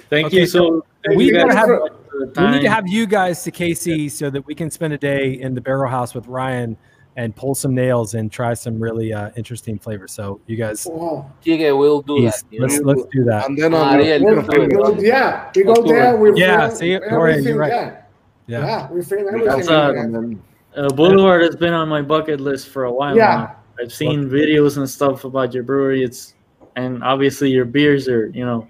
Thank 0.09 0.27
Okay, 0.27 0.39
you 0.41 0.45
so. 0.45 0.85
thank 1.05 1.17
we 1.17 1.25
you 1.25 1.33
gotta 1.33 1.53
have- 1.53 1.67
so 1.67 1.79
much 1.79 1.91
for 2.09 2.25
the 2.33 2.41
we 2.41 2.51
need 2.51 2.61
to 2.61 2.69
have 2.69 2.87
you 2.87 3.05
guys 3.05 3.43
to 3.43 3.51
KC 3.51 4.09
so 4.09 4.29
that 4.29 4.45
we 4.45 4.55
can 4.55 4.71
spend 4.71 4.93
a 4.93 4.97
day 4.97 5.33
in 5.33 5.53
the 5.53 5.59
barrel 5.61 5.89
house 5.89 6.13
with 6.15 6.25
Ryan 6.27 6.77
and 7.17 7.35
pull 7.35 7.53
some 7.55 7.73
nails 7.75 8.13
and 8.13 8.31
try 8.31 8.53
some 8.53 8.79
really 8.79 9.11
uh, 9.11 9.31
interesting 9.35 9.77
flavors. 9.77 10.13
So 10.13 10.39
you 10.45 10.55
guys, 10.55 10.85
Wow. 10.89 11.29
Chique, 11.43 11.59
we'll 11.73 12.01
do 12.03 12.15
please, 12.17 12.43
that 12.51 12.61
let's 12.61 12.79
know? 12.79 12.87
let's 12.93 13.03
do 13.11 13.23
that. 13.25 13.47
And 13.49 13.57
then 13.57 13.73
on 13.73 13.95
Ariel, 13.99 14.19
the, 14.19 14.47
we'll 14.47 14.59
We 14.61 14.67
do 14.67 14.75
go- 14.77 14.99
yeah, 15.01 15.51
we 15.55 15.63
go 15.63 15.71
October. 15.71 15.87
there 15.93 16.15
with 16.17 16.37
Yeah, 16.37 16.69
see 16.69 16.93
it, 16.93 17.01
you're 17.09 17.19
right. 17.19 17.43
yeah. 17.43 18.01
Yeah. 18.49 18.65
Yeah, 18.65 18.91
we 18.91 19.01
film 19.03 19.25
That's, 19.45 19.67
everything. 19.67 20.15
uh, 20.15 20.19
in 20.21 20.41
Uh, 20.85 20.89
Boulevard 20.89 21.41
has 21.41 21.55
been 21.55 21.73
on 21.73 21.89
my 21.89 22.01
bucket 22.01 22.39
list 22.39 22.69
for 22.69 22.85
a 22.85 22.91
while 22.93 23.15
Yeah. 23.17 23.35
now. 23.35 23.55
I've 23.83 23.91
seen 23.91 24.29
videos 24.29 24.77
and 24.77 24.87
stuff 24.89 25.25
about 25.25 25.53
your 25.53 25.63
brewery. 25.63 26.03
It's 26.03 26.35
and 26.75 27.03
obviously 27.03 27.49
your 27.49 27.65
beers 27.65 28.07
are 28.07 28.27
you 28.27 28.45
know 28.45 28.67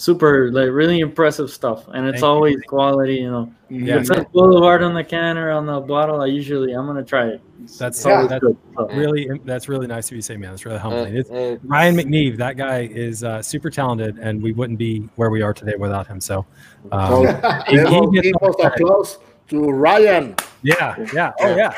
super 0.00 0.50
like 0.50 0.70
really 0.70 1.00
impressive 1.00 1.50
stuff, 1.50 1.86
and 1.88 2.06
it's 2.06 2.14
Thank 2.16 2.22
you. 2.22 2.26
always 2.28 2.56
quality. 2.66 3.16
You 3.16 3.30
know, 3.30 3.52
Yeah. 3.68 3.96
if 3.96 4.02
it 4.02 4.06
says 4.06 4.24
Boulevard 4.32 4.82
on 4.82 4.94
the 4.94 5.04
can 5.04 5.36
or 5.36 5.50
on 5.50 5.66
the 5.66 5.78
bottle, 5.80 6.22
I 6.22 6.26
usually 6.26 6.72
I'm 6.72 6.86
gonna 6.86 7.04
try 7.04 7.26
it. 7.28 7.42
That's 7.78 7.98
it's 7.98 8.06
always 8.06 8.28
that's 8.30 8.42
good. 8.42 8.56
So, 8.76 8.88
really 8.88 9.28
that's 9.44 9.68
really 9.68 9.86
nice 9.86 10.06
of 10.08 10.12
you 10.12 10.22
to 10.22 10.26
say, 10.26 10.36
man. 10.38 10.50
That's 10.52 10.64
really 10.64 10.78
Uh, 10.78 10.80
humbling. 10.80 11.16
It's, 11.16 11.30
uh, 11.30 11.56
Ryan 11.64 11.96
McNeve, 11.96 12.38
that 12.38 12.56
guy 12.56 12.88
is 12.90 13.22
uh, 13.22 13.42
super 13.42 13.68
talented, 13.68 14.16
and 14.18 14.42
we 14.42 14.52
wouldn't 14.52 14.78
be 14.78 15.08
where 15.16 15.28
we 15.28 15.42
are 15.42 15.52
today 15.52 15.74
without 15.78 16.06
him. 16.06 16.18
So, 16.20 16.46
so 16.90 16.96
um, 16.96 17.26
he- 17.68 17.76
he 17.78 17.84
give 17.84 18.12
gets 18.12 18.26
give 18.28 18.36
all 18.40 18.48
us 18.48 18.56
the 18.56 18.62
credit. 18.70 18.80
applause 18.82 19.18
to 19.48 19.68
Ryan. 19.70 20.34
yeah, 20.62 20.96
yeah, 21.12 21.32
oh 21.40 21.54
yeah, 21.54 21.72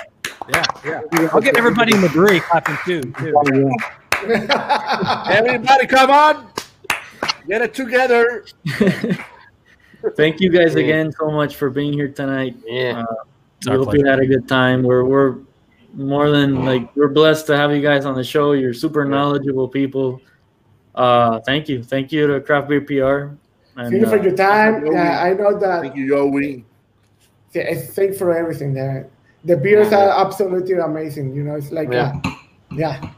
yeah, 0.49 0.65
yeah. 0.85 1.29
I'll 1.33 1.41
get 1.41 1.57
everybody 1.57 1.93
in 1.95 2.01
the 2.01 2.09
brewery 2.11 2.39
clapping 2.39 2.77
too. 2.85 3.01
too. 3.19 3.71
Everybody, 5.33 5.87
come 5.89 6.11
on, 6.11 6.47
get 7.47 7.63
it 7.63 7.75
together. 7.75 8.45
Thank 10.17 10.41
you 10.41 10.51
guys 10.51 10.75
again 10.75 11.13
so 11.13 11.31
much 11.31 11.57
for 11.57 11.71
being 11.71 11.93
here 11.93 12.09
tonight. 12.09 12.57
yeah. 12.67 13.05
Uh, 13.09 13.15
we 13.67 13.73
hope 13.77 13.85
pleasure. 13.85 13.99
you 13.99 14.07
had 14.07 14.19
a 14.19 14.27
good 14.27 14.49
time. 14.49 14.83
We're 14.83 15.05
we're 15.05 15.37
more 15.95 16.31
than 16.31 16.65
like 16.65 16.95
we're 16.97 17.09
blessed 17.09 17.47
to 17.47 17.57
have 17.57 17.71
you 17.73 17.81
guys 17.81 18.05
on 18.05 18.17
the 18.17 18.25
show. 18.25 18.53
You're 18.53 18.75
super 18.75 19.05
knowledgeable 19.05 19.69
people. 19.69 20.21
Uh, 20.95 21.41
thank 21.41 21.69
you, 21.69 21.83
thank 21.83 22.13
you 22.13 22.27
to 22.27 22.41
Craft 22.41 22.69
Beer 22.69 22.81
PR. 22.81 23.35
And, 23.77 23.91
Thank 23.91 23.93
you 24.03 24.07
for 24.07 24.19
uh, 24.19 24.23
your 24.23 24.37
time. 24.37 24.87
Yeah, 24.87 25.23
I 25.23 25.33
know 25.33 25.59
that. 25.59 25.81
Thank 25.81 25.97
you, 25.97 26.09
Joey. 26.09 26.65
Yeah, 27.55 27.75
Thank 27.75 28.17
for 28.17 28.37
everything 28.37 28.75
there. 28.75 29.09
The 29.45 29.57
beers 29.57 29.93
are 29.93 30.11
absolutely 30.27 30.75
amazing. 30.75 31.35
You 31.35 31.45
know, 31.45 31.55
it's 31.57 31.73
like, 31.73 31.91
Yeah. 31.91 32.21
uh, 32.25 32.31
yeah, 32.73 33.11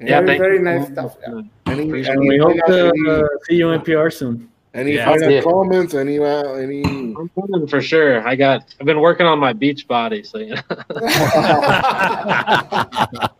Yeah, 0.00 0.20
very, 0.22 0.38
very 0.38 0.58
nice 0.58 0.88
stuff. 0.88 1.16
Yeah. 1.22 1.42
Any, 1.70 1.82
and 1.82 2.06
any, 2.06 2.28
we 2.28 2.38
hope 2.38 2.56
to 2.66 2.88
uh, 3.08 3.28
see 3.44 3.56
you 3.56 3.70
in 3.70 3.80
PR 3.82 4.10
soon. 4.10 4.48
any 4.74 4.94
Yeah. 4.94 5.04
final 5.06 5.42
comments? 5.42 5.94
Any, 5.94 6.18
uh, 6.18 6.52
any? 6.54 6.82
I'm 6.84 7.66
for 7.68 7.80
sure. 7.80 8.26
I 8.26 8.36
got. 8.36 8.74
I've 8.80 8.86
been 8.86 9.00
working 9.00 9.26
on 9.26 9.38
my 9.38 9.52
beach 9.52 9.86
body, 9.88 10.22
so 10.22 10.38
you 10.38 10.54
know. 10.54 10.62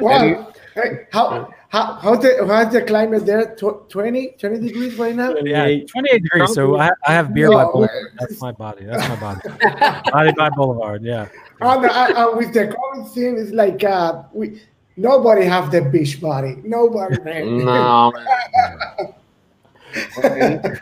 Wow. 0.00 0.52
Hey, 0.74 1.06
how, 1.12 1.52
how, 1.70 1.94
how's 1.94 2.22
the, 2.22 2.44
how's 2.46 2.72
the 2.72 2.82
climate 2.82 3.26
there? 3.26 3.54
Tw- 3.56 3.88
20, 3.88 4.36
20 4.38 4.60
degrees 4.60 4.94
right 4.96 5.14
now? 5.14 5.30
Yeah, 5.42 5.64
28. 5.64 5.88
28 5.88 6.22
degrees. 6.22 6.54
So 6.54 6.76
I, 6.76 6.90
I 7.06 7.12
have 7.12 7.34
beer 7.34 7.50
by 7.50 7.64
No. 7.64 7.72
Boulevard. 7.72 8.12
That's 8.18 8.40
my 8.40 8.52
body. 8.52 8.84
That's 8.84 9.08
my 9.08 9.16
body. 9.16 9.40
body 10.12 10.32
by 10.36 10.50
Boulevard. 10.50 11.02
Yeah. 11.02 11.28
And, 11.60 11.84
uh, 11.84 11.88
uh, 11.88 12.36
with 12.36 12.54
the 12.54 12.68
COVID 12.68 13.10
thing, 13.12 13.36
it's 13.38 13.50
like 13.50 13.82
uh, 13.82 14.22
we 14.32 14.60
nobody 14.98 15.44
have 15.44 15.70
the 15.70 15.82
beach 15.82 16.20
body. 16.20 16.56
Nobody. 16.64 17.16
No, 17.64 18.12
man. 18.12 19.14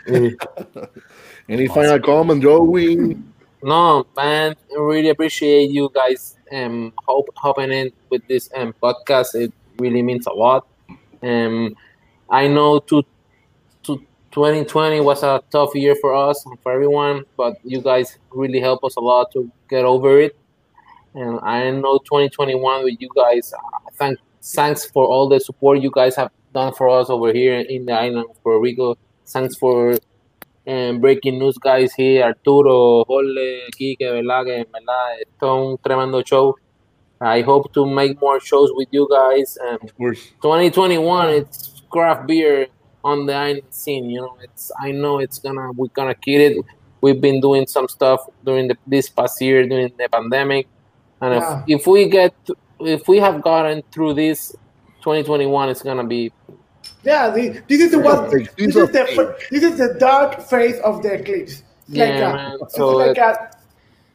any, 0.07 0.35
any 1.49 1.67
final 1.67 1.99
comment, 1.99 2.41
Joey? 2.41 3.17
No, 3.63 4.05
man, 4.15 4.55
really 4.75 5.09
appreciate 5.09 5.69
you 5.71 5.89
guys 5.93 6.35
um 6.51 6.93
hop, 7.05 7.25
hopping 7.35 7.71
in 7.71 7.91
with 8.09 8.27
this 8.27 8.49
um 8.55 8.73
podcast. 8.81 9.35
It 9.35 9.53
really 9.79 10.01
means 10.01 10.27
a 10.27 10.33
lot. 10.33 10.67
Um, 11.23 11.75
I 12.29 12.47
know 12.47 12.79
to, 12.79 13.03
to 13.83 13.97
2020 14.31 15.01
was 15.01 15.23
a 15.23 15.41
tough 15.49 15.73
year 15.75 15.95
for 15.95 16.13
us 16.13 16.45
and 16.45 16.59
for 16.61 16.71
everyone, 16.71 17.23
but 17.35 17.57
you 17.63 17.81
guys 17.81 18.17
really 18.31 18.59
helped 18.59 18.83
us 18.83 18.95
a 18.97 19.01
lot 19.01 19.31
to 19.31 19.49
get 19.69 19.85
over 19.85 20.19
it. 20.19 20.37
And 21.15 21.39
I 21.41 21.71
know 21.71 21.97
2021 21.99 22.83
with 22.83 22.95
you 22.99 23.09
guys. 23.15 23.53
Thank 23.97 24.19
thanks 24.41 24.85
for 24.85 25.05
all 25.05 25.27
the 25.27 25.39
support 25.39 25.79
you 25.81 25.91
guys 25.91 26.15
have 26.15 26.31
done 26.53 26.73
for 26.73 26.89
us 26.89 27.09
over 27.09 27.33
here 27.33 27.59
in 27.59 27.85
the 27.85 27.93
island 27.93 28.27
of 28.29 28.41
Puerto 28.43 28.59
Rico. 28.59 28.95
Thanks 29.27 29.55
for 29.57 29.97
um, 30.67 30.99
breaking 31.01 31.39
news 31.39 31.57
guys 31.57 31.93
here, 31.93 32.23
Arturo, 32.23 33.03
Jorge, 33.05 33.69
Kike, 33.77 33.99
¿verdad? 34.11 34.45
Que 34.45 34.55
en 34.59 34.65
verdad 34.71 35.19
esto 35.21 35.45
es 35.45 35.71
un 35.71 35.77
tremendo 35.79 36.21
show. 36.25 36.55
I 37.19 37.41
hope 37.41 37.73
to 37.73 37.85
make 37.85 38.21
more 38.21 38.39
shows 38.39 38.69
with 38.75 38.89
you 38.91 39.07
guys. 39.09 39.57
Um, 39.67 39.79
Of 39.81 39.97
course. 39.97 40.19
2021, 40.41 41.29
it's 41.29 41.81
craft 41.89 42.27
beer 42.27 42.67
on 43.03 43.25
the 43.25 43.33
island 43.33 43.63
scene. 43.71 44.09
You 44.09 44.21
know, 44.21 44.37
it's 44.43 44.71
I 44.79 44.91
know 44.91 45.19
it's 45.19 45.39
gonna 45.39 45.71
we're 45.73 45.87
gonna 45.93 46.13
kill 46.15 46.41
it. 46.41 46.57
We've 47.01 47.19
been 47.19 47.41
doing 47.41 47.65
some 47.67 47.87
stuff 47.87 48.21
during 48.45 48.67
the, 48.67 48.77
this 48.85 49.09
past 49.09 49.41
year 49.41 49.67
during 49.67 49.91
the 49.97 50.07
pandemic, 50.09 50.67
and 51.21 51.33
Yeah. 51.33 51.63
if, 51.67 51.81
if 51.81 51.87
we 51.87 52.07
get 52.09 52.33
if 52.79 53.07
we 53.07 53.17
have 53.17 53.41
gotten 53.41 53.83
through 53.91 54.13
this, 54.13 54.51
2021 54.99 55.69
is 55.69 55.81
gonna 55.81 56.03
be 56.03 56.31
Yeah, 57.03 57.29
the, 57.29 57.61
this 57.67 57.81
is 57.81 57.91
the 57.91 57.99
one. 57.99 58.29
This 58.29 58.49
is 58.57 58.73
the 58.73 59.35
this 59.51 59.63
is 59.63 59.77
the 59.77 59.95
dark 59.99 60.41
phase 60.41 60.79
of 60.79 61.01
the 61.03 61.13
eclipse. 61.13 61.63
It's 61.87 61.97
like 61.97 62.09
Yeah, 62.09 62.31
a, 62.31 62.35
man. 62.35 62.57
So 62.69 62.89
like 62.97 63.17
a, 63.17 63.51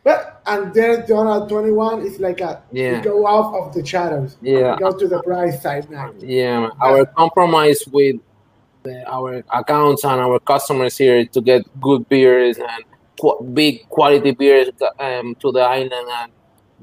but 0.04 0.42
and 0.46 0.74
then 0.74 1.04
Donald 1.06 1.48
twenty 1.48 1.70
one 1.70 2.02
is 2.04 2.18
like 2.20 2.40
a 2.40 2.62
Yeah. 2.72 2.96
we 2.96 3.00
go 3.02 3.26
out 3.26 3.54
of 3.54 3.72
the 3.74 3.84
shadows. 3.86 4.36
Yeah. 4.42 4.76
go 4.78 4.92
to 4.92 5.08
the 5.08 5.20
bright 5.20 5.60
side 5.62 5.88
now. 5.90 6.12
Yeah, 6.18 6.60
man. 6.60 6.70
our 6.82 7.06
compromise 7.06 7.82
with 7.90 8.16
the, 8.82 9.08
our 9.08 9.44
accounts 9.54 10.04
and 10.04 10.20
our 10.20 10.38
customers 10.40 10.98
here 10.98 11.24
to 11.24 11.40
get 11.40 11.62
good 11.80 12.08
beers 12.08 12.58
and 12.58 12.84
qu- 13.20 13.42
big 13.54 13.88
quality 13.88 14.32
beers 14.32 14.68
um, 14.98 15.34
to 15.36 15.52
the 15.52 15.60
island 15.60 15.92
and 15.94 16.32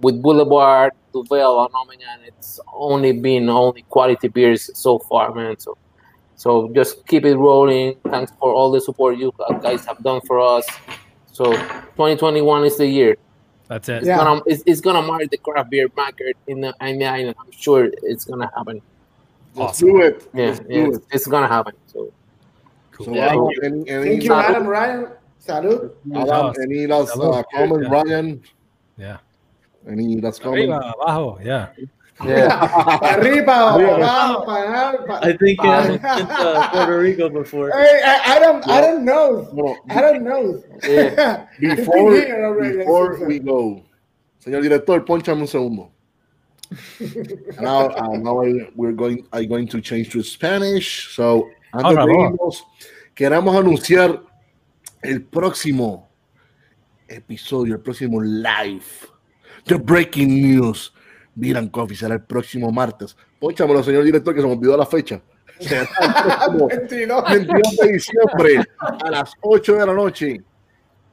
with 0.01 0.21
Boulevard, 0.21 0.93
Duvel, 1.13 1.65
and 1.65 1.73
Ommegang, 1.73 2.27
it's 2.27 2.59
only 2.73 3.11
been 3.13 3.49
only 3.49 3.83
quality 3.83 4.27
beers 4.27 4.69
so 4.77 4.99
far, 4.99 5.33
man. 5.33 5.57
So, 5.59 5.77
so 6.35 6.71
just 6.73 7.05
keep 7.07 7.25
it 7.25 7.35
rolling. 7.35 7.95
Thanks 8.09 8.31
for 8.39 8.53
all 8.53 8.71
the 8.71 8.81
support 8.81 9.17
you 9.17 9.33
guys 9.61 9.85
have 9.85 10.01
done 10.03 10.21
for 10.21 10.39
us. 10.39 10.65
So, 11.31 11.51
2021 11.53 12.65
is 12.65 12.77
the 12.77 12.87
year. 12.87 13.17
That's 13.67 13.87
it. 13.87 14.03
Yeah. 14.03 14.17
Gonna, 14.17 14.41
it's, 14.47 14.63
it's 14.65 14.81
gonna 14.81 15.01
mark 15.01 15.29
the 15.29 15.37
craft 15.37 15.69
beer 15.69 15.87
market 15.95 16.35
in 16.47 16.61
the, 16.61 16.73
in 16.81 16.97
the 16.99 17.05
island. 17.05 17.35
I'm 17.39 17.51
sure 17.51 17.89
it's 18.03 18.25
gonna 18.25 18.49
happen. 18.55 18.81
Let's 19.53 19.79
do 19.79 20.01
it. 20.01 20.27
Yeah, 20.33 20.45
Let's 20.47 20.61
yeah 20.67 20.83
do 20.85 20.89
it's, 20.89 20.97
it. 20.97 21.03
it's 21.11 21.27
gonna 21.27 21.47
happen. 21.47 21.73
So 21.85 22.11
So, 22.99 23.13
Yeah. 23.13 23.27
Adam, 23.27 23.47
any, 23.63 23.89
any, 23.89 24.09
Thank 24.09 24.23
you, 24.23 24.33
Adam 24.33 24.67
Ryan. 24.67 25.07
Salud. 25.45 25.91
Adam, 26.15 26.53
any 26.61 26.87
last 26.87 27.15
uh, 27.17 27.43
comment, 27.53 27.89
Ryan? 27.89 28.43
Yeah. 28.97 29.17
Any 29.87 30.19
last 30.19 30.41
comment? 30.41 30.71
Arriba, 30.71 30.93
abajo. 30.93 31.39
Yeah. 31.43 31.69
yeah, 32.25 33.15
Arriba, 33.15 33.79
abajo, 33.79 34.45
para- 34.45 35.19
I 35.23 35.37
think. 35.37 35.59
I 35.63 35.81
haven't 35.81 36.01
been 36.01 36.27
to 36.27 36.69
Puerto 36.73 36.99
Rico 36.99 37.29
before. 37.29 37.71
Hey, 37.71 38.01
I, 38.03 38.35
I 38.35 38.39
don't, 38.39 38.67
I 38.67 38.81
don't 38.81 39.05
know. 39.05 39.47
Bueno, 39.53 39.77
I 39.89 40.01
don't 40.01 40.23
know. 40.23 40.61
Yeah. 40.83 41.47
Before, 41.59 42.11
before 42.59 43.25
we 43.25 43.39
go, 43.39 43.83
señor 44.43 44.63
director, 44.63 44.99
ponchame 45.05 45.41
un 45.41 45.47
segundo. 45.47 45.91
now, 47.59 47.87
uh, 47.87 48.17
now 48.17 48.43
I, 48.43 48.69
we're 48.75 48.91
going, 48.91 49.25
I'm 49.31 49.47
going 49.47 49.67
to 49.69 49.81
change 49.81 50.09
to 50.11 50.21
Spanish. 50.21 51.15
So, 51.15 51.49
antes 51.73 51.95
de 51.95 52.13
irnos, 52.13 52.63
queremos 53.15 53.55
anunciar 53.55 54.21
el 55.01 55.21
próximo 55.23 56.09
episodio, 57.07 57.75
el 57.75 57.81
próximo 57.81 58.21
live 58.21 59.08
de 59.65 59.75
Breaking 59.75 60.41
News. 60.41 60.93
Miran 61.35 61.69
Coffee 61.69 61.95
será 61.95 62.15
el 62.15 62.23
próximo 62.23 62.71
martes. 62.71 63.15
Pónchamelo, 63.39 63.83
señor 63.83 64.03
director, 64.03 64.33
que 64.33 64.41
se 64.41 64.47
me 64.47 64.53
olvidó 64.53 64.75
la 64.75 64.85
fecha. 64.85 65.21
Será 65.59 65.81
el 65.81 65.87
próximo 66.23 66.67
22. 66.67 67.23
22 67.31 67.77
de 67.77 67.91
diciembre 67.91 68.63
a 68.79 69.11
las 69.11 69.33
8 69.41 69.75
de 69.75 69.85
la 69.85 69.93
noche. 69.93 70.41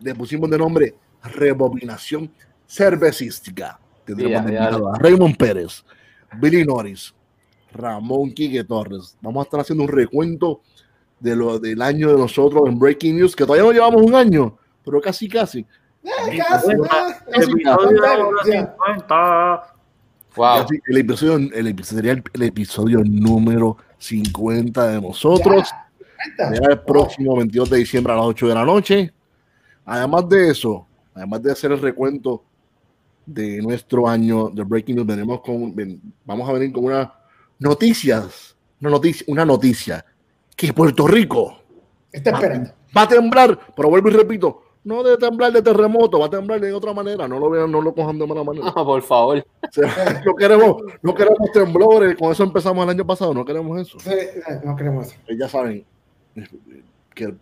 Le 0.00 0.14
pusimos 0.14 0.48
de 0.50 0.58
nombre 0.58 0.94
Rebobinación 1.22 2.30
Cervecística. 2.66 3.78
Tendremos 4.04 4.32
ya. 4.32 4.38
invitado 4.38 4.92
a 4.92 4.98
Raymond 4.98 5.36
Pérez, 5.36 5.84
Billy 6.40 6.64
Norris, 6.64 7.12
Ramón 7.72 8.32
Quique 8.32 8.62
Torres. 8.64 9.16
Vamos 9.20 9.40
a 9.40 9.44
estar 9.44 9.60
haciendo 9.60 9.84
un 9.84 9.90
recuento 9.90 10.60
de 11.18 11.34
lo 11.34 11.58
del 11.58 11.82
año 11.82 12.12
de 12.12 12.18
nosotros 12.18 12.68
en 12.68 12.78
Breaking 12.78 13.16
News, 13.16 13.34
que 13.34 13.44
todavía 13.44 13.64
no 13.64 13.72
llevamos 13.72 14.02
un 14.02 14.14
año, 14.14 14.56
pero 14.84 15.00
casi, 15.00 15.28
casi. 15.28 15.66
Eh, 16.06 16.38
casi, 16.38 16.72
Episodio 17.32 18.30
Yeah. 18.44 18.74
50. 18.86 19.74
wow. 20.36 20.66
El 20.88 20.96
episodio, 20.98 21.36
el 21.52 21.66
episodio, 21.66 21.96
sería 21.96 22.12
el, 22.12 22.22
el 22.32 22.42
episodio 22.42 23.02
número 23.04 23.76
50 23.98 24.88
de 24.88 25.00
nosotros. 25.00 25.68
Será 26.36 26.72
el 26.72 26.80
próximo 26.80 27.36
22 27.36 27.70
de 27.70 27.78
diciembre 27.78 28.12
a 28.12 28.16
las 28.16 28.24
8 28.26 28.48
de 28.48 28.54
la 28.54 28.64
noche. 28.64 29.12
Además 29.84 30.28
de 30.28 30.50
eso, 30.50 30.86
además 31.14 31.42
de 31.42 31.52
hacer 31.52 31.72
el 31.72 31.80
recuento 31.80 32.42
de 33.24 33.60
nuestro 33.62 34.08
año 34.08 34.48
de 34.50 34.62
Breaking 34.62 34.96
News, 34.96 35.06
venimos 35.06 35.40
con, 35.40 35.74
ven- 35.74 36.00
vamos 36.24 36.48
a 36.48 36.52
venir 36.52 36.72
con 36.72 36.84
una 36.84 37.12
noticias, 37.58 38.56
una 38.80 38.90
noticia, 38.90 39.24
una 39.28 39.44
noticia 39.44 40.04
que 40.54 40.72
Puerto 40.72 41.06
Rico 41.06 41.58
Está 42.12 42.30
esperando. 42.30 42.70
va 42.96 43.02
a 43.02 43.08
temblar, 43.08 43.58
pero 43.74 43.88
vuelvo 43.90 44.08
y 44.08 44.12
repito, 44.12 44.62
no 44.86 45.02
de 45.02 45.16
temblar 45.16 45.52
de 45.52 45.62
terremoto, 45.62 46.20
va 46.20 46.26
a 46.26 46.30
temblar 46.30 46.60
de 46.60 46.72
otra 46.72 46.92
manera. 46.94 47.26
No 47.26 47.40
lo 47.40 47.50
vean, 47.50 47.72
no 47.72 47.82
lo 47.82 47.92
cojan 47.92 48.16
de 48.20 48.24
mala 48.24 48.44
manera. 48.44 48.66
No, 48.66 48.84
por 48.86 49.02
favor. 49.02 49.38
O 49.38 49.72
sea, 49.72 50.22
no 50.24 50.36
queremos, 50.36 50.76
no 51.02 51.12
queremos 51.12 51.50
temblores. 51.52 52.16
Con 52.16 52.30
eso 52.30 52.44
empezamos 52.44 52.84
el 52.84 52.90
año 52.90 53.04
pasado. 53.04 53.34
No 53.34 53.44
queremos 53.44 53.80
eso. 53.80 53.98
Sí, 53.98 54.10
eh, 54.10 54.60
no 54.64 54.76
queremos 54.76 55.08
eso. 55.08 55.16
Eh, 55.26 55.36
Ya 55.36 55.48
saben 55.48 55.84
que 57.12 57.34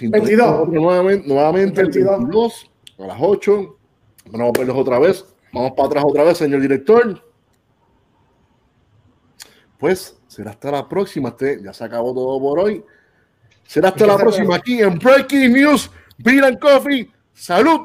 22. 0.00 0.68
nuevamente, 0.70 1.28
nuevamente 1.28 1.80
el 1.82 1.86
22. 1.86 2.18
22 2.18 2.70
a 2.98 3.06
las 3.06 3.18
8. 3.20 3.76
Vamos 4.32 4.48
a 4.48 4.58
verlos 4.58 4.76
otra 4.76 4.98
vez. 4.98 5.24
Vamos 5.52 5.72
para 5.76 5.86
atrás 5.86 6.04
otra 6.04 6.24
vez, 6.24 6.36
señor 6.36 6.60
director. 6.60 7.22
Pues 9.78 10.18
será 10.26 10.50
hasta 10.50 10.72
la 10.72 10.88
próxima. 10.88 11.28
Este, 11.28 11.62
ya 11.62 11.72
se 11.72 11.84
acabó 11.84 12.12
todo 12.12 12.40
por 12.40 12.58
hoy. 12.58 12.84
Será 13.68 13.90
hasta 13.90 14.04
¿Y 14.04 14.08
qué 14.08 14.12
la 14.12 14.18
próxima 14.18 14.56
aquí 14.56 14.80
en 14.80 14.98
Breaking 14.98 15.52
News, 15.52 15.92
Beer 16.18 16.44
and 16.44 16.58
Coffee. 16.58 17.10
Salud 17.32 17.80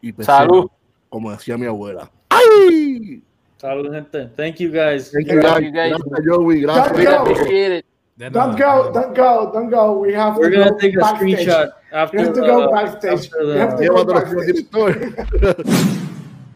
y 0.00 0.12
pesar, 0.12 0.46
Salud. 0.46 0.68
como 1.08 1.30
decía 1.30 1.56
mi 1.56 1.66
abuela. 1.66 2.10
¡Ay! 2.28 3.22
Salud, 3.56 3.92
gente. 3.92 4.26
Thank 4.36 4.56
you 4.56 4.70
guys. 4.70 5.10
Thank 5.12 5.26
you, 5.28 5.40
Thank 5.40 5.74
guys. 5.74 5.92
you. 5.92 6.06
Gracias, 6.06 6.24
Joey. 6.26 6.60
Gracias. 6.62 7.82
Go. 8.16 8.30
Don't 8.30 8.56
go, 8.56 8.92
don't 8.92 9.14
go, 9.16 9.50
don't 9.52 9.70
go. 9.70 9.98
We 9.98 10.12
have 10.14 10.36
We're 10.36 10.50
to 10.50 10.56
gonna 10.58 10.70
go 10.70 10.78
take 10.78 10.94
a 10.96 11.00
backstage. 11.00 11.38
screenshot 11.48 11.70
after 11.92 12.16
We 12.18 12.22
have 12.24 12.34
to 12.34 12.40
the, 12.40 12.46
go 12.46 12.70
backstage. 12.70 13.12
after 13.26 13.46
We 13.46 13.56
have 13.58 13.76
to 13.76 13.82
señor 13.82 14.06
director. 14.06 15.54